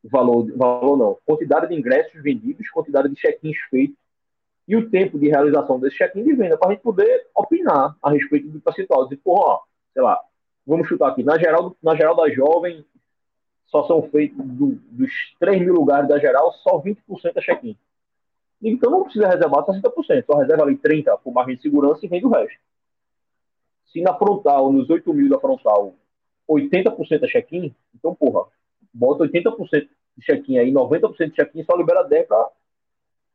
valor, 0.03 0.51
valor 0.55 0.97
não, 0.97 1.17
quantidade 1.25 1.67
de 1.67 1.75
ingressos 1.75 2.21
vendidos, 2.21 2.69
quantidade 2.69 3.09
de 3.09 3.15
check-ins 3.15 3.57
feitos 3.69 3.97
e 4.67 4.75
o 4.75 4.89
tempo 4.89 5.17
de 5.17 5.29
realização 5.29 5.79
desse 5.79 5.97
check-in 5.97 6.23
de 6.23 6.33
venda, 6.33 6.57
para 6.57 6.69
a 6.69 6.71
gente 6.73 6.81
poder 6.83 7.27
opinar 7.33 7.95
a 8.01 8.11
respeito 8.11 8.49
do 8.49 8.59
percentual. 8.59 9.05
Dizer, 9.05 9.21
porra, 9.23 9.53
ó, 9.53 9.61
sei 9.93 10.01
lá, 10.01 10.19
vamos 10.65 10.87
chutar 10.87 11.09
aqui, 11.09 11.23
na 11.23 11.37
geral, 11.37 11.75
na 11.81 11.95
geral 11.95 12.15
da 12.15 12.29
jovem, 12.29 12.85
só 13.67 13.85
são 13.85 14.01
feitos 14.09 14.37
do, 14.37 14.75
dos 14.91 15.11
3 15.39 15.61
mil 15.61 15.73
lugares 15.73 16.07
da 16.07 16.17
geral, 16.17 16.51
só 16.53 16.81
20% 16.81 16.97
é 17.35 17.41
check-in. 17.41 17.77
Então 18.61 18.89
não 18.89 19.03
precisa 19.03 19.27
reservar 19.27 19.65
60%, 19.65 20.25
só 20.25 20.37
reserva 20.37 20.63
ali 20.63 20.77
30% 20.77 21.19
por 21.23 21.33
margem 21.33 21.55
de 21.55 21.61
segurança 21.61 22.05
e 22.05 22.09
vende 22.09 22.25
o 22.25 22.29
resto. 22.29 22.59
Se 23.91 24.01
na 24.01 24.13
frontal, 24.13 24.71
nos 24.71 24.89
8 24.89 25.13
mil 25.13 25.29
da 25.29 25.39
frontal, 25.39 25.93
80% 26.49 27.23
é 27.23 27.27
check-in, 27.27 27.75
então, 27.95 28.15
porra, 28.15 28.47
bota 28.93 29.25
80% 29.25 29.87
de 30.17 30.25
check-in 30.25 30.57
aí, 30.57 30.71
90% 30.71 31.29
de 31.29 31.35
check-in, 31.35 31.63
só 31.63 31.75
libera 31.75 32.07
10% 32.07 32.25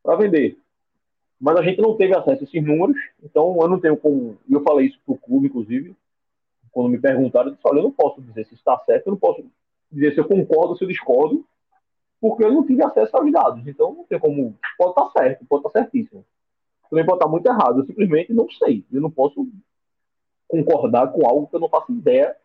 para 0.03 0.17
vender 0.17 0.59
mas 1.43 1.57
a 1.57 1.63
gente 1.63 1.81
não 1.81 1.97
teve 1.97 2.15
acesso 2.15 2.41
a 2.41 2.45
esses 2.45 2.65
números, 2.65 2.97
então 3.21 3.59
eu 3.61 3.69
não 3.69 3.81
tenho 3.81 3.97
como. 3.97 4.39
E 4.49 4.53
eu 4.53 4.63
falei 4.63 4.87
isso 4.87 4.99
para 5.05 5.15
o 5.17 5.19
clube, 5.19 5.49
inclusive, 5.49 5.93
quando 6.71 6.91
me 6.91 7.01
perguntaram, 7.01 7.49
eu 7.49 7.55
disse: 7.55 7.67
olha, 7.67 7.81
eu 7.81 7.83
não 7.83 7.91
posso 7.91 8.23
dizer 8.23 8.47
se 8.47 8.55
está 8.55 8.79
certo, 8.87 9.09
eu 9.09 9.11
não 9.11 9.19
posso 9.19 9.45
dizer 9.93 10.15
se 10.15 10.21
eu 10.21 10.27
concordo 10.27 10.71
ou 10.71 10.77
se 10.77 10.85
eu 10.85 10.89
discordo, 10.89 11.47
porque 12.21 12.45
eu 12.45 12.53
não 12.53 12.67
tive 12.67 12.83
acesso 12.85 13.17
aos 13.17 13.31
dados. 13.31 13.67
Então 13.67 13.95
não 13.95 14.05
tem 14.05 14.19
como. 14.19 14.57
Pode 14.79 14.91
estar 14.91 15.05
tá 15.05 15.11
certo, 15.11 15.45
pode 15.47 15.67
estar 15.67 15.71
tá 15.71 15.81
certíssimo. 15.81 16.25
Também 16.89 17.05
pode 17.05 17.17
estar 17.17 17.27
tá 17.27 17.31
muito 17.31 17.47
errado, 17.47 17.81
eu 17.81 17.87
simplesmente 17.87 18.33
não 18.33 18.49
sei. 18.51 18.85
Eu 18.93 19.01
não 19.01 19.11
posso 19.11 19.49
concordar 20.49 21.09
com 21.09 21.27
algo 21.27 21.47
que 21.47 21.57
eu 21.57 21.61
não 21.61 21.69
faço 21.69 21.93
ideia 21.93 22.37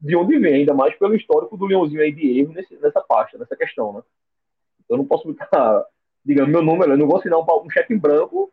de 0.00 0.16
onde 0.16 0.38
vem, 0.38 0.54
ainda 0.54 0.74
mais 0.74 0.94
pelo 0.96 1.14
histórico 1.14 1.56
do 1.56 1.66
Leãozinho 1.66 2.00
aí 2.00 2.12
de 2.12 2.38
erro 2.38 2.52
nesse, 2.52 2.76
nessa 2.76 3.00
pasta, 3.00 3.36
nessa 3.36 3.56
questão, 3.56 3.92
né? 3.92 4.02
Eu 4.88 4.96
não 4.96 5.04
posso 5.04 5.28
ficar 5.28 5.84
digamos, 6.24 6.50
meu 6.50 6.62
número, 6.62 6.92
eu 6.92 6.96
não 6.98 7.06
vou 7.06 7.18
assinar 7.18 7.38
um, 7.38 7.44
um 7.64 7.70
cheque 7.70 7.94
em 7.94 7.98
branco. 7.98 8.52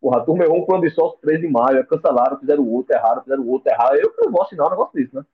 Porra, 0.00 0.18
a 0.18 0.24
turma 0.24 0.44
errou 0.44 0.58
um 0.58 0.66
plano 0.66 0.82
de 0.82 0.90
sócio 0.90 1.18
13 1.20 1.46
de 1.46 1.48
maio, 1.48 1.86
cancelaram, 1.86 2.38
fizeram 2.38 2.68
outro, 2.68 2.94
erraram, 2.94 3.22
fizeram 3.22 3.46
outro, 3.48 3.72
erraram. 3.72 3.96
Eu 3.96 4.12
não 4.22 4.30
vou 4.30 4.42
assinar 4.42 4.66
um 4.66 4.70
negócio 4.70 4.92
desse, 4.94 5.14
né? 5.14 5.24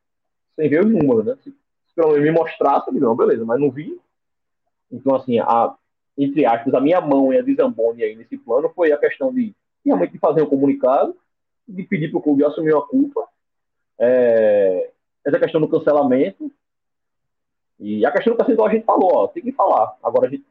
Sem 0.55 0.69
ver 0.69 0.85
os 0.85 0.93
números, 0.93 1.25
né? 1.25 1.37
Pelo 1.95 2.13
menos 2.13 2.25
me 2.25 2.31
mostrasse, 2.31 2.89
eu 2.89 2.95
digo, 2.95 3.07
não, 3.07 3.17
beleza, 3.17 3.45
mas 3.45 3.61
não 3.61 3.71
vi. 3.71 3.99
Então, 4.91 5.15
assim, 5.15 5.39
a, 5.39 5.75
entre 6.17 6.45
aspas, 6.47 6.75
a 6.75 6.81
minha 6.81 7.01
mão 7.01 7.33
e 7.33 7.39
a 7.39 7.43
de 7.43 7.55
Zamboni 7.55 8.03
aí 8.03 8.15
nesse 8.15 8.37
plano 8.39 8.71
foi 8.75 8.93
a 8.93 8.99
questão 8.99 9.33
de 9.33 9.55
realmente 9.85 10.19
fazer 10.19 10.43
um 10.43 10.47
comunicado, 10.47 11.17
de 11.67 11.83
pedir 11.83 12.11
para 12.11 12.19
o 12.19 12.23
clube 12.23 12.45
assumir 12.45 12.73
uma 12.73 12.87
culpa. 12.87 13.27
É, 13.99 14.91
essa 15.25 15.39
questão 15.39 15.61
do 15.61 15.69
cancelamento. 15.69 16.51
E 17.79 18.05
a 18.07 18.13
questão 18.13 18.33
do 18.33 18.37
percentual 18.37 18.69
a 18.69 18.73
gente 18.73 18.85
falou, 18.85 19.11
ó, 19.15 19.27
tem 19.29 19.43
que 19.43 19.53
falar. 19.53 19.97
Agora 20.03 20.27
a 20.27 20.31
gente 20.31 20.45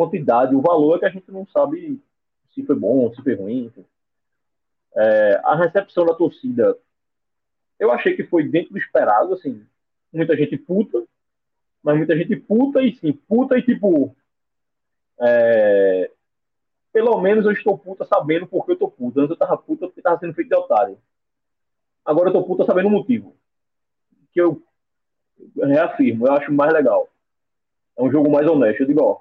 quantidade, 0.00 0.54
o 0.54 0.62
valor 0.62 0.96
é 0.96 0.98
que 1.00 1.04
a 1.04 1.10
gente 1.10 1.30
não 1.30 1.46
sabe 1.46 2.00
se 2.54 2.64
foi 2.64 2.74
bom, 2.74 3.12
se 3.14 3.22
foi 3.22 3.34
ruim. 3.34 3.70
É, 4.96 5.40
a 5.44 5.54
recepção 5.54 6.06
da 6.06 6.14
torcida, 6.14 6.76
eu 7.78 7.92
achei 7.92 8.16
que 8.16 8.24
foi 8.24 8.48
dentro 8.48 8.72
do 8.72 8.78
esperado, 8.78 9.34
assim, 9.34 9.62
muita 10.12 10.36
gente 10.36 10.56
puta, 10.56 11.02
mas 11.82 11.96
muita 11.96 12.16
gente 12.16 12.36
puta 12.36 12.82
e 12.82 12.94
sim, 12.94 13.12
puta 13.12 13.58
e 13.58 13.62
tipo, 13.62 14.14
é, 15.20 16.10
pelo 16.92 17.20
menos 17.20 17.44
eu 17.44 17.52
estou 17.52 17.78
puta 17.78 18.04
sabendo 18.04 18.46
porque 18.46 18.72
eu 18.72 18.76
tô 18.76 18.88
puta. 18.88 19.20
Antes 19.20 19.30
eu 19.30 19.36
tava 19.36 19.56
puta 19.56 19.86
porque 19.86 20.02
tava 20.02 20.18
sendo 20.18 20.34
feito 20.34 20.48
de 20.48 20.56
otário. 20.56 20.98
Agora 22.04 22.28
eu 22.28 22.32
tô 22.32 22.42
puta 22.42 22.64
sabendo 22.64 22.88
o 22.88 22.90
motivo. 22.90 23.36
Que 24.32 24.40
eu 24.40 24.62
reafirmo, 25.56 26.26
eu 26.26 26.32
acho 26.32 26.52
mais 26.52 26.72
legal. 26.72 27.08
É 27.96 28.02
um 28.02 28.10
jogo 28.10 28.30
mais 28.30 28.46
honesto. 28.46 28.80
Eu 28.80 28.86
digo, 28.86 29.02
ó, 29.02 29.20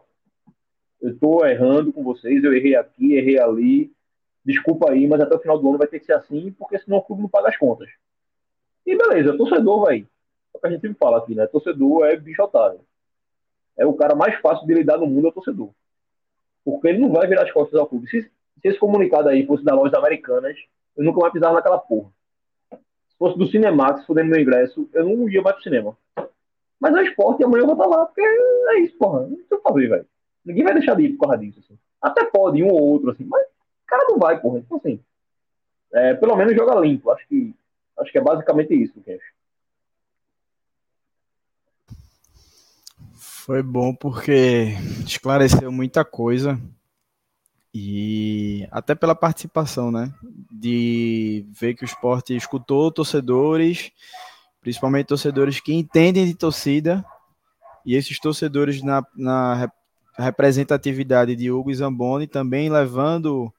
eu 1.02 1.12
estou 1.12 1.46
errando 1.46 1.94
com 1.94 2.04
vocês, 2.04 2.44
eu 2.44 2.54
errei 2.54 2.76
aqui, 2.76 3.14
errei 3.14 3.40
ali, 3.40 3.92
desculpa 4.44 4.92
aí, 4.92 5.08
mas 5.08 5.22
até 5.22 5.36
o 5.36 5.40
final 5.40 5.58
do 5.58 5.70
ano 5.70 5.78
vai 5.78 5.88
ter 5.88 6.00
que 6.00 6.06
ser 6.06 6.14
assim, 6.14 6.52
porque 6.58 6.80
senão 6.80 6.98
o 6.98 7.04
clube 7.04 7.22
não 7.22 7.30
paga 7.30 7.50
as 7.50 7.58
contas. 7.58 7.90
E 8.86 8.96
beleza, 8.98 9.38
torcedor 9.38 9.82
vai. 9.82 10.06
Que 10.60 10.68
a 10.68 10.70
gente 10.70 10.82
sempre 10.82 10.98
fala 10.98 11.18
aqui, 11.18 11.36
né? 11.36 11.48
Torcedor 11.48 12.06
é 12.06 12.16
bicho 12.16 12.44
otário. 12.44 12.82
É 13.78 13.86
o 13.86 13.94
cara 13.94 14.16
mais 14.16 14.36
fácil 14.42 14.68
de 14.68 14.74
lidar 14.74 14.98
no 14.98 15.08
mundo, 15.08 15.28
é 15.28 15.30
o 15.30 15.34
torcedor. 15.34 15.70
Porque 16.66 16.88
ele 16.88 17.00
não 17.00 17.12
vai 17.12 17.28
virar 17.28 17.44
as 17.44 17.52
costas 17.52 17.80
ao 17.80 17.88
clube. 17.88 18.10
Se, 18.10 18.22
se 18.22 18.32
esse 18.64 18.78
comunicado 18.78 19.30
aí 19.30 19.46
fosse 19.46 19.64
da 19.64 19.74
lojas 19.74 19.94
americanas, 19.94 20.58
eu 20.98 21.04
nunca 21.04 21.20
mais 21.20 21.34
pisar 21.34 21.54
naquela 21.54 21.78
porra. 21.78 22.10
Se 22.72 23.18
fosse 23.18 23.38
do 23.38 23.48
Cinemax, 23.48 24.06
fudendo 24.06 24.30
meu 24.30 24.42
ingresso, 24.42 24.90
eu 24.94 25.06
não 25.06 25.30
ia 25.30 25.42
mais 25.42 25.56
pro 25.56 25.64
cinema. 25.64 25.98
Mas 26.80 26.96
é 26.96 27.04
esporte 27.04 27.42
e 27.42 27.46
amanhã 27.46 27.64
eu 27.64 27.68
vou 27.68 27.76
estar 27.76 27.88
lá, 27.88 28.06
porque 28.06 28.22
é 28.22 28.80
isso, 28.80 28.98
porra. 28.98 29.22
Não 29.22 29.30
tem 29.30 29.46
o 29.52 29.58
que 29.58 29.62
fazer, 29.62 29.88
velho. 29.88 30.06
Ninguém 30.46 30.64
vai 30.64 30.74
deixar 30.74 30.96
de 30.96 31.04
ir 31.04 31.10
por 31.14 31.28
causa 31.28 31.38
disso. 31.38 31.60
Assim. 31.60 31.78
Até 32.02 32.26
pode, 32.26 32.64
um 32.64 32.68
ou 32.68 32.82
outro, 32.82 33.12
assim, 33.12 33.26
mas 33.26 33.44
o 33.44 33.88
cara 33.88 34.06
não 34.10 34.18
vai, 34.18 34.40
porra. 34.40 34.60
Então, 34.60 34.78
assim, 34.78 35.00
é, 35.94 36.14
pelo 36.14 36.36
menos 36.36 36.56
joga 36.56 36.80
limpo. 36.80 37.12
Acho 37.12 37.28
que, 37.28 37.54
acho 37.98 38.12
que 38.12 38.18
é 38.18 38.22
basicamente 38.22 38.74
isso, 38.74 39.02
Cash. 39.02 39.22
Foi 43.50 43.64
bom 43.64 43.96
porque 43.96 44.76
esclareceu 45.08 45.72
muita 45.72 46.06
coisa 46.06 46.62
e 47.74 48.68
até 48.70 48.94
pela 48.94 49.16
participação, 49.16 49.92
né? 49.92 50.14
De 50.52 51.48
ver 51.50 51.74
que 51.74 51.84
o 51.84 51.86
esporte 51.86 52.36
escutou 52.36 52.92
torcedores, 52.92 53.92
principalmente 54.62 55.08
torcedores 55.08 55.60
que 55.60 55.74
entendem 55.74 56.28
de 56.28 56.36
torcida, 56.36 57.04
e 57.84 57.96
esses 57.96 58.20
torcedores 58.20 58.84
na, 58.84 59.04
na 59.18 59.72
representatividade 60.16 61.36
de 61.36 61.52
Hugo 61.52 61.74
Zamboni, 61.74 62.28
também 62.28 62.70
levando 62.70 63.52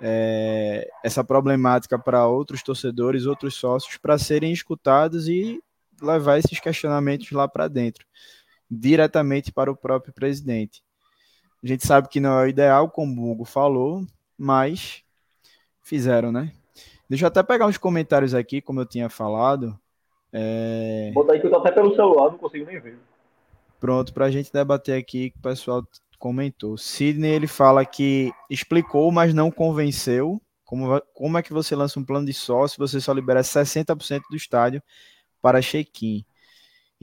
é, 0.00 0.90
essa 1.04 1.22
problemática 1.22 1.96
para 1.96 2.26
outros 2.26 2.60
torcedores, 2.60 3.26
outros 3.26 3.54
sócios, 3.54 3.96
para 3.98 4.18
serem 4.18 4.52
escutados 4.52 5.28
e 5.28 5.62
levar 6.02 6.38
esses 6.38 6.58
questionamentos 6.58 7.30
lá 7.30 7.46
para 7.46 7.68
dentro, 7.68 8.04
diretamente 8.72 9.52
para 9.52 9.70
o 9.70 9.76
próprio 9.76 10.14
presidente. 10.14 10.82
A 11.62 11.66
gente 11.66 11.86
sabe 11.86 12.08
que 12.08 12.18
não 12.18 12.40
é 12.40 12.44
o 12.44 12.48
ideal, 12.48 12.88
como 12.88 13.22
o 13.22 13.30
Hugo 13.30 13.44
falou, 13.44 14.04
mas 14.36 15.02
fizeram, 15.82 16.32
né? 16.32 16.52
Deixa 17.08 17.24
eu 17.24 17.28
até 17.28 17.42
pegar 17.42 17.66
uns 17.66 17.76
comentários 17.76 18.34
aqui, 18.34 18.60
como 18.60 18.80
eu 18.80 18.86
tinha 18.86 19.08
falado. 19.10 19.78
É... 20.32 21.10
Bota 21.12 21.32
aí 21.32 21.40
que 21.40 21.46
eu 21.46 21.50
tô 21.50 21.58
até 21.58 21.70
pelo 21.70 21.94
celular, 21.94 22.30
não 22.30 22.38
consigo 22.38 22.64
nem 22.64 22.80
ver. 22.80 22.98
Pronto, 23.78 24.14
para 24.14 24.26
a 24.26 24.30
gente 24.30 24.52
debater 24.52 24.98
aqui, 24.98 25.30
que 25.30 25.38
o 25.38 25.42
pessoal 25.42 25.86
comentou. 26.18 26.78
Sidney, 26.78 27.32
ele 27.32 27.46
fala 27.46 27.84
que 27.84 28.32
explicou, 28.48 29.12
mas 29.12 29.34
não 29.34 29.50
convenceu. 29.50 30.40
Como, 30.64 31.00
como 31.12 31.36
é 31.36 31.42
que 31.42 31.52
você 31.52 31.76
lança 31.76 32.00
um 32.00 32.04
plano 32.04 32.24
de 32.24 32.32
sócio 32.32 32.76
se 32.76 32.78
você 32.78 33.00
só 33.00 33.12
libera 33.12 33.42
60% 33.42 34.22
do 34.30 34.36
estádio 34.36 34.82
para 35.42 35.60
check-in? 35.60 36.24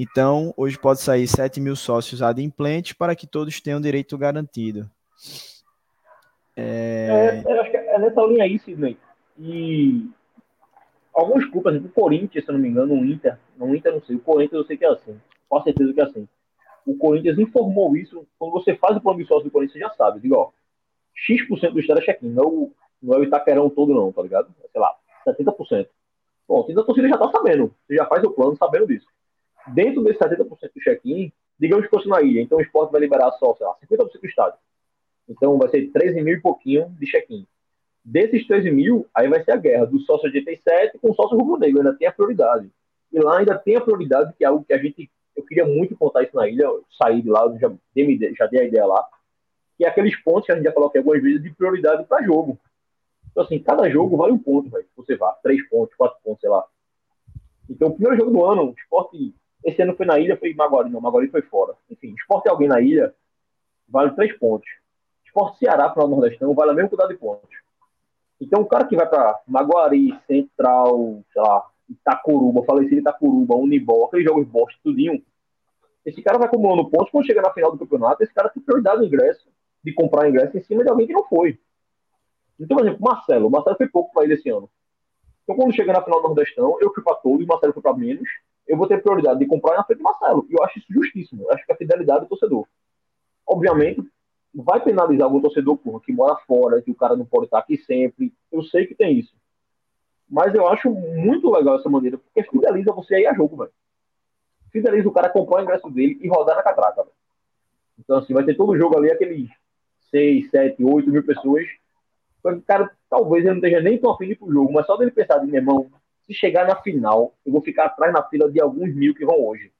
Então, 0.02 0.54
hoje 0.56 0.80
pode 0.80 1.02
sair 1.02 1.28
7 1.28 1.60
mil 1.60 1.76
sócios 1.76 2.22
adimplentes 2.22 2.94
para 2.94 3.14
que 3.14 3.28
todos 3.28 3.60
tenham 3.60 3.82
direito 3.82 4.18
garantido. 4.18 4.90
É... 6.56 7.44
É, 7.46 7.54
eu 7.54 7.60
acho 7.60 7.70
que 7.70 7.76
é 7.76 8.00
nessa 8.00 8.22
linha 8.22 8.46
aí, 8.46 8.58
Sidney. 8.60 8.98
E 9.38 10.08
alguns 11.14 11.44
clubes, 11.50 11.74
exemplo, 11.74 11.90
o 11.90 12.02
Corinthians, 12.02 12.46
se 12.46 12.50
não 12.50 12.60
me 12.60 12.70
engano, 12.70 12.94
o 12.94 13.04
Inter, 13.04 13.38
não 13.58 13.72
o 13.72 13.76
Inter 13.76 13.92
não 13.92 14.02
sei, 14.02 14.16
o 14.16 14.22
Corinthians 14.22 14.62
eu 14.62 14.68
sei 14.68 14.78
que 14.78 14.86
é 14.86 14.88
assim, 14.90 15.20
com 15.50 15.62
certeza 15.64 15.94
que 15.94 16.00
é 16.00 16.04
assim. 16.06 16.30
O 16.86 16.96
Corinthians 16.98 17.38
informou 17.38 17.98
isso, 17.98 18.26
quando 18.40 18.54
você 18.54 18.78
faz 18.78 18.96
o 18.96 19.02
plano 19.02 19.20
de 19.20 19.26
sócio 19.26 19.44
do 19.44 19.52
Corinthians, 19.52 19.74
você 19.74 19.80
já 19.80 19.90
sabe, 19.96 20.22
digo, 20.22 20.36
ó, 20.36 20.52
X% 21.14 21.74
do 21.74 21.80
estádio 21.82 22.04
é 22.04 22.06
check-in, 22.06 22.30
não, 22.30 22.72
não 23.04 23.16
é 23.16 23.18
o 23.20 23.24
Itaquerão 23.26 23.70
todo 23.70 23.94
não, 23.94 24.14
tá 24.14 24.22
ligado? 24.22 24.48
É, 24.64 24.68
sei 24.70 24.80
lá, 24.80 24.96
70%. 25.28 25.88
Bom, 26.48 26.66
então 26.70 26.84
a 26.84 26.86
torcida 26.86 27.10
já 27.10 27.18
tá 27.18 27.30
sabendo, 27.32 27.76
você 27.86 27.96
já 27.98 28.06
faz 28.06 28.24
o 28.24 28.32
plano 28.32 28.56
sabendo 28.56 28.88
disso 28.88 29.06
dentro 29.68 30.04
desse 30.04 30.20
70% 30.20 30.48
do 30.48 30.82
check-in, 30.82 31.32
digamos 31.60 31.86
que 31.86 31.92
fosse 31.92 32.08
na 32.08 32.22
ilha, 32.22 32.42
então 32.42 32.58
o 32.58 32.62
esporte 32.62 32.92
vai 32.92 33.02
liberar 33.02 33.32
só, 33.34 33.54
sei 33.56 33.66
lá, 33.66 33.76
50% 33.84 34.20
do 34.20 34.28
estádio. 34.28 34.60
Então 35.28 35.58
vai 35.58 35.70
ser 35.70 35.88
13 35.92 36.22
mil 36.22 36.36
e 36.36 36.42
pouquinho 36.42 36.90
de 37.00 37.06
check-in. 37.06 37.46
Desses 38.04 38.48
13 38.48 38.72
mil, 38.72 39.06
aí 39.14 39.28
vai 39.28 39.44
ser 39.44 39.52
a 39.52 39.58
guerra 39.58 39.86
do 39.86 40.00
sócio 40.00 40.26
87 40.26 40.98
com 41.00 41.12
o 41.12 41.16
sócio 41.16 41.38
rubro-negro, 41.38 41.80
ainda 41.80 41.94
tem 41.94 42.08
a 42.08 42.12
prioridade. 42.12 42.72
E 43.12 43.20
lá 43.20 43.40
ainda 43.40 43.58
tem 43.58 43.76
a 43.76 43.82
prioridade, 43.82 44.34
que 44.38 44.44
é 44.44 44.48
algo 44.48 44.64
que 44.64 44.74
a 44.74 44.78
gente, 44.78 45.10
eu 45.36 45.44
queria 45.44 45.66
muito 45.66 45.96
contar 45.96 46.24
isso 46.24 46.36
na 46.36 46.48
ilha, 46.48 46.64
eu 46.64 46.84
saí 46.98 47.22
de 47.22 47.30
lá, 47.30 47.42
já, 47.60 47.72
dei, 47.94 48.34
já 48.36 48.48
dei 48.48 48.62
a 48.62 48.64
ideia 48.64 48.86
lá, 48.86 49.06
que 49.78 49.86
é 49.86 49.88
aqueles 49.88 50.16
pontos 50.24 50.46
que 50.46 50.52
a 50.52 50.56
gente 50.56 50.66
já 50.66 50.72
falou 50.72 50.90
aqui 50.90 50.98
algumas 50.98 51.22
vezes 51.22 51.44
de 51.44 51.52
prioridade 51.52 52.04
para 52.06 52.24
jogo. 52.24 52.58
Então, 53.32 53.44
assim, 53.44 53.60
cada 53.60 53.90
jogo 53.90 54.18
vale 54.18 54.34
um 54.34 54.40
ponto, 54.40 54.70
velho. 54.70 54.86
Você 54.98 55.16
vá, 55.16 55.32
três 55.44 55.68
pontos, 55.70 55.96
quatro 55.96 56.18
pontos, 56.24 56.42
sei 56.42 56.50
lá. 56.50 56.66
Então, 57.70 57.90
o 57.90 57.94
primeiro 57.94 58.18
jogo 58.18 58.32
do 58.32 58.46
ano, 58.46 58.70
o 58.70 58.74
esporte 58.74 59.34
esse 59.64 59.82
ano 59.82 59.96
foi 59.96 60.06
na 60.06 60.20
ilha, 60.20 60.38
foi 60.38 60.54
Maguari, 60.54 60.90
não, 60.90 61.02
Maguari 61.02 61.30
foi 61.30 61.42
fora. 61.42 61.74
Enfim, 61.90 62.14
esporte 62.18 62.50
alguém 62.50 62.68
na 62.68 62.80
ilha, 62.80 63.14
vale 63.88 64.12
três 64.12 64.38
pontos. 64.38 64.70
Esporte 65.26 65.60
Ceará 65.60 65.90
para 65.90 66.06
o 66.06 66.08
Nordestão 66.08 66.54
vale 66.54 66.72
a 66.72 66.74
mesma 66.74 66.90
quantidade 66.90 67.14
de 67.14 67.20
pontos. 67.20 67.50
Então, 68.42 68.62
o 68.62 68.66
cara 68.66 68.86
que 68.86 68.96
vai 68.96 69.08
para 69.08 69.40
Maguari, 69.46 70.18
Central, 70.26 71.22
sei 71.32 71.42
lá, 71.42 71.66
Itacuruba, 71.90 72.64
falecido 72.64 73.02
Itacuruba, 73.02 73.56
Unibol, 73.56 74.06
aqueles 74.06 74.26
jogos 74.26 74.48
bosta, 74.48 74.80
tudinho, 74.82 75.22
esse 76.06 76.22
cara 76.22 76.38
vai 76.38 76.48
acumulando 76.48 76.90
pontos 76.90 77.12
quando 77.12 77.26
chega 77.26 77.42
na 77.42 77.54
final 77.54 77.72
do 77.72 77.78
campeonato, 77.78 78.24
esse 78.24 78.34
cara 78.34 78.50
tem 78.50 78.64
prioridade 78.64 79.00
no 79.00 79.06
ingresso, 79.06 79.50
de 79.84 79.94
comprar 79.94 80.30
ingresso 80.30 80.58
em 80.58 80.64
cima 80.64 80.84
de 80.84 80.90
alguém 80.90 81.06
que 81.06 81.14
não 81.14 81.26
foi. 81.26 81.60
Então, 82.60 82.78
por 82.78 82.86
exemplo, 82.86 83.02
Marcelo. 83.02 83.50
Marcelo 83.50 83.78
foi 83.78 83.88
pouco 83.88 84.14
para 84.14 84.24
ele 84.24 84.34
esse 84.34 84.50
ano. 84.50 84.70
Então, 85.44 85.56
quando 85.56 85.74
chega 85.74 85.92
na 85.92 86.02
final 86.02 86.22
do 86.22 86.28
Nordestão, 86.28 86.78
eu 86.80 86.94
fui 86.94 87.04
para 87.04 87.16
todos, 87.16 87.46
Marcelo 87.46 87.74
foi 87.74 87.82
para 87.82 87.96
menos 87.96 88.28
eu 88.70 88.78
vou 88.78 88.88
ter 88.88 89.02
prioridade 89.02 89.40
de 89.40 89.48
comprar 89.48 89.76
na 89.76 89.84
frente 89.84 89.98
de 89.98 90.04
Marcelo. 90.04 90.46
E 90.48 90.54
eu 90.54 90.64
acho 90.64 90.78
isso 90.78 90.94
justíssimo. 90.94 91.44
Eu 91.44 91.52
acho 91.52 91.66
que 91.66 91.72
a 91.72 91.76
fidelidade 91.76 92.22
do 92.22 92.28
torcedor. 92.28 92.68
Obviamente, 93.46 94.08
vai 94.54 94.80
penalizar 94.80 95.26
algum 95.26 95.42
torcedor 95.42 95.76
porra, 95.78 96.00
que 96.02 96.14
mora 96.14 96.36
fora, 96.48 96.80
que 96.80 96.92
o 96.92 96.96
cara 96.96 97.16
não 97.16 97.26
pode 97.26 97.46
estar 97.46 97.58
aqui 97.58 97.78
sempre. 97.80 98.32
Eu 98.52 98.62
sei 98.62 98.86
que 98.86 98.94
tem 98.94 99.18
isso. 99.18 99.34
Mas 100.30 100.54
eu 100.54 100.68
acho 100.68 100.92
muito 100.92 101.52
legal 101.52 101.80
essa 101.80 101.90
maneira, 101.90 102.20
porque 102.20 102.48
fideliza 102.48 102.94
você 102.94 103.16
aí 103.16 103.26
a 103.26 103.34
jogo, 103.34 103.58
velho. 103.58 103.72
Fideliza 104.72 105.10
o 105.10 105.12
cara 105.12 105.30
comprar 105.30 105.62
o 105.62 105.64
ingresso 105.64 105.90
dele 105.90 106.20
e 106.22 106.28
rodar 106.28 106.56
na 106.56 106.62
catraca, 106.62 107.02
velho. 107.02 107.16
Então, 107.98 108.20
assim, 108.20 108.36
vai 108.36 108.46
ter 108.46 108.56
todo 108.56 108.78
jogo 108.78 108.96
ali, 108.96 109.12
aqueles 109.12 109.50
6, 110.12 110.52
7, 110.52 110.84
8 110.84 111.10
mil 111.10 111.26
pessoas. 111.26 111.66
O 112.44 112.62
cara, 112.62 112.92
talvez 113.10 113.44
ele 113.44 113.56
não 113.56 113.58
esteja 113.58 113.82
nem 113.82 113.98
tão 113.98 114.12
afim 114.12 114.28
de 114.28 114.34
ir 114.34 114.36
pro 114.36 114.52
jogo, 114.52 114.72
mas 114.72 114.86
só 114.86 114.96
dele 114.96 115.10
pensar 115.10 115.40
de, 115.40 115.48
meu 115.48 115.56
irmão, 115.56 115.90
se 116.30 116.34
chegar 116.36 116.68
na 116.68 116.76
final, 116.76 117.34
eu 117.44 117.52
vou 117.52 117.62
ficar 117.62 117.86
atrás 117.86 118.14
na 118.14 118.22
fila 118.22 118.52
de 118.52 118.62
alguns 118.62 118.94
mil 118.94 119.16
que 119.16 119.26
vão 119.26 119.44
hoje. 119.44 119.72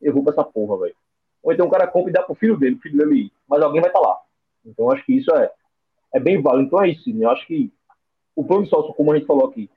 Eu 0.00 0.14
vou 0.14 0.22
pra 0.22 0.32
essa 0.32 0.44
porra, 0.44 0.78
velho. 0.78 0.94
Ou 1.42 1.52
então 1.52 1.66
o 1.66 1.70
cara 1.70 1.86
compra 1.88 2.10
e 2.10 2.12
dá 2.12 2.22
pro 2.22 2.36
filho 2.36 2.56
dele, 2.56 2.76
pro 2.76 2.82
filho 2.88 2.98
dele 2.98 3.22
ir. 3.22 3.32
Mas 3.48 3.60
alguém 3.60 3.80
vai 3.80 3.90
estar 3.90 4.00
tá 4.00 4.08
lá. 4.08 4.20
Então 4.64 4.90
acho 4.90 5.04
que 5.04 5.14
isso 5.14 5.34
é, 5.34 5.50
é 6.14 6.20
bem 6.20 6.40
válido. 6.40 6.66
Então 6.66 6.80
é 6.80 6.90
isso, 6.90 7.12
né? 7.12 7.24
Eu 7.24 7.30
acho 7.30 7.44
que 7.44 7.72
o 8.36 8.44
plano 8.44 8.62
de 8.62 8.70
sócio, 8.70 8.94
como 8.94 9.10
a 9.12 9.16
gente 9.16 9.26
falou 9.26 9.48
aqui, 9.48 9.68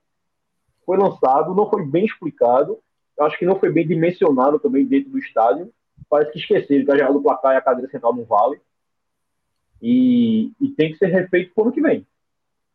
foi 0.86 0.98
lançado, 0.98 1.56
não 1.56 1.68
foi 1.68 1.84
bem 1.84 2.06
explicado. 2.06 2.78
Eu 3.18 3.26
acho 3.26 3.38
que 3.40 3.46
não 3.46 3.60
foi 3.60 3.72
bem 3.72 3.88
dimensionado 3.88 4.60
também 4.60 4.86
dentro 4.86 5.10
do 5.10 5.18
estádio. 5.18 5.74
Parece 6.08 6.32
que 6.32 6.40
esqueceram 6.40 6.86
que 6.86 6.92
a 6.92 6.96
jogada 6.96 7.14
do 7.14 7.24
placar 7.24 7.54
e 7.56 7.58
a 7.58 7.62
cadeira 7.62 7.90
central 7.90 8.16
não 8.16 8.24
vale. 8.24 8.62
E, 9.82 10.52
e 10.62 10.70
tem 10.70 10.92
que 10.92 11.00
ser 11.00 11.08
refeito 11.08 11.54
pro 11.56 11.64
ano 11.64 11.74
que 11.74 11.82
vem. 11.82 12.06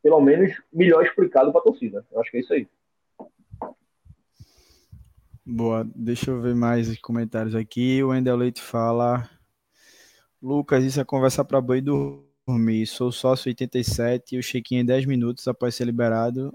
Pelo 0.02 0.20
menos 0.20 0.52
melhor 0.72 1.04
explicado 1.04 1.52
para 1.52 1.60
a 1.60 1.64
torcida. 1.64 2.04
Eu 2.10 2.20
acho 2.20 2.30
que 2.30 2.38
é 2.38 2.40
isso 2.40 2.52
aí. 2.52 2.66
Boa, 5.50 5.82
deixa 5.96 6.30
eu 6.30 6.42
ver 6.42 6.54
mais 6.54 6.98
comentários 6.98 7.54
aqui. 7.54 8.02
O 8.02 8.08
Wendel 8.08 8.36
Leite 8.36 8.60
fala: 8.60 9.26
Lucas, 10.42 10.84
isso 10.84 11.00
é 11.00 11.04
conversa 11.06 11.42
para 11.42 11.58
boi 11.58 11.80
dormir. 11.80 12.86
Sou 12.86 13.10
sócio 13.10 13.48
87 13.48 14.36
e 14.36 14.38
o 14.38 14.42
check-in 14.42 14.80
em 14.80 14.84
10 14.84 15.06
minutos 15.06 15.48
após 15.48 15.74
ser 15.74 15.86
liberado. 15.86 16.54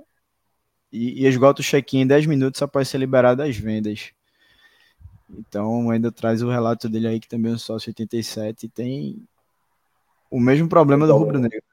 E, 0.91 1.23
e 1.23 1.25
esgoto 1.25 1.63
o 1.63 1.65
check-in 1.65 2.01
em 2.01 2.07
10 2.07 2.27
minutos 2.27 2.61
após 2.61 2.87
ser 2.87 2.99
liberado 2.99 3.41
as 3.41 3.57
vendas. 3.57 4.11
Então, 5.27 5.89
ainda 5.89 6.11
traz 6.11 6.43
o 6.43 6.49
relato 6.51 6.87
dele 6.87 7.07
aí, 7.07 7.19
que 7.19 7.27
também 7.27 7.51
é 7.51 7.55
um 7.55 7.57
sócio 7.57 7.89
87 7.89 8.67
e 8.67 8.69
tem 8.69 9.27
o 10.29 10.39
mesmo 10.39 10.69
problema 10.69 11.07
do 11.07 11.17
rubro-negro. 11.17 11.63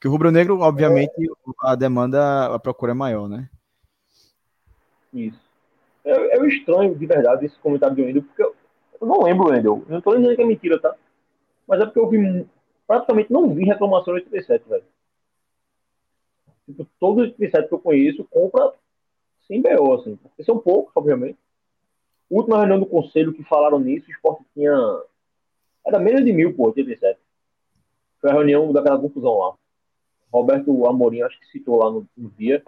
Que 0.00 0.08
o 0.08 0.10
rubro-negro, 0.10 0.58
obviamente, 0.58 1.12
a 1.62 1.76
demanda, 1.76 2.52
a 2.52 2.58
procura 2.58 2.90
é 2.90 2.94
maior, 2.94 3.28
né? 3.28 3.48
Isso. 5.14 5.49
É, 6.04 6.38
é 6.38 6.46
estranho, 6.46 6.94
de 6.94 7.06
verdade, 7.06 7.46
esse 7.46 7.58
comentário 7.58 7.96
do 7.96 8.02
Wendel, 8.02 8.22
porque 8.22 8.42
eu, 8.42 8.54
eu 9.00 9.06
não 9.06 9.22
lembro, 9.22 9.50
Wendel. 9.50 9.82
Eu 9.86 9.94
não 9.94 10.00
tô 10.00 10.16
dizendo 10.16 10.36
que 10.36 10.42
é 10.42 10.46
mentira, 10.46 10.80
tá? 10.80 10.94
Mas 11.66 11.80
é 11.80 11.84
porque 11.84 12.00
eu 12.00 12.08
vi. 12.08 12.46
Praticamente 12.86 13.32
não 13.32 13.54
vi 13.54 13.64
reclamação 13.64 14.14
do 14.14 14.16
87, 14.16 14.68
velho. 14.68 14.84
Tipo, 16.66 16.86
todos 16.98 17.24
os 17.24 17.30
87 17.30 17.68
que 17.68 17.74
eu 17.74 17.78
conheço 17.78 18.24
compra 18.24 18.72
sem 19.46 19.62
BO, 19.62 19.94
assim. 19.94 20.16
Porque 20.16 20.44
são 20.44 20.58
poucos, 20.58 20.92
obviamente. 20.94 21.38
Última 22.28 22.58
reunião 22.58 22.78
do 22.78 22.86
conselho 22.86 23.32
que 23.32 23.42
falaram 23.42 23.80
nisso, 23.80 24.06
o 24.08 24.12
esporte 24.12 24.44
tinha. 24.54 24.72
Era 25.86 25.98
menos 25.98 26.24
de 26.24 26.32
mil, 26.32 26.54
pô, 26.54 26.66
87. 26.66 27.18
Foi 28.20 28.30
a 28.30 28.34
reunião 28.34 28.72
daquela 28.72 29.00
confusão 29.00 29.38
lá. 29.38 29.54
Roberto 30.32 30.86
Amorim, 30.86 31.22
acho 31.22 31.38
que 31.40 31.46
citou 31.46 31.76
lá 31.76 31.90
no, 31.90 32.06
no 32.16 32.30
dia. 32.30 32.62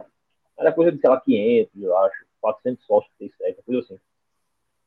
Era 0.59 0.73
coisa 0.73 0.91
de, 0.91 1.01
sei 1.01 1.11
lá, 1.11 1.21
500, 1.21 1.83
eu 1.83 1.97
acho. 1.99 2.25
400 2.43 2.85
sócios, 2.85 3.15
37, 3.19 3.63
coisa 3.63 3.81
assim. 3.81 3.99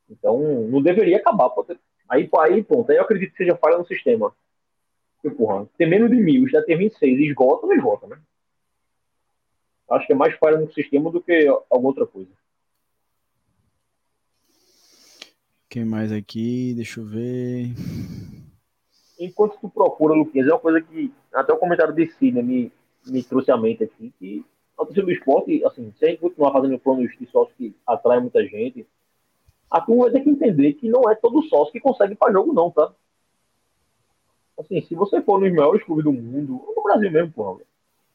Então, 0.09 0.39
não 0.67 0.81
deveria 0.81 1.17
acabar. 1.17 1.49
Pode... 1.49 1.79
Aí, 2.07 2.29
aí, 2.39 2.63
ponto. 2.63 2.91
Aí 2.91 2.97
eu 2.97 3.03
acredito 3.03 3.31
que 3.31 3.37
seja 3.37 3.55
falha 3.55 3.77
no 3.77 3.87
sistema. 3.87 4.35
Porra, 5.37 5.67
tem 5.75 5.89
menos 5.89 6.11
de 6.11 6.17
mil, 6.17 6.47
já 6.47 6.61
tem 6.61 6.77
26, 6.77 7.19
esgota 7.19 7.65
ou 7.65 7.69
não 7.69 7.75
esgota, 7.75 8.05
né? 8.05 8.21
Acho 9.89 10.05
que 10.05 10.13
é 10.13 10.15
mais 10.15 10.35
falha 10.35 10.59
no 10.59 10.71
sistema 10.71 11.09
do 11.09 11.19
que 11.21 11.47
alguma 11.47 11.89
outra 11.89 12.05
coisa. 12.05 12.29
Quem 15.67 15.83
mais 15.83 16.11
aqui? 16.11 16.73
Deixa 16.75 16.99
eu 16.99 17.05
ver. 17.05 17.73
Enquanto 19.19 19.57
tu 19.59 19.67
procura, 19.67 20.13
Luquinhas, 20.13 20.47
é 20.47 20.51
uma 20.51 20.59
coisa 20.59 20.81
que 20.81 21.11
até 21.33 21.51
o 21.53 21.57
comentário 21.57 21.93
de 21.93 22.07
Cine 22.11 22.43
me, 22.43 22.71
me 23.07 23.23
trouxe 23.23 23.51
à 23.51 23.57
mente 23.57 23.83
aqui, 23.83 24.13
que 24.19 24.45
a 24.77 24.85
torcida 24.85 25.05
do 25.05 25.11
esporte, 25.11 25.63
assim, 25.65 25.93
se 25.97 26.05
a 26.05 26.09
gente 26.09 26.19
continuar 26.19 26.51
fazendo 26.51 26.77
planos 26.79 27.11
de 27.17 27.25
sócio 27.27 27.53
que 27.55 27.75
atrai 27.87 28.19
muita 28.19 28.45
gente, 28.45 28.85
a 29.71 29.81
turma 29.81 30.03
vai 30.03 30.11
ter 30.11 30.21
que 30.21 30.29
entender 30.29 30.73
que 30.73 30.89
não 30.89 31.09
é 31.09 31.15
todo 31.15 31.43
sócio 31.43 31.71
que 31.71 31.79
consegue 31.79 32.15
para 32.15 32.31
jogo, 32.31 32.53
não, 32.53 32.69
tá? 32.69 32.91
Assim, 34.59 34.81
se 34.81 34.95
você 34.95 35.21
for 35.21 35.39
nos 35.39 35.53
maiores 35.53 35.83
clubes 35.83 36.03
do 36.03 36.13
mundo, 36.13 36.61
no 36.75 36.83
Brasil 36.83 37.11
mesmo, 37.11 37.31
porra, 37.31 37.61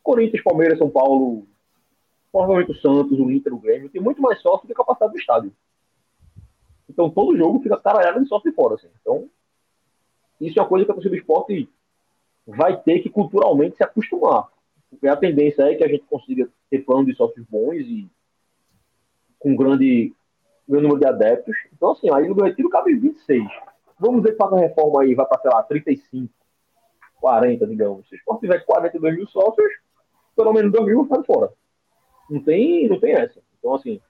Corinthians, 0.03 0.43
Palmeiras, 0.43 0.79
São 0.79 0.91
Paulo, 0.91 1.47
provavelmente 2.33 2.73
o 2.73 2.81
Santos, 2.81 3.19
o 3.19 3.31
Inter, 3.31 3.55
o 3.55 3.59
Grêmio, 3.59 3.91
tem 3.91 4.01
muito 4.01 4.23
mais 4.23 4.41
sócio 4.41 4.67
do 4.67 4.69
que 4.69 4.75
capacidade 4.75 5.13
do 5.13 5.19
estádio. 5.19 5.53
Então 6.89 7.11
todo 7.11 7.37
jogo 7.37 7.61
fica 7.61 7.77
caralhado 7.79 8.23
de 8.23 8.29
sócio 8.29 8.51
de 8.51 8.57
fora, 8.57 8.75
assim. 8.75 8.89
Então, 9.01 9.29
isso 10.41 10.59
é 10.59 10.63
uma 10.63 10.69
coisa 10.69 10.85
que 10.85 10.91
a 10.91 10.95
torcida 10.95 11.15
do 11.15 11.21
esporte 11.21 11.69
vai 12.47 12.81
ter 12.81 13.01
que 13.01 13.11
culturalmente 13.11 13.77
se 13.77 13.85
acostumar 13.85 14.49
Porque 14.91 15.07
a 15.07 15.17
tendência 15.17 15.63
é 15.63 15.75
que 15.75 15.85
a 15.85 15.89
gente 15.89 16.05
consiga 16.05 16.49
ter 16.69 16.85
plano 16.85 17.07
de 17.07 17.15
sócios 17.15 17.47
bons 17.49 17.77
e 17.77 18.11
com 19.39 19.57
grande, 19.57 20.13
grande 20.69 20.83
número 20.87 21.01
de 21.01 21.07
adeptos. 21.07 21.57
Então, 21.73 21.93
assim, 21.93 22.13
aí 22.13 22.29
no 22.29 22.43
retiro 22.43 22.69
cabe 22.69 22.95
26. 22.95 23.45
Vamos 23.99 24.23
dizer 24.23 24.33
que 24.33 24.39
faz 24.39 24.53
a 24.53 24.59
reforma 24.59 25.03
aí, 25.03 25.15
vai 25.15 25.27
para, 25.27 25.41
sei 25.41 25.51
lá, 25.51 25.63
35, 25.63 26.33
40, 27.21 27.67
digamos. 27.67 28.09
Se 28.09 28.15
o 28.15 28.17
esporte 28.17 28.41
tiver 28.41 28.65
42 28.65 29.15
mil 29.15 29.27
sócios, 29.29 29.73
pelo 30.35 30.53
menos 30.53 30.73
2 30.73 30.87
mil 30.87 31.05
vai 31.05 31.23
fora. 31.23 31.53
Não 32.29 32.43
tem, 32.43 32.89
não 32.89 32.99
tem 32.99 33.13
essa. 33.13 33.41
Então, 33.59 33.75
assim, 33.75 34.01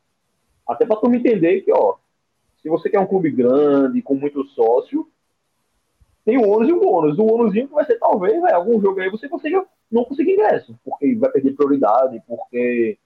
até 0.66 0.86
para 0.86 0.96
tu 0.96 1.10
me 1.10 1.18
entender 1.18 1.62
que, 1.62 1.72
ó, 1.72 1.96
se 2.62 2.68
você 2.68 2.88
quer 2.88 3.00
um 3.00 3.06
clube 3.06 3.30
grande, 3.30 4.02
com 4.02 4.14
muito 4.14 4.44
sócio, 4.48 5.08
tem 6.24 6.38
o 6.38 6.48
ônus 6.48 6.68
e 6.68 6.72
o 6.72 6.80
bônus. 6.80 7.18
O 7.18 7.50
que 7.50 7.64
vai 7.66 7.84
ser, 7.84 7.98
talvez, 7.98 8.40
né, 8.42 8.52
algum 8.52 8.80
jogo 8.80 9.00
aí 9.00 9.10
você 9.10 9.28
consiga 9.28 9.66
não 9.90 10.04
conseguir 10.04 10.32
ingresso, 10.32 10.78
porque 10.84 11.14
vai 11.16 11.30
perder 11.30 11.54
prioridade, 11.54 12.22
porque 12.26 12.98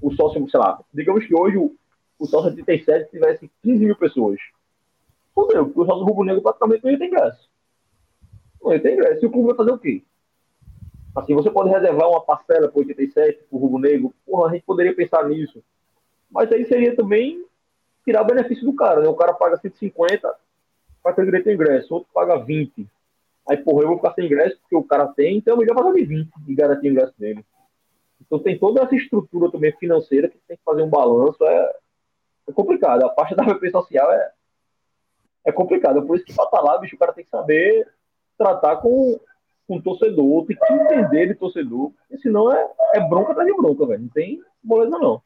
o 0.00 0.12
sócio, 0.12 0.48
sei 0.48 0.60
lá, 0.60 0.80
digamos 0.92 1.26
que 1.26 1.34
hoje 1.34 1.56
o, 1.56 1.74
o 2.18 2.26
sócio 2.26 2.50
87 2.50 3.10
tivesse 3.10 3.50
15 3.62 3.84
mil 3.84 3.96
pessoas. 3.96 4.38
Fudeu, 5.34 5.72
o 5.74 5.84
sócio 5.84 6.04
rubro-negro 6.04 6.42
praticamente 6.42 6.84
não 6.84 6.92
ia 6.92 6.98
ter 6.98 7.06
ingresso. 7.06 7.50
Não 8.62 8.72
ia 8.72 8.80
ter 8.80 8.94
ingresso. 8.94 9.24
E 9.24 9.26
o 9.26 9.30
clube 9.30 9.48
vai 9.48 9.56
fazer 9.56 9.72
o 9.72 9.78
quê? 9.78 10.02
Assim, 11.14 11.34
você 11.34 11.50
pode 11.50 11.70
reservar 11.70 12.08
uma 12.08 12.20
parcela 12.20 12.68
para 12.68 12.78
87, 12.78 13.44
para 13.44 13.56
o 13.56 13.58
rubro-negro. 13.58 14.14
Porra, 14.26 14.48
a 14.48 14.52
gente 14.52 14.64
poderia 14.64 14.94
pensar 14.94 15.28
nisso. 15.28 15.62
Mas 16.30 16.50
aí 16.50 16.64
seria 16.66 16.94
também 16.96 17.44
tirar 18.04 18.22
o 18.22 18.26
benefício 18.26 18.64
do 18.64 18.74
cara, 18.74 19.00
né? 19.00 19.08
O 19.08 19.14
cara 19.14 19.32
paga 19.32 19.56
150 19.56 20.34
para 21.02 21.12
ter 21.12 21.24
direito 21.24 21.48
ao 21.48 21.54
ingresso, 21.54 21.94
outro 21.94 22.08
paga 22.12 22.36
20. 22.36 22.86
Aí, 23.48 23.58
porra, 23.58 23.82
eu 23.82 23.88
vou 23.88 23.96
ficar 23.96 24.14
sem 24.14 24.24
ingresso 24.24 24.58
porque 24.60 24.76
o 24.76 24.84
cara 24.84 25.06
tem, 25.08 25.36
então 25.36 25.54
eu 25.54 25.58
melhor 25.58 25.74
pagar 25.74 25.92
de 25.92 26.04
20 26.04 26.30
e 26.48 26.54
garantir 26.54 26.88
o 26.88 26.90
ingresso 26.90 27.14
dele. 27.18 27.44
Então 28.20 28.38
tem 28.38 28.58
toda 28.58 28.82
essa 28.82 28.94
estrutura 28.94 29.50
também 29.50 29.72
financeira 29.72 30.28
que 30.28 30.38
tem 30.48 30.56
que 30.56 30.62
fazer 30.64 30.82
um 30.82 30.88
balanço. 30.88 31.44
É, 31.44 31.76
é 32.48 32.52
complicado. 32.52 33.04
A 33.04 33.10
parte 33.10 33.34
da 33.34 33.44
VP 33.52 33.70
social 33.70 34.10
é, 34.10 34.32
é 35.46 35.52
complicada. 35.52 36.00
Por 36.00 36.16
isso 36.16 36.24
que 36.24 36.34
para 36.34 36.46
estar 36.46 36.60
lá, 36.60 36.78
bicho, 36.78 36.96
o 36.96 36.98
cara 36.98 37.12
tem 37.12 37.24
que 37.24 37.30
saber 37.30 37.86
tratar 38.38 38.76
com, 38.76 39.20
com 39.68 39.76
o 39.76 39.82
torcedor, 39.82 40.46
tem 40.46 40.56
que 40.56 40.72
entender 40.72 41.28
de 41.28 41.34
torcedor, 41.34 41.90
porque 41.90 42.18
senão 42.18 42.50
é, 42.52 42.66
é 42.94 43.00
bronca 43.08 43.32
atrás 43.32 43.48
de 43.48 43.56
bronca, 43.56 43.86
velho. 43.86 44.02
Não 44.02 44.08
tem 44.08 44.40
moleza, 44.62 44.98
não. 44.98 45.22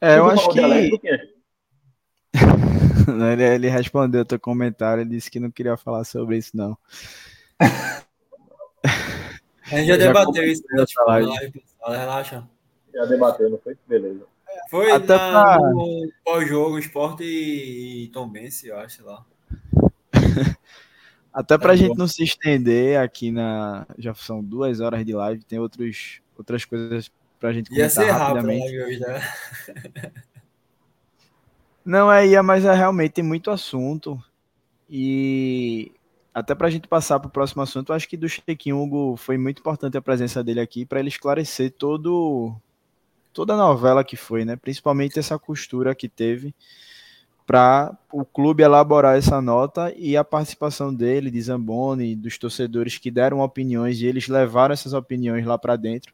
É, 0.00 0.18
eu 0.18 0.26
acho 0.26 0.48
que. 0.50 1.35
ele, 3.32 3.44
ele 3.44 3.68
respondeu 3.68 4.24
teu 4.24 4.38
comentário 4.40 5.02
e 5.02 5.08
disse 5.08 5.30
que 5.30 5.40
não 5.40 5.50
queria 5.50 5.76
falar 5.76 6.04
sobre 6.04 6.38
isso, 6.38 6.56
não. 6.56 6.76
A 9.68 9.78
gente 9.78 9.88
já, 9.88 9.98
já 9.98 10.06
debateu 10.06 10.44
isso 10.44 10.62
né? 10.70 10.84
tipo, 10.84 11.00
na 11.00 11.06
live 11.06 11.62
relaxa. 11.88 12.48
Já 12.94 13.04
debateu, 13.04 13.50
não 13.50 13.58
foi? 13.58 13.76
Beleza. 13.86 14.24
Foi 14.70 14.90
Até 14.90 15.16
na, 15.16 15.42
pra... 15.42 15.58
no 15.58 16.10
pós-jogo, 16.24 16.78
esporte 16.78 17.24
e 17.24 18.08
Tom 18.08 18.28
Bense, 18.28 18.68
eu 18.68 18.78
acho, 18.78 19.04
lá. 19.04 19.24
Até 21.32 21.58
para 21.58 21.72
a 21.72 21.76
tá 21.76 21.76
gente 21.76 21.98
não 21.98 22.08
se 22.08 22.24
estender 22.24 22.98
aqui 22.98 23.30
na. 23.30 23.86
Já 23.98 24.14
são 24.14 24.42
duas 24.42 24.80
horas 24.80 25.04
de 25.04 25.12
live, 25.12 25.44
tem 25.44 25.58
outros, 25.58 26.22
outras 26.36 26.64
coisas 26.64 27.10
para 27.38 27.50
a 27.50 27.52
gente 27.52 27.68
comentar 27.68 27.84
Ia 27.84 27.90
ser 27.90 28.10
rapidamente. 28.10 28.64
Rápido, 28.64 28.86
hoje, 28.86 29.00
né? 29.00 30.12
Não, 31.86 32.12
é, 32.12 32.26
ia, 32.26 32.42
mas 32.42 32.64
é, 32.64 32.74
realmente 32.74 33.12
tem 33.12 33.24
muito 33.24 33.48
assunto. 33.48 34.20
E 34.90 35.92
até 36.34 36.52
para 36.52 36.66
a 36.66 36.70
gente 36.70 36.88
passar 36.88 37.20
para 37.20 37.28
o 37.28 37.30
próximo 37.30 37.62
assunto, 37.62 37.92
eu 37.92 37.96
acho 37.96 38.08
que 38.08 38.16
do 38.16 38.28
Chequinho 38.28 38.82
Hugo 38.82 39.16
foi 39.16 39.38
muito 39.38 39.60
importante 39.60 39.96
a 39.96 40.02
presença 40.02 40.42
dele 40.42 40.58
aqui 40.60 40.84
para 40.84 40.98
ele 40.98 41.08
esclarecer 41.08 41.72
todo, 41.78 42.56
toda 43.32 43.54
a 43.54 43.56
novela 43.56 44.02
que 44.02 44.16
foi, 44.16 44.44
né? 44.44 44.56
Principalmente 44.56 45.16
essa 45.16 45.38
costura 45.38 45.94
que 45.94 46.08
teve 46.08 46.52
para 47.46 47.96
o 48.12 48.24
clube 48.24 48.64
elaborar 48.64 49.16
essa 49.16 49.40
nota 49.40 49.94
e 49.96 50.16
a 50.16 50.24
participação 50.24 50.92
dele, 50.92 51.30
de 51.30 51.40
Zamboni, 51.40 52.16
dos 52.16 52.36
torcedores 52.36 52.98
que 52.98 53.12
deram 53.12 53.38
opiniões 53.40 54.00
e 54.00 54.06
eles 54.06 54.26
levaram 54.26 54.72
essas 54.72 54.92
opiniões 54.92 55.46
lá 55.46 55.56
para 55.56 55.76
dentro 55.76 56.12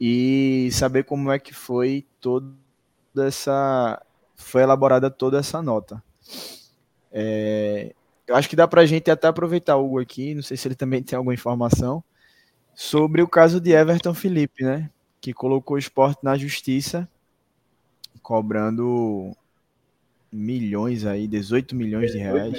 e 0.00 0.68
saber 0.70 1.02
como 1.02 1.32
é 1.32 1.38
que 1.40 1.52
foi 1.52 2.06
toda 2.20 2.54
essa 3.16 4.00
foi 4.36 4.62
elaborada 4.62 5.10
toda 5.10 5.38
essa 5.38 5.60
nota. 5.62 6.02
É, 7.10 7.94
eu 8.26 8.36
acho 8.36 8.48
que 8.48 8.56
dá 8.56 8.68
para 8.68 8.82
a 8.82 8.86
gente 8.86 9.10
até 9.10 9.26
aproveitar 9.26 9.76
o 9.76 9.86
Hugo 9.86 10.00
aqui, 10.00 10.34
não 10.34 10.42
sei 10.42 10.56
se 10.56 10.68
ele 10.68 10.74
também 10.74 11.02
tem 11.02 11.16
alguma 11.16 11.34
informação, 11.34 12.02
sobre 12.74 13.22
o 13.22 13.28
caso 13.28 13.60
de 13.60 13.70
Everton 13.72 14.14
Felipe, 14.14 14.64
né? 14.64 14.90
Que 15.20 15.32
colocou 15.32 15.76
o 15.76 15.78
esporte 15.78 16.22
na 16.22 16.36
justiça, 16.36 17.08
cobrando 18.22 19.34
milhões 20.30 21.06
aí, 21.06 21.26
18 21.26 21.74
milhões 21.74 22.12
de 22.12 22.18
reais. 22.18 22.52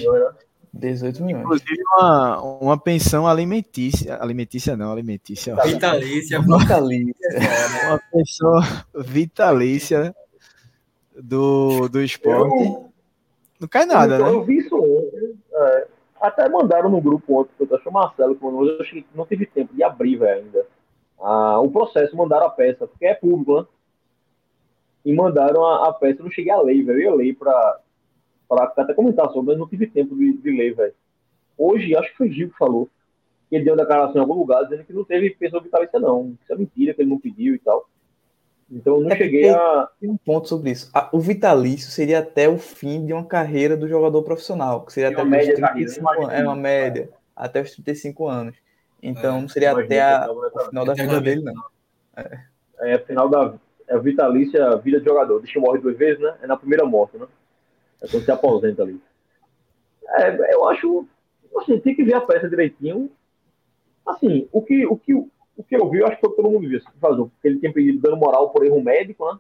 18 0.74 1.24
milhões. 1.24 1.44
Inclusive 1.44 1.82
uma, 1.96 2.42
uma 2.42 2.78
pensão 2.78 3.28
alimentícia. 3.28 4.18
Alimentícia 4.22 4.76
não, 4.76 4.92
alimentícia. 4.92 5.56
Vitalícia. 5.64 6.42
Vitalícia. 6.42 7.30
uma 7.88 8.00
pensão 8.12 8.84
vitalícia 9.06 10.16
do, 11.22 11.88
do 11.90 12.02
esporte. 12.02 12.64
Eu, 12.64 12.90
não 13.60 13.68
cai 13.68 13.86
nada, 13.86 14.16
eu, 14.16 14.26
né? 14.26 14.32
Eu 14.32 14.44
vi 14.44 14.58
isso 14.58 14.76
ontem. 14.76 15.38
É, 15.52 15.88
até 16.22 16.50
mandaram 16.50 16.90
no 16.90 17.02
grupo 17.02 17.42
ontem, 17.42 17.52
que 17.58 17.72
eu 17.72 17.78
acho 17.78 17.90
o 17.90 17.94
Marcelo, 17.94 18.38
eu 18.42 18.82
acho 18.82 18.92
que 18.92 19.06
não 19.16 19.26
tive 19.26 19.46
tempo 19.46 19.74
de 19.74 19.84
abrir 19.84 20.18
véio, 20.18 20.44
ainda. 20.44 20.66
Ah, 21.20 21.60
o 21.60 21.72
processo, 21.72 22.16
mandaram 22.16 22.46
a 22.46 22.50
peça, 22.50 22.88
porque 22.88 23.06
é 23.06 23.14
público, 23.14 23.62
né? 23.62 23.68
E 25.06 25.14
mandaram 25.14 25.66
a, 25.66 25.88
a 25.88 25.94
peça, 25.94 26.20
eu 26.20 26.26
não 26.26 26.32
cheguei 26.32 26.52
a 26.52 26.62
ler, 26.62 26.84
velho. 26.84 27.00
Eu 27.00 27.12
ia 27.12 27.16
ler 27.16 27.36
pra, 27.36 27.80
pra 28.48 28.74
até 28.78 28.94
comentar 28.94 29.28
sobre, 29.32 29.52
mas 29.52 29.60
não 29.60 29.68
tive 29.68 29.88
tempo 29.88 30.16
de, 30.16 30.34
de 30.34 30.52
ler, 30.52 30.76
velho. 30.76 30.94
Hoje, 31.58 31.96
acho 31.96 32.12
que 32.12 32.18
foi 32.18 32.30
Gil 32.30 32.50
que 32.50 32.58
falou, 32.58 32.88
que 33.50 33.56
ele 33.56 33.66
deu 33.66 33.76
declaração 33.76 34.18
em 34.18 34.20
algum 34.20 34.36
lugar 34.36 34.64
dizendo 34.64 34.84
que 34.84 34.94
não 34.94 35.04
teve 35.04 35.32
pessoa 35.32 35.64
vitalícia, 35.64 36.00
não. 36.00 36.36
Isso 36.44 36.54
é 36.54 36.56
mentira, 36.56 36.94
que 36.94 37.02
ele 37.02 37.10
não 37.10 37.20
pediu 37.20 37.56
e 37.56 37.60
tal. 37.60 37.88
Então 38.70 38.98
eu 38.98 39.02
não 39.02 39.12
é 39.12 39.16
cheguei 39.16 39.50
a. 39.50 39.90
Tem 40.00 40.10
um 40.10 40.18
ponto 40.18 40.48
sobre 40.48 40.72
isso. 40.72 40.92
O 41.12 41.20
vitalício 41.20 41.90
seria 41.90 42.20
até 42.20 42.50
o 42.50 42.58
fim 42.58 43.06
de 43.06 43.14
uma 43.14 43.24
carreira 43.24 43.78
do 43.78 43.88
jogador 43.88 44.22
profissional, 44.24 44.86
que 44.86 44.92
seria 44.92 45.10
até 45.10 45.24
os 45.24 45.56
35 45.56 46.10
anos. 46.10 46.34
É 46.34 46.44
uma 46.44 46.56
média, 46.56 47.10
até 47.36 47.62
os 47.62 47.72
35 47.72 48.28
anos. 48.28 48.56
Então 49.02 49.38
é, 49.38 49.42
não 49.42 49.48
seria 49.48 49.72
até 49.72 50.02
a, 50.02 50.30
o 50.30 50.70
final 50.70 50.86
da 50.86 50.94
vida 50.94 51.22
dele, 51.22 51.42
não. 51.44 51.54
É, 52.16 52.40
é 52.80 52.98
final 53.00 53.30
da 53.30 53.54
é 53.88 53.98
vitalícia 53.98 54.76
vida 54.78 55.00
de 55.00 55.06
jogador. 55.06 55.40
Deixa 55.40 55.58
eu 55.58 55.62
morrer 55.62 55.80
duas 55.80 55.98
vezes, 55.98 56.20
né? 56.20 56.36
É 56.42 56.48
na 56.48 56.58
primeira 56.58 56.86
morte, 56.86 57.18
né? 57.18 57.26
É 58.02 58.08
quando 58.08 58.26
se 58.26 58.32
aposenta 58.32 58.84
ali. 58.84 59.02
É, 60.10 60.54
eu 60.54 60.68
acho. 60.68 61.08
Assim, 61.58 61.80
tem 61.80 61.96
que 61.96 62.04
ver 62.04 62.16
a 62.16 62.22
peça 62.22 62.50
direitinho. 62.50 63.10
Assim, 64.06 64.48
o 64.52 64.62
que, 64.62 64.86
o 64.86 64.98
que 64.98 65.14
o 65.58 65.64
que 65.64 65.76
eu 65.76 65.90
vi, 65.90 66.00
eu 66.00 66.08
acho 66.08 66.18
que 66.18 66.22
foi 66.22 66.36
todo 66.36 66.52
mundo 66.52 66.70
viu, 66.70 66.80
porque 66.80 67.48
ele 67.48 67.60
tinha 67.60 67.74
pedido 67.74 68.00
dando 68.00 68.16
moral 68.16 68.52
por 68.52 68.64
erro 68.64 68.82
médico, 68.82 69.26
né? 69.26 69.40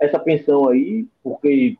Essa 0.00 0.18
pensão 0.18 0.68
aí, 0.68 1.06
porque. 1.22 1.76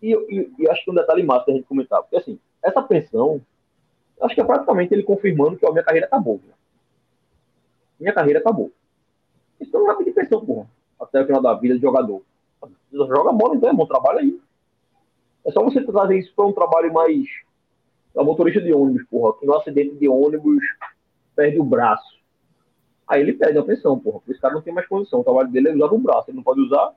E, 0.00 0.12
e, 0.12 0.52
e 0.58 0.70
acho 0.70 0.84
que 0.84 0.90
um 0.90 0.94
detalhe 0.94 1.24
massa 1.24 1.46
que 1.46 1.50
a 1.50 1.54
gente 1.54 1.66
comentar, 1.66 2.00
porque 2.00 2.16
assim, 2.16 2.38
essa 2.62 2.80
pensão, 2.80 3.40
acho 4.22 4.34
que 4.34 4.40
é 4.40 4.44
praticamente 4.44 4.94
ele 4.94 5.02
confirmando 5.02 5.56
que 5.56 5.66
a 5.66 5.72
minha 5.72 5.82
carreira 5.82 6.06
acabou. 6.06 6.40
Né? 6.46 6.52
Minha 7.98 8.12
carreira 8.12 8.38
acabou. 8.38 8.70
Isso 9.60 9.72
não 9.72 9.86
vai 9.86 9.96
pedir 9.96 10.12
pensão, 10.12 10.44
porra. 10.44 10.68
Até 11.00 11.22
o 11.22 11.26
final 11.26 11.42
da 11.42 11.54
vida 11.54 11.74
de 11.74 11.80
jogador. 11.80 12.22
Joga 12.92 13.32
bola, 13.32 13.56
então 13.56 13.74
bom 13.74 13.86
trabalho 13.86 14.20
aí. 14.20 14.40
É 15.44 15.50
só 15.50 15.62
você 15.62 15.82
trazer 15.84 16.18
isso 16.18 16.32
para 16.34 16.46
um 16.46 16.52
trabalho 16.52 16.92
mais. 16.92 17.26
A 18.16 18.22
motorista 18.22 18.60
de 18.60 18.72
ônibus, 18.72 19.04
porra, 19.08 19.38
que 19.38 19.46
no 19.46 19.54
acidente 19.54 19.94
de 19.96 20.08
ônibus 20.08 20.62
perde 21.34 21.60
o 21.60 21.64
braço 21.64 22.16
Aí 23.08 23.20
ele 23.20 23.34
pede 23.34 23.56
a 23.56 23.62
pensão, 23.62 23.98
porra. 23.98 24.20
Esse 24.28 24.40
cara 24.40 24.54
não 24.54 24.62
tem 24.62 24.74
mais 24.74 24.86
condição. 24.88 25.20
O 25.20 25.24
trabalho 25.24 25.48
dele 25.48 25.68
é 25.68 25.74
usar 25.74 25.86
o 25.86 25.98
braço, 25.98 26.30
ele 26.30 26.36
não 26.36 26.44
pode 26.44 26.60
usar. 26.60 26.92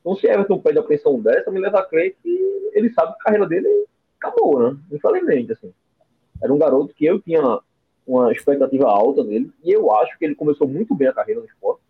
Então, 0.00 0.16
se 0.16 0.26
Everton 0.26 0.58
pede 0.58 0.78
a 0.78 0.82
pensão 0.82 1.20
dessa, 1.20 1.50
me 1.50 1.60
leva 1.60 1.80
a 1.80 1.86
crer 1.86 2.16
que 2.22 2.70
ele 2.72 2.92
sabe 2.92 3.12
que 3.12 3.20
a 3.20 3.24
carreira 3.24 3.46
dele 3.46 3.86
acabou, 4.18 4.58
né? 4.58 4.76
Infelizmente, 4.90 5.52
assim. 5.52 5.72
Era 6.42 6.52
um 6.52 6.58
garoto 6.58 6.94
que 6.94 7.04
eu 7.04 7.20
tinha 7.20 7.60
uma 8.06 8.32
expectativa 8.32 8.86
alta 8.86 9.24
dele, 9.24 9.50
e 9.62 9.70
eu 9.70 9.90
acho 9.94 10.18
que 10.18 10.24
ele 10.24 10.34
começou 10.34 10.68
muito 10.68 10.94
bem 10.94 11.08
a 11.08 11.12
carreira 11.12 11.40
no 11.40 11.46
esporte. 11.46 11.80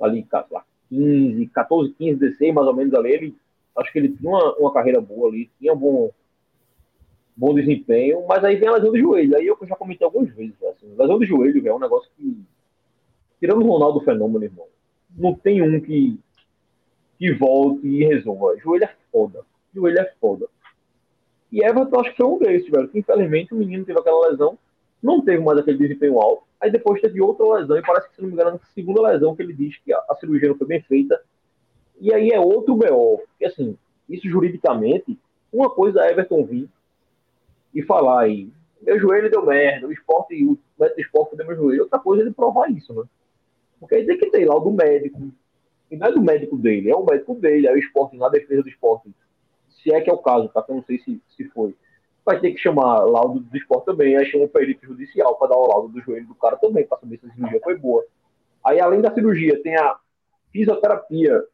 Ali, 0.00 0.26
lá, 0.50 0.64
15, 0.88 1.46
14, 1.46 1.92
15, 1.94 2.20
16, 2.20 2.54
mais 2.54 2.66
ou 2.66 2.74
menos 2.74 2.94
ali, 2.94 3.12
ele, 3.12 3.36
acho 3.76 3.92
que 3.92 3.98
ele 3.98 4.10
tinha 4.10 4.30
uma, 4.30 4.54
uma 4.56 4.72
carreira 4.72 5.00
boa 5.00 5.28
ali, 5.28 5.50
tinha 5.58 5.74
bom, 5.74 6.10
bom 7.42 7.54
desempenho, 7.56 8.24
mas 8.28 8.44
aí 8.44 8.54
vem 8.54 8.68
a 8.68 8.74
lesão 8.74 8.92
do 8.92 8.98
joelho. 8.98 9.36
Aí 9.36 9.44
eu 9.44 9.58
já 9.66 9.74
comentei 9.74 10.04
algumas 10.04 10.32
vezes, 10.32 10.54
assim, 10.62 10.94
lesão 10.96 11.18
do 11.18 11.26
joelho 11.26 11.66
é 11.66 11.74
um 11.74 11.80
negócio 11.80 12.08
que, 12.16 12.40
tirando 13.40 13.64
o 13.64 13.66
Ronaldo 13.66 14.00
Fenômeno, 14.02 14.44
irmão, 14.44 14.66
não 15.16 15.34
tem 15.34 15.60
um 15.60 15.80
que, 15.80 16.20
que 17.18 17.32
volte 17.32 17.84
e 17.84 18.04
resolva. 18.04 18.56
Joelho 18.58 18.84
é 18.84 18.94
foda. 19.10 19.44
Joelho 19.74 19.98
é 19.98 20.12
foda. 20.20 20.46
E 21.50 21.64
Everton 21.64 22.00
acho 22.00 22.10
que 22.12 22.16
foi 22.16 22.26
um 22.26 22.38
desses, 22.38 22.70
velho. 22.70 22.88
Infelizmente 22.94 23.52
o 23.52 23.56
menino 23.56 23.84
teve 23.84 23.98
aquela 23.98 24.28
lesão, 24.28 24.56
não 25.02 25.20
teve 25.20 25.42
mais 25.42 25.58
aquele 25.58 25.78
desempenho 25.78 26.20
alto. 26.20 26.44
Aí 26.60 26.70
depois 26.70 27.00
teve 27.00 27.20
outra 27.20 27.44
lesão, 27.58 27.76
e 27.76 27.82
parece 27.82 28.08
que, 28.08 28.14
se 28.14 28.22
não 28.22 28.28
me 28.28 28.34
engano, 28.34 28.50
a 28.50 28.66
segunda 28.72 29.02
lesão 29.02 29.34
que 29.34 29.42
ele 29.42 29.52
diz 29.52 29.76
que 29.78 29.92
a, 29.92 29.98
a 30.08 30.14
cirurgia 30.14 30.48
não 30.48 30.56
foi 30.56 30.68
bem 30.68 30.80
feita. 30.82 31.20
E 32.00 32.14
aí 32.14 32.30
é 32.30 32.38
outro 32.38 32.76
BO. 32.76 33.20
Porque 33.30 33.46
assim, 33.46 33.76
isso 34.08 34.28
juridicamente, 34.28 35.18
uma 35.52 35.68
coisa 35.68 36.02
é 36.02 36.12
Everton 36.12 36.44
vir 36.44 36.70
e 37.74 37.82
falar 37.82 38.22
aí, 38.22 38.50
meu 38.82 38.98
joelho 38.98 39.30
deu 39.30 39.46
merda, 39.46 39.86
o 39.86 39.92
esporte, 39.92 40.34
o 40.44 40.58
método 40.78 41.00
esporte 41.00 41.36
deu 41.36 41.46
meu 41.46 41.56
joelho. 41.56 41.82
Outra 41.82 41.98
coisa 41.98 42.22
é 42.22 42.26
ele 42.26 42.34
provar 42.34 42.70
isso, 42.70 42.92
né? 42.92 43.04
Porque 43.78 43.94
aí 43.94 44.06
tem 44.06 44.18
que 44.18 44.30
ter 44.30 44.44
lá 44.44 44.56
o 44.56 44.60
do 44.60 44.70
médico. 44.70 45.32
E 45.90 45.96
não 45.96 46.06
é 46.06 46.12
do 46.12 46.22
médico 46.22 46.56
dele, 46.56 46.90
é 46.90 46.96
o 46.96 47.04
médico 47.04 47.34
dele, 47.34 47.66
é 47.66 47.72
o 47.72 47.78
esporte, 47.78 48.16
na 48.16 48.28
defesa 48.28 48.62
do 48.62 48.68
esporte. 48.68 49.10
Se 49.68 49.92
é 49.92 50.00
que 50.00 50.10
é 50.10 50.12
o 50.12 50.18
caso, 50.18 50.48
tá? 50.48 50.64
Eu 50.68 50.76
não 50.76 50.84
sei 50.84 50.98
se, 50.98 51.20
se 51.36 51.44
foi. 51.50 51.74
Vai 52.24 52.40
ter 52.40 52.52
que 52.52 52.58
chamar 52.58 53.00
laudo 53.04 53.40
do 53.40 53.56
esporte 53.56 53.86
também, 53.86 54.16
aí 54.16 54.24
chama 54.26 54.44
o 54.44 54.48
perito 54.48 54.86
judicial 54.86 55.36
para 55.36 55.48
dar 55.48 55.56
o 55.56 55.66
laudo 55.66 55.88
do 55.88 56.00
joelho 56.00 56.26
do 56.26 56.34
cara 56.34 56.56
também, 56.56 56.86
para 56.86 56.98
saber 56.98 57.18
se 57.18 57.26
a 57.26 57.34
cirurgia 57.34 57.60
foi 57.62 57.76
boa. 57.76 58.04
Aí, 58.64 58.80
além 58.80 59.00
da 59.00 59.12
cirurgia, 59.12 59.60
tem 59.62 59.76
a 59.76 59.98
fisioterapia. 60.52 61.44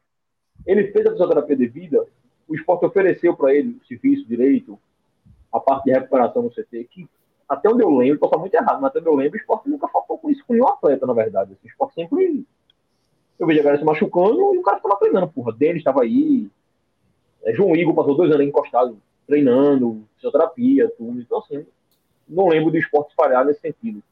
Ele 0.66 0.92
fez 0.92 1.06
a 1.06 1.12
fisioterapia 1.12 1.56
devida, 1.56 2.06
o 2.46 2.54
esporte 2.54 2.84
ofereceu 2.84 3.36
para 3.36 3.54
ele 3.54 3.78
o 3.82 3.86
serviço 3.86 4.26
direito, 4.26 4.78
a 5.52 5.60
parte 5.60 5.84
de 5.84 5.92
recuperação 5.92 6.42
no 6.42 6.50
CT, 6.50 6.88
que 6.90 7.08
até 7.48 7.68
onde 7.68 7.82
eu 7.82 7.90
lembro, 7.90 8.18
posso 8.18 8.30
estar 8.30 8.40
muito 8.40 8.54
errado, 8.54 8.80
mas 8.80 8.90
até 8.90 8.98
onde 8.98 9.08
eu 9.08 9.14
lembro, 9.14 9.38
o 9.38 9.40
esporte 9.40 9.68
nunca 9.68 9.88
faltou 9.88 10.18
com 10.18 10.30
isso 10.30 10.44
com 10.46 10.52
nenhum 10.52 10.68
atleta, 10.68 11.06
na 11.06 11.14
verdade. 11.14 11.52
Assim, 11.52 11.66
o 11.66 11.68
esporte 11.68 11.94
sempre. 11.94 12.44
Eu 13.38 13.46
vejo 13.46 13.60
a 13.60 13.62
galera 13.62 13.78
se 13.78 13.86
machucando 13.86 14.54
e 14.54 14.58
o 14.58 14.62
cara 14.62 14.76
estava 14.76 14.96
treinando, 14.96 15.28
porra. 15.28 15.52
Denis 15.52 15.78
estava 15.78 16.02
aí. 16.02 16.50
É, 17.44 17.54
João 17.54 17.74
Igor 17.74 17.94
passou 17.94 18.16
dois 18.16 18.30
anos 18.30 18.46
encostado, 18.46 18.98
treinando, 19.26 20.04
fisioterapia, 20.16 20.92
tudo. 20.98 21.20
Então, 21.20 21.38
assim, 21.38 21.64
não 22.28 22.48
lembro 22.48 22.70
do 22.70 22.76
esporte 22.76 23.14
falhar 23.14 23.46
nesse 23.46 23.60
sentido. 23.60 24.02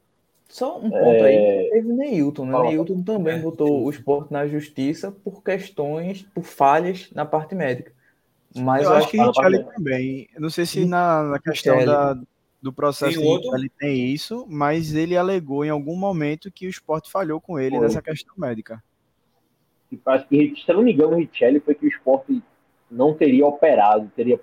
Só 0.49 0.77
um 0.77 0.89
ponto 0.89 0.95
é... 0.95 1.25
aí, 1.25 1.69
teve 1.71 1.91
Neilton, 1.91 2.45
né? 2.45 2.51
Fala. 2.53 2.69
Neilton 2.69 3.03
também 3.03 3.39
botou 3.39 3.83
o 3.83 3.89
esporte 3.89 4.31
na 4.31 4.47
justiça 4.47 5.11
por 5.11 5.43
questões, 5.43 6.23
por 6.33 6.43
falhas 6.43 7.11
na 7.13 7.25
parte 7.25 7.53
médica. 7.53 7.91
Mas 8.57 8.83
eu, 8.83 8.91
eu 8.91 8.97
acho 8.97 9.09
que 9.09 9.17
Richelli 9.17 9.63
também. 9.63 10.29
Eu 10.33 10.41
não 10.41 10.49
sei 10.49 10.65
se 10.65 10.85
na, 10.85 11.23
na 11.23 11.39
questão 11.39 11.85
da, 11.85 12.19
do 12.61 12.73
processo 12.73 13.19
ele 13.55 13.69
tem 13.69 14.07
isso, 14.13 14.45
mas 14.49 14.93
ele 14.93 15.15
alegou 15.15 15.63
em 15.63 15.69
algum 15.69 15.95
momento 15.95 16.51
que 16.51 16.67
o 16.67 16.69
esporte 16.69 17.11
falhou 17.11 17.39
com 17.39 17.59
ele 17.59 17.75
foi. 17.77 17.85
nessa 17.85 18.01
questão 18.01 18.33
médica. 18.37 18.83
E 19.91 19.99
acho 20.05 20.27
que, 20.27 20.53
se 20.65 20.69
eu 20.69 20.75
não 20.75 20.83
me 20.83 20.93
engano, 20.93 21.13
o 21.13 21.19
Richelli 21.19 21.59
foi 21.59 21.75
que 21.75 21.85
o 21.85 21.89
esporte 21.89 22.41
não 22.89 23.13
teria 23.13 23.45
operado, 23.45 24.11
teria, 24.15 24.39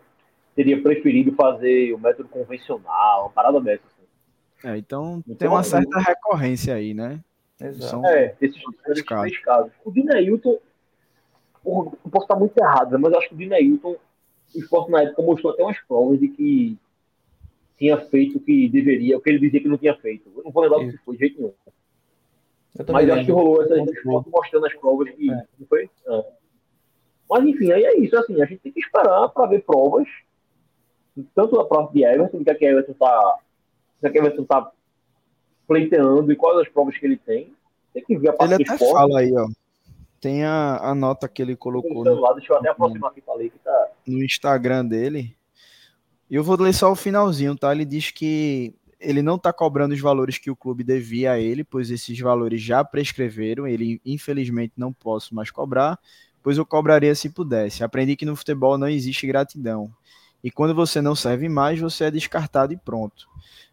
teria 0.54 0.80
preferido 0.82 1.34
fazer 1.34 1.92
o 1.92 1.98
método 1.98 2.28
convencional, 2.28 3.22
uma 3.22 3.30
parada 3.30 3.60
dessa. 3.60 3.82
Assim. 3.86 4.68
É, 4.68 4.78
então, 4.78 5.22
então 5.26 5.36
tem 5.36 5.48
uma 5.48 5.62
certa 5.62 5.98
recorrência 5.98 6.74
aí, 6.74 6.94
né? 6.94 7.20
Exato. 7.60 7.90
São 7.90 8.06
é, 8.06 8.34
esses 8.40 8.62
três 8.82 9.02
casos. 9.02 9.38
casos. 9.38 9.72
O 9.84 9.92
Dinailton, 9.92 10.58
eu 11.64 12.10
posso 12.10 12.24
estar 12.24 12.36
muito 12.36 12.56
errado, 12.58 12.98
mas 12.98 13.12
eu 13.12 13.18
acho 13.18 13.28
que 13.28 13.34
o 13.34 13.38
Dinailton, 13.38 13.96
o 14.54 14.58
esporte 14.58 14.90
na 14.90 15.02
época 15.02 15.22
mostrou 15.22 15.52
até 15.52 15.62
umas 15.62 15.80
provas 15.80 16.20
de 16.20 16.28
que 16.28 16.78
tinha 17.78 17.96
feito 17.98 18.38
o 18.38 18.40
que 18.40 18.68
deveria, 18.68 19.16
o 19.16 19.20
que 19.20 19.30
ele 19.30 19.38
dizia 19.38 19.60
que 19.60 19.68
não 19.68 19.78
tinha 19.78 19.94
feito. 19.96 20.30
Eu 20.36 20.44
não 20.44 20.50
vou 20.50 20.62
lembrar 20.62 20.78
o 20.78 20.90
que 20.90 20.96
foi 20.98 21.14
de 21.14 21.20
jeito 21.20 21.38
nenhum. 21.38 21.54
Mas 22.92 23.08
acho 23.08 23.24
que 23.24 23.32
rolou 23.32 23.62
essa 23.62 23.74
foto 24.02 24.30
mostrando 24.30 24.66
as 24.66 24.74
provas 24.74 25.10
que 25.10 25.30
é. 25.30 25.34
não 25.58 25.66
foi. 25.68 25.84
É. 25.84 26.24
Mas 27.30 27.44
enfim, 27.46 27.72
aí 27.72 27.84
é 27.84 27.98
isso. 27.98 28.16
Assim, 28.16 28.40
a 28.42 28.46
gente 28.46 28.60
tem 28.60 28.72
que 28.72 28.80
esperar 28.80 29.28
para 29.28 29.46
ver 29.46 29.62
provas, 29.62 30.08
tanto 31.34 31.56
da 31.56 31.64
parte 31.64 31.92
de 31.92 32.04
Everton, 32.04 32.42
que 32.42 32.50
a 32.50 32.54
que 32.54 32.64
Everton 32.64 32.92
está 32.92 33.38
que 34.00 34.06
a 34.06 34.20
Everton 34.20 34.44
tá 34.44 34.70
pleiteando 35.66 36.30
e 36.30 36.36
quais 36.36 36.58
as 36.58 36.68
provas 36.68 36.96
que 36.96 37.06
ele 37.06 37.16
tem. 37.16 37.54
Tem 37.92 38.04
que 38.04 38.18
ver 38.18 38.30
a 38.30 38.32
parte 38.32 38.54
Ele 38.54 38.64
até 38.64 38.74
esporte. 38.74 38.92
fala 38.92 39.20
aí, 39.20 39.32
ó. 39.36 39.48
Tem 40.24 40.44
a, 40.44 40.78
a 40.78 40.94
nota 40.94 41.28
que 41.28 41.42
ele 41.42 41.54
colocou 41.54 42.02
no, 42.02 42.34
deixa 42.34 42.52
eu 42.52 42.56
até 42.56 42.70
aproximar 42.70 43.10
aqui, 43.10 43.20
falei 43.20 43.50
que 43.50 43.58
tá... 43.58 43.88
no 44.06 44.24
Instagram 44.24 44.86
dele 44.86 45.36
eu 46.30 46.42
vou 46.42 46.60
ler 46.60 46.72
só 46.72 46.90
o 46.90 46.96
finalzinho, 46.96 47.56
tá? 47.56 47.72
Ele 47.72 47.84
diz 47.84 48.10
que 48.10 48.74
ele 48.98 49.22
não 49.22 49.36
está 49.36 49.52
cobrando 49.52 49.94
os 49.94 50.00
valores 50.00 50.38
que 50.38 50.50
o 50.50 50.56
clube 50.56 50.82
devia 50.82 51.32
a 51.32 51.38
ele, 51.38 51.62
pois 51.62 51.90
esses 51.90 52.18
valores 52.18 52.62
já 52.62 52.82
prescreveram. 52.82 53.66
Ele, 53.66 54.00
infelizmente, 54.04 54.72
não 54.76 54.92
posso 54.92 55.34
mais 55.34 55.50
cobrar, 55.50 55.98
pois 56.42 56.56
eu 56.56 56.64
cobraria 56.64 57.14
se 57.14 57.28
pudesse. 57.28 57.84
Aprendi 57.84 58.16
que 58.16 58.24
no 58.24 58.34
futebol 58.34 58.78
não 58.78 58.88
existe 58.88 59.26
gratidão. 59.26 59.92
E 60.42 60.50
quando 60.50 60.74
você 60.74 61.00
não 61.00 61.14
serve 61.14 61.48
mais, 61.48 61.78
você 61.78 62.04
é 62.04 62.10
descartado 62.10 62.72
e 62.72 62.76
pronto. 62.76 63.28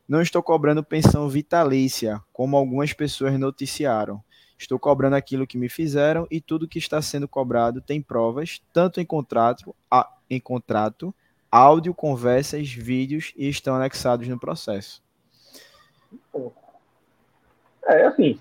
Não 0.07 0.21
estou 0.21 0.43
cobrando 0.43 0.83
pensão 0.83 1.27
vitalícia, 1.29 2.21
como 2.33 2.57
algumas 2.57 2.91
pessoas 2.93 3.39
noticiaram. 3.39 4.21
Estou 4.61 4.77
cobrando 4.77 5.15
aquilo 5.15 5.47
que 5.47 5.57
me 5.57 5.67
fizeram 5.67 6.27
e 6.29 6.39
tudo 6.39 6.67
que 6.67 6.77
está 6.77 7.01
sendo 7.01 7.27
cobrado 7.27 7.81
tem 7.81 7.99
provas, 7.99 8.61
tanto 8.71 9.01
em 9.01 9.05
contrato, 9.05 9.75
a, 9.89 10.07
em 10.29 10.39
contrato 10.39 11.13
áudio, 11.51 11.95
conversas, 11.95 12.71
vídeos 12.71 13.33
e 13.35 13.49
estão 13.49 13.75
anexados 13.75 14.27
no 14.27 14.39
processo. 14.39 15.03
É 17.85 18.05
assim. 18.05 18.39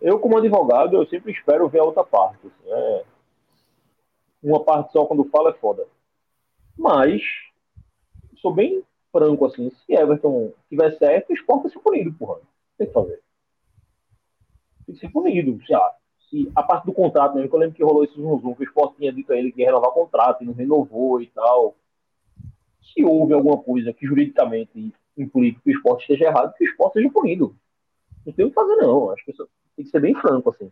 Eu, 0.00 0.20
como 0.20 0.38
advogado, 0.38 0.96
eu 0.96 1.06
sempre 1.08 1.32
espero 1.32 1.68
ver 1.68 1.80
a 1.80 1.84
outra 1.84 2.04
parte. 2.04 2.46
Assim, 2.46 2.70
é... 2.72 3.04
Uma 4.40 4.62
parte 4.62 4.92
só 4.92 5.04
quando 5.04 5.28
fala 5.30 5.50
é 5.50 5.54
foda. 5.54 5.84
Mas, 6.78 7.22
sou 8.36 8.54
bem 8.54 8.84
franco 9.10 9.46
assim. 9.46 9.68
Se 9.84 9.94
Everton 9.94 10.52
tiver 10.68 10.96
certo, 10.96 11.30
o 11.30 11.34
esporte 11.34 11.62
vai 11.62 11.72
ser 11.72 11.78
punido, 11.80 12.12
porra. 12.12 12.38
Tem 12.78 12.86
que 12.86 12.92
fazer. 12.92 13.20
Tem 14.86 14.94
que 14.94 15.00
ser 15.00 15.10
punido. 15.10 15.58
Sei 15.66 15.76
lá, 15.76 15.90
a 16.56 16.62
parte 16.62 16.86
do 16.86 16.92
contrato, 16.92 17.34
né, 17.34 17.48
eu 17.50 17.58
lembro 17.58 17.76
que 17.76 17.84
rolou 17.84 18.04
esse 18.04 18.14
zoom, 18.14 18.38
zoom 18.40 18.54
que 18.54 18.62
o 18.62 18.64
esporte 18.64 18.96
tinha 18.96 19.12
dito 19.12 19.32
a 19.32 19.36
ele 19.36 19.52
que 19.52 19.60
ia 19.60 19.66
renovar 19.66 19.90
o 19.90 19.94
contrato 19.94 20.42
e 20.42 20.46
não 20.46 20.54
renovou 20.54 21.20
e 21.20 21.26
tal 21.26 21.76
se 22.82 23.04
houve 23.04 23.32
alguma 23.32 23.58
coisa 23.58 23.92
que 23.92 24.06
juridicamente 24.06 24.92
implique 25.16 25.60
que 25.60 25.70
o 25.70 25.74
esporte 25.74 26.02
esteja 26.02 26.26
errado, 26.26 26.54
que 26.54 26.64
o 26.64 26.68
esporte 26.68 26.94
seja 26.94 27.10
punido. 27.10 27.54
Não 28.26 28.32
tem 28.32 28.44
o 28.44 28.48
que 28.48 28.54
fazer, 28.54 28.76
não. 28.76 29.10
Acho 29.10 29.24
que 29.24 29.32
tem 29.32 29.84
que 29.84 29.90
ser 29.90 30.00
bem 30.00 30.14
franco, 30.14 30.50
assim. 30.50 30.70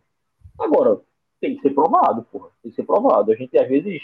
Agora, 0.59 0.99
tem 1.39 1.55
que 1.55 1.61
ser 1.61 1.71
provado, 1.71 2.23
porra. 2.23 2.49
Tem 2.61 2.71
que 2.71 2.75
ser 2.75 2.83
provado. 2.83 3.31
A 3.31 3.35
gente, 3.35 3.57
às 3.57 3.67
vezes, 3.67 4.01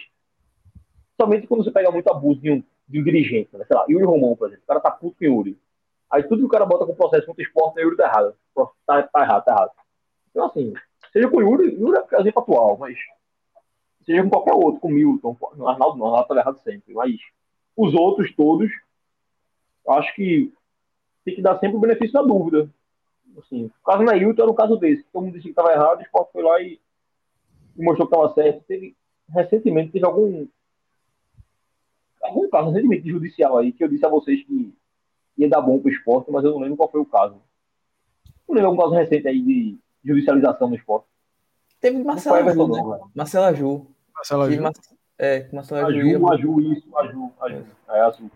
somente 1.19 1.47
quando 1.47 1.63
você 1.63 1.71
pega 1.71 1.91
muito 1.91 2.09
abuso 2.09 2.39
de 2.39 2.51
um, 2.51 2.63
de 2.87 2.99
um 2.99 3.03
dirigente, 3.03 3.55
né? 3.55 3.65
sei 3.65 3.77
lá, 3.77 3.85
Yuri 3.89 4.05
Romão, 4.05 4.35
por 4.35 4.47
exemplo, 4.47 4.63
o 4.63 4.67
cara 4.67 4.79
tá 4.79 4.91
puto 4.91 5.17
com 5.17 5.25
Yuri. 5.25 5.57
Aí 6.09 6.23
tudo 6.23 6.39
que 6.39 6.45
o 6.45 6.49
cara 6.49 6.65
bota 6.65 6.85
com 6.85 6.95
processo 6.95 7.25
contra 7.25 7.43
o 7.43 7.45
esporte, 7.45 7.79
o 7.79 7.83
Yuri 7.83 7.97
tá 7.97 8.05
errado. 8.05 8.35
Tá, 8.85 9.03
tá 9.03 9.21
errado, 9.21 9.43
tá 9.43 9.51
errado. 9.51 9.71
Então, 10.37 10.45
assim, 10.45 10.71
seja 11.11 11.27
com 11.27 11.37
o 11.37 11.41
Yuri, 11.41 11.73
Yuri 11.73 11.97
é 11.97 12.15
o 12.15 12.21
exemplo 12.21 12.43
atual, 12.43 12.77
mas 12.77 12.95
seja 14.05 14.21
com 14.21 14.29
qualquer 14.29 14.53
outro, 14.53 14.79
com 14.79 14.87
Milton, 14.87 15.33
com 15.33 15.67
Arnaldo 15.67 15.97
não, 15.97 16.05
Arnaldo 16.05 16.27
tá 16.27 16.35
errado 16.35 16.59
sempre, 16.59 16.93
mas 16.93 17.15
os 17.75 17.95
outros 17.95 18.31
todos, 18.35 18.71
acho 19.89 20.13
que 20.13 20.53
tem 21.25 21.33
que 21.33 21.41
dar 21.41 21.57
sempre 21.57 21.77
o 21.77 21.79
benefício 21.79 22.13
da 22.13 22.21
dúvida. 22.21 22.69
Assim, 23.39 23.65
o 23.65 23.83
caso 23.83 24.03
Nailton 24.03 24.43
era 24.43 24.51
um 24.51 24.55
caso 24.55 24.77
desse. 24.77 25.03
Todo 25.11 25.23
mundo 25.23 25.33
disse 25.33 25.45
que 25.45 25.49
estava 25.49 25.71
errado, 25.71 25.97
o 25.97 26.01
esporte 26.03 26.31
foi 26.31 26.43
lá 26.43 26.61
e, 26.61 26.79
e 27.75 27.83
mostrou 27.83 28.07
que 28.07 28.15
estava 28.15 28.33
certo. 28.35 28.63
Teve, 28.67 28.95
recentemente 29.29 29.91
teve 29.91 30.05
algum 30.05 30.47
algum 32.21 32.47
caso 32.49 32.69
recentemente 32.69 33.09
judicial 33.09 33.57
aí 33.57 33.71
que 33.71 33.83
eu 33.83 33.87
disse 33.87 34.05
a 34.05 34.09
vocês 34.09 34.43
que 34.43 34.71
ia 35.35 35.49
dar 35.49 35.61
bom 35.61 35.79
para 35.79 35.89
o 35.89 35.91
esporte, 35.91 36.29
mas 36.29 36.43
eu 36.43 36.51
não 36.51 36.59
lembro 36.59 36.77
qual 36.77 36.91
foi 36.91 37.01
o 37.01 37.05
caso. 37.05 37.41
Não 38.47 38.55
lembro 38.55 38.69
algum 38.69 38.81
caso 38.81 38.93
recente 38.93 39.27
aí 39.27 39.41
de 39.41 39.77
judicialização 40.07 40.69
no 40.69 40.75
esporte. 40.75 41.05
Teve 41.79 42.03
Marcelo 42.03 42.49
Aju, 42.49 42.67
né? 42.67 42.99
Marcelo 43.13 43.45
Aju. 43.45 43.87
Marcelo 44.15 44.41
Aju. 44.43 44.63
É, 45.19 45.49
Marcelo 45.51 45.85
a 45.85 45.91
Ju. 45.91 45.99
A 45.99 46.03
Ju, 46.03 46.27
a 46.27 46.37
Ju, 46.37 46.61
isso, 46.61 46.97
a 46.97 47.07
Ju, 47.07 47.31
a 47.39 47.49
Ju. 47.49 47.65
É, 47.89 48.01
a 48.01 48.11
Ju. 48.11 48.31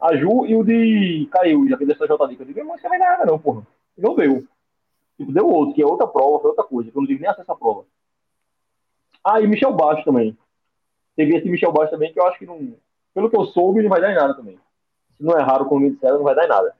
A 0.00 0.16
Ju 0.16 0.46
e 0.46 0.56
o 0.56 0.64
de 0.64 1.28
Caiu, 1.30 1.68
já 1.68 1.76
fez 1.76 1.90
essa 1.90 2.06
J 2.06 2.28
dica. 2.28 2.42
Eu 2.42 2.46
digo, 2.46 2.64
mas 2.64 2.80
você 2.80 2.88
não 2.88 2.98
vai 2.98 2.98
nada, 2.98 3.26
não, 3.26 3.38
porra. 3.38 3.66
Não 3.96 4.14
deu. 4.14 4.46
Tipo, 5.16 5.32
deu 5.32 5.48
outro, 5.48 5.74
que 5.74 5.82
é 5.82 5.86
outra 5.86 6.06
prova, 6.06 6.40
foi 6.40 6.50
outra 6.50 6.64
coisa, 6.64 6.90
que 6.90 6.96
eu 6.96 7.00
não 7.00 7.06
tive 7.06 7.20
nem 7.20 7.30
acesso 7.30 7.50
à 7.50 7.56
prova. 7.56 7.84
Ah, 9.24 9.40
e 9.40 9.46
Michel 9.46 9.72
Baixo 9.72 10.04
também. 10.04 10.36
Teve 11.16 11.36
esse 11.36 11.48
Michel 11.48 11.72
Baixo 11.72 11.90
também, 11.90 12.12
que 12.12 12.20
eu 12.20 12.26
acho 12.26 12.38
que 12.38 12.46
não. 12.46 12.74
Pelo 13.12 13.28
que 13.28 13.36
eu 13.36 13.46
soube, 13.46 13.82
não 13.82 13.90
vai 13.90 14.00
dar 14.00 14.12
em 14.12 14.14
nada 14.14 14.34
também. 14.34 14.58
Se 15.16 15.24
não 15.24 15.36
é 15.36 15.42
raro, 15.42 15.66
como 15.66 15.80
me 15.80 15.90
disseram, 15.90 16.18
não 16.18 16.24
vai 16.24 16.34
dar 16.34 16.44
em 16.44 16.48
nada. 16.48 16.74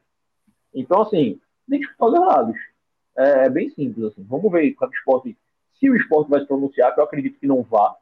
Então, 0.72 1.02
assim, 1.02 1.40
tem 1.68 1.80
que 1.80 1.86
escutar 1.86 2.06
os 2.06 2.14
errados. 2.14 2.56
É, 3.18 3.46
é, 3.46 3.50
bem 3.50 3.68
simples, 3.70 4.04
assim. 4.06 4.22
Vamos 4.22 4.50
ver 4.52 4.76
o 4.80 4.90
esporte. 4.92 5.36
Se 5.80 5.90
o 5.90 5.96
esporte 5.96 6.30
vai 6.30 6.40
se 6.40 6.46
pronunciar, 6.46 6.94
que 6.94 7.00
eu 7.00 7.04
acredito 7.04 7.38
que 7.38 7.46
não 7.46 7.62
vá, 7.62 7.96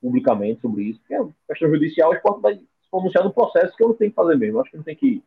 publicamente 0.00 0.60
sobre 0.60 0.82
isso, 0.82 1.00
porque 1.00 1.14
é 1.14 1.24
questão 1.48 1.70
judicial, 1.70 2.10
o 2.10 2.14
esporte 2.14 2.42
vai 2.42 2.56
se 2.56 2.90
pronunciar 2.90 3.24
no 3.24 3.32
processo 3.32 3.74
que 3.74 3.82
eu 3.82 3.88
não 3.88 3.94
tenho 3.94 4.10
que 4.10 4.14
fazer 4.16 4.36
mesmo. 4.36 4.60
Acho 4.60 4.70
que 4.70 4.76
não 4.76 4.84
tem 4.84 4.96
que 4.96 5.22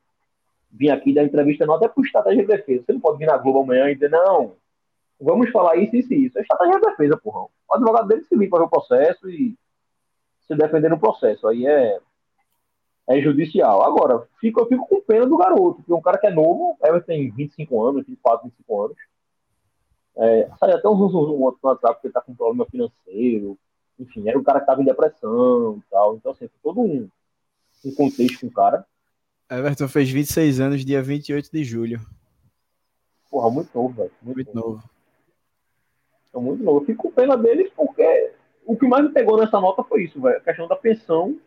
vir 0.72 0.92
aqui 0.92 1.14
dar 1.14 1.24
entrevista, 1.24 1.66
não, 1.66 1.76
até 1.76 1.88
por 1.88 2.06
estratégia 2.06 2.42
de 2.44 2.48
defesa. 2.48 2.84
Você 2.86 2.94
não 2.94 3.00
pode 3.00 3.18
vir 3.18 3.26
na 3.26 3.38
Globo 3.38 3.62
amanhã 3.62 3.90
e 3.90 3.96
dizer, 3.96 4.12
não, 4.12 4.54
vamos 5.20 5.50
falar 5.50 5.78
isso, 5.78 5.96
isso 5.96 6.14
e 6.14 6.26
isso. 6.26 6.38
É 6.38 6.42
estratégia 6.42 6.76
de 6.76 6.82
defesa, 6.82 7.18
porra. 7.18 7.48
O 7.68 7.74
advogado 7.74 8.08
dele 8.08 8.24
se 8.26 8.38
vir 8.38 8.50
para 8.50 8.64
o 8.64 8.70
processo 8.70 9.28
e 9.30 9.56
se 10.48 10.56
defender 10.56 10.90
no 10.90 11.00
processo. 11.00 11.48
Aí 11.48 11.66
é. 11.66 11.98
é 13.10 13.22
judicial. 13.22 13.82
Agora, 13.82 14.28
fico, 14.40 14.60
eu 14.60 14.68
fico 14.68 14.86
com 14.88 15.02
pena 15.02 15.26
do 15.26 15.38
garoto, 15.38 15.78
porque 15.78 15.94
um 15.94 16.02
cara 16.02 16.20
que 16.20 16.28
é 16.28 16.32
novo, 16.32 16.78
Everton 16.84 17.08
tem 17.08 17.32
25 17.32 17.84
anos, 17.84 18.06
24, 18.06 18.44
25 18.50 18.84
anos. 18.84 18.98
É, 20.18 20.50
sai 20.60 20.72
até 20.72 20.88
uns 20.88 21.14
um 21.14 21.42
outro 21.42 21.60
no 21.62 21.70
WhatsApp 21.70 21.96
porque 21.96 22.10
tá 22.10 22.22
com 22.22 22.36
problema 22.36 22.66
financeiro. 22.66 23.58
Enfim, 24.00 24.28
era 24.28 24.38
um 24.38 24.44
cara 24.44 24.60
que 24.60 24.66
tava 24.66 24.82
em 24.82 24.86
depressão 24.86 25.78
e 25.78 25.90
tal. 25.90 26.16
Então, 26.16 26.32
assim, 26.32 26.50
todo 26.64 26.82
um, 26.82 27.10
um 27.84 27.96
contexto 27.96 28.42
com 28.42 28.48
o 28.48 28.52
cara. 28.52 28.86
Everton 29.50 29.88
fez 29.88 30.10
26 30.10 30.60
anos, 30.60 30.86
dia 30.86 31.02
28 31.02 31.50
de 31.52 31.64
julho. 31.64 32.02
Porra, 33.30 33.50
muito 33.50 33.70
novo, 33.74 33.94
velho. 33.94 34.12
Muito, 34.22 34.38
Muito 34.38 34.56
novo. 34.56 34.84
É 36.34 36.40
muito 36.40 36.64
novo. 36.64 36.80
Eu 36.80 36.86
fico 36.86 37.04
com 37.04 37.12
pena 37.12 37.38
deles 37.38 37.72
porque 37.76 38.34
o 38.66 38.76
que 38.76 38.88
mais 38.88 39.06
me 39.06 39.12
pegou 39.12 39.38
nessa 39.38 39.60
nota 39.60 39.84
foi 39.84 40.04
isso, 40.04 40.20
velho. 40.22 40.38
A 40.38 40.42
questão 40.42 40.68
da 40.68 40.76
pensão, 40.76 41.38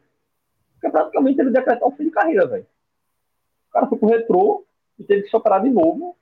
que 0.80 0.86
é 0.86 0.90
praticamente 0.90 1.40
ele 1.40 1.50
decretar 1.50 1.86
o 1.86 1.92
fim 1.92 2.04
de 2.04 2.10
carreira, 2.10 2.46
velho. 2.46 2.66
O 3.68 3.72
cara 3.72 3.86
foi 3.86 3.98
pro 3.98 4.08
retrô 4.08 4.64
e 4.98 5.04
teve 5.04 5.22
que 5.22 5.30
se 5.30 5.36
operar 5.36 5.62
de 5.62 5.70
novo. 5.70 6.16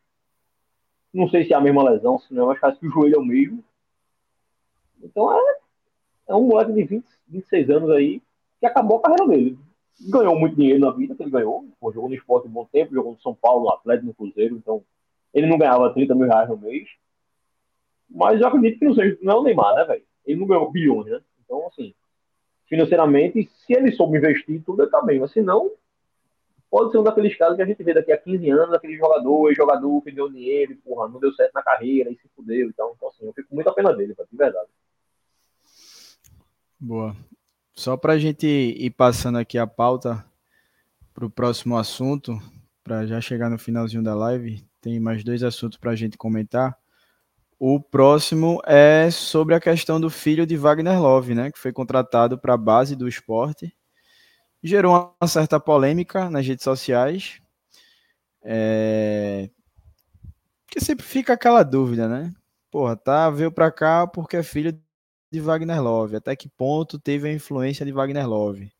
Não 1.16 1.30
sei 1.30 1.46
se 1.46 1.54
é 1.54 1.56
a 1.56 1.60
mesma 1.62 1.82
lesão, 1.82 2.18
se 2.18 2.34
não, 2.34 2.48
mas 2.48 2.62
acho 2.62 2.78
que 2.78 2.86
o 2.86 2.90
joelho 2.90 3.16
é 3.16 3.18
o 3.18 3.24
mesmo. 3.24 3.64
Então 5.02 5.32
é, 5.32 5.56
é 6.28 6.34
um 6.34 6.46
moleque 6.46 6.74
de 6.74 6.84
20, 6.84 7.06
26 7.26 7.70
anos 7.70 7.90
aí 7.90 8.20
que 8.60 8.66
acabou 8.66 8.98
a 8.98 9.02
carreira 9.02 9.26
dele. 9.26 9.58
Ganhou 10.10 10.38
muito 10.38 10.56
dinheiro 10.56 10.78
na 10.78 10.90
vida, 10.90 11.14
que 11.14 11.22
ele 11.22 11.30
ganhou. 11.30 11.66
Pô, 11.80 11.90
jogou 11.90 12.10
no 12.10 12.14
esporte 12.14 12.46
um 12.46 12.50
bom 12.50 12.66
tempo, 12.66 12.92
jogou 12.92 13.12
no 13.12 13.20
São 13.20 13.34
Paulo, 13.34 13.64
no 13.64 13.70
Atlético, 13.70 14.08
no 14.08 14.14
Cruzeiro. 14.14 14.56
Então, 14.56 14.84
ele 15.32 15.46
não 15.46 15.56
ganhava 15.56 15.94
30 15.94 16.14
mil 16.14 16.26
reais 16.26 16.50
no 16.50 16.58
mês. 16.58 16.86
Mas 18.10 18.38
eu 18.38 18.46
acredito 18.46 18.78
que 18.78 18.84
não, 18.84 18.94
seja, 18.94 19.18
não 19.22 19.32
é 19.32 19.36
o 19.36 19.42
Neymar, 19.42 19.74
né, 19.74 19.84
velho? 19.84 20.04
Ele 20.26 20.40
não 20.40 20.46
ganhou 20.46 20.70
bilhões, 20.70 21.06
né? 21.06 21.20
Então, 21.42 21.66
assim, 21.66 21.94
financeiramente, 22.66 23.48
se 23.64 23.72
ele 23.72 23.90
soube 23.92 24.18
investir, 24.18 24.62
tudo 24.66 24.82
ele 24.82 24.90
tá 24.90 25.00
bem. 25.00 25.18
Mas 25.18 25.32
se 25.32 25.40
não, 25.40 25.70
pode 26.70 26.90
ser 26.90 26.98
um 26.98 27.02
daqueles 27.02 27.36
casos 27.36 27.56
que 27.56 27.62
a 27.62 27.66
gente 27.66 27.82
vê 27.82 27.94
daqui 27.94 28.12
a 28.12 28.18
15 28.18 28.50
anos, 28.50 28.74
aquele 28.74 28.96
jogador, 28.96 29.54
jogador 29.54 30.02
que 30.02 30.12
deu 30.12 30.30
dinheiro, 30.30 30.76
porra, 30.84 31.08
não 31.08 31.20
deu 31.20 31.32
certo 31.34 31.52
na 31.54 31.62
carreira 31.62 32.10
e 32.10 32.16
se 32.16 32.28
fudeu. 32.34 32.68
Então, 32.68 32.92
então 32.96 33.08
assim, 33.08 33.26
eu 33.26 33.32
fico 33.32 33.48
com 33.48 33.54
muita 33.54 33.72
pena 33.72 33.92
dele, 33.92 34.14
de 34.14 34.36
verdade. 34.36 34.68
Boa. 36.78 37.16
Só 37.72 37.96
para 37.96 38.14
a 38.14 38.18
gente 38.18 38.46
ir 38.46 38.90
passando 38.90 39.38
aqui 39.38 39.58
a 39.58 39.66
pauta 39.66 40.24
para 41.12 41.24
o 41.24 41.30
próximo 41.30 41.76
assunto, 41.76 42.38
para 42.82 43.06
já 43.06 43.20
chegar 43.20 43.50
no 43.50 43.58
finalzinho 43.58 44.02
da 44.02 44.14
live, 44.14 44.62
tem 44.80 45.00
mais 45.00 45.24
dois 45.24 45.42
assuntos 45.42 45.78
para 45.78 45.92
a 45.92 45.96
gente 45.96 46.16
comentar. 46.16 46.78
O 47.58 47.80
próximo 47.80 48.60
é 48.66 49.10
sobre 49.10 49.54
a 49.54 49.60
questão 49.60 49.98
do 49.98 50.10
filho 50.10 50.46
de 50.46 50.56
Wagner 50.56 51.00
Love, 51.00 51.34
né, 51.34 51.50
que 51.50 51.58
foi 51.58 51.72
contratado 51.72 52.38
para 52.38 52.54
a 52.54 52.58
base 52.58 52.94
do 52.94 53.08
esporte. 53.08 53.74
Gerou 54.66 55.14
uma 55.20 55.28
certa 55.28 55.60
polêmica 55.60 56.28
nas 56.28 56.44
redes 56.44 56.64
sociais. 56.64 57.40
É... 58.42 59.48
Porque 60.66 60.80
sempre 60.80 61.06
fica 61.06 61.34
aquela 61.34 61.62
dúvida, 61.62 62.08
né? 62.08 62.32
Porra, 62.68 62.96
tá, 62.96 63.30
veio 63.30 63.52
para 63.52 63.70
cá 63.70 64.08
porque 64.08 64.36
é 64.36 64.42
filho 64.42 64.76
de 65.30 65.40
Wagner 65.40 65.80
Love. 65.80 66.16
Até 66.16 66.34
que 66.34 66.48
ponto 66.48 66.98
teve 66.98 67.28
a 67.28 67.32
influência 67.32 67.86
de 67.86 67.92
Wagner 67.92 68.28
Love? 68.28 68.72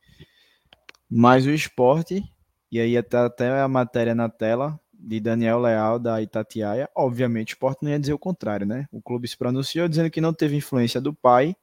Mas 1.09 1.47
o 1.47 1.51
esporte, 1.51 2.21
e 2.69 2.81
aí 2.81 2.97
até, 2.97 3.19
até 3.19 3.61
a 3.61 3.69
matéria 3.69 4.13
na 4.13 4.29
tela, 4.29 4.81
de 4.93 5.21
Daniel 5.21 5.61
Leal, 5.61 6.01
da 6.01 6.21
Itatiaia. 6.21 6.91
Obviamente, 6.97 7.53
o 7.53 7.55
esporte 7.55 7.85
não 7.85 7.93
ia 7.93 8.01
dizer 8.01 8.13
o 8.13 8.19
contrário, 8.19 8.67
né? 8.67 8.89
O 8.91 9.01
clube 9.01 9.29
se 9.29 9.37
pronunciou 9.37 9.87
dizendo 9.89 10.11
que 10.11 10.21
não 10.21 10.35
teve 10.35 10.57
influência 10.57 11.01
do 11.01 11.15
pai, 11.15 11.55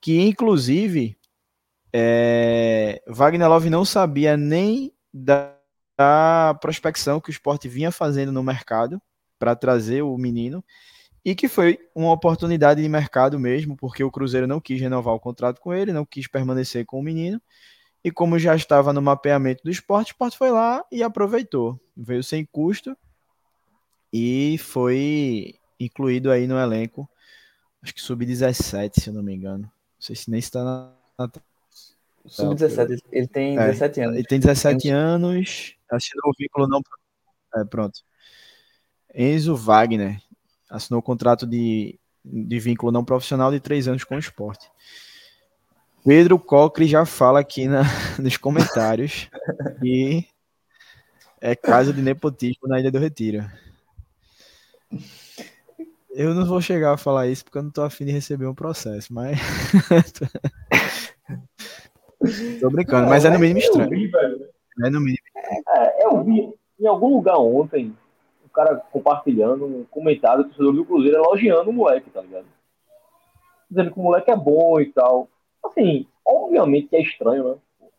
que 0.00 0.20
inclusive 0.20 1.16
é, 1.98 3.02
Wagner 3.06 3.48
Love 3.48 3.70
não 3.70 3.82
sabia 3.82 4.36
nem 4.36 4.92
da, 5.14 5.56
da 5.96 6.54
prospecção 6.60 7.18
que 7.18 7.30
o 7.30 7.32
esporte 7.32 7.68
vinha 7.68 7.90
fazendo 7.90 8.30
no 8.30 8.42
mercado 8.42 9.00
para 9.38 9.56
trazer 9.56 10.02
o 10.02 10.18
menino 10.18 10.62
e 11.24 11.34
que 11.34 11.48
foi 11.48 11.78
uma 11.94 12.12
oportunidade 12.12 12.82
de 12.82 12.88
mercado 12.88 13.40
mesmo, 13.40 13.78
porque 13.78 14.04
o 14.04 14.10
Cruzeiro 14.10 14.46
não 14.46 14.60
quis 14.60 14.78
renovar 14.78 15.14
o 15.14 15.18
contrato 15.18 15.58
com 15.58 15.72
ele, 15.72 15.90
não 15.90 16.04
quis 16.04 16.28
permanecer 16.28 16.84
com 16.84 17.00
o 17.00 17.02
menino, 17.02 17.40
e 18.04 18.10
como 18.10 18.38
já 18.38 18.54
estava 18.54 18.92
no 18.92 19.00
mapeamento 19.00 19.64
do 19.64 19.70
esporte, 19.70 20.08
o 20.08 20.12
esporte 20.12 20.36
foi 20.36 20.50
lá 20.50 20.84
e 20.92 21.02
aproveitou. 21.02 21.80
Veio 21.96 22.22
sem 22.22 22.44
custo 22.44 22.94
e 24.12 24.58
foi 24.58 25.54
incluído 25.80 26.30
aí 26.30 26.46
no 26.46 26.58
elenco, 26.58 27.08
acho 27.82 27.94
que 27.94 28.02
sub-17, 28.02 29.00
se 29.00 29.08
eu 29.08 29.14
não 29.14 29.22
me 29.22 29.34
engano. 29.34 29.62
Não 29.62 29.70
sei 29.98 30.14
se 30.14 30.30
nem 30.30 30.38
está 30.38 30.62
na. 30.62 30.92
na... 31.18 31.30
Sub-17, 32.26 32.98
ele 33.12 33.26
tem 33.26 33.58
É, 33.58 33.66
17 33.66 34.00
anos. 34.00 34.16
Ele 34.16 34.26
tem 34.26 34.40
17 34.40 34.88
anos, 34.90 35.74
assinou 35.90 36.30
o 36.30 36.34
vínculo 36.38 36.68
não. 36.68 36.80
É, 37.54 37.64
pronto. 37.64 38.00
Enzo 39.14 39.56
Wagner 39.56 40.20
assinou 40.68 41.00
o 41.00 41.02
contrato 41.02 41.46
de, 41.46 41.98
de 42.24 42.58
vínculo 42.58 42.92
não 42.92 43.04
profissional 43.04 43.50
de 43.50 43.60
três 43.60 43.88
anos 43.88 44.04
com 44.04 44.16
o 44.16 44.18
esporte. 44.18 44.68
Pedro 46.04 46.38
Cocre 46.38 46.86
já 46.86 47.04
fala 47.04 47.40
aqui 47.40 47.66
na, 47.66 47.82
nos 48.20 48.36
comentários 48.36 49.28
que 49.80 50.26
é 51.40 51.56
caso 51.56 51.92
de 51.92 52.02
nepotismo 52.02 52.68
na 52.68 52.78
Ilha 52.78 52.90
do 52.90 52.98
Retiro. 52.98 53.44
Eu 56.10 56.34
não 56.34 56.46
vou 56.46 56.60
chegar 56.60 56.94
a 56.94 56.96
falar 56.96 57.26
isso 57.26 57.44
porque 57.44 57.58
eu 57.58 57.62
não 57.62 57.70
tô 57.70 57.82
afim 57.82 58.04
de 58.04 58.12
receber 58.12 58.46
um 58.46 58.54
processo, 58.54 59.12
mas. 59.12 59.38
tô 62.60 62.70
brincando, 62.70 63.08
mas 63.08 63.24
é 63.24 63.30
no 63.30 63.38
mínimo 63.38 63.58
estranho. 63.58 63.90
vi. 63.90 64.10
É 64.84 64.90
no 64.90 65.00
mínimo. 65.00 65.18
É, 65.68 66.04
eu 66.04 66.22
vi 66.22 66.54
em 66.78 66.86
algum 66.86 67.16
lugar 67.16 67.38
ontem 67.38 67.96
o 68.44 68.48
cara 68.48 68.76
compartilhando 68.76 69.64
um 69.64 69.84
comentário 69.84 70.44
do 70.44 70.48
torcedor 70.48 70.72
do 70.72 70.84
Cruzeiro 70.84 71.18
elogiando 71.18 71.70
o 71.70 71.72
moleque, 71.72 72.10
tá 72.10 72.20
ligado? 72.20 72.46
Dizendo 73.70 73.92
que 73.92 73.98
o 73.98 74.02
moleque 74.02 74.30
é 74.30 74.36
bom 74.36 74.80
e 74.80 74.86
tal. 74.92 75.28
Assim, 75.64 76.06
obviamente 76.24 76.88
que 76.88 76.96
é 76.96 77.02
estranho, 77.02 77.50
né? 77.50 77.90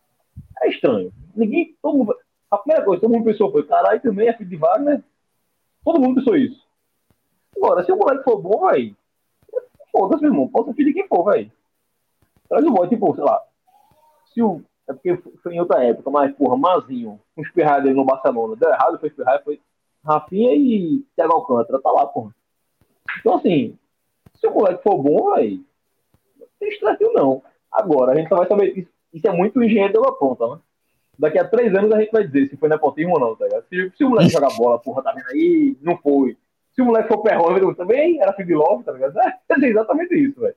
É 0.62 0.68
estranho. 0.68 1.12
Ninguém, 1.34 1.76
todo 1.80 1.98
mundo, 1.98 2.16
a 2.50 2.58
primeira 2.58 2.84
coisa 2.84 3.00
que 3.00 3.06
todo 3.06 3.14
mundo 3.14 3.24
pensou 3.24 3.52
foi, 3.52 3.64
caralho, 3.64 4.00
também 4.00 4.28
é 4.28 4.32
filho 4.32 4.50
de 4.50 4.56
Wagner. 4.56 5.02
Todo 5.84 6.00
mundo 6.00 6.16
pensou 6.16 6.36
isso. 6.36 6.66
Agora, 7.56 7.84
se 7.84 7.92
o 7.92 7.96
moleque 7.96 8.24
for 8.24 8.40
bom, 8.40 8.68
velho, 8.68 8.96
foda-se, 9.92 10.22
meu 10.22 10.32
irmão, 10.32 10.48
pode 10.48 10.68
ser 10.68 10.74
filho 10.74 10.88
de 10.88 10.94
quem 10.94 11.08
for, 11.08 11.24
velho. 11.30 11.50
Traz 12.48 12.64
o 12.64 12.70
boy, 12.70 12.88
tipo, 12.88 13.14
sei 13.14 13.24
lá, 13.24 13.42
se 14.32 14.42
o. 14.42 14.62
É 14.88 14.92
porque 14.92 15.16
foi 15.42 15.54
em 15.54 15.60
outra 15.60 15.84
época, 15.84 16.10
mas, 16.10 16.34
porra, 16.34 16.56
Mazinho, 16.56 17.20
um 17.36 17.42
espirrado 17.42 17.82
dele 17.82 17.94
no 17.94 18.06
Barcelona, 18.06 18.56
deu 18.56 18.70
errado, 18.70 18.98
foi 18.98 19.10
espirrado, 19.10 19.44
foi 19.44 19.60
Rafinha 20.02 20.54
e 20.54 21.04
Thiago 21.14 21.34
Alcântara, 21.34 21.78
tá 21.82 21.90
lá, 21.90 22.06
porra. 22.06 22.34
Então, 23.20 23.34
assim, 23.34 23.76
se 24.34 24.46
o 24.46 24.54
moleque 24.54 24.82
for 24.82 24.96
bom, 24.96 25.34
velho, 25.34 25.62
não 26.38 26.46
tem 26.58 26.68
estresse 26.70 27.04
não. 27.12 27.42
Agora, 27.70 28.12
a 28.12 28.14
gente 28.14 28.28
só 28.28 28.36
vai 28.36 28.48
saber, 28.48 28.78
isso, 28.78 28.90
isso 29.12 29.28
é 29.28 29.32
muito 29.32 29.62
engenheiro 29.62 30.00
uma 30.00 30.16
ponta, 30.16 30.46
né? 30.46 30.58
Daqui 31.18 31.38
a 31.38 31.48
três 31.48 31.74
anos 31.74 31.92
a 31.92 32.00
gente 32.00 32.12
vai 32.12 32.24
dizer 32.24 32.48
se 32.48 32.56
foi 32.56 32.68
nepotismo 32.68 33.14
ou 33.14 33.20
não, 33.20 33.36
tá 33.36 33.44
ligado? 33.44 33.64
Se, 33.68 33.92
se 33.96 34.04
o 34.04 34.10
moleque 34.10 34.30
jogar 34.30 34.56
bola, 34.56 34.78
porra, 34.78 35.02
tá 35.02 35.12
vendo 35.12 35.26
aí, 35.32 35.76
não 35.82 35.96
foi. 35.98 36.36
Se 36.72 36.80
o 36.80 36.84
moleque 36.84 37.08
for 37.08 37.22
perrônio, 37.22 37.74
também 37.74 38.22
era 38.22 38.30
de 38.32 38.54
love, 38.54 38.84
tá 38.84 38.92
ligado? 38.92 39.18
É, 39.18 39.38
é 39.50 39.66
exatamente 39.66 40.14
isso, 40.14 40.40
velho. 40.40 40.54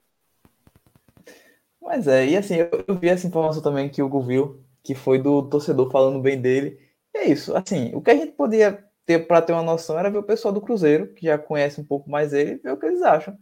Mas 1.82 2.08
é, 2.08 2.26
e 2.26 2.38
assim, 2.38 2.56
eu, 2.56 2.96
vi 2.96 3.10
essa 3.10 3.28
informação 3.28 3.62
também 3.62 3.90
que 3.90 4.02
o 4.02 4.06
Hugo 4.06 4.22
viu, 4.22 4.64
que 4.84 4.94
foi 4.94 5.18
do 5.18 5.42
torcedor 5.44 5.90
falando 5.92 6.22
bem 6.22 6.40
dele. 6.40 6.80
E 7.14 7.18
é 7.18 7.28
isso, 7.28 7.56
assim, 7.56 7.92
o 7.96 8.02
que 8.02 8.12
a 8.12 8.16
gente 8.16 8.34
podia 8.34 8.86
ter 9.06 9.28
para 9.28 9.42
ter 9.42 9.54
uma 9.54 9.64
noção 9.64 9.98
era 9.98 10.10
ver 10.10 10.20
o 10.20 10.24
pessoal 10.24 10.54
do 10.54 10.62
Cruzeiro, 10.62 11.14
que 11.14 11.26
já 11.26 11.38
conhece 11.38 11.82
um 11.82 11.84
pouco 11.84 12.10
mais 12.10 12.34
ele, 12.34 12.58
ver 12.58 12.72
o 12.72 12.78
que 12.78 12.86
eles 12.86 13.02
acham. 13.02 13.36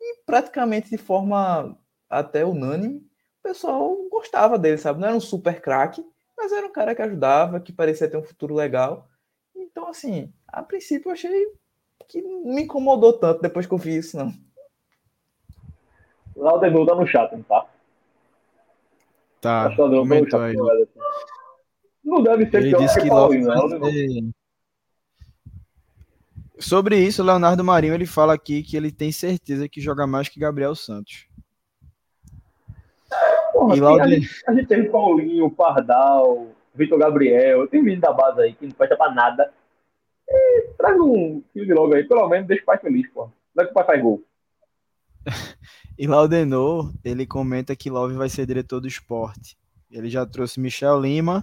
E 0.00 0.22
praticamente 0.26 0.90
de 0.90 0.98
forma 0.98 1.76
até 2.08 2.44
unânime, 2.44 2.98
o 3.40 3.42
pessoal 3.42 3.96
gostava 4.10 4.58
dele, 4.58 4.78
sabe? 4.78 5.00
Não 5.00 5.08
era 5.08 5.16
um 5.16 5.20
super 5.20 5.60
craque, 5.60 6.04
mas 6.36 6.52
era 6.52 6.66
um 6.66 6.72
cara 6.72 6.94
que 6.94 7.02
ajudava, 7.02 7.60
que 7.60 7.72
parecia 7.72 8.08
ter 8.08 8.16
um 8.16 8.22
futuro 8.22 8.54
legal. 8.54 9.08
Então, 9.54 9.88
assim, 9.88 10.32
a 10.46 10.62
princípio 10.62 11.08
eu 11.08 11.12
achei 11.12 11.46
que 12.06 12.20
não 12.20 12.44
me 12.44 12.62
incomodou 12.62 13.14
tanto 13.14 13.40
depois 13.40 13.66
que 13.66 13.72
eu 13.72 13.78
vi 13.78 13.96
isso, 13.96 14.16
não. 14.16 14.32
Denu 16.60 16.86
tá 16.86 16.94
no 16.94 17.06
chat, 17.06 17.32
não 17.32 17.42
tá? 17.42 17.66
Tá, 19.46 19.72
comentou 19.76 20.40
aí. 20.40 20.56
não 20.56 20.68
assim. 20.70 20.86
Não 22.04 22.20
deve 22.20 22.50
ser 22.50 22.56
Ele 22.64 22.76
disse 22.76 22.96
que 22.96 23.02
que 23.02 23.08
Love 23.08 23.38
né? 23.38 24.32
Sobre 26.58 26.98
isso, 26.98 27.22
o 27.22 27.24
Leonardo 27.24 27.62
Marinho 27.62 27.94
ele 27.94 28.06
fala 28.06 28.34
aqui 28.34 28.64
que 28.64 28.76
ele 28.76 28.90
tem 28.90 29.12
certeza 29.12 29.68
que 29.68 29.80
joga 29.80 30.04
mais 30.04 30.28
que 30.28 30.40
Gabriel 30.40 30.74
Santos. 30.74 31.28
Porra, 33.52 33.76
E 33.76 33.80
lá 33.80 33.92
o 33.92 34.00
a, 34.00 34.08
gente, 34.08 34.28
a 34.48 34.52
gente 34.52 34.66
teve 34.66 34.88
Paulinho, 34.88 35.48
Pardal, 35.48 36.48
Vitor 36.74 36.98
Gabriel, 36.98 37.68
tem 37.68 37.80
menino 37.80 38.02
da 38.02 38.12
base 38.12 38.40
aí 38.40 38.52
que 38.52 38.66
não 38.66 38.72
presta 38.72 38.96
pra 38.96 39.12
nada. 39.12 39.52
E 40.28 40.70
traz 40.76 40.98
um 40.98 41.40
filho 41.52 41.66
de 41.66 41.72
logo 41.72 41.94
aí, 41.94 42.02
pelo 42.02 42.28
menos 42.28 42.48
deixa 42.48 42.64
o 42.64 42.66
pai 42.66 42.78
feliz, 42.78 43.08
pô. 43.12 43.30
Não 43.54 43.62
é 43.62 43.66
que 43.66 43.70
o 43.70 43.74
pai 43.74 43.84
faz 43.84 44.02
gol. 44.02 44.24
E 45.98 46.06
Laudenor, 46.06 46.92
ele 47.02 47.26
comenta 47.26 47.74
que 47.74 47.88
Love 47.88 48.16
vai 48.16 48.28
ser 48.28 48.44
diretor 48.46 48.80
do 48.80 48.86
esporte. 48.86 49.56
Ele 49.90 50.10
já 50.10 50.26
trouxe 50.26 50.60
Michel 50.60 51.00
Lima 51.00 51.42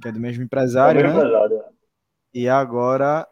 que 0.00 0.08
é 0.08 0.12
do 0.12 0.20
mesmo 0.20 0.42
empresário, 0.42 1.00
É 1.00 1.04
né? 1.04 1.10
empresário, 1.10 1.58
né? 1.58 1.64
E 2.34 2.48
agora 2.48 3.28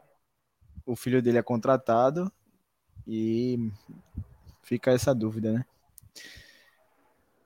o 0.84 0.94
filho 0.94 1.22
dele 1.22 1.38
é 1.38 1.42
contratado 1.42 2.30
e 3.06 3.70
fica 4.62 4.90
essa 4.90 5.14
dúvida, 5.14 5.52
né? 5.52 5.64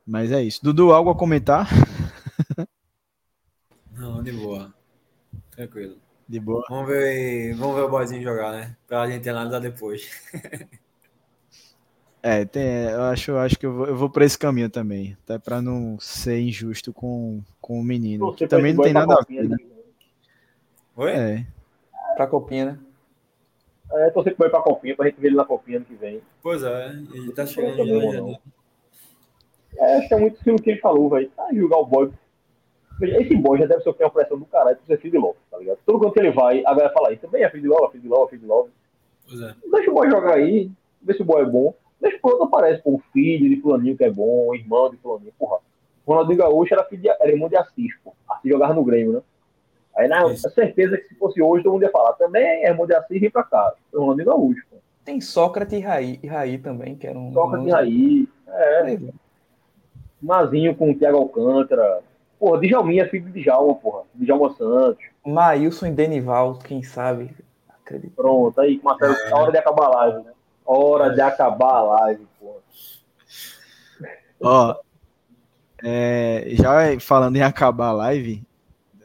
Mas 0.06 0.30
é 0.32 0.42
isso. 0.42 0.62
Dudu, 0.62 0.92
algo 0.92 1.10
a 1.10 1.16
comentar? 1.16 1.66
Não, 3.92 4.22
de 4.22 4.32
boa. 4.32 4.74
Tranquilo. 5.52 5.96
De 6.28 6.40
boa. 6.40 6.64
Vamos 6.68 6.88
ver, 6.88 7.54
vamos 7.54 7.76
ver 7.76 7.82
o 7.82 7.88
boyzinho 7.88 8.22
jogar, 8.22 8.52
né? 8.52 8.76
Pra 8.86 9.08
gente 9.08 9.28
analisar 9.28 9.60
depois. 9.60 10.10
É, 12.26 12.42
tem, 12.46 12.84
eu 12.84 13.02
acho, 13.02 13.32
eu 13.32 13.38
acho 13.38 13.58
que 13.58 13.66
eu 13.66 13.74
vou, 13.74 13.86
eu 13.86 13.94
vou 13.94 14.08
por 14.08 14.22
esse 14.22 14.38
caminho 14.38 14.70
também, 14.70 15.14
até 15.22 15.38
para 15.38 15.60
não 15.60 16.00
ser 16.00 16.40
injusto 16.40 16.90
com, 16.90 17.42
com 17.60 17.78
o 17.78 17.84
menino, 17.84 18.34
pra 18.34 18.48
também 18.48 18.72
não 18.72 18.82
tem 18.82 18.94
pra 18.94 19.06
nada 19.06 19.20
a 19.20 19.24
ver, 19.28 19.46
né? 19.46 19.56
né? 19.60 19.66
Oi? 20.96 21.10
É, 21.10 21.46
Pra 22.16 22.26
copinha, 22.26 22.64
né? 22.64 22.78
É, 23.92 24.08
torcer 24.08 24.32
que 24.32 24.38
vai 24.38 24.48
pra 24.48 24.62
copinha, 24.62 24.96
pra 24.96 25.04
gente 25.04 25.20
ver 25.20 25.26
ele 25.28 25.36
na 25.36 25.44
copinha 25.44 25.76
ano 25.76 25.84
que 25.84 25.94
vem. 25.96 26.22
Pois 26.42 26.62
é, 26.62 26.94
ele 27.12 27.30
tá 27.32 27.44
chegando 27.44 27.76
já, 27.76 27.84
problema, 27.84 28.12
já. 28.14 28.20
não. 28.22 28.38
É, 29.76 29.96
acho 29.98 30.08
que 30.08 30.14
é 30.14 30.18
muito 30.18 30.40
aquilo 30.40 30.62
que 30.62 30.70
ele 30.70 30.80
falou, 30.80 31.10
velho. 31.10 31.30
Ah, 31.36 31.48
julgar 31.52 31.76
o 31.76 31.84
boy. 31.84 32.10
Esse 33.02 33.36
boy 33.36 33.58
já 33.58 33.66
deve 33.66 33.82
sofrer 33.82 34.06
uma 34.06 34.10
pressão 34.10 34.38
do 34.38 34.46
caralho 34.46 34.78
por 34.78 34.86
ser 34.86 34.98
filho 34.98 35.12
de 35.12 35.18
Love, 35.18 35.38
tá 35.50 35.58
ligado? 35.58 35.78
Todo 35.84 35.98
quanto 35.98 36.14
que 36.14 36.20
ele 36.20 36.30
vai, 36.30 36.60
a 36.60 36.70
galera 36.70 36.94
fala 36.94 37.12
isso. 37.12 37.20
Também 37.20 37.44
é 37.44 37.50
filho 37.50 37.64
de 37.64 37.68
Love, 37.68 37.84
é 37.84 37.90
filho 37.90 38.02
de 38.02 38.08
Love, 38.08 38.24
é 38.24 38.30
filho 38.30 38.40
de 38.40 38.46
Love. 38.46 38.70
Pois 39.28 39.40
é. 39.42 39.54
Deixa 39.70 39.90
o 39.90 39.94
boy 39.94 40.08
jogar 40.08 40.34
aí, 40.36 40.70
vê 41.02 41.12
se 41.12 41.20
o 41.20 41.24
boy 41.26 41.42
é 41.42 41.44
bom. 41.44 41.74
Deixa 42.04 42.18
o 42.22 42.28
outro 42.28 42.44
aparece, 42.44 42.82
pô, 42.82 42.90
o 42.96 43.02
filho 43.14 43.48
de 43.48 43.60
fulaninho 43.62 43.96
que 43.96 44.04
é 44.04 44.10
bom, 44.10 44.48
o 44.48 44.54
irmão 44.54 44.90
de 44.90 44.98
fulaninho, 44.98 45.32
porra. 45.38 45.56
O 46.04 46.12
Ronaldinho 46.12 46.36
Gaúcho 46.38 46.74
era, 46.74 46.84
filho 46.84 47.00
de, 47.00 47.08
era 47.08 47.30
irmão 47.30 47.48
de 47.48 47.56
Assis, 47.56 47.96
pô. 48.04 48.12
Assis 48.28 48.50
jogava 48.52 48.74
no 48.74 48.84
Grêmio, 48.84 49.14
né? 49.14 49.20
Aí, 49.96 50.06
na 50.06 50.26
Isso. 50.30 50.50
certeza 50.50 50.98
que 50.98 51.08
se 51.08 51.14
fosse 51.14 51.40
hoje, 51.40 51.62
todo 51.64 51.72
mundo 51.72 51.82
ia 51.84 51.90
falar. 51.90 52.12
Também 52.14 52.44
é 52.44 52.68
irmão 52.68 52.86
de 52.86 52.94
Assis, 52.94 53.18
vem 53.18 53.30
pra 53.30 53.42
cá. 53.42 53.72
Foi 53.90 53.98
o 54.00 54.02
Ronaldinho 54.02 54.28
Gaúcho, 54.28 54.66
pô. 54.70 54.76
Tem 55.02 55.18
Sócrates 55.20 55.78
e 55.78 55.80
Raí, 55.80 56.20
e 56.22 56.26
Raí 56.26 56.58
também, 56.58 56.94
que 56.94 57.06
era 57.06 57.18
um. 57.18 57.30
De 57.30 57.38
um- 57.38 57.70
Raí. 57.70 58.28
É. 58.48 58.98
Mazinho 60.20 60.74
com 60.76 60.90
o 60.90 60.94
Thiago 60.94 61.16
Alcântara. 61.18 62.00
Porra, 62.38 62.60
Djalminha, 62.60 63.08
filho 63.08 63.30
de 63.30 63.42
Djalma, 63.42 63.74
porra. 63.76 64.02
Djalma 64.14 64.50
Santos. 64.54 65.04
Maílson 65.24 65.86
e 65.86 65.90
Denival, 65.90 66.58
quem 66.58 66.82
sabe? 66.82 67.30
Acredito. 67.68 68.12
Pronto, 68.14 68.60
aí, 68.60 68.78
Marcelo, 68.82 69.14
a 69.32 69.38
hora 69.38 69.52
de 69.52 69.58
acabar 69.58 69.86
a 69.86 69.90
live, 69.90 70.24
né? 70.24 70.32
Hora 70.64 71.14
de 71.14 71.20
acabar 71.20 71.74
a 71.74 71.82
live, 71.82 72.26
porra. 72.40 72.60
ó, 74.40 74.76
é, 75.82 76.46
já 76.52 76.98
falando 77.00 77.36
em 77.36 77.42
acabar 77.42 77.88
a 77.88 77.92
live, 77.92 78.42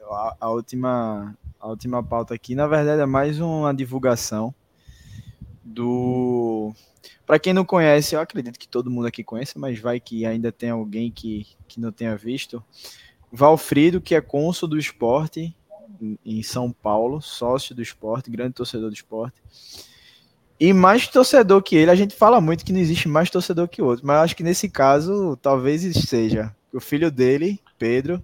a, 0.10 0.36
a 0.40 0.50
última, 0.50 1.38
a 1.60 1.68
última 1.68 2.02
pauta 2.02 2.34
aqui, 2.34 2.56
na 2.56 2.68
verdade, 2.68 3.02
é 3.02 3.06
mais 3.06 3.40
uma 3.40 3.74
divulgação 3.74 4.54
do. 5.64 6.74
Para 7.26 7.38
quem 7.38 7.54
não 7.54 7.64
conhece, 7.64 8.16
eu 8.16 8.22
acredito 8.22 8.58
que 8.58 8.68
todo 8.68 8.90
mundo 8.90 9.08
aqui 9.08 9.24
conhece, 9.24 9.60
mas 9.60 9.80
vai 9.80 10.00
que 10.00 10.26
ainda 10.26 10.52
tem 10.52 10.72
alguém 10.72 11.12
que, 11.12 11.46
que 11.68 11.80
não 11.80 11.92
tenha 11.92 12.16
visto. 12.16 12.64
Valfrido, 13.32 14.02
que 14.02 14.16
é 14.16 14.22
cônsul 14.22 14.68
do 14.68 14.78
esporte 14.78 15.56
em 16.26 16.42
São 16.42 16.72
Paulo, 16.72 17.22
sócio 17.22 17.76
do 17.76 17.82
esporte, 17.82 18.32
grande 18.32 18.54
torcedor 18.54 18.90
do 18.90 18.96
esporte. 18.96 19.42
E 20.60 20.74
mais 20.74 21.08
torcedor 21.08 21.64
que 21.64 21.76
ele, 21.76 21.90
a 21.90 21.96
gente 21.96 22.14
fala 22.14 22.42
muito 22.42 22.66
que 22.66 22.74
não 22.74 22.80
existe 22.80 23.08
mais 23.08 23.30
torcedor 23.30 23.68
que 23.70 23.82
outro, 23.82 24.06
mas 24.06 24.18
acho 24.18 24.36
que 24.36 24.44
nesse 24.44 24.70
caso 24.70 25.38
talvez 25.38 25.82
seja 26.06 26.54
o 26.74 26.82
filho 26.82 27.10
dele, 27.10 27.60
Pedro, 27.78 28.24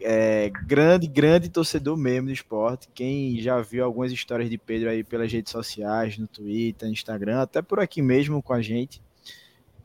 é 0.00 0.50
grande, 0.66 1.06
grande 1.06 1.48
torcedor 1.48 1.96
mesmo 1.96 2.28
do 2.28 2.32
esporte. 2.32 2.88
Quem 2.94 3.40
já 3.40 3.60
viu 3.60 3.84
algumas 3.84 4.12
histórias 4.12 4.48
de 4.48 4.56
Pedro 4.56 4.88
aí 4.88 5.02
pelas 5.02 5.32
redes 5.32 5.50
sociais, 5.50 6.16
no 6.16 6.26
Twitter, 6.26 6.88
no 6.88 6.94
Instagram, 6.94 7.42
até 7.42 7.60
por 7.60 7.80
aqui 7.80 8.00
mesmo 8.00 8.42
com 8.42 8.52
a 8.52 8.62
gente, 8.62 9.02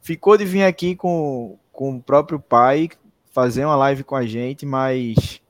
ficou 0.01 0.37
de 0.37 0.45
vir 0.45 0.63
aqui 0.63 0.95
com, 0.95 1.57
com 1.71 1.95
o 1.95 2.01
próprio 2.01 2.39
pai 2.39 2.89
fazer 3.31 3.65
uma 3.65 3.75
live 3.75 4.03
com 4.03 4.15
a 4.15 4.25
gente, 4.25 4.65
mas 4.65 5.41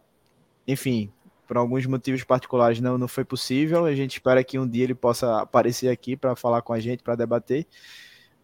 enfim, 0.67 1.11
por 1.49 1.57
alguns 1.57 1.83
motivos 1.87 2.23
particulares 2.23 2.79
não, 2.79 2.95
não 2.95 3.07
foi 3.07 3.25
possível. 3.25 3.85
A 3.85 3.95
gente 3.95 4.11
espera 4.11 4.43
que 4.43 4.59
um 4.59 4.69
dia 4.69 4.83
ele 4.83 4.93
possa 4.93 5.39
aparecer 5.41 5.89
aqui 5.89 6.15
para 6.15 6.35
falar 6.35 6.61
com 6.61 6.73
a 6.73 6.79
gente, 6.79 7.01
para 7.01 7.15
debater. 7.15 7.65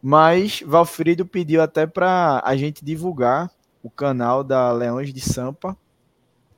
Mas 0.02 0.64
Valfrido 0.66 1.24
pediu 1.24 1.62
até 1.62 1.86
para 1.86 2.42
a 2.44 2.56
gente 2.56 2.84
divulgar 2.84 3.52
o 3.84 3.92
canal 3.92 4.44
da 4.44 4.72
Leões 4.72 5.14
de 5.14 5.22
Sampa. 5.22 5.78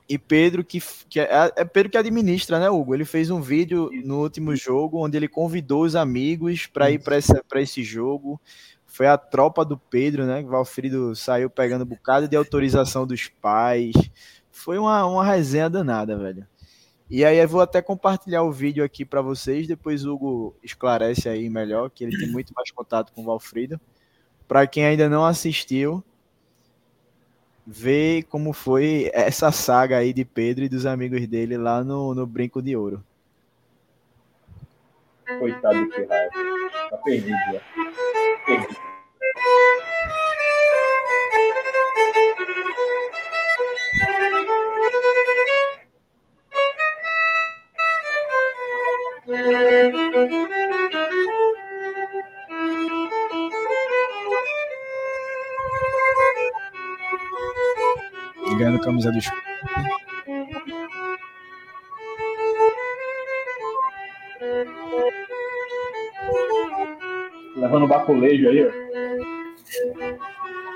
E 0.08 0.18
Pedro, 0.18 0.64
que, 0.64 0.82
que 1.10 1.20
é, 1.20 1.52
é 1.54 1.66
Pedro 1.66 1.92
que 1.92 1.98
administra, 1.98 2.60
né, 2.60 2.70
Hugo? 2.70 2.96
Ele 2.96 3.04
fez 3.04 3.30
um 3.30 3.42
vídeo 3.42 3.90
no 4.06 4.22
último 4.22 4.56
jogo 4.56 5.04
onde 5.04 5.18
ele 5.18 5.28
convidou 5.28 5.84
os 5.84 5.98
amigos 5.98 6.66
para 6.66 6.90
ir 6.90 7.02
para 7.04 7.62
esse 7.62 7.84
jogo. 7.84 8.40
Foi 8.86 9.06
a 9.06 9.18
tropa 9.18 9.66
do 9.66 9.78
Pedro, 9.78 10.26
né? 10.26 10.42
Valfrido 10.44 11.14
saiu 11.14 11.50
pegando 11.50 11.82
um 11.84 11.88
bocado 11.88 12.26
de 12.26 12.38
autorização 12.38 13.06
dos 13.06 13.28
pais. 13.28 13.92
Foi 14.58 14.78
uma, 14.78 15.06
uma 15.06 15.24
resenha 15.24 15.70
danada, 15.70 16.18
velho. 16.18 16.46
E 17.10 17.24
aí 17.24 17.38
eu 17.38 17.48
vou 17.48 17.62
até 17.62 17.82
compartilhar 17.82 18.44
o 18.44 18.52
vídeo 18.52 18.84
aqui 18.84 19.06
para 19.06 19.22
vocês, 19.22 19.68
depois 19.68 20.04
o 20.04 20.14
Hugo 20.14 20.56
esclarece 20.62 21.30
aí 21.30 21.50
melhor, 21.50 21.90
que 21.90 22.04
ele 22.04 22.18
tem 22.18 22.28
muito 22.30 22.54
mais 22.54 22.70
contato 22.72 23.14
com 23.14 23.22
o 23.22 23.26
Valfrido. 23.26 23.80
Para 24.48 24.68
quem 24.68 24.86
ainda 24.86 25.08
não 25.08 25.24
assistiu, 25.24 26.04
ver 27.66 28.24
como 28.24 28.52
foi 28.52 29.12
essa 29.14 29.52
saga 29.52 29.98
aí 29.98 30.12
de 30.12 30.26
Pedro 30.26 30.66
e 30.66 30.70
dos 30.70 30.86
amigos 30.86 31.26
dele 31.28 31.56
lá 31.58 31.84
no, 31.84 32.14
no 32.16 32.26
Brinco 32.26 32.62
de 32.62 32.76
Ouro. 32.76 33.04
Coitado 35.40 35.86
do 35.86 35.92
Ferrari. 35.92 36.30
Tá 36.90 36.98
perdido 36.98 37.38
já. 37.54 37.62
Perdido. 38.46 38.88
Camisa 58.88 59.12
do 59.12 59.18
esporte. 59.18 59.44
Levando 67.58 67.84
o 67.84 67.88
baculejo 67.88 68.48
aí, 68.48 68.66
ó. 68.66 68.72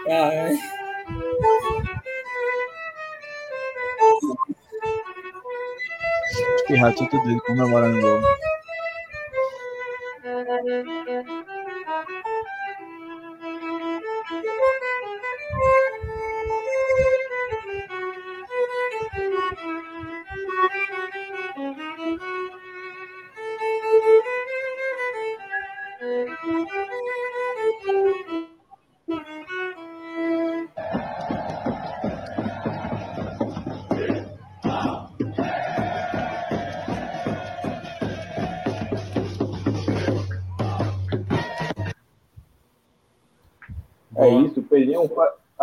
Ai, 0.09 0.59
Espirrar 6.57 6.93
tudo 6.95 7.23
dele 7.23 7.39
comemorando 7.41 7.97
o 7.97 8.01
gol. 8.01 8.50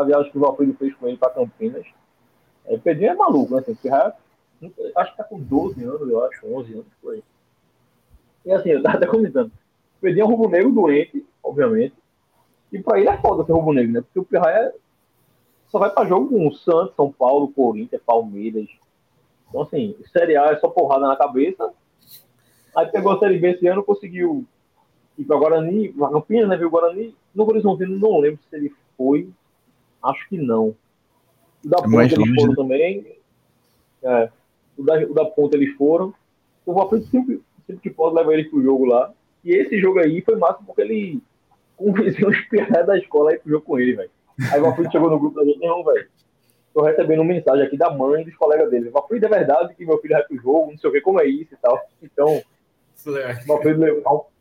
Viagem 0.08 0.30
que 0.32 0.38
o 0.38 0.40
Valfrido 0.40 0.74
fez 0.74 0.94
com 0.94 1.06
ele 1.08 1.16
para 1.16 1.30
Campinas. 1.30 1.86
É, 2.66 2.74
o 2.74 2.80
Pedrinho 2.80 3.12
é 3.12 3.14
maluco, 3.14 3.54
né? 3.54 3.60
Assim, 3.60 3.76
já- 3.84 4.16
acho 4.96 5.10
que 5.12 5.16
tá 5.18 5.24
com 5.24 5.38
12 5.40 5.82
anos, 5.84 6.08
eu 6.08 6.24
acho, 6.24 6.46
11 6.46 6.72
anos, 6.74 6.86
por 7.00 7.14
aí. 7.14 7.22
E 8.44 8.52
assim, 8.52 8.70
eu 8.70 8.82
tava 8.82 8.96
até 8.96 9.06
comentando. 9.06 9.48
O 9.48 10.00
Pedrinho 10.00 10.24
é 10.24 10.26
um 10.26 10.30
rubro-negro 10.30 10.72
doente, 10.72 11.24
obviamente. 11.42 11.94
E 12.72 12.80
pra 12.80 12.98
ele 12.98 13.08
é 13.08 13.16
foda 13.18 13.44
ser 13.44 13.52
rubro-negro, 13.52 13.92
né? 13.92 14.00
Porque 14.00 14.18
o 14.18 14.24
Pirraia 14.24 14.72
só 15.68 15.78
vai 15.78 15.90
pra 15.90 16.04
jogo 16.06 16.28
com 16.28 16.46
o 16.46 16.52
Santos, 16.54 16.94
São 16.96 17.10
Paulo, 17.12 17.48
Corinthians, 17.48 18.02
Palmeiras. 18.04 18.68
Então, 19.48 19.62
assim, 19.62 19.96
Série 20.12 20.36
A 20.36 20.46
é 20.46 20.56
só 20.58 20.68
porrada 20.68 21.06
na 21.06 21.16
cabeça. 21.16 21.72
Aí 22.76 22.86
pegou 22.86 23.12
a 23.12 23.18
Série 23.18 23.38
B 23.38 23.52
esse 23.52 23.66
ano, 23.66 23.82
conseguiu 23.82 24.44
ir 25.16 25.24
pra 25.24 25.36
Guarani, 25.38 25.88
pra 25.92 26.10
Campinas, 26.10 26.48
né? 26.48 26.56
Viu 26.56 26.68
o 26.68 26.70
Guarani. 26.70 27.14
No 27.34 27.44
Horizontino, 27.44 27.98
não 27.98 28.18
lembro 28.18 28.40
se 28.48 28.56
ele 28.56 28.72
foi. 28.96 29.28
Acho 30.02 30.28
que 30.28 30.38
não. 30.38 30.74
O 31.64 31.68
da 31.68 31.78
É 31.78 31.82
Ponte 31.82 32.14
eles 32.14 32.34
foram 32.34 32.48
né? 32.48 32.54
também. 32.56 33.18
É, 34.02 34.30
o, 34.76 34.82
da, 34.84 34.94
o 35.00 35.14
da 35.14 35.24
ponta 35.24 35.56
eles 35.56 35.74
foram. 35.76 36.14
O 36.64 36.72
Valfrido 36.72 37.06
sempre, 37.06 37.42
sempre 37.66 37.82
que 37.82 37.90
pode 37.90 38.14
levar 38.14 38.34
eles 38.34 38.48
pro 38.48 38.62
jogo 38.62 38.84
lá. 38.84 39.12
E 39.44 39.52
esse 39.52 39.78
jogo 39.78 39.98
aí 39.98 40.20
foi 40.20 40.36
massa 40.36 40.62
porque 40.64 40.82
ele 40.82 41.22
convenceu 41.76 42.28
os 42.28 42.40
pirraias 42.42 42.86
da 42.86 42.98
escola 42.98 43.30
aí 43.30 43.38
pro 43.38 43.50
jogo 43.50 43.64
com 43.64 43.78
ele, 43.78 43.94
velho. 43.94 44.10
Aí 44.52 44.60
o 44.60 44.64
Valfrido 44.64 44.90
chegou 44.92 45.10
no 45.10 45.18
grupo 45.18 45.36
da 45.36 45.44
gente, 45.44 45.60
não, 45.60 45.82
velho. 45.84 46.08
Tô 46.72 46.82
recebendo 46.82 47.20
uma 47.20 47.32
mensagem 47.32 47.66
aqui 47.66 47.76
da 47.76 47.90
mãe 47.90 48.22
e 48.22 48.24
dos 48.26 48.36
colegas 48.36 48.70
dele. 48.70 48.90
Valfrido, 48.90 49.26
é 49.26 49.28
verdade 49.28 49.74
que 49.74 49.84
meu 49.84 49.98
filho 49.98 50.14
vai 50.14 50.22
pro 50.22 50.36
jogo, 50.36 50.70
não 50.70 50.78
sei 50.78 50.90
o 50.90 50.92
que, 50.92 51.00
como 51.00 51.20
é 51.20 51.26
isso 51.26 51.54
e 51.54 51.56
tal. 51.56 51.80
Então, 52.02 52.42
o 53.06 53.46
Valfrido 53.46 53.84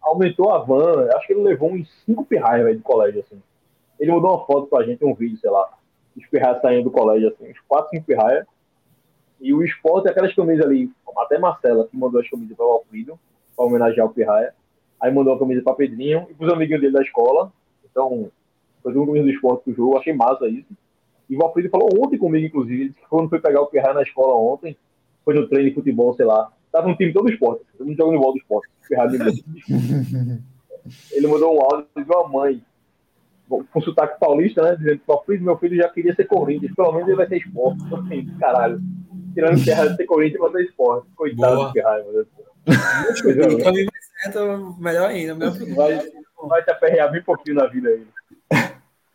aumentou 0.02 0.52
a 0.52 0.60
van, 0.60 1.08
acho 1.16 1.28
que 1.28 1.34
ele 1.34 1.44
levou 1.44 1.72
uns 1.72 1.90
cinco 2.06 2.26
pirraias, 2.26 2.66
velho, 2.66 2.78
de 2.78 2.84
colégio, 2.84 3.22
assim. 3.22 3.42
Ele 4.00 4.12
mandou 4.12 4.32
uma 4.32 4.46
foto 4.46 4.68
pra 4.68 4.84
gente, 4.84 5.04
um 5.04 5.14
vídeo, 5.14 5.38
sei 5.38 5.50
lá, 5.50 5.68
os 6.16 6.26
pirraias 6.28 6.62
saindo 6.62 6.86
do 6.86 6.92
colégio, 6.92 7.30
assim, 7.30 7.52
uns 7.52 7.60
quatro, 7.68 7.90
cinco 7.92 8.06
pirraias. 8.06 8.46
E 9.40 9.54
o 9.54 9.64
esporte, 9.64 10.10
aquelas 10.10 10.34
camisas 10.34 10.66
ali, 10.66 10.92
até 11.18 11.38
Marcela, 11.38 11.88
que 11.88 11.98
mandou 11.98 12.20
as 12.20 12.30
camisas 12.30 12.56
para 12.56 12.66
o 12.66 12.72
Alfredo, 12.72 13.20
para 13.56 13.66
homenagear 13.66 14.08
o 14.08 14.10
Pirraia. 14.10 14.54
Aí 15.00 15.12
mandou 15.12 15.34
a 15.34 15.40
camisa 15.40 15.62
para 15.62 15.76
Pedrinho 15.76 16.26
e 16.30 16.34
para 16.34 16.48
os 16.48 16.54
amiguinhos 16.54 16.82
dele 16.82 16.94
da 16.94 17.02
escola. 17.02 17.52
Então, 17.90 18.32
foi 18.82 18.94
uma 18.94 19.06
camisa 19.06 19.26
do 19.26 19.32
esporte 19.32 19.64
pro 19.64 19.74
jogo, 19.74 19.98
achei 19.98 20.14
massa 20.14 20.48
isso. 20.48 20.68
E 21.30 21.36
o 21.36 21.44
Alfredo 21.44 21.70
falou 21.70 21.90
ontem 22.00 22.18
comigo, 22.18 22.46
inclusive, 22.46 22.94
que 22.94 23.02
quando 23.10 23.30
foi 23.30 23.40
pegar 23.40 23.62
o 23.62 23.68
Pirraia 23.68 23.94
na 23.94 24.02
escola 24.02 24.34
ontem, 24.34 24.78
foi 25.24 25.36
no 25.36 25.48
treino 25.48 25.70
de 25.70 25.76
futebol, 25.76 26.14
sei 26.16 26.26
lá. 26.26 26.52
Tava 26.72 26.88
no 26.88 26.96
time 26.96 27.14
todo 27.14 27.30
esporte, 27.30 27.64
todo 27.78 27.86
mundo 27.86 27.98
jogando 27.98 28.20
bola 28.20 28.34
do 28.34 28.40
esporte. 28.40 28.70
Ele 31.12 31.28
mandou 31.28 31.56
um 31.56 31.62
áudio 31.62 31.88
de 31.96 32.04
uma 32.04 32.28
mãe 32.28 32.62
com 33.48 33.82
sotaque 33.82 34.20
paulista, 34.20 34.62
né? 34.62 34.76
Dizendo 34.76 35.00
que 35.00 35.04
o 35.08 35.14
Alfredo, 35.14 35.44
meu 35.44 35.58
filho, 35.58 35.78
já 35.78 35.90
queria 35.90 36.14
ser 36.14 36.26
Corinthians, 36.26 36.74
pelo 36.76 36.92
menos 36.92 37.08
ele 37.08 37.18
vai 37.18 37.28
ser 37.28 37.38
esporte. 37.38 37.84
Então, 37.86 38.00
assim, 38.00 38.26
caralho. 38.40 38.80
Tirando 39.34 39.64
que 39.64 39.70
erra 39.70 39.90
de 39.90 39.96
ser 39.96 40.06
Corinthians, 40.06 40.42
mas 40.42 40.56
é 40.56 40.62
esporte. 40.64 41.08
Coitado 41.16 41.56
Boa. 41.56 41.72
que 41.72 41.80
raiva. 41.80 42.12
Né? 42.12 42.26
Caminho 43.64 43.90
certo, 44.22 44.76
melhor 44.80 45.10
ainda. 45.10 45.36
Vai, 45.76 46.00
vai 46.48 46.64
te 46.64 46.72
aperrear 46.72 47.12
bem 47.12 47.24
pouquinho 47.24 47.56
na 47.56 47.68
vida 47.68 47.90
aí. 47.90 48.08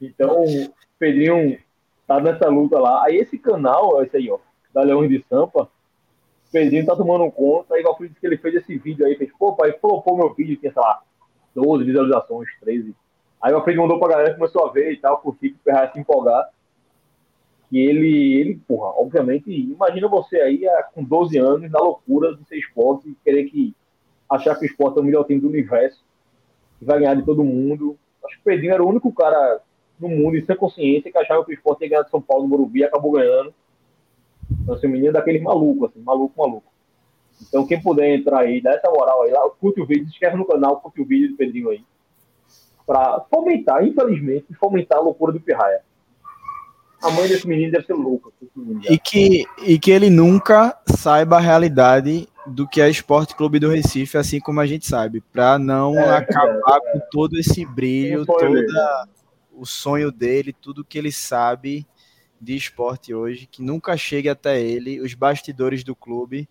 Então, 0.01 0.45
o 0.45 0.75
Pedrinho 0.99 1.59
tá 2.07 2.21
nessa 2.21 2.49
luta 2.49 2.79
lá. 2.79 3.05
Aí 3.05 3.17
esse 3.17 3.39
canal, 3.39 4.03
esse 4.03 4.17
aí, 4.17 4.31
ó, 4.31 4.39
da 4.73 4.83
Leões 4.83 5.11
de 5.11 5.25
Sampa, 5.29 5.65
o 5.65 6.53
Pedrinho 6.53 6.87
tá 6.87 6.97
tomando 6.97 7.31
conta. 7.31 7.75
Aí 7.75 7.83
o 7.83 7.89
Alfredo 7.89 8.11
disse 8.11 8.21
que 8.21 8.27
ele 8.27 8.39
fez 8.39 8.55
esse 8.55 8.79
vídeo 8.79 9.05
aí, 9.05 9.17
fez, 9.17 9.31
pô, 9.39 9.55
pai, 9.55 9.73
flopou 9.81 10.17
meu 10.17 10.33
vídeo, 10.33 10.57
tinha, 10.57 10.73
sei 10.73 10.81
lá, 10.81 11.03
12 11.55 11.85
visualizações, 11.85 12.49
13 12.61 12.95
Aí 13.43 13.53
o 13.53 13.57
Alfredo 13.57 13.83
mandou 13.83 13.99
pra 13.99 14.09
galera, 14.09 14.35
começou 14.35 14.65
a 14.65 14.71
ver 14.71 14.93
e 14.93 14.97
tal, 14.99 15.19
curtir, 15.19 15.49
o 15.49 15.65
Ferrari 15.65 15.93
se 15.93 15.99
empolgar. 15.99 16.49
E 17.73 17.81
ele, 17.81 18.35
ele, 18.35 18.61
porra, 18.69 18.91
obviamente, 18.91 19.51
imagina 19.51 20.07
você 20.07 20.41
aí 20.41 20.63
com 20.95 21.03
12 21.03 21.39
anos, 21.39 21.71
na 21.71 21.81
loucura 21.81 22.37
de 22.37 22.45
ser 22.47 22.59
esporte, 22.59 23.09
e 23.09 23.17
querer 23.25 23.45
que 23.47 23.75
achar 24.31 24.55
que 24.55 24.65
o 24.65 24.67
esporte 24.67 24.99
é 24.99 25.01
o 25.01 25.05
melhor 25.05 25.25
time 25.25 25.41
do 25.41 25.49
universo, 25.49 26.05
que 26.79 26.85
vai 26.85 27.01
ganhar 27.01 27.17
de 27.17 27.25
todo 27.25 27.43
mundo. 27.43 27.99
Acho 28.25 28.37
que 28.37 28.43
o 28.43 28.45
Pedrinho 28.45 28.75
era 28.75 28.85
o 28.85 28.89
único 28.89 29.13
cara 29.13 29.61
no 29.99 30.09
mundo, 30.09 30.41
sem 30.45 30.57
consciência, 30.57 31.11
que 31.11 31.19
achava 31.19 31.45
que 31.45 31.51
o 31.51 31.55
esporte 31.55 31.83
ia 31.83 31.91
ganhar 31.91 32.03
de 32.03 32.11
São 32.11 32.23
Paulo 32.23 32.45
no 32.45 32.51
Morumbi 32.51 32.81
e 32.81 32.85
acabou 32.85 33.11
ganhando. 33.11 33.53
Então, 34.63 34.75
assim, 34.75 34.87
o 34.87 34.91
menino 34.91 35.09
é 35.09 35.13
daquele 35.13 35.41
maluco, 35.41 35.87
assim, 35.87 36.01
maluco, 36.01 36.39
maluco. 36.39 36.73
Então, 37.49 37.67
quem 37.67 37.83
puder 37.83 38.15
entrar 38.15 38.41
aí, 38.41 38.61
dá 38.61 38.75
essa 38.75 38.89
moral 38.89 39.23
aí 39.23 39.33
lá, 39.33 39.51
curte 39.59 39.81
o 39.81 39.87
vídeo, 39.87 40.05
se 40.05 40.11
inscreve 40.11 40.37
no 40.37 40.47
canal, 40.47 40.81
curte 40.81 41.01
o 41.01 41.05
vídeo 41.05 41.31
do 41.31 41.37
Pedrinho 41.37 41.71
aí 41.71 41.83
para 42.87 43.25
fomentar, 43.31 43.85
infelizmente, 43.85 44.53
fomentar 44.55 44.99
a 44.99 45.03
loucura 45.03 45.33
do 45.33 45.41
Pirraia. 45.41 45.81
A 47.03 47.11
mãe 47.11 47.27
desse 47.29 47.49
menino 47.49 47.73
deve 47.73 47.87
ser 47.87 47.95
louca. 47.95 48.31
E 48.89 48.99
que, 48.99 49.45
e 49.59 49.79
que 49.79 49.91
ele 49.91 50.09
nunca 50.09 50.79
saiba 50.87 51.37
a 51.37 51.41
realidade 51.41 52.29
do 52.47 52.67
que 52.67 52.81
é 52.81 52.89
Esporte 52.89 53.35
Clube 53.35 53.59
do 53.59 53.69
Recife, 53.69 54.17
assim 54.17 54.41
como 54.41 54.61
a 54.61 54.67
gente 54.67 54.87
sabe, 54.87 55.21
para 55.21 55.59
não 55.59 55.99
é, 55.99 56.17
acabar 56.17 56.81
é, 56.85 56.89
é. 56.89 56.93
com 56.93 57.01
todo 57.11 57.39
esse 57.39 57.65
brilho, 57.65 58.25
todo 58.27 58.65
o 59.53 59.67
sonho 59.67 60.11
dele, 60.11 60.53
tudo 60.53 60.85
que 60.85 60.99
ele 60.99 61.13
sabe 61.13 61.87
de 62.41 62.57
esporte 62.57 63.15
hoje, 63.15 63.47
que 63.47 63.63
nunca 63.63 63.97
chegue 63.97 64.29
até 64.29 64.61
ele, 64.61 65.01
os 65.01 65.15
bastidores 65.15 65.85
do 65.85 65.95
clube, 65.95 66.49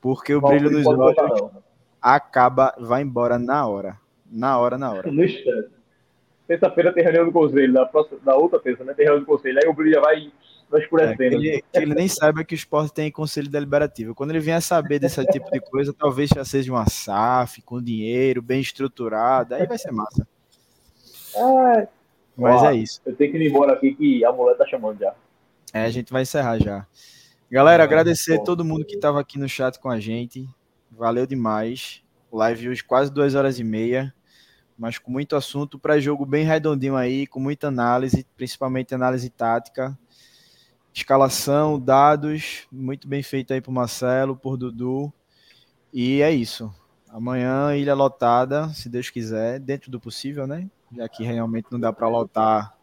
porque 0.00 0.34
o 0.34 0.40
brilho 0.40 0.70
nos 0.70 0.86
olhos 0.86 1.50
acaba, 2.02 2.74
vai 2.78 3.02
embora 3.02 3.38
na 3.38 3.66
hora. 3.66 3.98
Na 4.30 4.58
hora, 4.58 4.78
na 4.78 4.92
hora. 4.92 5.10
No 5.10 5.24
instante. 5.24 5.70
Terça-feira 6.46 6.92
tem 6.92 7.02
reunião 7.02 7.26
do 7.26 7.32
conselho, 7.32 7.72
da, 7.72 7.86
próxima, 7.86 8.18
da 8.24 8.34
outra 8.36 8.58
terça, 8.58 8.82
né? 8.84 8.94
Tem 8.94 9.04
reunião 9.04 9.24
do 9.24 9.26
conselho. 9.26 9.58
Aí 9.62 9.68
o 9.68 9.72
brilho 9.72 9.94
já 9.94 10.00
vai, 10.00 10.32
vai 10.68 10.80
escurecendo. 10.80 11.22
É, 11.22 11.26
ele, 11.26 11.64
ele, 11.72 11.94
nem 11.94 12.08
saiba 12.08 12.42
que 12.42 12.54
o 12.54 12.56
esporte 12.56 12.92
tem 12.92 13.10
conselho 13.10 13.48
deliberativo. 13.48 14.14
Quando 14.14 14.30
ele 14.30 14.40
vier 14.40 14.60
saber 14.60 14.98
desse 14.98 15.24
tipo 15.26 15.50
de 15.50 15.60
coisa, 15.60 15.92
talvez 15.92 16.30
já 16.34 16.44
seja 16.44 16.72
uma 16.72 16.88
SAF, 16.88 17.62
com 17.62 17.80
dinheiro, 17.80 18.42
bem 18.42 18.60
estruturada. 18.60 19.56
Aí 19.56 19.66
vai 19.66 19.78
ser 19.78 19.92
massa. 19.92 20.26
É. 21.36 21.88
Mas 22.36 22.62
é 22.64 22.74
isso. 22.74 23.00
Eu 23.06 23.14
tenho 23.14 23.30
que 23.30 23.38
ir 23.38 23.48
embora 23.48 23.74
aqui 23.74 23.94
que 23.94 24.24
a 24.24 24.32
mulher 24.32 24.56
tá 24.56 24.66
chamando 24.66 24.98
já. 24.98 25.14
É, 25.72 25.84
a 25.84 25.90
gente 25.90 26.12
vai 26.12 26.22
encerrar 26.22 26.58
já. 26.58 26.86
Galera, 27.48 27.82
é, 27.82 27.86
agradecer 27.86 28.40
a 28.40 28.42
todo 28.42 28.64
mundo 28.64 28.84
que 28.84 28.96
estava 28.96 29.20
aqui 29.20 29.38
no 29.38 29.48
chat 29.48 29.78
com 29.78 29.88
a 29.88 30.00
gente. 30.00 30.48
Valeu 30.90 31.26
demais. 31.26 32.02
Live 32.32 32.70
hoje 32.70 32.82
quase 32.82 33.12
duas 33.12 33.36
horas 33.36 33.58
e 33.60 33.62
meia 33.64 34.12
mas 34.80 34.96
com 34.96 35.10
muito 35.10 35.36
assunto 35.36 35.78
para 35.78 36.00
jogo 36.00 36.24
bem 36.24 36.42
redondinho 36.42 36.96
aí, 36.96 37.26
com 37.26 37.38
muita 37.38 37.68
análise, 37.68 38.26
principalmente 38.34 38.94
análise 38.94 39.28
tática, 39.28 39.96
escalação, 40.90 41.78
dados, 41.78 42.66
muito 42.72 43.06
bem 43.06 43.22
feito 43.22 43.52
aí 43.52 43.60
por 43.60 43.72
Marcelo, 43.72 44.34
por 44.34 44.56
Dudu. 44.56 45.12
E 45.92 46.22
é 46.22 46.30
isso. 46.30 46.74
Amanhã 47.10 47.76
ilha 47.76 47.92
lotada, 47.92 48.70
se 48.70 48.88
Deus 48.88 49.10
quiser, 49.10 49.60
dentro 49.60 49.90
do 49.90 50.00
possível, 50.00 50.46
né? 50.46 50.66
Já 50.96 51.06
que 51.10 51.24
realmente 51.24 51.66
não 51.70 51.78
dá 51.78 51.92
para 51.92 52.08
lotar 52.08 52.74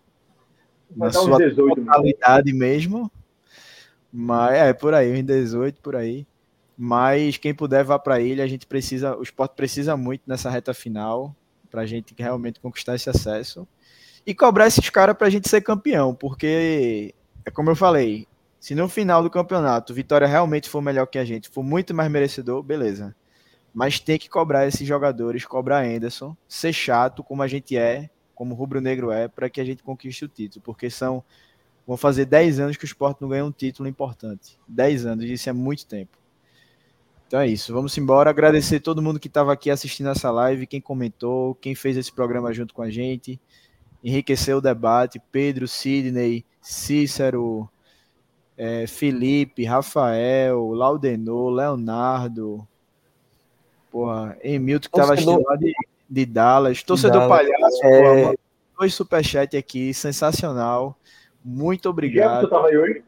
na 0.95 1.11
sua 1.11 1.40
18, 1.40 1.84
totalidade 1.84 2.53
mesmo. 2.53 3.11
Mas 4.14 4.53
é 4.53 4.72
por 4.72 4.93
aí, 4.93 5.19
uns 5.19 5.26
18 5.26 5.82
por 5.82 5.95
aí. 5.95 6.27
Mas 6.77 7.38
quem 7.38 7.56
puder 7.56 7.84
vá 7.84 7.98
para 7.98 8.16
a 8.16 8.22
ilha, 8.22 8.43
a 8.43 8.48
gente 8.48 8.67
precisa, 8.67 9.17
o 9.17 9.24
esporte 9.24 9.56
precisa 9.56 9.98
muito 9.98 10.22
nessa 10.27 10.48
reta 10.48 10.76
final 10.76 11.35
para 11.67 11.81
a 11.81 11.85
gente 11.85 12.13
realmente 12.17 12.59
conquistar 12.59 12.95
esse 12.95 13.09
acesso 13.09 13.67
e 14.25 14.33
cobrar 14.33 14.67
esses 14.67 14.89
caras 14.89 15.15
para 15.15 15.27
a 15.27 15.29
gente 15.29 15.47
ser 15.47 15.61
campeão, 15.61 16.13
porque 16.13 17.13
é 17.45 17.51
como 17.51 17.69
eu 17.69 17.75
falei, 17.75 18.27
se 18.59 18.75
no 18.75 18.89
final 18.89 19.23
do 19.23 19.29
campeonato 19.29 19.93
Vitória 19.93 20.27
realmente 20.27 20.69
for 20.69 20.81
melhor 20.81 21.05
que 21.05 21.17
a 21.17 21.25
gente, 21.25 21.49
for 21.49 21.63
muito 21.63 21.93
mais 21.93 22.11
merecedor, 22.11 22.61
beleza. 22.61 23.15
Mas 23.73 23.99
tem 23.99 24.17
que 24.17 24.27
cobrar 24.27 24.67
esses 24.67 24.87
jogadores, 24.87 25.45
cobrar 25.45 25.85
Anderson, 25.85 26.35
ser 26.47 26.73
chato 26.73 27.23
como 27.23 27.43
a 27.43 27.47
gente 27.47 27.77
é, 27.77 28.09
como 28.33 28.53
o 28.53 28.57
Rubro 28.57 28.81
Negro 28.81 29.11
é, 29.11 29.27
para 29.27 29.49
que 29.49 29.61
a 29.61 29.63
gente 29.63 29.83
conquiste 29.83 30.25
o 30.25 30.27
título, 30.27 30.61
porque 30.63 30.89
são 30.89 31.23
vão 31.87 31.95
fazer 31.95 32.25
10 32.25 32.59
anos 32.59 32.77
que 32.77 32.83
o 32.83 32.85
esporte 32.85 33.21
não 33.21 33.29
ganha 33.29 33.45
um 33.45 33.51
título 33.51 33.87
importante. 33.87 34.59
10 34.67 35.05
anos, 35.05 35.25
isso 35.25 35.49
é 35.49 35.53
muito 35.53 35.85
tempo. 35.85 36.16
Então 37.27 37.41
é 37.41 37.47
isso, 37.47 37.73
vamos 37.73 37.97
embora. 37.97 38.30
Agradecer 38.30 38.80
todo 38.80 39.01
mundo 39.01 39.19
que 39.19 39.27
estava 39.27 39.51
aqui 39.51 39.69
assistindo 39.69 40.09
essa 40.09 40.31
live, 40.31 40.65
quem 40.65 40.80
comentou, 40.80 41.56
quem 41.56 41.75
fez 41.75 41.97
esse 41.97 42.11
programa 42.11 42.53
junto 42.53 42.73
com 42.73 42.81
a 42.81 42.89
gente, 42.89 43.39
enriqueceu 44.01 44.57
o 44.57 44.61
debate. 44.61 45.22
Pedro, 45.30 45.67
Sidney, 45.67 46.45
Cícero, 46.61 47.69
é, 48.57 48.88
Felipe, 48.88 49.65
Rafael, 49.65 50.72
Laudenor, 50.72 51.49
Leonardo, 51.49 52.65
porra, 53.91 54.38
Emilton 54.41 54.89
que 54.89 54.97
estava 54.97 55.14
assistindo 55.14 55.43
lá 55.43 55.57
de, 55.57 55.73
de 56.09 56.25
Dallas, 56.25 56.81
torcedor 56.81 57.27
Dallas, 57.27 57.38
palhaço, 57.38 57.85
é... 57.85 58.23
porra, 58.23 58.35
dois 58.80 58.93
superchat 58.93 59.57
aqui, 59.57 59.93
sensacional. 59.93 60.97
Muito 61.43 61.89
obrigado. 61.89 62.41
Jefferson 62.41 62.56
tava 62.56 62.67
aí 62.67 62.77
hoje? 62.77 63.03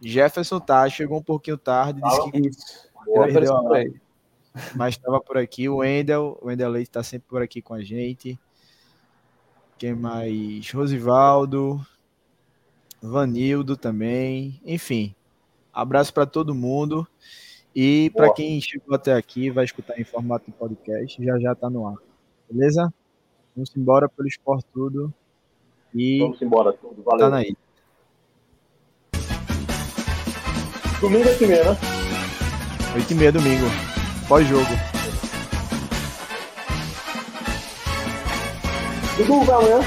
Jefferson 0.00 0.60
tá, 0.60 0.88
chegou 0.88 1.18
um 1.18 1.22
pouquinho 1.22 1.58
tarde, 1.58 2.00
disse 2.02 2.30
que 2.30 2.50
mas 4.74 4.94
estava 4.94 5.20
por 5.20 5.36
aqui. 5.36 5.68
O 5.68 5.76
Wendel, 5.76 6.38
o 6.40 6.46
Wendel 6.46 6.70
Leite 6.70 6.88
está 6.88 7.02
sempre 7.02 7.28
por 7.28 7.42
aqui 7.42 7.60
com 7.60 7.74
a 7.74 7.82
gente. 7.82 8.38
Quem 9.78 9.94
mais? 9.94 10.70
Rosivaldo, 10.70 11.80
Vanildo 13.02 13.76
também. 13.76 14.60
Enfim, 14.64 15.14
abraço 15.72 16.12
para 16.12 16.26
todo 16.26 16.54
mundo. 16.54 17.06
E 17.74 18.10
para 18.16 18.32
quem 18.32 18.58
chegou 18.60 18.94
até 18.94 19.12
aqui, 19.12 19.50
vai 19.50 19.64
escutar 19.64 20.00
em 20.00 20.04
formato 20.04 20.46
de 20.46 20.52
podcast, 20.52 21.22
já 21.22 21.38
já 21.38 21.52
está 21.52 21.68
no 21.68 21.86
ar. 21.86 21.96
Beleza? 22.50 22.92
Vamos 23.54 23.76
embora 23.76 24.08
pelo 24.08 24.26
esporte 24.26 24.64
tudo. 24.72 25.12
E 25.94 26.20
Vamos 26.20 26.40
embora 26.40 26.72
tudo. 26.72 27.02
Valeu. 27.02 27.20
Tá 27.20 27.30
na 27.30 27.42
ilha. 27.42 27.56
Domingo 31.00 31.28
é 31.28 31.34
primeiro, 31.36 31.72
né? 31.72 31.95
8 32.96 33.10
e 33.10 33.14
meia 33.14 33.30
domingo. 33.32 33.66
Pós-jogo. 34.26 34.66
Dudu, 39.18 39.44
vai 39.44 39.56
amanhã. 39.56 39.80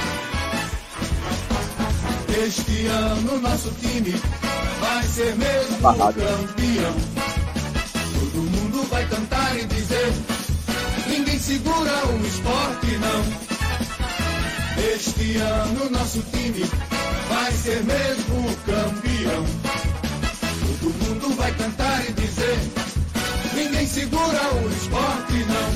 Este 2.45 2.85
ano 2.85 3.41
nosso 3.41 3.71
time 3.81 4.13
vai 4.79 5.03
ser 5.07 5.35
mesmo 5.35 5.77
Barrado. 5.79 6.21
campeão. 6.21 6.95
Todo 8.13 8.41
mundo 8.43 8.87
vai 8.89 9.05
cantar 9.07 9.57
e 9.57 9.65
dizer: 9.65 10.13
ninguém 11.07 11.39
segura 11.39 12.05
o 12.05 12.25
esporte, 12.27 12.97
não. 12.97 13.49
Este 14.93 15.37
ano 15.37 15.89
nosso 15.89 16.21
time 16.31 16.63
vai 17.27 17.51
ser 17.53 17.83
mesmo 17.83 18.55
campeão. 18.67 19.45
Todo 20.79 20.93
mundo 21.03 21.35
vai 21.35 21.51
cantar 21.55 22.01
e 22.07 22.13
dizer: 22.13 22.18
ninguém 23.59 23.87
segura 23.87 24.41
o 24.55 24.69
esporte, 24.69 25.45
não. 25.47 25.69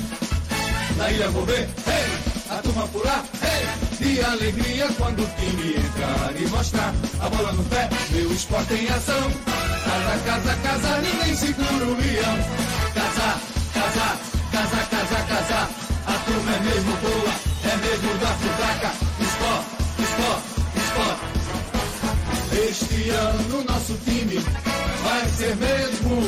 Na 0.98 1.12
ilha 1.12 1.30
vou 1.30 1.46
ver, 1.46 1.68
hey, 1.88 2.08
a 2.50 2.58
turma 2.62 2.88
pular, 2.88 3.24
hey, 3.44 3.68
de 3.98 4.22
alegria 4.24 4.88
quando 4.98 5.24
o 5.24 5.28
time 5.38 5.76
entrar 5.76 6.34
e 6.40 6.48
mostrar 6.48 6.94
a 7.20 7.30
bola 7.30 7.52
no 7.54 7.64
pé, 7.66 7.90
meu 8.12 8.32
esporte 8.32 8.74
em 8.74 8.88
ação. 8.90 9.32
Casa, 9.86 10.20
casa, 10.26 10.56
casa, 10.64 11.02
ninguém 11.02 11.36
segura 11.36 11.86
o 11.86 11.96
leão. 11.98 12.38
Casa, 12.94 13.42
casa, 13.74 14.18
casa, 14.52 14.78
casa, 14.92 15.24
casa, 15.28 15.70
a 16.06 16.14
turma 16.26 16.52
é 16.56 16.60
mesmo 16.60 16.98
boa, 16.98 17.34
é 17.64 17.78
mesmo 17.78 18.18
da 18.20 18.28
fraca. 18.28 18.92
Esporte, 19.20 19.68
esporte, 20.00 20.48
esporte. 20.84 21.34
Este 22.70 23.10
ano 23.10 23.64
nosso 23.68 23.94
time 24.06 24.38
vai 25.04 25.28
ser 25.30 25.56
mesmo 25.58 26.14